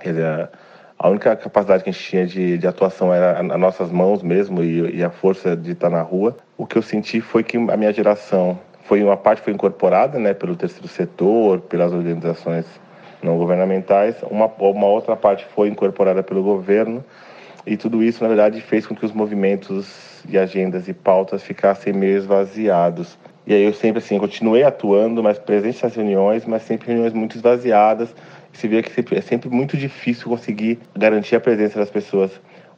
quer 0.00 0.10
dizer, 0.10 0.50
a 0.98 1.08
única 1.08 1.36
capacidade 1.36 1.84
que 1.84 1.90
a 1.90 1.92
gente 1.92 2.04
tinha 2.04 2.26
de, 2.26 2.58
de 2.58 2.66
atuação 2.66 3.14
era 3.14 3.38
as 3.38 3.60
nossas 3.60 3.90
mãos 3.90 4.22
mesmo 4.22 4.62
e, 4.64 4.96
e, 4.96 5.04
a 5.04 5.10
força 5.10 5.56
de 5.56 5.72
estar 5.72 5.88
na 5.88 6.02
rua. 6.02 6.36
O 6.56 6.66
que 6.66 6.76
eu 6.76 6.82
senti 6.82 7.20
foi 7.20 7.44
que 7.44 7.56
a 7.56 7.76
minha 7.76 7.92
geração 7.92 8.58
foi 8.82 9.04
uma 9.04 9.16
parte 9.16 9.42
foi 9.42 9.52
incorporada, 9.52 10.18
né, 10.18 10.34
pelo 10.34 10.56
terceiro 10.56 10.88
setor, 10.88 11.60
pelas 11.60 11.92
organizações 11.92 12.66
não 13.22 13.36
governamentais, 13.36 14.16
uma, 14.30 14.46
uma 14.46 14.86
outra 14.86 15.14
parte 15.16 15.44
foi 15.54 15.68
incorporada 15.68 16.22
pelo 16.22 16.42
governo 16.42 17.04
e 17.66 17.76
tudo 17.76 18.02
isso 18.02 18.22
na 18.22 18.28
verdade 18.28 18.60
fez 18.60 18.86
com 18.86 18.94
que 18.94 19.04
os 19.04 19.12
movimentos 19.12 20.22
e 20.28 20.38
agendas 20.38 20.88
e 20.88 20.94
pautas 20.94 21.42
ficassem 21.42 21.92
meio 21.92 22.16
esvaziados. 22.16 23.18
E 23.46 23.54
aí 23.54 23.64
eu 23.64 23.72
sempre 23.72 23.98
assim 23.98 24.18
continuei 24.18 24.62
atuando, 24.62 25.22
mas 25.22 25.38
presente 25.38 25.82
nas 25.82 25.94
reuniões, 25.94 26.44
mas 26.44 26.62
sempre 26.62 26.88
reuniões 26.88 27.12
muito 27.12 27.36
esvaziadas 27.36 28.14
se 28.58 28.66
vê 28.66 28.82
que 28.82 29.14
é 29.14 29.20
sempre 29.20 29.48
muito 29.48 29.76
difícil 29.76 30.28
conseguir 30.28 30.80
garantir 30.96 31.36
a 31.36 31.40
presença 31.40 31.78
das 31.78 31.90
pessoas. 31.90 32.30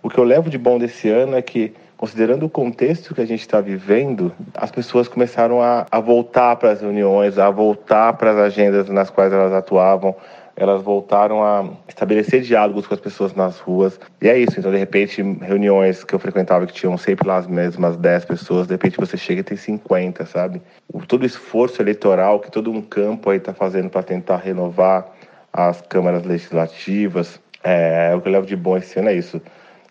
O 0.03 0.11
que 0.11 0.18
eu 0.18 0.24
levo 0.24 0.51
de 0.51 0.59
bom 0.59 0.78
desse 0.78 1.09
ano 1.09 1.37
é 1.37 1.43
que, 1.43 1.72
considerando 1.97 2.45
o 2.45 2.51
contexto 2.51 3.14
que 3.14 3.20
a 3.20 3.26
gente 3.26 3.41
está 3.41 3.61
vivendo, 3.62 4.33
as 4.55 4.70
pessoas 4.70 5.09
começaram 5.09 5.62
a, 5.62 5.87
a 5.91 5.99
voltar 5.99 6.57
para 6.57 6.70
as 6.70 6.83
reuniões, 6.83 7.39
a 7.39 7.51
voltar 7.51 8.12
para 8.14 8.31
as 8.31 8.37
agendas 8.37 8.91
nas 8.91 9.09
quais 9.09 9.33
elas 9.33 9.53
atuavam, 9.55 10.14
elas 10.55 10.83
voltaram 10.83 11.43
a 11.43 11.66
estabelecer 11.89 12.43
diálogos 12.43 12.87
com 12.87 12.93
as 12.93 13.01
pessoas 13.01 13.35
nas 13.35 13.59
ruas. 13.59 13.99
E 14.20 14.28
é 14.28 14.39
isso, 14.39 14.59
então 14.59 14.70
de 14.70 14.76
repente, 14.76 15.22
reuniões 15.41 16.05
que 16.05 16.14
eu 16.14 16.18
frequentava 16.18 16.66
que 16.66 16.74
tinham 16.74 16.99
sempre 16.99 17.26
lá 17.26 17.39
as 17.39 17.47
mesmas 17.47 17.97
10 17.97 18.26
pessoas, 18.26 18.66
de 18.66 18.74
repente 18.74 18.99
você 18.99 19.16
chega 19.16 19.41
e 19.41 19.45
tem 19.45 19.57
50, 19.57 20.26
sabe? 20.26 20.61
todo 21.07 21.22
o 21.22 21.26
esforço 21.26 21.81
eleitoral 21.81 22.41
que 22.41 22.51
todo 22.51 22.70
um 22.70 22.83
campo 22.83 23.31
aí 23.31 23.39
está 23.39 23.53
fazendo 23.53 23.89
para 23.89 24.03
tentar 24.03 24.37
renovar 24.37 25.11
as 25.53 25.81
câmaras 25.83 26.25
legislativas. 26.25 27.41
É, 27.63 28.15
o 28.15 28.21
que 28.21 28.29
eu 28.29 28.33
levo 28.33 28.47
de 28.47 28.57
bom 28.57 28.77
esse 28.77 28.99
ano 28.99 29.09
é 29.09 29.15
isso. 29.15 29.41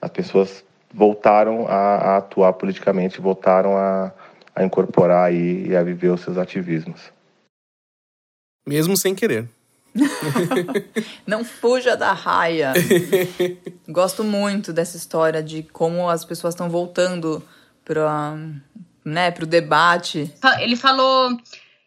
As 0.02 0.10
pessoas 0.10 0.64
voltaram 0.94 1.68
a, 1.68 1.96
a 1.96 2.18
atuar 2.18 2.54
politicamente, 2.54 3.22
voltaram 3.22 3.78
a, 3.78 4.12
a 4.56 4.64
incorporar 4.64 5.34
e, 5.34 5.68
e 5.68 5.76
a 5.76 5.84
viver 5.84 6.10
os 6.10 6.22
seus 6.22 6.38
ativismos. 6.38 7.12
Mesmo 8.68 8.96
sem 8.98 9.16
querer. 9.16 9.48
Não 11.26 11.44
fuja 11.44 11.96
da 11.96 12.14
raia. 12.14 12.74
Gosto 13.88 14.24
muito 14.24 14.72
dessa 14.72 14.98
história 14.98 15.42
de 15.42 15.64
como 15.64 16.10
as 16.10 16.24
pessoas 16.24 16.54
estão 16.54 16.70
voltando 16.70 17.44
para 17.84 18.38
né, 19.04 19.34
o 19.42 19.46
debate. 19.46 20.34
Ele 20.60 20.76
falou 20.76 21.36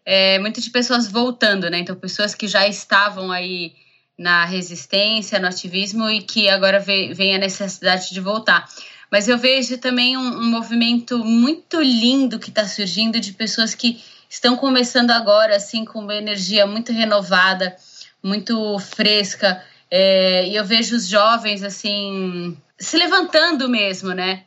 é, 0.04 0.38
muitas 0.38 0.68
pessoas 0.68 1.06
voltando, 1.06 1.70
né? 1.70 1.78
Então, 1.78 1.94
pessoas 1.94 2.34
que 2.34 2.48
já 2.48 2.66
estavam 2.66 3.30
aí 3.30 3.72
na 4.18 4.44
resistência, 4.44 5.38
no 5.38 5.48
ativismo 5.48 6.08
e 6.08 6.22
que 6.22 6.48
agora 6.48 6.78
vem 6.78 7.34
a 7.34 7.38
necessidade 7.38 8.12
de 8.12 8.20
voltar. 8.20 8.68
Mas 9.10 9.28
eu 9.28 9.36
vejo 9.36 9.76
também 9.78 10.16
um, 10.16 10.38
um 10.38 10.50
movimento 10.50 11.18
muito 11.24 11.80
lindo 11.80 12.38
que 12.38 12.48
está 12.48 12.66
surgindo 12.66 13.20
de 13.20 13.32
pessoas 13.32 13.74
que 13.74 14.02
estão 14.28 14.56
começando 14.56 15.10
agora, 15.10 15.56
assim, 15.56 15.84
com 15.84 15.98
uma 15.98 16.14
energia 16.14 16.66
muito 16.66 16.92
renovada, 16.92 17.76
muito 18.22 18.78
fresca. 18.78 19.62
É, 19.90 20.48
e 20.48 20.56
eu 20.56 20.64
vejo 20.64 20.96
os 20.96 21.06
jovens, 21.06 21.62
assim, 21.62 22.56
se 22.78 22.96
levantando 22.96 23.68
mesmo, 23.68 24.12
né? 24.12 24.44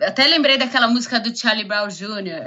Até 0.00 0.26
lembrei 0.26 0.58
daquela 0.58 0.88
música 0.88 1.20
do 1.20 1.36
Charlie 1.36 1.64
Brown 1.64 1.86
Jr. 1.86 2.44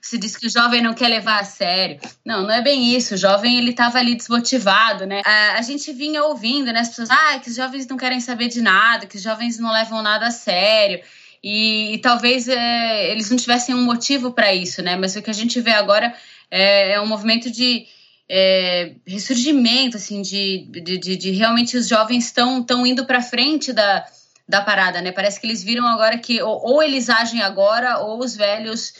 Você 0.00 0.16
disse 0.16 0.38
que 0.38 0.46
o 0.46 0.50
jovem 0.50 0.80
não 0.80 0.94
quer 0.94 1.08
levar 1.08 1.40
a 1.40 1.44
sério. 1.44 1.98
Não, 2.24 2.44
não 2.44 2.50
é 2.50 2.62
bem 2.62 2.94
isso. 2.94 3.14
O 3.14 3.18
jovem 3.18 3.58
ele 3.58 3.70
estava 3.70 3.98
ali 3.98 4.14
desmotivado, 4.14 5.04
né? 5.04 5.20
A, 5.24 5.58
a, 5.58 5.62
gente 5.62 5.92
vinha 5.92 6.24
ouvindo, 6.24 6.72
né? 6.72 6.80
As 6.80 6.88
pessoas, 6.88 7.10
ah, 7.10 7.38
que 7.38 7.50
os 7.50 7.56
jovens 7.56 7.86
não 7.86 7.98
querem 7.98 8.20
saber 8.20 8.48
de 8.48 8.62
nada, 8.62 9.06
que 9.06 9.16
os 9.16 9.22
jovens 9.22 9.58
não 9.58 9.70
levam 9.70 10.02
nada 10.02 10.28
a 10.28 10.30
sério. 10.30 11.00
E, 11.44 11.94
e 11.94 11.98
talvez 11.98 12.48
é, 12.48 13.10
eles 13.12 13.30
não 13.30 13.36
tivessem 13.36 13.74
um 13.74 13.84
motivo 13.84 14.32
para 14.32 14.54
isso, 14.54 14.82
né? 14.82 14.96
Mas 14.96 15.14
o 15.14 15.22
que 15.22 15.30
a 15.30 15.34
gente 15.34 15.60
vê 15.60 15.72
agora 15.72 16.14
é, 16.50 16.92
é 16.92 17.00
um 17.00 17.06
movimento 17.06 17.50
de 17.50 17.86
é, 18.28 18.92
ressurgimento, 19.06 19.98
assim, 19.98 20.22
de, 20.22 20.66
de, 20.70 20.98
de, 20.98 21.16
de 21.16 21.30
realmente 21.32 21.76
os 21.76 21.86
jovens 21.86 22.24
estão 22.24 22.64
indo 22.86 23.04
para 23.04 23.20
frente 23.20 23.74
da 23.74 24.06
da 24.48 24.60
parada, 24.60 25.00
né? 25.00 25.12
Parece 25.12 25.40
que 25.40 25.46
eles 25.46 25.62
viram 25.62 25.86
agora 25.86 26.18
que 26.18 26.40
ou, 26.42 26.60
ou 26.62 26.82
eles 26.82 27.08
agem 27.08 27.42
agora, 27.42 27.98
ou 27.98 28.20
os 28.20 28.36
velhos 28.36 28.92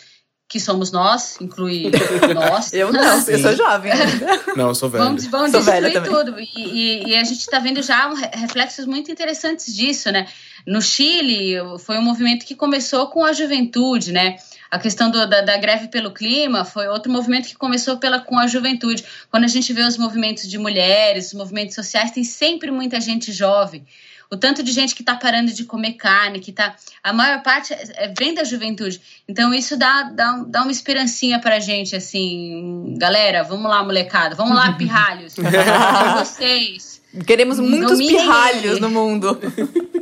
que 0.49 0.61
somos 0.61 0.93
nós, 0.93 1.37
inclui 1.41 1.91
nós. 2.33 2.73
eu 2.73 2.93
não, 2.93 3.21
Sim. 3.21 3.33
eu 3.33 3.39
sou 3.41 3.57
jovem 3.57 3.93
Não, 4.57 4.69
eu 4.69 4.75
sou 4.75 4.89
velho. 4.89 5.05
Vamos, 5.05 5.27
vamos 5.27 5.51
sou 5.51 5.61
destruir 5.61 6.03
tudo. 6.05 6.39
E, 6.39 6.49
e, 6.55 7.09
e, 7.09 7.17
a 7.17 7.25
gente 7.25 7.41
está 7.41 7.59
vendo 7.59 7.83
já 7.83 8.13
reflexos 8.33 8.87
muito 8.87 9.11
interessantes 9.11 9.75
disso, 9.75 10.11
né? 10.13 10.27
No 10.67 10.81
Chile, 10.81 11.57
foi 11.81 11.99
um 11.99 12.03
movimento 12.03 12.47
que 12.47 12.55
começou 12.55 13.09
com 13.09 13.25
a 13.25 13.33
juventude, 13.33 14.13
né? 14.13 14.37
A 14.71 14.79
questão 14.79 15.11
do, 15.11 15.27
da, 15.29 15.43
da, 15.43 15.57
greve 15.57 15.89
pelo 15.89 16.13
clima 16.13 16.65
foi 16.65 16.89
outro 16.89 17.11
movimento 17.11 17.49
que 17.49 17.57
começou 17.57 17.99
pela, 17.99 18.21
com 18.21 18.39
a 18.39 18.47
juventude. 18.47 19.05
Quando 19.31 19.45
a 19.45 19.49
gente 19.49 19.73
vê 19.73 19.83
os 19.83 19.97
movimentos 19.97 20.49
de 20.49 20.59
mulheres, 20.59 21.29
os 21.29 21.35
movimentos 21.35 21.75
sociais, 21.75 22.11
tem 22.11 22.25
sempre 22.25 22.71
muita 22.71 23.01
gente 23.01 23.33
jovem 23.33 23.85
o 24.31 24.37
tanto 24.37 24.63
de 24.63 24.73
gente 24.73 24.95
que 24.95 25.03
está 25.03 25.15
parando 25.15 25.53
de 25.53 25.65
comer 25.65 25.93
carne, 25.95 26.41
que 26.41 26.53
tá. 26.53 26.75
A 27.03 27.13
maior 27.13 27.43
parte 27.43 27.73
é, 27.73 27.85
é, 27.97 28.15
vem 28.17 28.35
da 28.35 28.45
juventude. 28.45 29.01
Então, 29.29 29.55
isso 29.55 29.77
dá, 29.77 30.05
dá, 30.05 30.45
dá 30.47 30.63
uma 30.63 30.73
esperancinha 30.73 31.41
pra 31.41 31.61
gente, 31.61 31.95
assim, 31.95 32.95
galera, 32.99 33.43
vamos 33.43 33.71
lá, 33.71 33.83
molecada, 33.85 34.35
vamos 34.35 34.57
lá, 34.57 34.73
pirralhos. 34.79 35.35
vocês. 36.19 37.01
Queremos 37.27 37.59
muitos 37.59 37.99
pirralhos 37.99 38.81
no 38.81 38.91
mundo. 38.91 39.39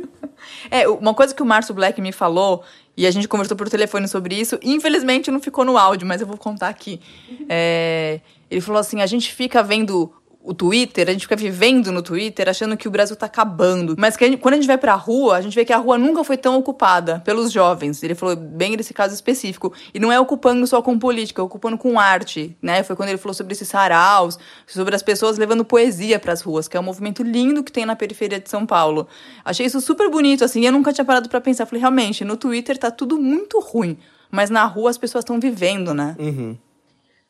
é, 0.69 0.87
uma 0.87 1.13
coisa 1.13 1.33
que 1.33 1.41
o 1.41 1.45
Márcio 1.45 1.73
Black 1.73 2.01
me 2.01 2.11
falou, 2.11 2.63
e 2.97 3.05
a 3.05 3.11
gente 3.11 3.27
conversou 3.27 3.55
por 3.55 3.69
telefone 3.69 4.07
sobre 4.07 4.35
isso, 4.35 4.57
infelizmente 4.61 5.29
não 5.29 5.39
ficou 5.39 5.63
no 5.63 5.77
áudio, 5.77 6.07
mas 6.07 6.21
eu 6.21 6.27
vou 6.27 6.37
contar 6.37 6.69
aqui. 6.69 6.99
É, 7.47 8.19
ele 8.49 8.61
falou 8.61 8.79
assim: 8.79 9.01
a 9.01 9.05
gente 9.05 9.33
fica 9.33 9.61
vendo 9.61 10.11
o 10.45 10.53
Twitter, 10.53 11.09
a 11.09 11.11
gente 11.11 11.23
fica 11.23 11.35
vivendo 11.35 11.91
no 11.91 12.03
Twitter 12.03 12.47
achando 12.47 12.77
que 12.77 12.87
o 12.87 12.91
Brasil 12.91 13.15
tá 13.15 13.25
acabando. 13.25 13.95
Mas 13.97 14.15
a 14.15 14.25
gente, 14.25 14.37
quando 14.37 14.53
a 14.53 14.57
gente 14.57 14.67
vai 14.67 14.77
pra 14.77 14.93
rua, 14.93 15.37
a 15.37 15.41
gente 15.41 15.55
vê 15.55 15.65
que 15.65 15.73
a 15.73 15.77
rua 15.77 15.97
nunca 15.97 16.23
foi 16.23 16.37
tão 16.37 16.55
ocupada 16.55 17.19
pelos 17.25 17.51
jovens. 17.51 18.03
Ele 18.03 18.13
falou 18.13 18.35
bem 18.35 18.77
desse 18.77 18.93
caso 18.93 19.13
específico. 19.13 19.73
E 19.91 19.99
não 19.99 20.11
é 20.11 20.19
ocupando 20.19 20.65
só 20.67 20.83
com 20.83 20.99
política, 20.99 21.41
é 21.41 21.43
ocupando 21.43 21.77
com 21.79 21.99
arte, 21.99 22.55
né? 22.61 22.83
Foi 22.83 22.95
quando 22.95 23.09
ele 23.09 23.17
falou 23.17 23.33
sobre 23.33 23.53
esses 23.53 23.67
saraus, 23.67 24.37
sobre 24.67 24.95
as 24.95 25.01
pessoas 25.01 25.39
levando 25.39 25.65
poesia 25.65 26.19
para 26.19 26.31
as 26.31 26.41
ruas, 26.41 26.67
que 26.67 26.77
é 26.77 26.79
um 26.79 26.83
movimento 26.83 27.23
lindo 27.23 27.63
que 27.63 27.71
tem 27.71 27.85
na 27.85 27.95
periferia 27.95 28.39
de 28.39 28.49
São 28.49 28.67
Paulo. 28.67 29.07
Achei 29.43 29.65
isso 29.65 29.81
super 29.81 30.11
bonito, 30.11 30.45
assim, 30.45 30.61
e 30.61 30.65
eu 30.67 30.71
nunca 30.71 30.93
tinha 30.93 31.05
parado 31.05 31.27
para 31.27 31.41
pensar. 31.41 31.65
Falei, 31.65 31.81
realmente, 31.81 32.23
no 32.23 32.37
Twitter 32.37 32.77
tá 32.77 32.91
tudo 32.91 33.17
muito 33.17 33.59
ruim, 33.59 33.97
mas 34.29 34.51
na 34.51 34.63
rua 34.65 34.91
as 34.91 34.97
pessoas 34.97 35.23
estão 35.23 35.39
vivendo, 35.39 35.91
né? 35.91 36.15
Uhum. 36.19 36.55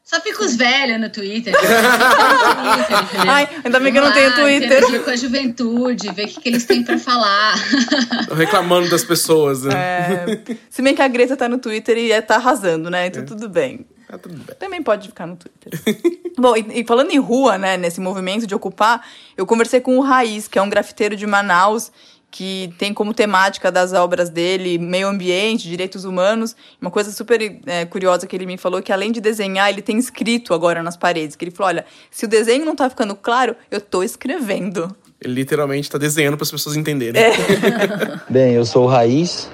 Só 0.05 0.21
fica 0.21 0.43
os 0.43 0.55
velhos 0.55 1.01
no 1.01 1.09
Twitter. 1.09 1.51
Ai, 3.27 3.49
ainda 3.63 3.79
bem 3.79 3.91
que 3.91 3.97
eu 3.97 4.03
não 4.03 4.13
tenho 4.13 4.35
Twitter. 4.35 4.77
Interagir 4.77 5.03
com 5.03 5.09
a 5.09 5.15
juventude, 5.15 6.11
ver 6.13 6.25
o 6.25 6.27
que, 6.27 6.41
que 6.41 6.49
eles 6.49 6.63
têm 6.63 6.83
pra 6.83 6.99
falar. 6.99 7.55
Reclamando 8.37 8.87
das 8.87 9.03
pessoas, 9.03 9.63
né? 9.63 9.73
É, 9.73 10.55
se 10.69 10.83
bem 10.83 10.93
que 10.93 11.01
a 11.01 11.07
Greta 11.07 11.35
tá 11.35 11.49
no 11.49 11.57
Twitter 11.57 11.97
e 11.97 12.21
tá 12.21 12.35
arrasando, 12.35 12.91
né? 12.91 13.07
Então 13.07 13.25
tudo 13.25 13.49
bem. 13.49 13.83
Tá 14.07 14.19
tudo 14.19 14.35
bem. 14.35 14.55
Também 14.59 14.83
pode 14.83 15.07
ficar 15.07 15.25
no 15.25 15.37
Twitter. 15.37 15.73
Bom, 16.37 16.55
e, 16.55 16.81
e 16.81 16.85
falando 16.85 17.09
em 17.09 17.17
rua, 17.17 17.57
né, 17.57 17.75
nesse 17.75 17.99
movimento 17.99 18.45
de 18.45 18.53
ocupar, 18.53 19.03
eu 19.35 19.47
conversei 19.47 19.81
com 19.81 19.97
o 19.97 20.01
Raiz, 20.01 20.47
que 20.47 20.59
é 20.59 20.61
um 20.61 20.69
grafiteiro 20.69 21.15
de 21.15 21.25
Manaus, 21.25 21.91
que 22.35 22.73
tem 22.77 22.93
como 22.93 23.13
temática 23.13 23.71
das 23.71 23.93
obras 23.93 24.29
dele 24.29 24.77
meio 24.77 25.07
ambiente, 25.07 25.69
direitos 25.69 26.03
humanos. 26.03 26.53
Uma 26.81 26.91
coisa 26.91 27.09
super 27.09 27.61
é, 27.65 27.85
curiosa 27.85 28.27
que 28.27 28.35
ele 28.35 28.45
me 28.45 28.57
falou 28.57 28.81
que 28.81 28.91
além 28.91 29.09
de 29.09 29.21
desenhar, 29.21 29.69
ele 29.69 29.81
tem 29.81 29.97
escrito 29.97 30.53
agora 30.53 30.83
nas 30.83 30.97
paredes. 30.97 31.37
Que 31.37 31.45
ele 31.45 31.51
falou: 31.51 31.69
olha, 31.69 31.85
se 32.11 32.25
o 32.25 32.27
desenho 32.27 32.65
não 32.65 32.75
tá 32.75 32.89
ficando 32.89 33.15
claro, 33.15 33.55
eu 33.71 33.79
tô 33.79 34.03
escrevendo. 34.03 34.93
Ele 35.21 35.33
literalmente 35.33 35.89
tá 35.89 35.97
desenhando 35.97 36.35
para 36.35 36.43
as 36.43 36.51
pessoas 36.51 36.75
entenderem. 36.75 37.21
É. 37.21 37.31
Bem, 38.29 38.51
eu 38.51 38.65
sou 38.65 38.83
o 38.83 38.87
Raiz, 38.87 39.49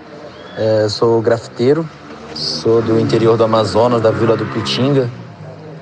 é, 0.57 0.89
sou 0.89 1.21
grafiteiro, 1.21 1.87
sou 2.33 2.81
do 2.81 2.99
interior 2.99 3.37
do 3.37 3.43
Amazonas, 3.43 4.01
da 4.01 4.09
Vila 4.09 4.35
do 4.35 4.47
Pitinga, 4.47 5.07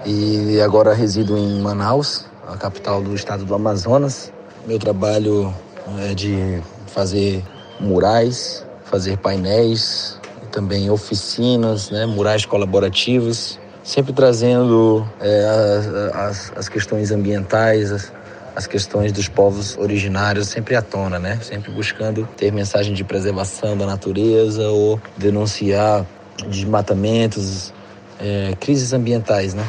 e 0.06 0.60
agora 0.60 0.94
resido 0.94 1.38
em 1.38 1.62
Manaus, 1.62 2.26
a 2.46 2.58
capital 2.58 3.02
do 3.02 3.16
estado 3.16 3.46
do 3.46 3.56
Amazonas. 3.56 4.34
Meu 4.68 4.78
trabalho 4.78 5.54
é 6.02 6.14
de 6.14 6.62
fazer 6.90 7.44
murais, 7.80 8.66
fazer 8.84 9.18
painéis, 9.18 10.20
também 10.52 10.90
oficinas, 10.90 11.90
né, 11.92 12.06
murais 12.06 12.46
colaborativos, 12.46 13.60
sempre 13.84 14.12
trazendo 14.12 15.08
é, 15.22 16.12
as, 16.14 16.52
as 16.56 16.70
questões 16.70 17.12
ambientais, 17.12 17.92
as, 17.92 18.12
as 18.56 18.68
questões 18.68 19.12
dos 19.12 19.28
povos 19.28 19.78
originários 19.78 20.48
sempre 20.48 20.76
à 20.76 20.82
tona, 20.82 21.18
né? 21.18 21.40
Sempre 21.42 21.72
buscando 21.72 22.28
ter 22.36 22.52
mensagem 22.52 22.94
de 22.94 23.04
preservação 23.04 23.78
da 23.78 23.86
natureza 23.86 24.68
ou 24.68 25.00
denunciar 25.16 26.06
desmatamentos, 26.48 27.74
é, 28.20 28.54
crises 28.60 28.92
ambientais, 28.92 29.54
né? 29.54 29.66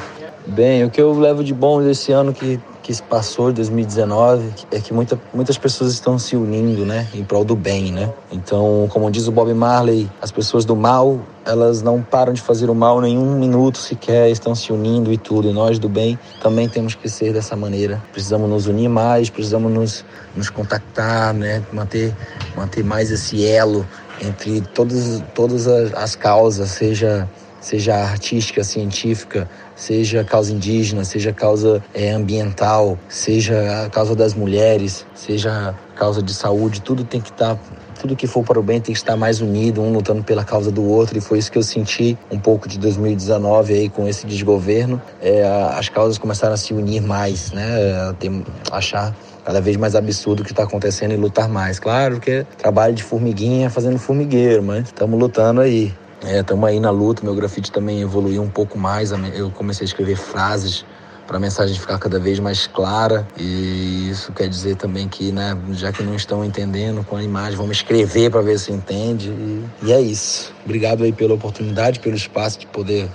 Bem, 0.46 0.84
o 0.84 0.90
que 0.90 1.00
eu 1.00 1.12
levo 1.12 1.44
de 1.44 1.54
bom 1.54 1.82
desse 1.82 2.12
ano 2.12 2.32
que 2.32 2.60
que 2.90 2.94
se 2.94 3.02
passou 3.04 3.50
em 3.50 3.52
2019 3.52 4.50
é 4.72 4.80
que 4.80 4.92
muita, 4.92 5.16
muitas 5.32 5.56
pessoas 5.56 5.92
estão 5.92 6.18
se 6.18 6.34
unindo, 6.34 6.84
né, 6.84 7.06
em 7.14 7.22
prol 7.22 7.44
do 7.44 7.54
bem, 7.54 7.92
né? 7.92 8.12
Então, 8.32 8.88
como 8.90 9.08
diz 9.10 9.28
o 9.28 9.32
Bob 9.32 9.52
Marley, 9.54 10.10
as 10.20 10.32
pessoas 10.32 10.64
do 10.64 10.74
mal, 10.74 11.20
elas 11.44 11.82
não 11.82 12.02
param 12.02 12.32
de 12.32 12.40
fazer 12.40 12.68
o 12.68 12.74
mal 12.74 13.00
nenhum 13.00 13.38
minuto 13.38 13.78
sequer, 13.78 14.28
estão 14.30 14.54
se 14.54 14.72
unindo 14.72 15.12
e 15.12 15.16
tudo. 15.18 15.48
E 15.48 15.52
nós 15.52 15.78
do 15.78 15.88
bem 15.88 16.18
também 16.42 16.68
temos 16.68 16.96
que 16.96 17.08
ser 17.08 17.32
dessa 17.32 17.54
maneira. 17.54 18.02
Precisamos 18.12 18.50
nos 18.50 18.66
unir 18.66 18.88
mais, 18.88 19.30
precisamos 19.30 19.70
nos, 19.72 20.04
nos 20.34 20.50
contactar, 20.50 21.32
né, 21.32 21.62
manter, 21.72 22.12
manter 22.56 22.82
mais 22.82 23.10
esse 23.12 23.46
elo 23.46 23.86
entre 24.20 24.62
todas, 24.62 25.22
todas 25.34 25.68
as, 25.68 25.94
as 25.94 26.16
causas, 26.16 26.70
seja 26.70 27.28
seja 27.60 27.94
artística, 27.96 28.64
científica, 28.64 29.48
seja 29.76 30.24
causa 30.24 30.52
indígena, 30.52 31.04
seja 31.04 31.32
causa 31.32 31.82
é, 31.94 32.10
ambiental, 32.10 32.98
seja 33.08 33.84
a 33.84 33.90
causa 33.90 34.14
das 34.14 34.34
mulheres, 34.34 35.06
seja 35.14 35.74
causa 35.94 36.22
de 36.22 36.32
saúde, 36.32 36.80
tudo 36.80 37.04
tem 37.04 37.20
que 37.20 37.30
estar 37.30 37.56
tá 37.56 37.60
tudo 38.00 38.16
que 38.16 38.26
for 38.26 38.42
para 38.42 38.58
o 38.58 38.62
bem 38.62 38.80
tem 38.80 38.94
que 38.94 38.98
estar 38.98 39.14
mais 39.14 39.42
unido, 39.42 39.82
um 39.82 39.92
lutando 39.92 40.24
pela 40.24 40.42
causa 40.42 40.72
do 40.72 40.82
outro, 40.82 41.18
e 41.18 41.20
foi 41.20 41.38
isso 41.38 41.52
que 41.52 41.58
eu 41.58 41.62
senti 41.62 42.16
um 42.30 42.38
pouco 42.38 42.66
de 42.66 42.78
2019 42.78 43.74
aí 43.74 43.88
com 43.90 44.08
esse 44.08 44.26
desgoverno. 44.26 45.00
É, 45.20 45.44
as 45.76 45.90
causas 45.90 46.16
começaram 46.16 46.54
a 46.54 46.56
se 46.56 46.72
unir 46.72 47.02
mais, 47.02 47.52
né? 47.52 48.08
A 48.08 48.14
ter, 48.14 48.32
achar 48.72 49.14
cada 49.44 49.60
vez 49.60 49.76
mais 49.76 49.94
absurdo 49.94 50.40
o 50.40 50.44
que 50.44 50.52
está 50.52 50.62
acontecendo 50.62 51.12
e 51.12 51.16
lutar 51.16 51.48
mais. 51.48 51.78
Claro 51.78 52.20
que 52.20 52.30
é 52.30 52.44
trabalho 52.56 52.94
de 52.94 53.02
formiguinha 53.02 53.68
fazendo 53.68 53.98
formigueiro, 53.98 54.62
mas 54.62 54.86
estamos 54.86 55.18
lutando 55.18 55.60
aí. 55.60 55.92
Estamos 56.22 56.68
é, 56.68 56.72
aí 56.72 56.80
na 56.80 56.90
luta, 56.90 57.24
meu 57.24 57.34
grafite 57.34 57.72
também 57.72 58.02
evoluiu 58.02 58.42
um 58.42 58.50
pouco 58.50 58.78
mais. 58.78 59.10
Eu 59.34 59.50
comecei 59.50 59.84
a 59.84 59.88
escrever 59.88 60.16
frases 60.16 60.84
para 61.26 61.36
a 61.36 61.40
mensagem 61.40 61.78
ficar 61.78 61.98
cada 61.98 62.18
vez 62.18 62.38
mais 62.38 62.66
clara. 62.66 63.26
E 63.38 64.10
isso 64.10 64.32
quer 64.32 64.48
dizer 64.48 64.76
também 64.76 65.08
que, 65.08 65.32
né, 65.32 65.56
já 65.72 65.92
que 65.92 66.02
não 66.02 66.14
estão 66.14 66.44
entendendo 66.44 67.04
com 67.04 67.16
a 67.16 67.22
imagem, 67.22 67.56
vamos 67.56 67.78
escrever 67.78 68.30
para 68.30 68.42
ver 68.42 68.58
se 68.58 68.72
entende. 68.72 69.30
E, 69.30 69.64
e, 69.84 69.92
é 69.92 70.00
isso. 70.00 70.52
Obrigado 70.64 71.04
aí 71.04 71.12
pela 71.12 71.34
oportunidade, 71.34 72.00
pelo 72.00 72.16
espaço 72.16 72.58
de 72.58 72.66
poder 72.66 73.08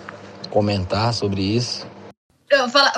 comentar 0.49 1.13
sobre 1.13 1.41
isso. 1.41 1.85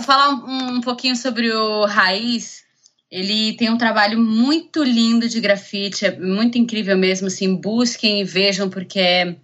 Falar, 0.03 0.30
um, 0.30 0.76
um 0.76 0.82
pouquinho 0.82 1.16
sobre 1.16 1.51
o 1.51 1.86
Raiz. 1.86 2.64
Ele 3.10 3.53
tem 3.53 3.72
um 3.72 3.78
trabalho 3.78 4.20
muito 4.20 4.84
lindo 4.84 5.28
de 5.28 5.39
grafite, 5.39 6.05
é 6.05 6.20
muito 6.20 6.58
incrível 6.58 6.97
mesmo. 6.97 7.28
Assim, 7.28 7.55
busquem 7.55 8.22
e 8.22 8.24
vejam, 8.24 8.70
porque 8.70 8.99
é 8.99 9.36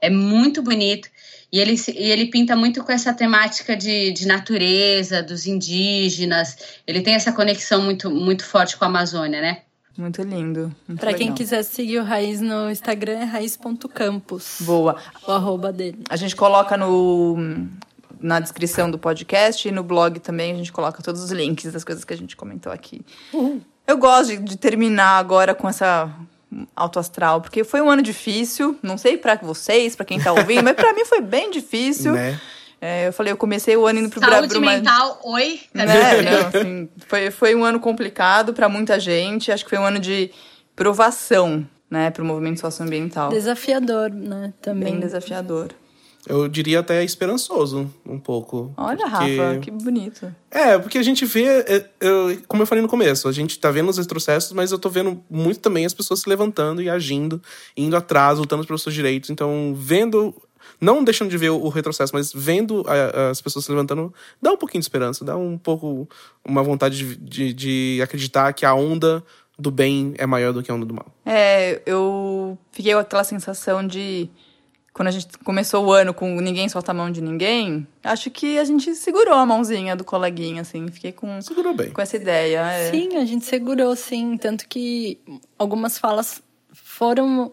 é 0.00 0.10
muito 0.10 0.62
bonito. 0.62 1.08
E 1.52 1.58
ele, 1.58 1.74
e 1.88 2.10
ele 2.10 2.26
pinta 2.26 2.54
muito 2.54 2.82
com 2.84 2.92
essa 2.92 3.12
temática 3.12 3.76
de, 3.76 4.12
de 4.12 4.26
natureza, 4.26 5.22
dos 5.22 5.46
indígenas. 5.46 6.56
Ele 6.86 7.00
tem 7.00 7.14
essa 7.14 7.32
conexão 7.32 7.82
muito, 7.82 8.08
muito 8.08 8.44
forte 8.44 8.76
com 8.76 8.84
a 8.84 8.88
Amazônia, 8.88 9.40
né? 9.40 9.62
Muito 9.98 10.22
lindo. 10.22 10.74
Para 10.98 11.12
quem 11.12 11.34
quiser 11.34 11.62
seguir 11.64 11.98
o 11.98 12.04
Raiz 12.04 12.40
no 12.40 12.70
Instagram 12.70 13.18
é 13.18 13.24
raiz.campus. 13.24 14.58
Boa. 14.60 14.96
O 15.26 15.32
arroba 15.32 15.72
dele. 15.72 15.98
A 16.08 16.16
gente 16.16 16.36
coloca 16.36 16.76
no, 16.76 17.36
na 18.20 18.38
descrição 18.38 18.90
do 18.90 18.98
podcast 18.98 19.66
e 19.66 19.72
no 19.72 19.82
blog 19.82 20.20
também 20.20 20.52
a 20.52 20.56
gente 20.56 20.72
coloca 20.72 21.02
todos 21.02 21.22
os 21.22 21.32
links 21.32 21.72
das 21.72 21.82
coisas 21.82 22.04
que 22.04 22.14
a 22.14 22.16
gente 22.16 22.36
comentou 22.36 22.72
aqui. 22.72 23.02
Uhum. 23.32 23.60
Eu 23.86 23.98
gosto 23.98 24.28
de, 24.28 24.36
de 24.38 24.56
terminar 24.56 25.18
agora 25.18 25.54
com 25.54 25.68
essa 25.68 26.10
alto 26.74 26.98
astral, 26.98 27.40
porque 27.40 27.62
foi 27.62 27.80
um 27.80 27.88
ano 27.88 28.02
difícil, 28.02 28.78
não 28.82 28.98
sei 28.98 29.16
para 29.16 29.36
vocês, 29.36 29.94
para 29.94 30.04
quem 30.04 30.20
tá 30.20 30.32
ouvindo, 30.32 30.64
mas 30.64 30.74
para 30.74 30.92
mim 30.92 31.04
foi 31.04 31.20
bem 31.20 31.50
difícil. 31.50 32.12
Né? 32.12 32.40
É, 32.80 33.08
eu 33.08 33.12
falei, 33.12 33.32
eu 33.32 33.36
comecei 33.36 33.76
o 33.76 33.86
ano 33.86 34.00
indo 34.00 34.08
pro 34.08 34.20
Saúde 34.20 34.58
Brasil. 34.58 34.60
mental, 34.60 35.20
oi? 35.24 35.60
Né? 35.74 35.84
Não, 35.84 36.48
assim, 36.48 36.88
foi, 37.06 37.30
foi 37.30 37.54
um 37.54 37.62
ano 37.62 37.78
complicado 37.78 38.54
para 38.54 38.68
muita 38.68 38.98
gente. 38.98 39.52
Acho 39.52 39.64
que 39.64 39.70
foi 39.70 39.78
um 39.78 39.84
ano 39.84 39.98
de 39.98 40.30
provação, 40.74 41.66
né, 41.90 42.10
para 42.10 42.22
o 42.22 42.26
movimento 42.26 42.60
socioambiental. 42.60 43.28
Desafiador, 43.28 44.10
né? 44.10 44.54
Também. 44.62 44.92
Bem 44.92 45.00
desafiador. 45.00 45.68
Eu 46.26 46.48
diria 46.48 46.80
até 46.80 47.02
esperançoso, 47.02 47.90
um 48.06 48.18
pouco. 48.18 48.72
Olha, 48.76 49.08
porque... 49.08 49.36
Rafa, 49.36 49.58
que 49.60 49.70
bonito. 49.70 50.34
É, 50.50 50.78
porque 50.78 50.98
a 50.98 51.02
gente 51.02 51.24
vê, 51.24 51.46
é, 51.46 51.90
eu, 52.00 52.38
como 52.46 52.62
eu 52.62 52.66
falei 52.66 52.82
no 52.82 52.88
começo, 52.88 53.26
a 53.26 53.32
gente 53.32 53.58
tá 53.58 53.70
vendo 53.70 53.88
os 53.88 53.96
retrocessos, 53.96 54.52
mas 54.52 54.70
eu 54.70 54.78
tô 54.78 54.90
vendo 54.90 55.22
muito 55.30 55.60
também 55.60 55.86
as 55.86 55.94
pessoas 55.94 56.20
se 56.20 56.28
levantando 56.28 56.82
e 56.82 56.90
agindo, 56.90 57.40
indo 57.76 57.96
atrás, 57.96 58.38
lutando 58.38 58.66
pelos 58.66 58.82
seus 58.82 58.94
direitos. 58.94 59.30
Então, 59.30 59.74
vendo, 59.74 60.34
não 60.80 61.02
deixando 61.02 61.30
de 61.30 61.38
ver 61.38 61.50
o 61.50 61.68
retrocesso, 61.68 62.14
mas 62.14 62.32
vendo 62.32 62.84
as 63.30 63.40
pessoas 63.40 63.64
se 63.64 63.70
levantando, 63.70 64.12
dá 64.42 64.52
um 64.52 64.56
pouquinho 64.56 64.80
de 64.80 64.84
esperança, 64.84 65.24
dá 65.24 65.36
um 65.36 65.56
pouco, 65.56 66.08
uma 66.44 66.62
vontade 66.62 66.98
de, 66.98 67.16
de, 67.16 67.52
de 67.54 68.00
acreditar 68.02 68.52
que 68.52 68.66
a 68.66 68.74
onda 68.74 69.24
do 69.58 69.70
bem 69.70 70.14
é 70.18 70.26
maior 70.26 70.52
do 70.52 70.62
que 70.62 70.70
a 70.70 70.74
onda 70.74 70.86
do 70.86 70.94
mal. 70.94 71.06
É, 71.24 71.80
eu 71.86 72.58
fiquei 72.72 72.92
com 72.92 72.98
aquela 72.98 73.24
sensação 73.24 73.86
de 73.86 74.28
quando 75.00 75.08
a 75.08 75.12
gente 75.12 75.28
começou 75.38 75.86
o 75.86 75.92
ano 75.94 76.12
com 76.12 76.38
ninguém 76.42 76.68
solta 76.68 76.90
a 76.90 76.94
mão 76.94 77.10
de 77.10 77.22
ninguém, 77.22 77.86
acho 78.04 78.30
que 78.30 78.58
a 78.58 78.64
gente 78.64 78.94
segurou 78.94 79.32
a 79.32 79.46
mãozinha 79.46 79.96
do 79.96 80.04
coleguinha, 80.04 80.60
assim. 80.60 80.88
Fiquei 80.88 81.10
com, 81.10 81.40
segurou 81.40 81.72
bem. 81.72 81.90
com 81.90 82.02
essa 82.02 82.16
ideia. 82.16 82.60
É. 82.70 82.90
Sim, 82.90 83.16
a 83.16 83.24
gente 83.24 83.46
segurou, 83.46 83.96
sim. 83.96 84.36
Tanto 84.36 84.68
que 84.68 85.18
algumas 85.58 85.96
falas 85.96 86.42
foram, 86.74 87.50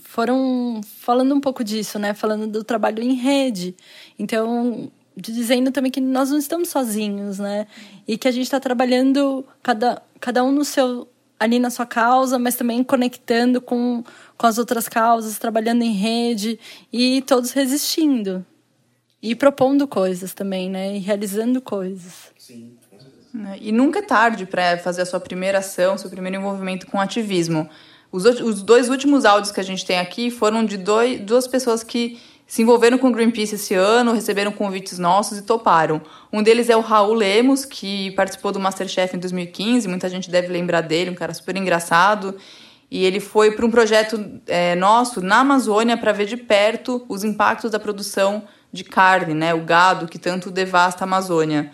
foram 0.00 0.80
falando 0.98 1.32
um 1.32 1.40
pouco 1.40 1.62
disso, 1.62 2.00
né? 2.00 2.14
Falando 2.14 2.48
do 2.48 2.64
trabalho 2.64 3.00
em 3.00 3.14
rede. 3.14 3.76
Então, 4.18 4.90
dizendo 5.16 5.70
também 5.70 5.92
que 5.92 6.00
nós 6.00 6.30
não 6.30 6.38
estamos 6.38 6.68
sozinhos, 6.68 7.38
né? 7.38 7.68
E 8.08 8.18
que 8.18 8.26
a 8.26 8.32
gente 8.32 8.42
está 8.42 8.58
trabalhando 8.58 9.46
cada, 9.62 10.02
cada 10.18 10.42
um 10.42 10.50
no 10.50 10.64
seu 10.64 11.06
ali 11.38 11.58
na 11.58 11.70
sua 11.70 11.86
causa, 11.86 12.38
mas 12.38 12.56
também 12.56 12.82
conectando 12.82 13.60
com, 13.60 14.02
com 14.36 14.46
as 14.46 14.58
outras 14.58 14.88
causas, 14.88 15.38
trabalhando 15.38 15.82
em 15.82 15.92
rede 15.92 16.58
e 16.92 17.22
todos 17.22 17.52
resistindo. 17.52 18.44
E 19.22 19.34
propondo 19.34 19.86
coisas 19.86 20.32
também, 20.32 20.70
né? 20.70 20.96
E 20.96 20.98
realizando 20.98 21.60
coisas. 21.60 22.32
Sim. 22.38 22.76
Né? 23.32 23.58
E 23.60 23.72
nunca 23.72 23.98
é 23.98 24.02
tarde 24.02 24.46
para 24.46 24.78
fazer 24.78 25.02
a 25.02 25.06
sua 25.06 25.20
primeira 25.20 25.58
ação, 25.58 25.98
seu 25.98 26.10
primeiro 26.10 26.38
envolvimento 26.38 26.86
com 26.86 27.00
ativismo. 27.00 27.68
Os, 28.10 28.24
os 28.24 28.62
dois 28.62 28.88
últimos 28.88 29.24
áudios 29.24 29.52
que 29.52 29.60
a 29.60 29.64
gente 29.64 29.84
tem 29.84 29.98
aqui 29.98 30.30
foram 30.30 30.64
de 30.64 30.76
dois, 30.76 31.20
duas 31.20 31.46
pessoas 31.46 31.84
que 31.84 32.18
se 32.48 32.62
envolveram 32.62 32.96
com 32.96 33.08
o 33.08 33.12
Greenpeace 33.12 33.56
esse 33.56 33.74
ano, 33.74 34.14
receberam 34.14 34.50
convites 34.50 34.98
nossos 34.98 35.36
e 35.36 35.42
toparam. 35.42 36.00
Um 36.32 36.42
deles 36.42 36.70
é 36.70 36.76
o 36.76 36.80
Raul 36.80 37.12
Lemos, 37.12 37.66
que 37.66 38.10
participou 38.12 38.50
do 38.50 38.58
Masterchef 38.58 39.14
em 39.14 39.18
2015, 39.18 39.86
muita 39.86 40.08
gente 40.08 40.30
deve 40.30 40.48
lembrar 40.48 40.80
dele, 40.80 41.10
um 41.10 41.14
cara 41.14 41.34
super 41.34 41.54
engraçado. 41.56 42.34
E 42.90 43.04
ele 43.04 43.20
foi 43.20 43.50
para 43.50 43.66
um 43.66 43.70
projeto 43.70 44.40
é, 44.46 44.74
nosso 44.74 45.20
na 45.20 45.40
Amazônia 45.40 45.98
para 45.98 46.10
ver 46.10 46.24
de 46.24 46.38
perto 46.38 47.04
os 47.06 47.22
impactos 47.22 47.70
da 47.70 47.78
produção 47.78 48.44
de 48.72 48.82
carne, 48.82 49.34
né? 49.34 49.52
O 49.52 49.60
gado 49.60 50.08
que 50.08 50.18
tanto 50.18 50.50
devasta 50.50 51.04
a 51.04 51.06
Amazônia. 51.06 51.70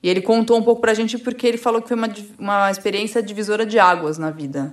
E 0.00 0.08
ele 0.08 0.22
contou 0.22 0.56
um 0.56 0.62
pouco 0.62 0.80
pra 0.80 0.94
gente 0.94 1.18
porque 1.18 1.48
ele 1.48 1.58
falou 1.58 1.82
que 1.82 1.88
foi 1.88 1.96
uma, 1.96 2.08
uma 2.38 2.70
experiência 2.70 3.20
divisora 3.20 3.66
de 3.66 3.80
águas 3.80 4.18
na 4.18 4.30
vida. 4.30 4.72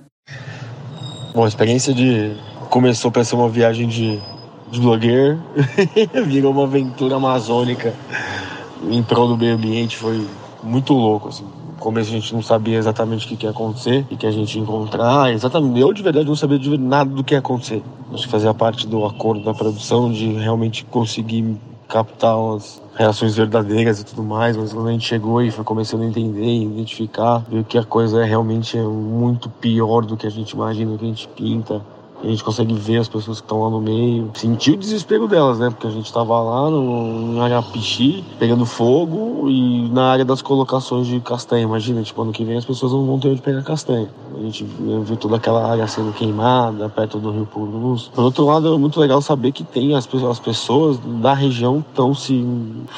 Bom, 1.34 1.44
a 1.44 1.48
experiência 1.48 1.92
de. 1.92 2.36
Começou 2.68 3.10
para 3.10 3.24
ser 3.24 3.34
uma 3.34 3.48
viagem 3.48 3.88
de 3.88 4.22
blogueiro, 4.78 5.40
virou 6.26 6.52
uma 6.52 6.64
aventura 6.64 7.16
amazônica 7.16 7.94
em 8.88 9.02
prol 9.02 9.28
do 9.28 9.36
meio 9.36 9.54
ambiente. 9.54 9.96
Foi 9.96 10.26
muito 10.62 10.92
louco, 10.92 11.28
assim. 11.28 11.44
No 11.44 11.76
começo 11.78 12.10
a 12.10 12.12
gente 12.12 12.34
não 12.34 12.42
sabia 12.42 12.76
exatamente 12.76 13.24
o 13.26 13.36
que, 13.36 13.44
ia 13.44 13.50
acontecer, 13.50 14.06
o 14.10 14.16
que, 14.16 14.26
a 14.26 14.30
gente 14.30 14.56
ia 14.56 14.62
encontrar. 14.62 15.32
Exatamente, 15.32 15.80
eu 15.80 15.92
de 15.92 16.02
verdade 16.02 16.26
não 16.26 16.36
sabia 16.36 16.58
de 16.58 16.76
nada 16.76 17.10
do 17.10 17.24
que 17.24 17.34
ia 17.34 17.38
acontecer. 17.38 17.82
Acho 18.12 18.24
que 18.24 18.30
fazia 18.30 18.52
parte 18.52 18.86
do 18.86 19.04
acordo 19.06 19.42
da 19.42 19.54
produção 19.54 20.12
de 20.12 20.30
realmente 20.32 20.84
conseguir 20.84 21.56
captar 21.88 22.38
umas 22.38 22.80
reações 22.94 23.34
verdadeiras 23.34 24.00
e 24.00 24.04
tudo 24.04 24.22
mais, 24.22 24.56
mas 24.56 24.72
quando 24.72 24.88
a 24.88 24.92
gente 24.92 25.06
chegou 25.06 25.42
e 25.42 25.50
foi 25.50 25.64
começando 25.64 26.02
a 26.02 26.06
entender, 26.06 26.62
identificar, 26.62 27.44
viu 27.48 27.64
que 27.64 27.76
a 27.76 27.84
coisa 27.84 28.22
é 28.22 28.24
realmente 28.24 28.76
muito 28.78 29.48
pior 29.48 30.04
do 30.04 30.16
que 30.16 30.26
a 30.26 30.30
gente 30.30 30.52
imagina, 30.52 30.92
do 30.92 30.98
que 30.98 31.04
a 31.04 31.08
gente 31.08 31.28
pinta. 31.28 31.82
A 32.22 32.26
gente 32.26 32.44
consegue 32.44 32.74
ver 32.74 32.98
as 32.98 33.08
pessoas 33.08 33.40
que 33.40 33.44
estão 33.44 33.62
lá 33.62 33.70
no 33.70 33.80
meio, 33.80 34.30
sentir 34.34 34.72
o 34.72 34.76
desespero 34.76 35.26
delas, 35.26 35.58
né? 35.58 35.70
Porque 35.70 35.86
a 35.86 35.90
gente 35.90 36.06
estava 36.06 36.38
lá 36.40 36.70
no, 36.70 37.34
em 37.34 37.40
Arapixi, 37.40 38.24
pegando 38.38 38.66
fogo 38.66 39.48
e 39.48 39.88
na 39.88 40.10
área 40.10 40.24
das 40.24 40.42
colocações 40.42 41.06
de 41.06 41.18
castanha. 41.20 41.62
Imagina, 41.62 42.02
tipo, 42.02 42.20
ano 42.20 42.32
que 42.32 42.44
vem 42.44 42.58
as 42.58 42.64
pessoas 42.64 42.92
não 42.92 43.06
vão 43.06 43.18
ter 43.18 43.28
onde 43.28 43.40
pegar 43.40 43.62
castanha. 43.62 44.08
A 44.36 44.42
gente 44.42 44.64
viu 44.64 45.16
toda 45.16 45.36
aquela 45.36 45.70
área 45.70 45.86
sendo 45.86 46.12
queimada, 46.12 46.88
perto 46.88 47.18
do 47.18 47.30
Rio 47.30 47.46
Purus. 47.46 48.08
Por 48.08 48.24
outro 48.24 48.44
lado, 48.44 48.74
é 48.74 48.78
muito 48.78 49.00
legal 49.00 49.20
saber 49.20 49.52
que 49.52 49.64
tem 49.64 49.94
as, 49.94 50.08
as 50.24 50.38
pessoas 50.38 50.98
da 50.98 51.32
região 51.32 51.84
estão 51.88 52.14
se, 52.14 52.46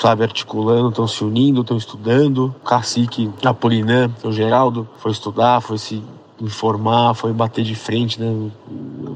sabe, 0.01 0.23
articulando, 0.23 0.89
estão 0.89 1.07
se 1.07 1.25
unindo, 1.25 1.63
estão 1.63 1.77
estudando. 1.77 2.55
O 2.63 2.67
cacique 2.67 3.31
Apolinã, 3.45 4.11
o 4.23 4.33
Geraldo, 4.33 4.89
foi 4.99 5.13
estudar, 5.13 5.61
foi 5.61 5.79
se 5.79 6.03
informar, 6.43 7.15
foi 7.15 7.33
bater 7.33 7.65
de 7.65 7.75
frente, 7.75 8.21
né? 8.21 8.51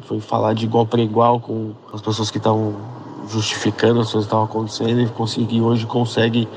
Foi 0.03 0.21
falar 0.21 0.55
de 0.55 0.65
igual 0.65 0.87
para 0.87 1.01
igual 1.01 1.41
com 1.41 1.73
as 1.93 2.01
pessoas 2.01 2.31
que 2.31 2.39
estavam 2.39 2.75
justificando 3.29 4.01
as 4.01 4.13
coisas 4.13 4.27
que 4.27 4.35
estavam 4.35 4.45
acontecendo 4.45 5.01
e 5.01 5.07
conseguir 5.09 5.61
hoje 5.61 5.85
consegue 5.85 6.49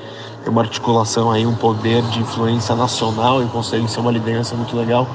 ter 0.44 0.50
uma 0.50 0.62
articulação 0.62 1.30
aí, 1.30 1.44
um 1.44 1.54
poder 1.54 2.02
de 2.04 2.20
influência 2.20 2.76
nacional 2.76 3.42
e 3.42 3.46
consegue 3.46 3.88
ser 3.90 4.00
uma 4.00 4.12
liderança 4.12 4.54
muito 4.54 4.76
legal 4.76 5.06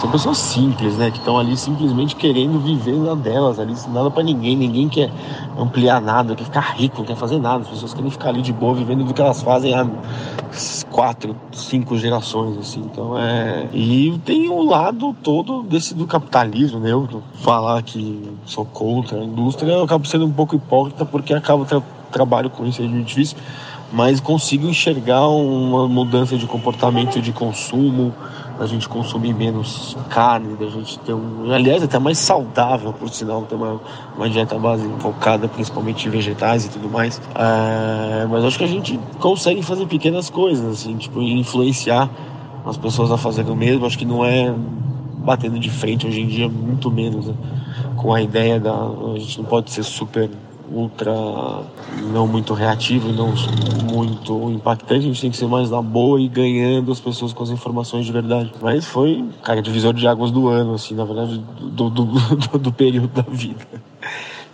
são 0.00 0.10
pessoas 0.10 0.38
simples, 0.38 0.96
né? 0.96 1.10
Que 1.10 1.18
estão 1.18 1.38
ali 1.38 1.56
simplesmente 1.56 2.16
querendo 2.16 2.58
viver 2.58 2.96
na 2.96 3.14
delas, 3.14 3.58
ali, 3.58 3.74
nada 3.88 4.10
para 4.10 4.22
ninguém, 4.22 4.56
ninguém 4.56 4.88
quer 4.88 5.10
ampliar 5.58 6.00
nada, 6.00 6.34
quer 6.34 6.44
ficar 6.44 6.74
rico, 6.76 6.98
não 6.98 7.04
quer 7.04 7.16
fazer 7.16 7.38
nada. 7.38 7.62
As 7.62 7.68
pessoas 7.68 7.94
querem 7.94 8.10
ficar 8.10 8.30
ali 8.30 8.42
de 8.42 8.52
boa, 8.52 8.74
vivendo 8.74 9.04
do 9.04 9.14
que 9.14 9.20
elas 9.20 9.42
fazem 9.42 9.74
há 9.74 9.86
quatro, 10.90 11.36
cinco 11.52 11.96
gerações, 11.96 12.58
assim. 12.58 12.80
Então 12.80 13.18
é. 13.18 13.68
E 13.72 14.20
tem 14.24 14.48
o 14.48 14.60
um 14.60 14.68
lado 14.68 15.14
todo 15.22 15.62
desse 15.62 15.94
do 15.94 16.06
capitalismo, 16.06 16.80
né? 16.80 16.92
Eu 16.92 17.22
falar 17.42 17.82
que 17.82 18.30
sou 18.44 18.64
contra 18.64 19.18
a 19.20 19.24
indústria, 19.24 19.72
eu 19.72 19.84
acabo 19.84 20.06
sendo 20.06 20.26
um 20.26 20.32
pouco 20.32 20.56
hipócrita 20.56 21.04
porque 21.04 21.32
acabo 21.32 21.64
tra 21.64 21.82
trabalho 22.10 22.48
com 22.48 22.64
isso, 22.64 22.80
é 22.80 22.86
muito 22.86 23.08
difícil 23.08 23.36
mas 23.94 24.18
consigo 24.18 24.66
enxergar 24.66 25.28
uma 25.28 25.88
mudança 25.88 26.36
de 26.36 26.46
comportamento 26.46 27.20
de 27.20 27.32
consumo, 27.32 28.12
a 28.58 28.66
gente 28.66 28.88
consumir 28.88 29.34
menos 29.34 29.96
carne, 30.10 30.56
da 30.56 30.66
gente 30.66 30.98
ter 31.00 31.12
um. 31.12 31.52
Aliás, 31.52 31.82
até 31.82 31.98
mais 31.98 32.18
saudável, 32.18 32.92
por 32.92 33.08
sinal, 33.08 33.42
ter 33.42 33.56
uma, 33.56 33.80
uma 34.16 34.30
dieta 34.30 34.58
base 34.58 34.88
focada 35.00 35.48
principalmente 35.48 36.06
em 36.06 36.10
vegetais 36.10 36.66
e 36.66 36.68
tudo 36.68 36.88
mais. 36.88 37.20
É, 37.34 38.26
mas 38.26 38.44
acho 38.44 38.58
que 38.58 38.64
a 38.64 38.68
gente 38.68 38.98
consegue 39.18 39.62
fazer 39.62 39.86
pequenas 39.86 40.30
coisas, 40.30 40.80
assim, 40.80 40.96
tipo, 40.96 41.20
influenciar 41.20 42.08
as 42.64 42.76
pessoas 42.76 43.10
a 43.10 43.18
fazerem 43.18 43.52
o 43.52 43.56
mesmo. 43.56 43.86
Acho 43.86 43.98
que 43.98 44.06
não 44.06 44.24
é 44.24 44.54
batendo 45.18 45.58
de 45.58 45.70
frente 45.70 46.06
hoje 46.06 46.20
em 46.20 46.26
dia, 46.26 46.48
muito 46.48 46.90
menos, 46.90 47.26
né? 47.26 47.34
Com 47.96 48.12
a 48.14 48.22
ideia 48.22 48.60
da. 48.60 48.72
A 48.72 49.18
gente 49.18 49.38
não 49.38 49.46
pode 49.46 49.70
ser 49.70 49.82
super 49.82 50.30
ultra 50.70 51.12
não 52.12 52.26
muito 52.26 52.54
reativo, 52.54 53.12
não 53.12 53.32
muito 53.92 54.50
impactante, 54.50 55.04
a 55.04 55.08
gente 55.08 55.20
tem 55.20 55.30
que 55.30 55.36
ser 55.36 55.46
mais 55.46 55.70
na 55.70 55.82
boa 55.82 56.20
e 56.20 56.28
ganhando 56.28 56.90
as 56.90 57.00
pessoas 57.00 57.32
com 57.32 57.42
as 57.42 57.50
informações 57.50 58.06
de 58.06 58.12
verdade. 58.12 58.52
Mas 58.60 58.84
foi, 58.84 59.24
cara, 59.42 59.62
divisor 59.62 59.92
de 59.92 60.06
águas 60.06 60.30
do 60.30 60.48
ano, 60.48 60.74
assim, 60.74 60.94
na 60.94 61.04
verdade, 61.04 61.38
do, 61.60 61.90
do, 61.90 62.04
do, 62.04 62.58
do 62.58 62.72
período 62.72 63.08
da 63.08 63.22
vida. 63.22 63.66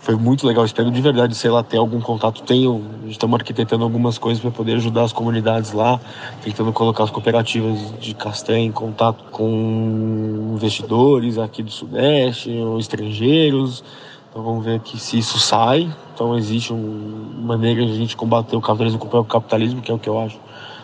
Foi 0.01 0.15
muito 0.15 0.47
legal, 0.47 0.65
espero 0.65 0.89
de 0.89 0.99
verdade, 0.99 1.35
sei 1.35 1.51
lá, 1.51 1.61
ter 1.61 1.77
algum 1.77 2.01
contato. 2.01 2.41
Tenho, 2.41 2.83
estamos 3.07 3.39
arquitetando 3.39 3.83
algumas 3.83 4.17
coisas 4.17 4.41
para 4.41 4.49
poder 4.49 4.73
ajudar 4.77 5.03
as 5.03 5.13
comunidades 5.13 5.73
lá, 5.73 6.01
tentando 6.43 6.73
colocar 6.73 7.03
as 7.03 7.11
cooperativas 7.11 7.93
de 7.99 8.15
castanha 8.15 8.65
em 8.65 8.71
contato 8.71 9.23
com 9.29 10.55
investidores 10.55 11.37
aqui 11.37 11.61
do 11.61 11.69
Sudeste, 11.69 12.49
ou 12.49 12.79
estrangeiros, 12.79 13.83
então 14.31 14.41
vamos 14.41 14.65
ver 14.65 14.77
aqui 14.77 14.97
se 14.97 15.19
isso 15.19 15.37
sai. 15.37 15.93
Então 16.15 16.37
existe 16.37 16.73
uma 16.73 17.55
maneira 17.55 17.85
de 17.85 17.91
a 17.91 17.95
gente 17.95 18.15
combater 18.15 18.55
o 18.55 18.61
capitalismo 18.61 18.97
com 18.97 19.19
o 19.19 19.25
capitalismo, 19.25 19.81
que 19.81 19.91
é 19.91 19.93
o 19.93 19.99
que 19.99 20.09
eu 20.09 20.19
acho 20.19 20.39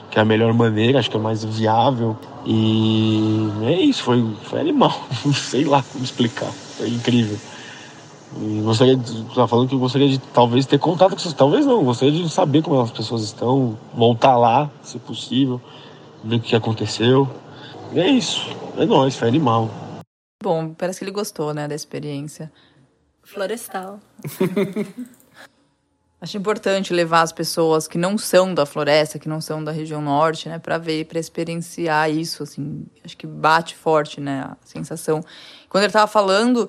que 0.09 0.17
é 0.17 0.21
a 0.21 0.25
melhor 0.25 0.53
maneira, 0.53 0.99
acho 0.99 1.09
que 1.09 1.17
é 1.17 1.19
mais 1.19 1.43
viável. 1.43 2.17
E 2.45 3.49
é 3.63 3.81
isso, 3.81 4.03
foi, 4.03 4.25
foi 4.43 4.59
animal. 4.59 4.91
Sei 5.33 5.65
lá 5.65 5.83
como 5.91 6.03
explicar. 6.03 6.51
Foi 6.51 6.89
incrível. 6.89 7.37
E 8.41 8.61
gostaria 8.61 8.95
de, 8.95 9.23
tá 9.33 9.47
falando 9.47 9.69
que 9.69 9.75
eu 9.75 9.79
gostaria 9.79 10.09
de 10.09 10.17
talvez 10.19 10.65
ter 10.65 10.77
contato 10.79 11.11
com 11.11 11.17
vocês, 11.17 11.33
talvez 11.33 11.65
não, 11.65 11.83
gostaria 11.83 12.11
de 12.11 12.29
saber 12.29 12.61
como 12.61 12.79
as 12.81 12.91
pessoas 12.91 13.23
estão, 13.23 13.77
voltar 13.93 14.37
lá, 14.37 14.69
se 14.83 14.99
possível, 14.99 15.61
ver 16.23 16.35
o 16.35 16.39
que 16.39 16.55
aconteceu. 16.55 17.27
E 17.93 17.99
é 17.99 18.09
isso, 18.09 18.49
é 18.77 18.85
nóis, 18.85 19.15
foi 19.15 19.29
animal. 19.29 19.69
Bom, 20.43 20.73
parece 20.73 20.99
que 20.99 21.05
ele 21.05 21.11
gostou, 21.11 21.53
né, 21.53 21.67
da 21.67 21.75
experiência. 21.75 22.51
Florestal. 23.27 23.99
Acho 26.19 26.37
importante 26.37 26.93
levar 26.93 27.21
as 27.21 27.31
pessoas 27.31 27.87
que 27.87 27.97
não 27.97 28.17
são 28.17 28.53
da 28.53 28.65
floresta, 28.65 29.19
que 29.19 29.29
não 29.29 29.39
são 29.39 29.63
da 29.63 29.71
região 29.71 30.01
norte, 30.01 30.49
né, 30.49 30.57
para 30.57 30.79
ver, 30.79 31.05
para 31.05 31.19
experienciar 31.19 32.09
isso, 32.09 32.41
assim. 32.41 32.85
Acho 33.05 33.15
que 33.15 33.27
bate 33.27 33.75
forte, 33.75 34.19
né, 34.19 34.41
a 34.41 34.57
sensação. 34.65 35.23
Quando 35.69 35.83
ele 35.83 35.89
estava 35.89 36.07
falando, 36.07 36.67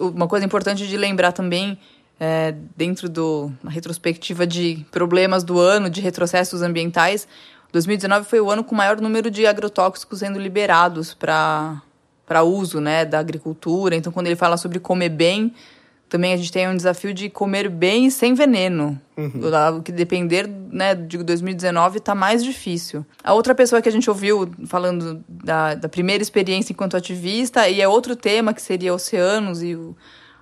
uma 0.00 0.26
coisa 0.26 0.44
importante 0.44 0.88
de 0.88 0.96
lembrar 0.96 1.30
também, 1.32 1.78
é, 2.18 2.52
dentro 2.76 3.08
do 3.08 3.52
na 3.62 3.70
retrospectiva 3.70 4.44
de 4.44 4.84
problemas 4.90 5.44
do 5.44 5.60
ano, 5.60 5.88
de 5.88 6.00
retrocessos 6.00 6.62
ambientais, 6.62 7.28
2019 7.70 8.26
foi 8.26 8.40
o 8.40 8.50
ano 8.50 8.64
com 8.64 8.74
o 8.74 8.78
maior 8.78 9.00
número 9.00 9.30
de 9.30 9.46
agrotóxicos 9.46 10.20
sendo 10.20 10.38
liberados 10.38 11.14
para 11.14 11.80
para 12.28 12.42
uso 12.42 12.78
né, 12.78 13.06
da 13.06 13.18
agricultura. 13.18 13.96
Então, 13.96 14.12
quando 14.12 14.26
ele 14.26 14.36
fala 14.36 14.58
sobre 14.58 14.78
comer 14.78 15.08
bem, 15.08 15.54
também 16.10 16.34
a 16.34 16.36
gente 16.36 16.52
tem 16.52 16.68
um 16.68 16.76
desafio 16.76 17.14
de 17.14 17.30
comer 17.30 17.70
bem 17.70 18.10
sem 18.10 18.34
veneno. 18.34 19.00
Uhum. 19.16 19.40
O 19.78 19.82
que 19.82 19.90
depender 19.90 20.46
né, 20.46 20.94
de 20.94 21.16
2019 21.18 21.98
está 21.98 22.14
mais 22.14 22.44
difícil. 22.44 23.04
A 23.24 23.32
outra 23.32 23.54
pessoa 23.54 23.80
que 23.80 23.88
a 23.88 23.92
gente 23.92 24.08
ouviu 24.10 24.50
falando 24.66 25.24
da, 25.26 25.74
da 25.74 25.88
primeira 25.88 26.22
experiência 26.22 26.72
enquanto 26.72 26.98
ativista, 26.98 27.66
e 27.66 27.80
é 27.80 27.88
outro 27.88 28.14
tema 28.14 28.52
que 28.52 28.60
seria 28.60 28.92
oceanos 28.92 29.62
e 29.62 29.74
o, 29.74 29.96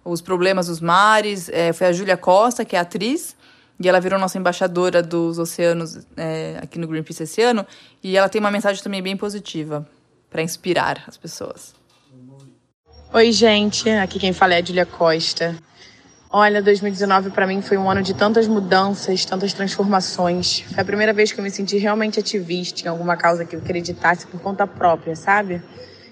os 0.05 0.21
problemas 0.21 0.67
dos 0.67 0.81
mares, 0.81 1.49
é, 1.51 1.73
foi 1.73 1.87
a 1.87 1.93
Júlia 1.93 2.17
Costa, 2.17 2.65
que 2.65 2.75
é 2.75 2.81
atriz. 2.81 3.37
E 3.79 3.89
ela 3.89 4.01
virou 4.01 4.19
nossa 4.19 4.39
embaixadora 4.39 5.03
dos 5.03 5.39
oceanos 5.39 6.07
é, 6.17 6.59
aqui 6.63 6.79
no 6.79 6.89
Greenpeace 6.89 7.25
esse 7.25 7.43
ano. 7.43 7.65
E 8.03 8.17
ela 8.17 8.29
tem 8.29 8.41
uma 8.41 8.51
mensagem 8.51 8.83
também 8.83 9.03
bem 9.03 9.17
positiva 9.17 9.87
para 10.37 10.43
inspirar 10.43 11.03
as 11.07 11.17
pessoas. 11.17 11.75
Oi, 13.11 13.33
gente. 13.33 13.89
Aqui 13.89 14.19
quem 14.19 14.35
fala 14.35 14.53
é 14.53 14.59
a 14.59 14.63
Julia 14.63 14.85
Costa. 14.85 15.57
Olha, 16.31 16.61
2019 16.61 17.31
para 17.31 17.47
mim 17.47 17.63
foi 17.63 17.79
um 17.79 17.91
ano 17.91 18.03
de 18.03 18.13
tantas 18.13 18.47
mudanças, 18.47 19.25
tantas 19.25 19.55
transformações. 19.55 20.61
Foi 20.61 20.83
a 20.83 20.85
primeira 20.85 21.15
vez 21.15 21.33
que 21.33 21.41
eu 21.41 21.43
me 21.43 21.51
senti 21.51 21.79
realmente 21.79 22.21
ativista 22.21 22.85
em 22.85 22.89
alguma 22.89 23.17
causa 23.17 23.47
que 23.47 23.57
eu 23.57 23.61
acreditasse 23.61 24.27
por 24.27 24.39
conta 24.39 24.67
própria, 24.67 25.17
sabe? 25.17 25.63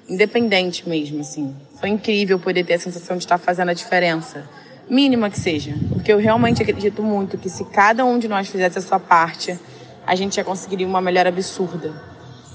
Independente 0.08 0.88
mesmo, 0.88 1.20
assim. 1.20 1.54
Foi 1.78 1.90
incrível 1.90 2.38
poder 2.38 2.64
ter 2.64 2.74
a 2.74 2.78
sensação 2.78 3.18
de 3.18 3.24
estar 3.24 3.36
fazendo 3.36 3.72
a 3.72 3.74
diferença, 3.74 4.48
mínima 4.88 5.28
que 5.28 5.38
seja, 5.38 5.74
porque 5.90 6.10
eu 6.10 6.16
realmente 6.16 6.62
acredito 6.62 7.02
muito 7.02 7.36
que 7.36 7.50
se 7.50 7.62
cada 7.66 8.06
um 8.06 8.18
de 8.18 8.26
nós 8.26 8.48
fizesse 8.48 8.78
a 8.78 8.80
sua 8.80 8.98
parte, 8.98 9.58
a 10.06 10.14
gente 10.14 10.36
já 10.36 10.44
conseguiria 10.44 10.86
uma 10.86 11.02
melhora 11.02 11.28
absurda 11.28 12.13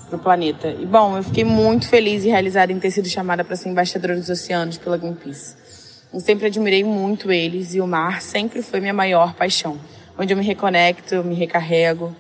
para 0.10 0.18
o 0.18 0.20
planeta. 0.20 0.70
E 0.70 0.86
bom, 0.86 1.16
eu 1.16 1.24
fiquei 1.24 1.44
muito 1.44 1.88
feliz 1.88 2.26
e 2.26 2.28
realizada 2.28 2.72
em 2.74 2.80
ter 2.80 2.92
sido 2.92 3.08
chamada 3.08 3.44
para 3.44 3.56
ser 3.56 3.70
embaixadora 3.70 4.16
dos 4.16 4.30
oceanos 4.30 4.78
pela 4.78 4.98
Greenpeace. 4.98 5.56
Eu 6.12 6.20
sempre 6.20 6.48
admirei 6.48 6.84
muito 6.84 7.32
eles 7.32 7.76
e 7.76 7.80
o 7.80 7.88
mar 7.88 8.22
sempre 8.22 8.64
foi 8.64 8.80
minha 8.80 8.94
maior 8.94 9.36
paixão, 9.36 9.80
onde 10.18 10.34
eu 10.34 10.38
me 10.38 10.44
reconecto, 10.44 11.14
eu 11.14 11.24
me 11.24 11.36
recarrego. 11.36 12.16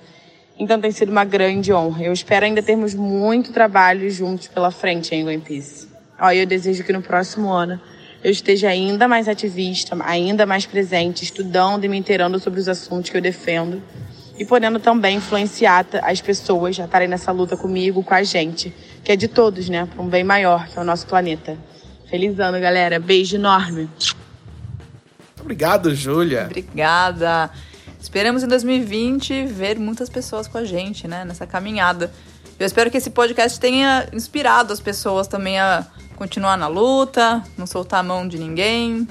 Então 0.57 0.79
tem 0.79 0.91
sido 0.91 1.11
uma 1.11 1.25
grande 1.25 1.73
honra. 1.73 2.03
Eu 2.03 2.13
espero 2.13 2.45
ainda 2.45 2.61
termos 2.61 2.93
muito 2.93 3.51
trabalho 3.51 4.09
juntos 4.11 4.47
pela 4.47 4.69
frente 4.69 5.15
em 5.15 5.25
Greenpeace. 5.25 5.87
Ó, 6.19 6.31
eu 6.31 6.45
desejo 6.45 6.83
que 6.83 6.93
no 6.93 7.01
próximo 7.01 7.49
ano 7.49 7.81
eu 8.23 8.29
esteja 8.29 8.69
ainda 8.69 9.07
mais 9.07 9.27
ativista, 9.27 9.97
ainda 10.01 10.45
mais 10.45 10.65
presente, 10.65 11.23
estudando 11.23 11.85
e 11.85 11.87
me 11.87 11.97
inteirando 11.97 12.37
sobre 12.39 12.59
os 12.59 12.67
assuntos 12.67 13.09
que 13.09 13.17
eu 13.17 13.21
defendo 13.21 13.81
e 14.39 14.45
podendo 14.45 14.79
também 14.79 15.17
influenciar 15.17 15.85
as 16.01 16.21
pessoas 16.21 16.79
a 16.79 16.85
estarem 16.85 17.09
nessa 17.09 17.29
luta 17.29 17.57
comigo, 17.57 18.01
com 18.01 18.13
a 18.13 18.23
gente, 18.23 18.73
que 19.03 19.11
é 19.11 19.15
de 19.17 19.27
todos, 19.27 19.67
né? 19.67 19.85
Para 19.85 20.01
um 20.01 20.07
bem 20.07 20.23
maior, 20.23 20.65
que 20.69 20.79
é 20.79 20.81
o 20.81 20.85
nosso 20.85 21.05
planeta. 21.05 21.57
Feliz 22.09 22.39
ano, 22.39 22.57
galera. 22.57 23.01
Beijo 23.01 23.35
enorme. 23.35 23.89
Obrigado, 25.41 25.93
Júlia. 25.93 26.45
Obrigada. 26.45 27.51
Esperamos 27.99 28.41
em 28.41 28.47
2020 28.47 29.45
ver 29.47 29.77
muitas 29.77 30.09
pessoas 30.09 30.47
com 30.47 30.57
a 30.57 30.63
gente, 30.63 31.05
né, 31.05 31.25
nessa 31.25 31.45
caminhada. 31.45 32.09
Eu 32.57 32.65
espero 32.65 32.89
que 32.89 32.95
esse 32.95 33.09
podcast 33.09 33.59
tenha 33.59 34.07
inspirado 34.13 34.71
as 34.71 34.79
pessoas 34.79 35.27
também 35.27 35.59
a 35.59 35.85
continuar 36.15 36.57
na 36.57 36.67
luta, 36.67 37.43
não 37.57 37.67
soltar 37.67 37.99
a 37.99 38.03
mão 38.03 38.25
de 38.25 38.37
ninguém. 38.37 39.05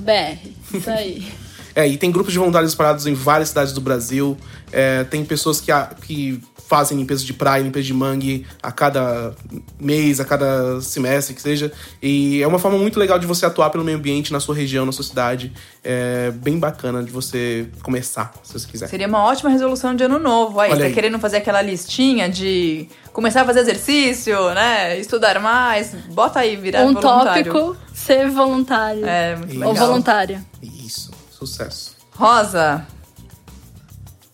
.br. 0.00 0.38
Isso 0.72 0.90
aí. 0.90 1.26
é, 1.74 1.88
e 1.88 1.98
tem 1.98 2.12
grupos 2.12 2.32
de 2.32 2.38
voluntários 2.38 2.70
espalhados 2.70 3.04
em 3.04 3.14
várias 3.14 3.48
cidades 3.48 3.72
do 3.72 3.80
Brasil. 3.80 4.38
É, 4.70 5.02
tem 5.02 5.24
pessoas 5.24 5.60
que, 5.60 5.72
que 6.06 6.40
fazem 6.72 6.96
limpeza 6.96 7.22
de 7.22 7.34
praia, 7.34 7.62
limpeza 7.62 7.84
de 7.84 7.92
mangue 7.92 8.46
a 8.62 8.72
cada 8.72 9.34
mês, 9.78 10.20
a 10.20 10.24
cada 10.24 10.80
semestre 10.80 11.34
que 11.34 11.42
seja. 11.42 11.70
E 12.00 12.42
é 12.42 12.46
uma 12.46 12.58
forma 12.58 12.78
muito 12.78 12.98
legal 12.98 13.18
de 13.18 13.26
você 13.26 13.44
atuar 13.44 13.68
pelo 13.68 13.84
meio 13.84 13.98
ambiente 13.98 14.32
na 14.32 14.40
sua 14.40 14.54
região, 14.54 14.86
na 14.86 14.92
sua 14.92 15.04
cidade. 15.04 15.52
É 15.84 16.30
bem 16.30 16.58
bacana 16.58 17.02
de 17.02 17.10
você 17.10 17.68
começar, 17.82 18.32
se 18.42 18.54
você 18.54 18.66
quiser. 18.66 18.88
Seria 18.88 19.06
uma 19.06 19.22
ótima 19.22 19.50
resolução 19.50 19.94
de 19.94 20.02
ano 20.04 20.18
novo. 20.18 20.60
Aí, 20.60 20.70
Olha 20.70 20.80
tá 20.80 20.86
aí. 20.86 20.94
querendo 20.94 21.18
fazer 21.18 21.36
aquela 21.36 21.60
listinha 21.60 22.26
de 22.26 22.88
começar 23.12 23.42
a 23.42 23.44
fazer 23.44 23.60
exercício, 23.60 24.54
né? 24.54 24.98
Estudar 24.98 25.38
mais. 25.40 25.94
Bota 26.08 26.40
aí, 26.40 26.56
virar 26.56 26.84
um 26.86 26.94
voluntário. 26.94 27.52
tópico, 27.52 27.76
ser 27.92 28.30
voluntário. 28.30 29.04
É, 29.04 29.36
muito 29.36 29.52
legal. 29.52 29.68
Ou 29.68 29.74
voluntária. 29.74 30.42
Isso, 30.62 31.10
sucesso. 31.30 31.94
Rosa, 32.16 32.86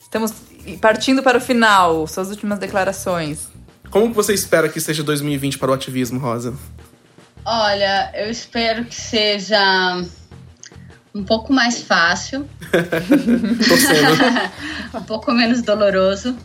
estamos 0.00 0.32
partindo 0.76 1.22
para 1.22 1.38
o 1.38 1.40
final, 1.40 2.06
suas 2.06 2.30
últimas 2.30 2.58
declarações. 2.58 3.48
Como 3.90 4.12
você 4.12 4.34
espera 4.34 4.68
que 4.68 4.80
seja 4.80 5.02
2020 5.02 5.58
para 5.58 5.70
o 5.70 5.74
ativismo, 5.74 6.18
Rosa? 6.18 6.54
Olha, 7.44 8.10
eu 8.14 8.30
espero 8.30 8.84
que 8.84 8.94
seja 8.94 10.02
um 11.14 11.24
pouco 11.24 11.52
mais 11.52 11.80
fácil. 11.80 12.48
um 14.94 15.02
pouco 15.02 15.32
menos 15.32 15.62
doloroso. 15.62 16.36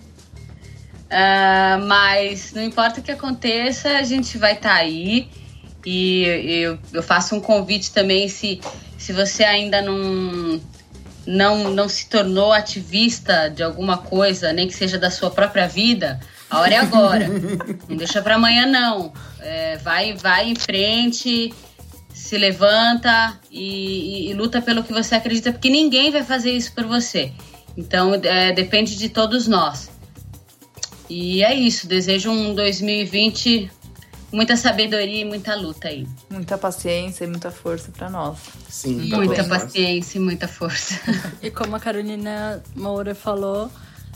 Uh, 1.14 1.86
mas 1.86 2.54
não 2.54 2.64
importa 2.64 3.00
o 3.00 3.04
que 3.04 3.12
aconteça, 3.12 3.98
a 3.98 4.04
gente 4.04 4.38
vai 4.38 4.54
estar 4.54 4.70
tá 4.70 4.76
aí. 4.76 5.30
E 5.86 6.24
eu, 6.64 6.80
eu 6.94 7.04
faço 7.04 7.36
um 7.36 7.40
convite 7.40 7.91
também, 7.91 8.28
se, 8.30 8.60
se 8.98 9.14
você 9.14 9.44
ainda 9.44 9.82
não 9.82 10.60
não, 11.26 11.72
não 11.72 11.88
se 11.88 12.08
tornou 12.08 12.52
ativista 12.52 13.50
de 13.50 13.64
alguma 13.64 13.98
coisa, 13.98 14.52
nem 14.52 14.68
que 14.68 14.74
seja 14.74 14.98
da 14.98 15.10
sua 15.10 15.32
própria 15.32 15.68
vida, 15.68 16.20
a 16.50 16.60
hora 16.60 16.74
é 16.74 16.78
agora. 16.78 17.28
não 17.90 17.98
deixa 17.98 18.22
para 18.22 18.36
amanhã, 18.36 18.66
não. 18.66 19.12
É, 19.40 19.78
vai, 19.78 20.14
vai 20.14 20.50
em 20.50 20.56
frente, 20.56 21.54
se 22.14 22.38
levanta 22.38 23.40
e, 23.52 24.28
e, 24.28 24.30
e, 24.30 24.34
luta 24.34 24.62
pelo 24.62 24.84
que 24.84 24.94
você 24.94 25.16
acredita, 25.16 25.52
porque 25.52 25.70
ninguém 25.70 26.12
vai 26.12 26.24
fazer 26.24 26.52
isso 26.52 26.74
por 26.74 26.86
você. 26.86 27.32
Então, 27.76 28.14
é, 28.14 28.52
depende 28.52 28.95
de 28.95 29.10
todos 29.10 29.48
nós. 29.48 29.90
E 31.10 31.44
é 31.44 31.54
isso. 31.54 31.88
Desejo 31.88 32.32
um 32.32 32.54
2020 32.54 33.72
muita 34.34 34.57
sabedoria 34.57 35.22
e 35.22 35.26
muita 35.26 35.55
luta 35.55 35.88
aí. 35.88 36.07
Muita 36.30 36.57
paciência 36.57 37.23
e 37.23 37.27
muita 37.27 37.51
força 37.51 37.91
para 37.95 38.10
nós. 38.10 38.39
Sim, 38.68 38.95
muita, 38.95 39.18
muita 39.18 39.43
paciência 39.43 40.18
e 40.18 40.22
muita 40.22 40.47
força. 40.47 40.99
e 41.41 41.51
como 41.51 41.76
a 41.76 41.80
Carolina 41.80 42.61
Moura 42.76 43.14
falou, 43.14 43.69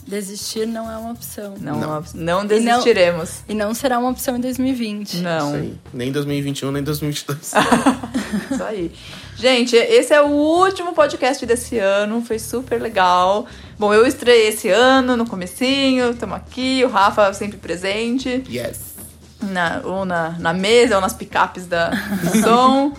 desistir 0.08 0.66
não 0.66 0.92
é 0.92 0.98
uma 0.98 1.12
opção. 1.12 1.54
Não, 1.62 1.80
não, 1.80 2.04
não 2.16 2.46
desistiremos. 2.46 3.44
E 3.48 3.54
não, 3.54 3.66
e 3.66 3.68
não, 3.68 3.74
será 3.76 4.00
uma 4.00 4.10
opção 4.10 4.36
em 4.36 4.42
2020. 4.42 5.18
Não. 5.18 5.78
Nem 5.94 6.12
2021, 6.12 6.72
nem 6.72 6.84
2022. 6.84 7.54
Isso 8.52 8.64
aí. 8.64 8.92
Gente, 9.36 9.76
esse 9.76 10.16
é 10.16 10.22
o 10.22 10.30
último 10.30 10.94
podcast 10.94 11.46
desse 11.46 11.78
ano, 11.78 12.24
foi 12.26 12.40
super 12.40 12.82
legal. 12.82 13.46
Bom, 13.78 13.94
eu 13.94 14.08
estreiei 14.08 14.48
esse 14.48 14.68
ano, 14.70 15.16
no 15.16 15.28
comecinho, 15.28 16.10
estamos 16.10 16.36
aqui, 16.36 16.84
o 16.84 16.88
Rafa 16.88 17.32
sempre 17.34 17.58
presente. 17.58 18.44
Yes 18.50 18.97
na, 19.42 19.82
ou 19.84 20.06
na, 20.06 20.36
na 20.40 20.54
mesa 20.54 20.96
ou 20.96 21.02
nas 21.02 21.14
picapes 21.14 21.66
da, 21.66 21.90
do 21.90 22.38
som. 22.42 22.94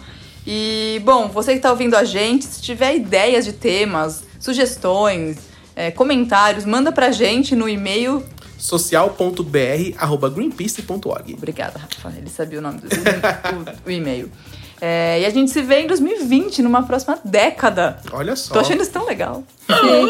E, 0.46 1.00
bom, 1.04 1.28
você 1.28 1.52
que 1.52 1.58
está 1.58 1.70
ouvindo 1.70 1.94
a 1.94 2.04
gente, 2.04 2.46
se 2.46 2.62
tiver 2.62 2.96
ideias 2.96 3.44
de 3.44 3.52
temas, 3.52 4.24
sugestões, 4.40 5.36
é, 5.76 5.90
comentários, 5.90 6.64
manda 6.64 6.90
pra 6.90 7.10
gente 7.10 7.54
no 7.54 7.68
e-mail 7.68 8.24
social.br@greenpeace.org. 8.56 11.34
Obrigada, 11.34 11.78
Rafa. 11.78 12.14
Ele 12.16 12.30
sabia 12.30 12.58
o 12.58 12.62
nome 12.62 12.80
do 12.80 12.86
o, 12.86 13.88
o 13.88 13.90
e-mail. 13.90 14.32
É, 14.80 15.20
e 15.20 15.26
a 15.26 15.30
gente 15.30 15.50
se 15.50 15.60
vê 15.60 15.80
em 15.80 15.86
2020, 15.86 16.62
numa 16.62 16.82
próxima 16.82 17.18
década. 17.24 18.00
Olha 18.12 18.36
só. 18.36 18.54
Tô 18.54 18.60
achando 18.60 18.82
isso 18.82 18.92
tão 18.92 19.04
legal. 19.04 19.42
Sim. 19.68 20.08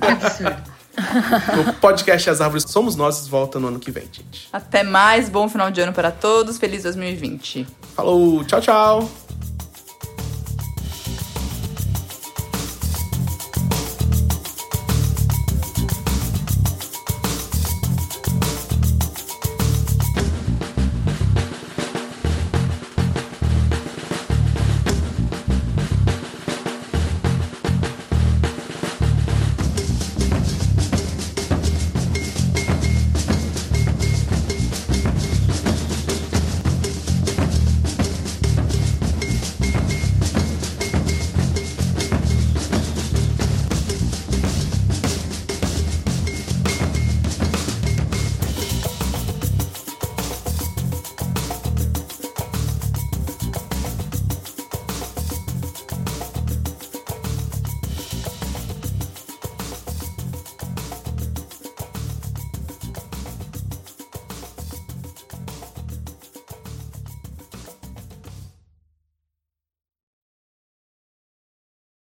absurdo. 0.00 0.73
o 1.68 1.72
podcast 1.74 2.30
As 2.30 2.40
Árvores 2.40 2.64
Somos 2.68 2.96
Nós 2.96 3.26
volta 3.26 3.58
no 3.58 3.68
ano 3.68 3.78
que 3.78 3.90
vem, 3.90 4.04
gente. 4.10 4.48
Até 4.52 4.82
mais, 4.82 5.28
bom 5.28 5.48
final 5.48 5.70
de 5.70 5.80
ano 5.80 5.92
para 5.92 6.10
todos, 6.10 6.58
feliz 6.58 6.82
2020. 6.82 7.66
Falou, 7.94 8.44
tchau, 8.44 8.60
tchau. 8.60 9.23